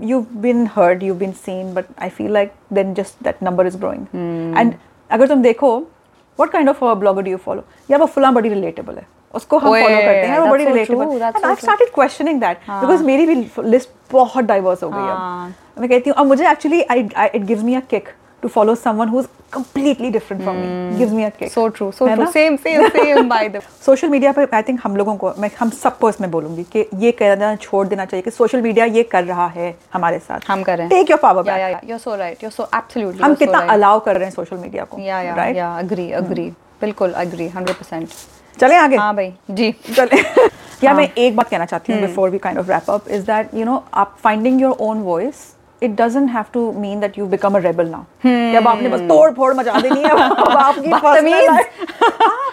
you 0.00 0.20
been 0.32 0.68
heard 0.76 1.02
you 1.02 1.14
been 1.14 1.32
seen 1.46 1.72
but 1.74 1.84
I 2.02 2.08
feel 2.08 2.32
like 2.32 2.52
then 2.72 2.94
just 2.94 3.24
that 3.24 3.42
number 3.42 3.66
is 3.66 3.76
growing 3.76 4.06
and 4.58 4.74
अगर 5.10 5.28
तुम 5.28 5.42
देखो 5.42 5.76
what 6.38 6.50
kind 6.50 6.68
of 6.68 6.84
blogger 6.84 7.22
do 7.22 7.30
you 7.30 7.36
follow 7.36 7.64
या 7.90 7.98
वो 7.98 8.06
फुला 8.06 8.30
बड़ी 8.30 8.48
relatable 8.48 8.96
है। 8.96 9.06
उसको 9.34 9.58
हम 9.58 9.70
फॉलो 9.70 9.96
करते 9.96 10.26
हैं। 10.26 10.48
बड़ी 10.50 10.64
relatable 10.64 11.22
I 11.22 11.54
started 11.54 11.88
questioning 11.94 12.40
that 12.40 12.58
because 12.70 13.02
मेरी 13.04 13.26
भी 13.26 13.34
लिस्ट 13.64 13.90
बहुत 14.12 14.44
डाइवर्स 14.44 14.82
हो 14.82 14.88
गई 14.88 14.98
है। 14.98 15.54
मैं 15.76 15.88
कहती 15.88 16.10
हूँ 16.10 16.16
अब 16.18 16.26
मुझे 16.26 16.50
actually 16.50 16.80
it 16.80 17.42
gives 17.42 17.62
me 17.62 17.74
a 17.74 17.80
kick 17.80 18.08
to 18.42 18.48
follow 18.48 18.74
someone 18.74 19.08
who 19.08 19.20
is 19.20 19.26
completely 19.52 20.10
different 20.10 20.42
from 20.42 20.56
me 20.56 20.96
gives 20.98 21.12
me 21.12 21.24
a 21.24 21.28
kick 21.28 21.52
so 21.52 21.66
true 21.68 21.90
so 21.92 22.06
true 22.14 22.26
same 22.26 22.56
same 22.56 22.88
same 22.88 23.28
by 23.28 23.48
the 23.48 23.60
social 23.86 24.08
media 24.08 24.32
पर 24.32 24.48
I 24.54 24.62
think 24.62 24.80
हम 24.84 24.96
लोगों 24.96 25.16
को 25.16 25.32
मैं 25.38 25.50
हम 25.60 25.70
सबको 25.70 26.08
इसमें 26.08 26.30
बोलूँगी 26.30 26.62
कि 26.62 26.86
ये 26.94 27.12
कह 27.12 27.34
देना 27.34 27.54
छोड़ 27.56 27.86
देना 27.86 28.04
चाहिए 28.04 28.22
कि 28.22 28.30
सोशल 28.30 28.62
मीडिया 28.62 28.84
ये 28.84 29.02
कर 29.02 29.24
रहा 29.24 29.46
है 29.46 29.74
हमारे 29.94 30.18
साथ। 30.18 30.40
हम 30.48 30.62
कर 30.62 30.76
रहे 30.78 30.86
हैं। 30.86 30.90
Take 30.90 31.10
your 31.10 31.20
power 31.20 31.42
back 31.42 31.90
you 31.90 31.98
so 31.98 32.16
right 32.16 32.44
you 32.44 32.50
so 32.50 32.68
absolutely 32.74 33.22
हम 33.22 33.34
कितना 33.34 33.58
अलाउ 33.58 34.00
कर 34.00 34.16
रहे 34.16 34.24
हैं 34.24 34.32
सोशल 34.32 34.56
मीडिया 34.56 34.84
को 34.84 34.98
या 34.98 35.22
या 35.22 35.34
राइट 35.34 35.56
या 35.56 35.74
अग्री 35.78 36.10
अग्री 36.12 36.50
बिल्कुल 36.80 37.12
अग्री 37.12 37.48
100% 37.48 38.60
चलें 38.60 38.76
आगे? 38.76 38.96
हाँ 38.96 39.14
भाई 39.16 39.32
जी। 39.50 39.72
चलें। 39.96 40.48
या 40.84 40.94
मैं 40.94 41.08
एक 41.18 41.36
बात 41.36 41.48
कहना 41.48 41.64
चाहती 41.64 41.92
हूँ 41.92 42.00
before 42.00 42.30
we 42.30 42.38
kind 42.38 42.58
of 42.58 42.70
wrap 42.70 42.90
up 42.90 43.08
is 43.08 43.22
that 43.22 43.54
you 43.54 43.64
know 43.64 43.84
आप 43.94 44.16
finding 44.22 44.60
your 44.62 44.76
own 44.80 45.02
voice 45.02 45.34
it 45.82 46.00
doesn't 46.00 46.30
have 46.30 46.44
to 46.52 46.70
mean 46.78 47.00
that 47.00 47.18
you 47.18 47.26
become 47.26 47.56
a 47.56 47.58
rebel 47.60 47.88
now 47.88 48.56
अब 48.56 48.68
आपने 48.68 48.88
बस 48.88 49.00
तोड़ 49.08 49.30
फोड़ 49.34 49.52
मचा 49.54 49.80
देनी 49.80 50.02
है 50.02 50.10
अब 50.10 50.48
आपकी 50.48 50.90
personal 50.90 51.60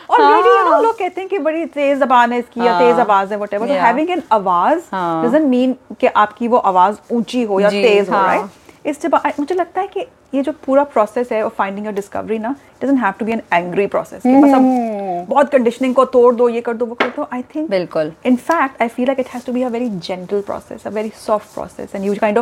और 0.10 0.22
मेरी 0.22 0.50
यू 0.50 0.70
नो 0.70 0.82
लोग 0.82 0.98
कहते 1.00 1.22
हैं 1.22 1.30
कि 1.30 1.40
बड़ी 1.40 1.66
तेज 1.74 2.00
जबान 2.00 2.32
है 2.34 2.40
इसकी 2.40 2.60
या 2.60 2.72
हाँ। 2.72 2.82
तेज 2.82 3.00
आवाज़ 3.00 3.32
है 3.32 3.38
व्हाटएवर 3.38 3.68
तो 3.68 3.74
हैविंग 3.74 4.10
एन 4.10 4.22
आवाज़ 4.32 4.80
हाँ। 4.92 5.26
डजंट 5.26 5.48
मीन 5.48 5.76
कि 6.00 6.08
आपकी 6.08 6.48
वो 6.48 6.58
आवाज़ 6.72 6.98
ऊँची 7.12 7.44
हो 7.44 7.60
या 7.60 7.70
तेज 7.70 8.10
हो 8.10 8.16
हाँ। 8.16 8.26
राइट 8.28 8.88
इस 8.88 9.02
जब 9.02 9.16
मुझे 9.40 9.56
लगता 9.56 9.82
है 9.82 9.88
कि 9.88 10.06
ये 10.34 10.42
जो 10.42 10.52
पूरा 10.66 10.84
प्रोसेस 10.84 11.32
है 11.32 11.42
ऑफ़ 11.46 11.54
फाइंडिंग 11.54 11.88
अ 11.88 11.92
डिस्कवरी 11.92 12.38
ना 12.40 12.56
doesn't 12.82 13.00
have 13.00 13.14
to 13.20 13.26
be 13.26 13.32
an 13.32 13.42
angry 13.54 13.86
process 13.88 14.22
बस 14.26 14.54
अब 14.56 15.26
बहुत 15.30 15.50
कंडीशनिंग 15.50 15.96
को 15.96 16.06
तोड़ 16.06 16.34
दो 16.36 16.50
ये 16.50 16.62
कर 16.62 16.74
दो 16.74 16.86
वो 16.86 16.96
कर 16.96 17.08
दो। 17.16 17.28
आई 17.34 17.42
थिंक 17.56 17.70
बिल्कुल। 17.70 18.12
in 18.30 18.38
fact 18.50 18.82
i 18.84 18.88
feel 18.90 19.10
like 19.12 19.22
it 19.24 19.32
has 19.36 19.46
to 19.46 19.56
be 19.58 19.64
a 19.64 19.72
very 19.76 19.90
gentle 20.08 20.44
process 20.50 20.86
a 20.86 20.94
very 21.00 21.12
soft 21.26 21.54
process 21.54 21.96
and 21.96 22.10
you 22.10 22.16
kind 22.18 22.42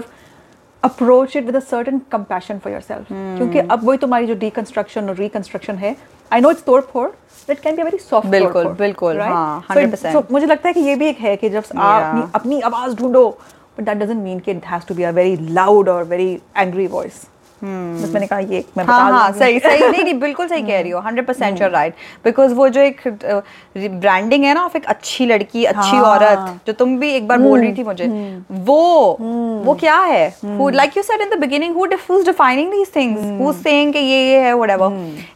approach 0.84 1.36
it 1.36 1.45
with 1.45 1.56
a 1.56 1.60
certain 1.62 1.99
compassion 2.12 2.60
for 2.60 2.74
yourself 2.74 3.08
क्योंकि 3.10 3.60
अब 3.60 3.84
वही 3.84 3.98
तुम्हारी 3.98 4.28
जो 4.28 4.36
डीकंस्ट्रक्शन 4.38 5.10
और 5.10 5.16
reconstruction 5.16 5.76
है 5.76 5.95
I 6.32 6.41
know 6.41 6.52
it's 6.52 6.64
तोड़ 6.64 6.82
फोड़ 6.84 7.10
it 7.49 7.60
can 7.60 7.76
be 7.76 7.84
very 7.84 7.98
soft 7.99 8.30
बिल्कुल 8.30 8.68
बिल्कुल 8.78 9.16
राइट 9.16 9.34
हाँ, 9.34 9.95
सो 9.95 10.24
मुझे 10.32 10.45
लगता 10.45 10.68
है 10.68 10.74
कि 10.74 10.80
ये 10.82 10.95
भी 10.95 11.08
एक 11.08 11.20
है 11.20 11.36
कि 11.38 11.49
जब 11.49 11.64
आप 11.78 12.32
अपनी 12.36 12.60
आवाज़ 12.62 12.95
ढूंढो 12.95 13.30
बट 13.78 13.86
दैट 13.86 13.98
डजंट 13.98 14.24
मीन 14.24 14.40
कि 14.40 14.52
it 14.52 14.66
has 14.66 14.88
to 14.88 14.95
be 14.95 15.04
a 15.04 15.12
very 15.12 15.36
loud 15.52 15.90
और 15.90 16.04
वेरी 16.06 16.32
एंग्री 16.58 16.88
वॉइस 16.90 17.24
बस 17.64 18.12
मैंने 18.14 18.28
कहा 18.28 18.40
ये 18.40 18.64
मैं 18.78 18.86
बता 18.86 18.94
हाँ 18.94 19.12
हाँ 19.12 19.32
सही 19.34 19.60
सही। 19.60 19.80
नहीं 19.92 20.04
नहीं 20.04 20.14
बिल्कुल 20.20 20.48
सही 20.48 20.62
कह 20.64 20.80
रही 20.82 20.92
हो। 20.92 21.00
Hundred 21.06 21.26
percent 21.28 21.62
your 21.62 21.70
right 21.72 21.94
because 22.26 22.54
वो 22.54 22.68
जो 22.70 22.82
एक 22.82 23.02
ब्रांडिंग 23.78 24.44
है 24.44 24.54
ना 24.54 24.64
ऑफ़ 24.64 24.78
एक 24.78 24.86
अच्छी 24.86 25.26
लड़की 25.26 25.64
अच्छी 25.66 25.96
हाँ। 25.96 26.02
औरत 26.04 26.60
जो 26.68 26.74
तुम 26.74 26.98
भी 27.00 27.12
एक 27.12 27.28
बार 27.28 27.38
बोल 27.40 27.60
रही 27.60 27.74
थी 27.78 27.84
मुझे 27.84 28.08
वो 28.52 28.82
वो 29.66 29.74
क्या 29.80 29.98
है? 30.00 30.28
Like 30.44 30.98
you 30.98 31.04
said 31.04 31.22
in 31.22 31.30
the 31.30 31.40
beginning 31.42 31.76
who 31.76 31.86
defining 31.86 32.74
these 32.74 32.94
things? 32.98 33.26
Who's 33.42 33.64
saying 33.64 33.94
कि 33.94 34.00
ये 34.00 34.22
ये 34.28 34.40
है 34.40 34.54
whatever. 34.56 34.92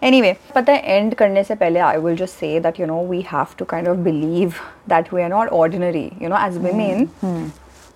Anyway 0.09 0.33
पता 0.55 0.73
है 0.73 0.97
एंड 0.97 1.15
करने 1.15 1.43
से 1.43 1.55
पहले 1.55 1.79
I 1.79 1.97
will 1.97 2.15
just 2.17 2.39
say 2.39 2.59
that 2.59 2.79
you 2.79 2.85
know 2.87 3.01
we 3.07 3.21
have 3.31 3.55
to 3.59 3.65
kind 3.65 3.87
of 3.87 3.97
believe 4.09 4.53
that 4.89 5.13
we 5.13 5.21
are 5.21 5.29
not 5.29 5.49
ordinary 5.63 6.09
you 6.21 6.29
know 6.29 6.45
as 6.45 6.57
women. 6.67 7.07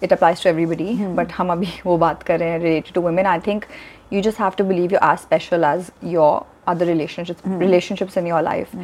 It 0.05 0.13
applies 0.13 0.41
to 0.41 0.47
everybody 0.49 0.93
but 1.17 1.31
हम 1.31 1.51
अभी 1.51 1.67
वो 1.85 1.97
बात 1.97 2.23
कर 2.23 2.39
रहे 2.39 2.49
हैं 2.49 2.59
related 2.61 2.95
to 2.97 3.03
women. 3.05 3.27
I 3.33 3.37
think 3.45 3.63
you 4.09 4.21
just 4.21 4.37
have 4.37 4.55
to 4.55 4.63
believe 4.63 4.91
you're 4.91 5.03
as 5.03 5.21
special 5.21 5.65
as 5.65 5.91
your 6.01 6.45
other 6.67 6.85
relationships 6.85 7.41
relationships 7.45 8.17
in 8.17 8.25
your 8.25 8.41
life 8.41 8.75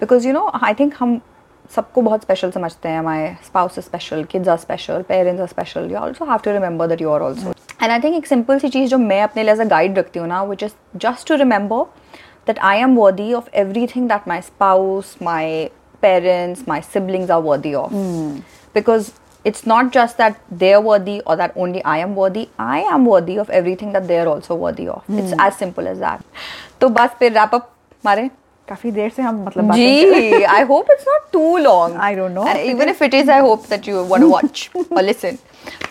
because 0.00 0.24
you 0.24 0.32
know 0.32 0.50
I 0.54 0.74
think 0.74 0.94
हम 0.98 1.20
सबको 1.74 2.02
बहुत 2.02 2.22
special 2.22 2.52
समझते 2.54 2.88
हैं 2.88 3.02
my 3.04 3.20
spouse 3.46 3.78
is 3.80 3.86
special 3.90 4.24
kids 4.32 4.48
are 4.48 4.58
special 4.64 5.04
parents 5.12 5.40
are 5.44 5.48
special 5.52 5.90
you 5.90 5.96
also 6.02 6.26
have 6.32 6.42
to 6.42 6.52
remember 6.56 6.86
that 6.92 7.00
you 7.00 7.10
are 7.10 7.22
also 7.28 7.54
and 7.80 7.92
I 7.92 8.00
think 8.00 8.16
एक 8.16 8.26
simple 8.26 8.60
सी 8.60 8.68
चीज़ 8.68 8.90
जो 8.90 8.98
मैं 8.98 9.20
अपने 9.22 9.42
लिए 9.44 9.54
as 9.54 9.60
a 9.60 9.68
guide 9.72 9.98
रखती 9.98 10.18
हूँ 10.18 10.28
ना 10.28 10.42
which 10.50 10.66
is 10.68 10.76
just 11.06 11.26
to 11.30 11.38
remember 11.44 11.80
that 12.50 12.62
I 12.62 12.76
am 12.86 12.96
worthy 12.96 13.32
of 13.34 13.48
everything 13.64 14.08
that 14.12 14.28
my 14.32 14.40
spouse 14.48 15.14
my 15.30 15.70
parents 16.02 16.66
my 16.72 16.80
siblings 16.94 17.30
are 17.36 17.40
worthy 17.40 17.74
of 17.74 17.96
because 18.78 19.12
it's 19.50 19.66
not 19.70 19.92
just 19.96 20.18
that 20.20 20.40
they're 20.62 20.80
worthy 20.86 21.20
or 21.26 21.36
that 21.40 21.52
only 21.64 21.82
I 21.84 21.98
am 22.06 22.16
worthy. 22.20 22.48
I 22.58 22.80
am 22.94 23.06
worthy 23.10 23.36
of 23.44 23.50
everything 23.58 23.92
that 23.96 24.08
they're 24.08 24.28
also 24.28 24.56
worthy 24.64 24.88
of. 24.88 25.04
It's 25.20 25.36
as 25.46 25.56
simple 25.62 25.88
as 25.92 26.02
that. 26.06 26.24
तो 26.80 26.88
बस 26.98 27.10
फिर 27.18 27.32
wrap 27.38 27.54
up 27.58 27.70
मारे 28.04 28.28
काफ़ी 28.68 28.90
देर 28.90 29.10
से 29.16 29.22
हम 29.22 29.44
मतलब 29.46 29.64
बातें 29.68 29.82
कर 29.82 30.10
रहे 30.10 30.30
हैं। 30.30 30.38
जी 30.38 30.44
I 30.54 30.62
hope 30.70 30.88
it's 30.94 31.06
not 31.10 31.28
too 31.36 31.58
long. 31.66 31.96
I 32.06 32.14
don't 32.20 32.34
know 32.38 32.46
And 32.52 32.58
if 32.58 32.64
it 32.64 32.70
even 32.74 32.88
if 32.94 33.02
it 33.08 33.14
is, 33.20 33.28
I 33.28 33.40
hope 33.48 33.66
that 33.74 33.86
you 33.90 34.02
want 34.12 34.26
to 34.26 34.30
watch 34.36 34.70
or 34.90 35.02
listen. 35.02 35.38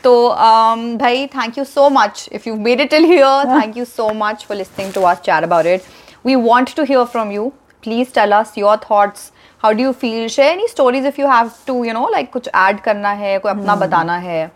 So, 0.04 0.32
um, 0.48 0.84
भाई, 0.98 1.28
thank 1.36 1.58
you 1.60 1.66
so 1.66 1.90
much. 2.00 2.28
If 2.40 2.48
you've 2.48 2.60
made 2.66 2.84
it 2.86 2.92
till 2.96 3.08
here, 3.12 3.36
thank 3.54 3.80
you 3.82 3.86
so 3.86 4.10
much 4.24 4.46
for 4.50 4.58
listening 4.64 4.92
to 4.98 5.06
us 5.12 5.22
chat 5.30 5.48
about 5.48 5.72
it. 5.76 5.88
We 6.24 6.36
want 6.50 6.76
to 6.80 6.86
hear 6.92 7.06
from 7.16 7.32
you. 7.38 7.54
Please 7.88 8.12
tell 8.12 8.36
us 8.42 8.58
your 8.58 8.78
thoughts. 8.90 9.32
How 9.65 9.73
do 9.73 9.83
you 9.83 9.93
feel? 9.93 10.29
Share 10.29 10.53
any 10.53 10.69
stories 10.69 11.05
if 11.05 11.19
you 11.19 11.27
have 11.27 11.65
to, 11.67 11.75
you 11.85 11.93
know, 11.93 12.05
like 12.17 12.33
कुछ 12.33 12.49
add 12.55 12.83
करना 12.85 13.11
है, 13.23 13.39
कोई 13.39 13.53
अपना 13.53 13.77
बताना 13.87 14.17
है. 14.27 14.51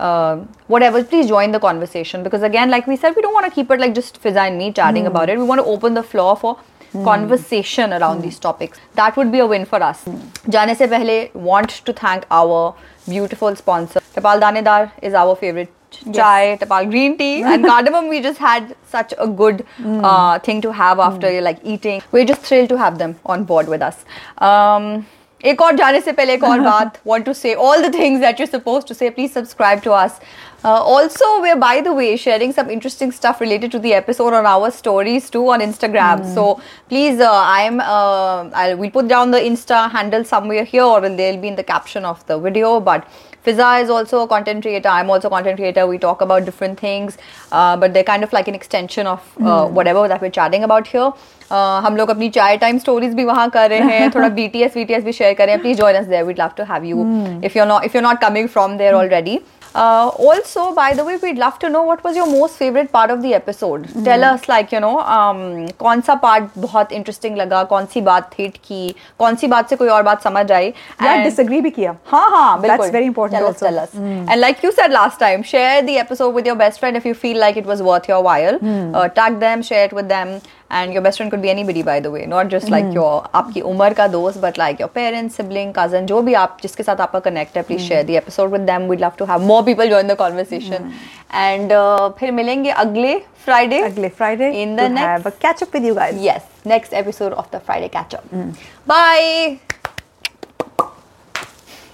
Uh, 0.00 0.36
whatever, 0.68 1.02
please 1.02 1.26
join 1.26 1.50
the 1.50 1.60
conversation 1.60 2.22
because 2.22 2.42
again, 2.42 2.70
like 2.70 2.86
we 2.86 2.96
said, 2.96 3.16
we 3.16 3.22
don't 3.22 3.34
want 3.34 3.46
to 3.46 3.50
keep 3.50 3.70
it 3.70 3.80
like 3.80 3.94
just 3.94 4.20
Fiza 4.22 4.46
and 4.48 4.58
me 4.58 4.72
chatting 4.72 5.06
about 5.06 5.28
it. 5.28 5.38
We 5.38 5.44
want 5.44 5.60
to 5.60 5.66
open 5.66 5.94
the 5.94 6.02
floor 6.02 6.36
for 6.36 6.56
conversation 7.04 7.92
around 7.92 8.22
these 8.22 8.38
topics. 8.38 8.78
That 8.94 9.16
would 9.16 9.32
be 9.32 9.40
a 9.40 9.46
win 9.46 9.64
for 9.64 9.82
us. 9.82 10.04
जाने 10.48 10.74
से 10.74 10.86
पहले 10.86 11.16
want 11.48 11.74
to 11.88 11.92
thank 11.92 12.24
our 12.30 12.74
beautiful 13.08 13.56
sponsor. 13.56 14.00
Tapal 14.14 14.40
Danedar 14.40 14.90
is 15.02 15.14
our 15.14 15.34
favorite 15.36 15.72
chai, 16.12 16.56
Tapal 16.60 16.90
green 16.90 17.16
tea, 17.18 17.42
and 17.42 17.64
cardamom. 17.64 18.08
We 18.08 18.20
just 18.20 18.38
had 18.38 18.74
such 18.86 19.14
a 19.18 19.26
good 19.26 19.64
uh, 19.84 20.38
thing 20.38 20.60
to 20.62 20.72
have 20.72 20.98
after 20.98 21.40
like 21.40 21.60
eating. 21.64 22.02
We're 22.12 22.24
just 22.24 22.42
thrilled 22.42 22.68
to 22.70 22.78
have 22.78 22.98
them 22.98 23.16
on 23.24 23.44
board 23.44 23.68
with 23.68 23.82
us. 23.82 24.04
Um, 24.38 25.06
एक 25.46 25.60
और 25.62 25.76
जाने 25.76 26.00
से 26.00 26.12
पहले 26.12 26.34
एक 26.34 26.44
और 26.44 26.60
बात 26.60 26.96
want 27.06 27.24
to 27.24 27.32
say 27.40 27.54
all 27.54 27.82
the 27.82 27.90
things 27.96 28.20
that 28.20 28.40
you're 28.40 28.50
supposed 28.52 28.88
to 28.88 28.94
say 29.00 29.10
please 29.18 29.32
subscribe 29.32 29.82
to 29.82 29.92
us 29.92 30.16
uh, 30.64 30.80
also 30.94 31.28
we're 31.40 31.58
by 31.64 31.80
the 31.80 31.92
way 31.92 32.16
sharing 32.16 32.52
some 32.52 32.72
interesting 32.76 33.12
stuff 33.12 33.40
related 33.40 33.70
to 33.70 33.78
the 33.78 33.94
episode 33.94 34.34
on 34.38 34.48
our 34.52 34.70
stories 34.78 35.30
too 35.30 35.44
on 35.48 35.60
instagram 35.60 36.24
so 36.34 36.60
please 36.88 37.20
uh, 37.20 37.30
i'm 37.32 37.78
uh, 37.78 38.50
I'll, 38.52 38.76
we'll 38.76 38.90
put 38.90 39.06
down 39.06 39.30
the 39.30 39.38
insta 39.38 39.88
handle 39.88 40.24
somewhere 40.24 40.64
here 40.64 40.82
or 40.82 41.00
they'll 41.08 41.40
be 41.40 41.46
in 41.46 41.54
the 41.54 41.68
caption 41.72 42.04
of 42.04 42.26
the 42.26 42.38
video 42.40 42.80
but 42.80 43.06
Fiza 43.44 43.82
is 43.82 43.90
also 43.90 44.20
a 44.20 44.28
content 44.28 44.62
creator. 44.62 44.88
I'm 44.90 45.10
also 45.10 45.28
a 45.28 45.30
content 45.30 45.56
creator. 45.56 45.86
We 45.86 45.98
talk 45.98 46.20
about 46.20 46.44
different 46.44 46.78
things, 46.78 47.18
uh, 47.52 47.76
but 47.76 47.94
they're 47.94 48.04
kind 48.04 48.24
of 48.24 48.32
like 48.32 48.48
an 48.48 48.54
extension 48.54 49.06
of 49.06 49.20
uh, 49.40 49.66
whatever 49.68 50.06
that 50.08 50.20
we're 50.20 50.30
chatting 50.30 50.64
about 50.64 50.88
here. 50.88 51.12
Uh, 51.50 51.80
हम 51.84 51.96
लोग 51.96 52.10
अपनी 52.10 52.28
चाय 52.30 52.56
time 52.56 52.78
stories 52.78 53.14
भी 53.14 53.24
वहाँ 53.24 53.48
कर 53.50 53.68
रहे 53.70 53.78
हैं 53.90 54.10
थोड़ा 54.14 54.28
B 54.38 54.46
T 54.48 54.62
S 54.62 54.76
V 54.76 54.84
T 54.84 54.94
S 54.94 55.04
भी 55.04 55.12
शेयर 55.12 55.34
करें 55.34 55.58
please 55.60 55.76
join 55.78 55.96
us 55.96 56.06
there 56.06 56.24
we'd 56.24 56.40
love 56.40 56.50
to 56.56 56.64
have 56.72 56.84
you 56.84 57.06
if 57.44 57.56
you 57.56 57.64
not 57.64 57.84
if 57.84 57.96
you 57.96 58.02
not 58.02 58.20
coming 58.20 58.48
from 58.48 58.76
there 58.78 58.94
already 58.94 59.38
Uh, 59.74 60.08
also, 60.26 60.62
by 60.76 60.92
the 60.94 61.04
way, 61.04 61.16
we'd 61.22 61.38
love 61.38 61.58
to 61.62 61.68
know 61.72 61.82
what 61.88 62.02
was 62.04 62.16
your 62.16 62.26
most 62.26 62.56
favorite 62.60 62.90
part 62.92 63.10
of 63.10 63.20
the 63.22 63.32
episode. 63.34 63.82
Tell 64.06 64.24
us, 64.28 64.48
like 64.48 64.72
you 64.72 64.80
know, 64.84 64.92
um, 65.16 65.42
कौन 65.82 66.00
सा 66.06 66.20
part 66.22 66.48
बहुत 66.58 66.92
interesting 66.98 67.36
लगा, 67.36 67.62
कौन 67.72 67.86
सी 67.92 68.00
बात 68.08 68.30
hit 68.40 68.56
की, 68.64 68.94
कौन 69.18 69.36
सी 69.42 69.46
बात 69.54 69.68
से 69.70 69.76
कोई 69.76 69.88
और 69.96 70.02
बात 70.02 70.22
समझ 70.22 70.50
आई. 70.52 70.68
या 71.02 71.12
And- 71.12 71.26
disagree 71.28 71.60
भी 71.62 71.70
किया 71.70 71.94
हाँ 72.12 72.28
हाँ 72.30 72.60
बिल्कुल 72.60 72.78
That's 72.78 72.92
very 72.96 73.10
important 73.12 73.38
tell 73.38 73.48
us 73.50 73.62
also. 73.62 73.66
tell 73.66 73.78
us 73.84 73.94
and 74.32 74.40
like 74.40 74.62
you 74.66 74.72
said 74.80 74.90
last 74.98 75.20
time 75.24 75.42
share 75.52 75.82
the 75.90 75.98
episode 76.04 76.34
with 76.40 76.46
your 76.52 76.56
best 76.64 76.80
friend 76.84 76.96
if 77.02 77.06
you 77.10 77.14
feel 77.24 77.38
like 77.46 77.60
it 77.64 77.66
was 77.74 77.82
worth 77.90 78.08
your 78.14 78.22
while 78.30 78.58
uh, 78.64 79.08
tag 79.20 79.38
them 79.46 79.62
share 79.72 79.84
it 79.90 79.92
with 79.92 80.08
them 80.08 80.38
and 80.79 80.93
your 80.97 81.03
best 81.07 81.21
friend 81.21 81.31
could 81.33 81.41
be 81.45 81.49
anybody 81.53 81.83
by 81.89 81.99
the 82.05 82.11
way. 82.15 82.25
Not 82.25 82.53
just 82.53 82.69
like 82.75 82.85
mm. 82.85 82.93
your 82.99 83.11
aapki 83.41 83.65
umar 83.71 83.89
ka 83.99 84.07
dost 84.15 84.41
but 84.45 84.61
like 84.63 84.79
your 84.83 84.91
parents 84.99 85.41
sibling 85.41 85.73
cousin 85.79 86.07
jo 86.13 86.21
bhi 86.29 86.37
aap 86.43 86.61
jiske 86.67 86.85
sath 86.89 87.03
aapka 87.07 87.23
connect 87.27 87.59
hai 87.61 87.65
please 87.71 87.83
mm. 87.83 87.89
share 87.91 88.07
the 88.11 88.17
episode 88.21 88.55
with 88.57 88.65
them. 88.71 88.87
We'd 88.93 89.05
love 89.07 89.19
to 89.23 89.29
have 89.33 89.45
more 89.51 89.59
people 89.71 89.93
join 89.95 90.13
the 90.13 90.19
conversation. 90.23 90.87
Hmm. 90.87 91.03
And 91.43 91.75
uh, 91.81 92.09
phir 92.21 92.31
milenge 92.39 92.71
agle 92.85 93.13
friday. 93.45 93.83
agle 93.91 94.09
friday 94.21 94.49
in 94.63 94.75
the 94.81 94.89
next 94.97 95.13
have 95.13 95.29
a 95.33 95.37
catch 95.45 95.63
up 95.67 95.79
with 95.79 95.91
you 95.91 95.95
guys. 96.01 96.25
Yes 96.31 96.49
next 96.65 96.93
episode 96.93 97.33
of 97.33 97.51
the 97.51 97.59
friday 97.59 97.89
catch 97.89 98.13
up 98.13 98.29
mm. 98.29 98.55
bye. 98.85 99.59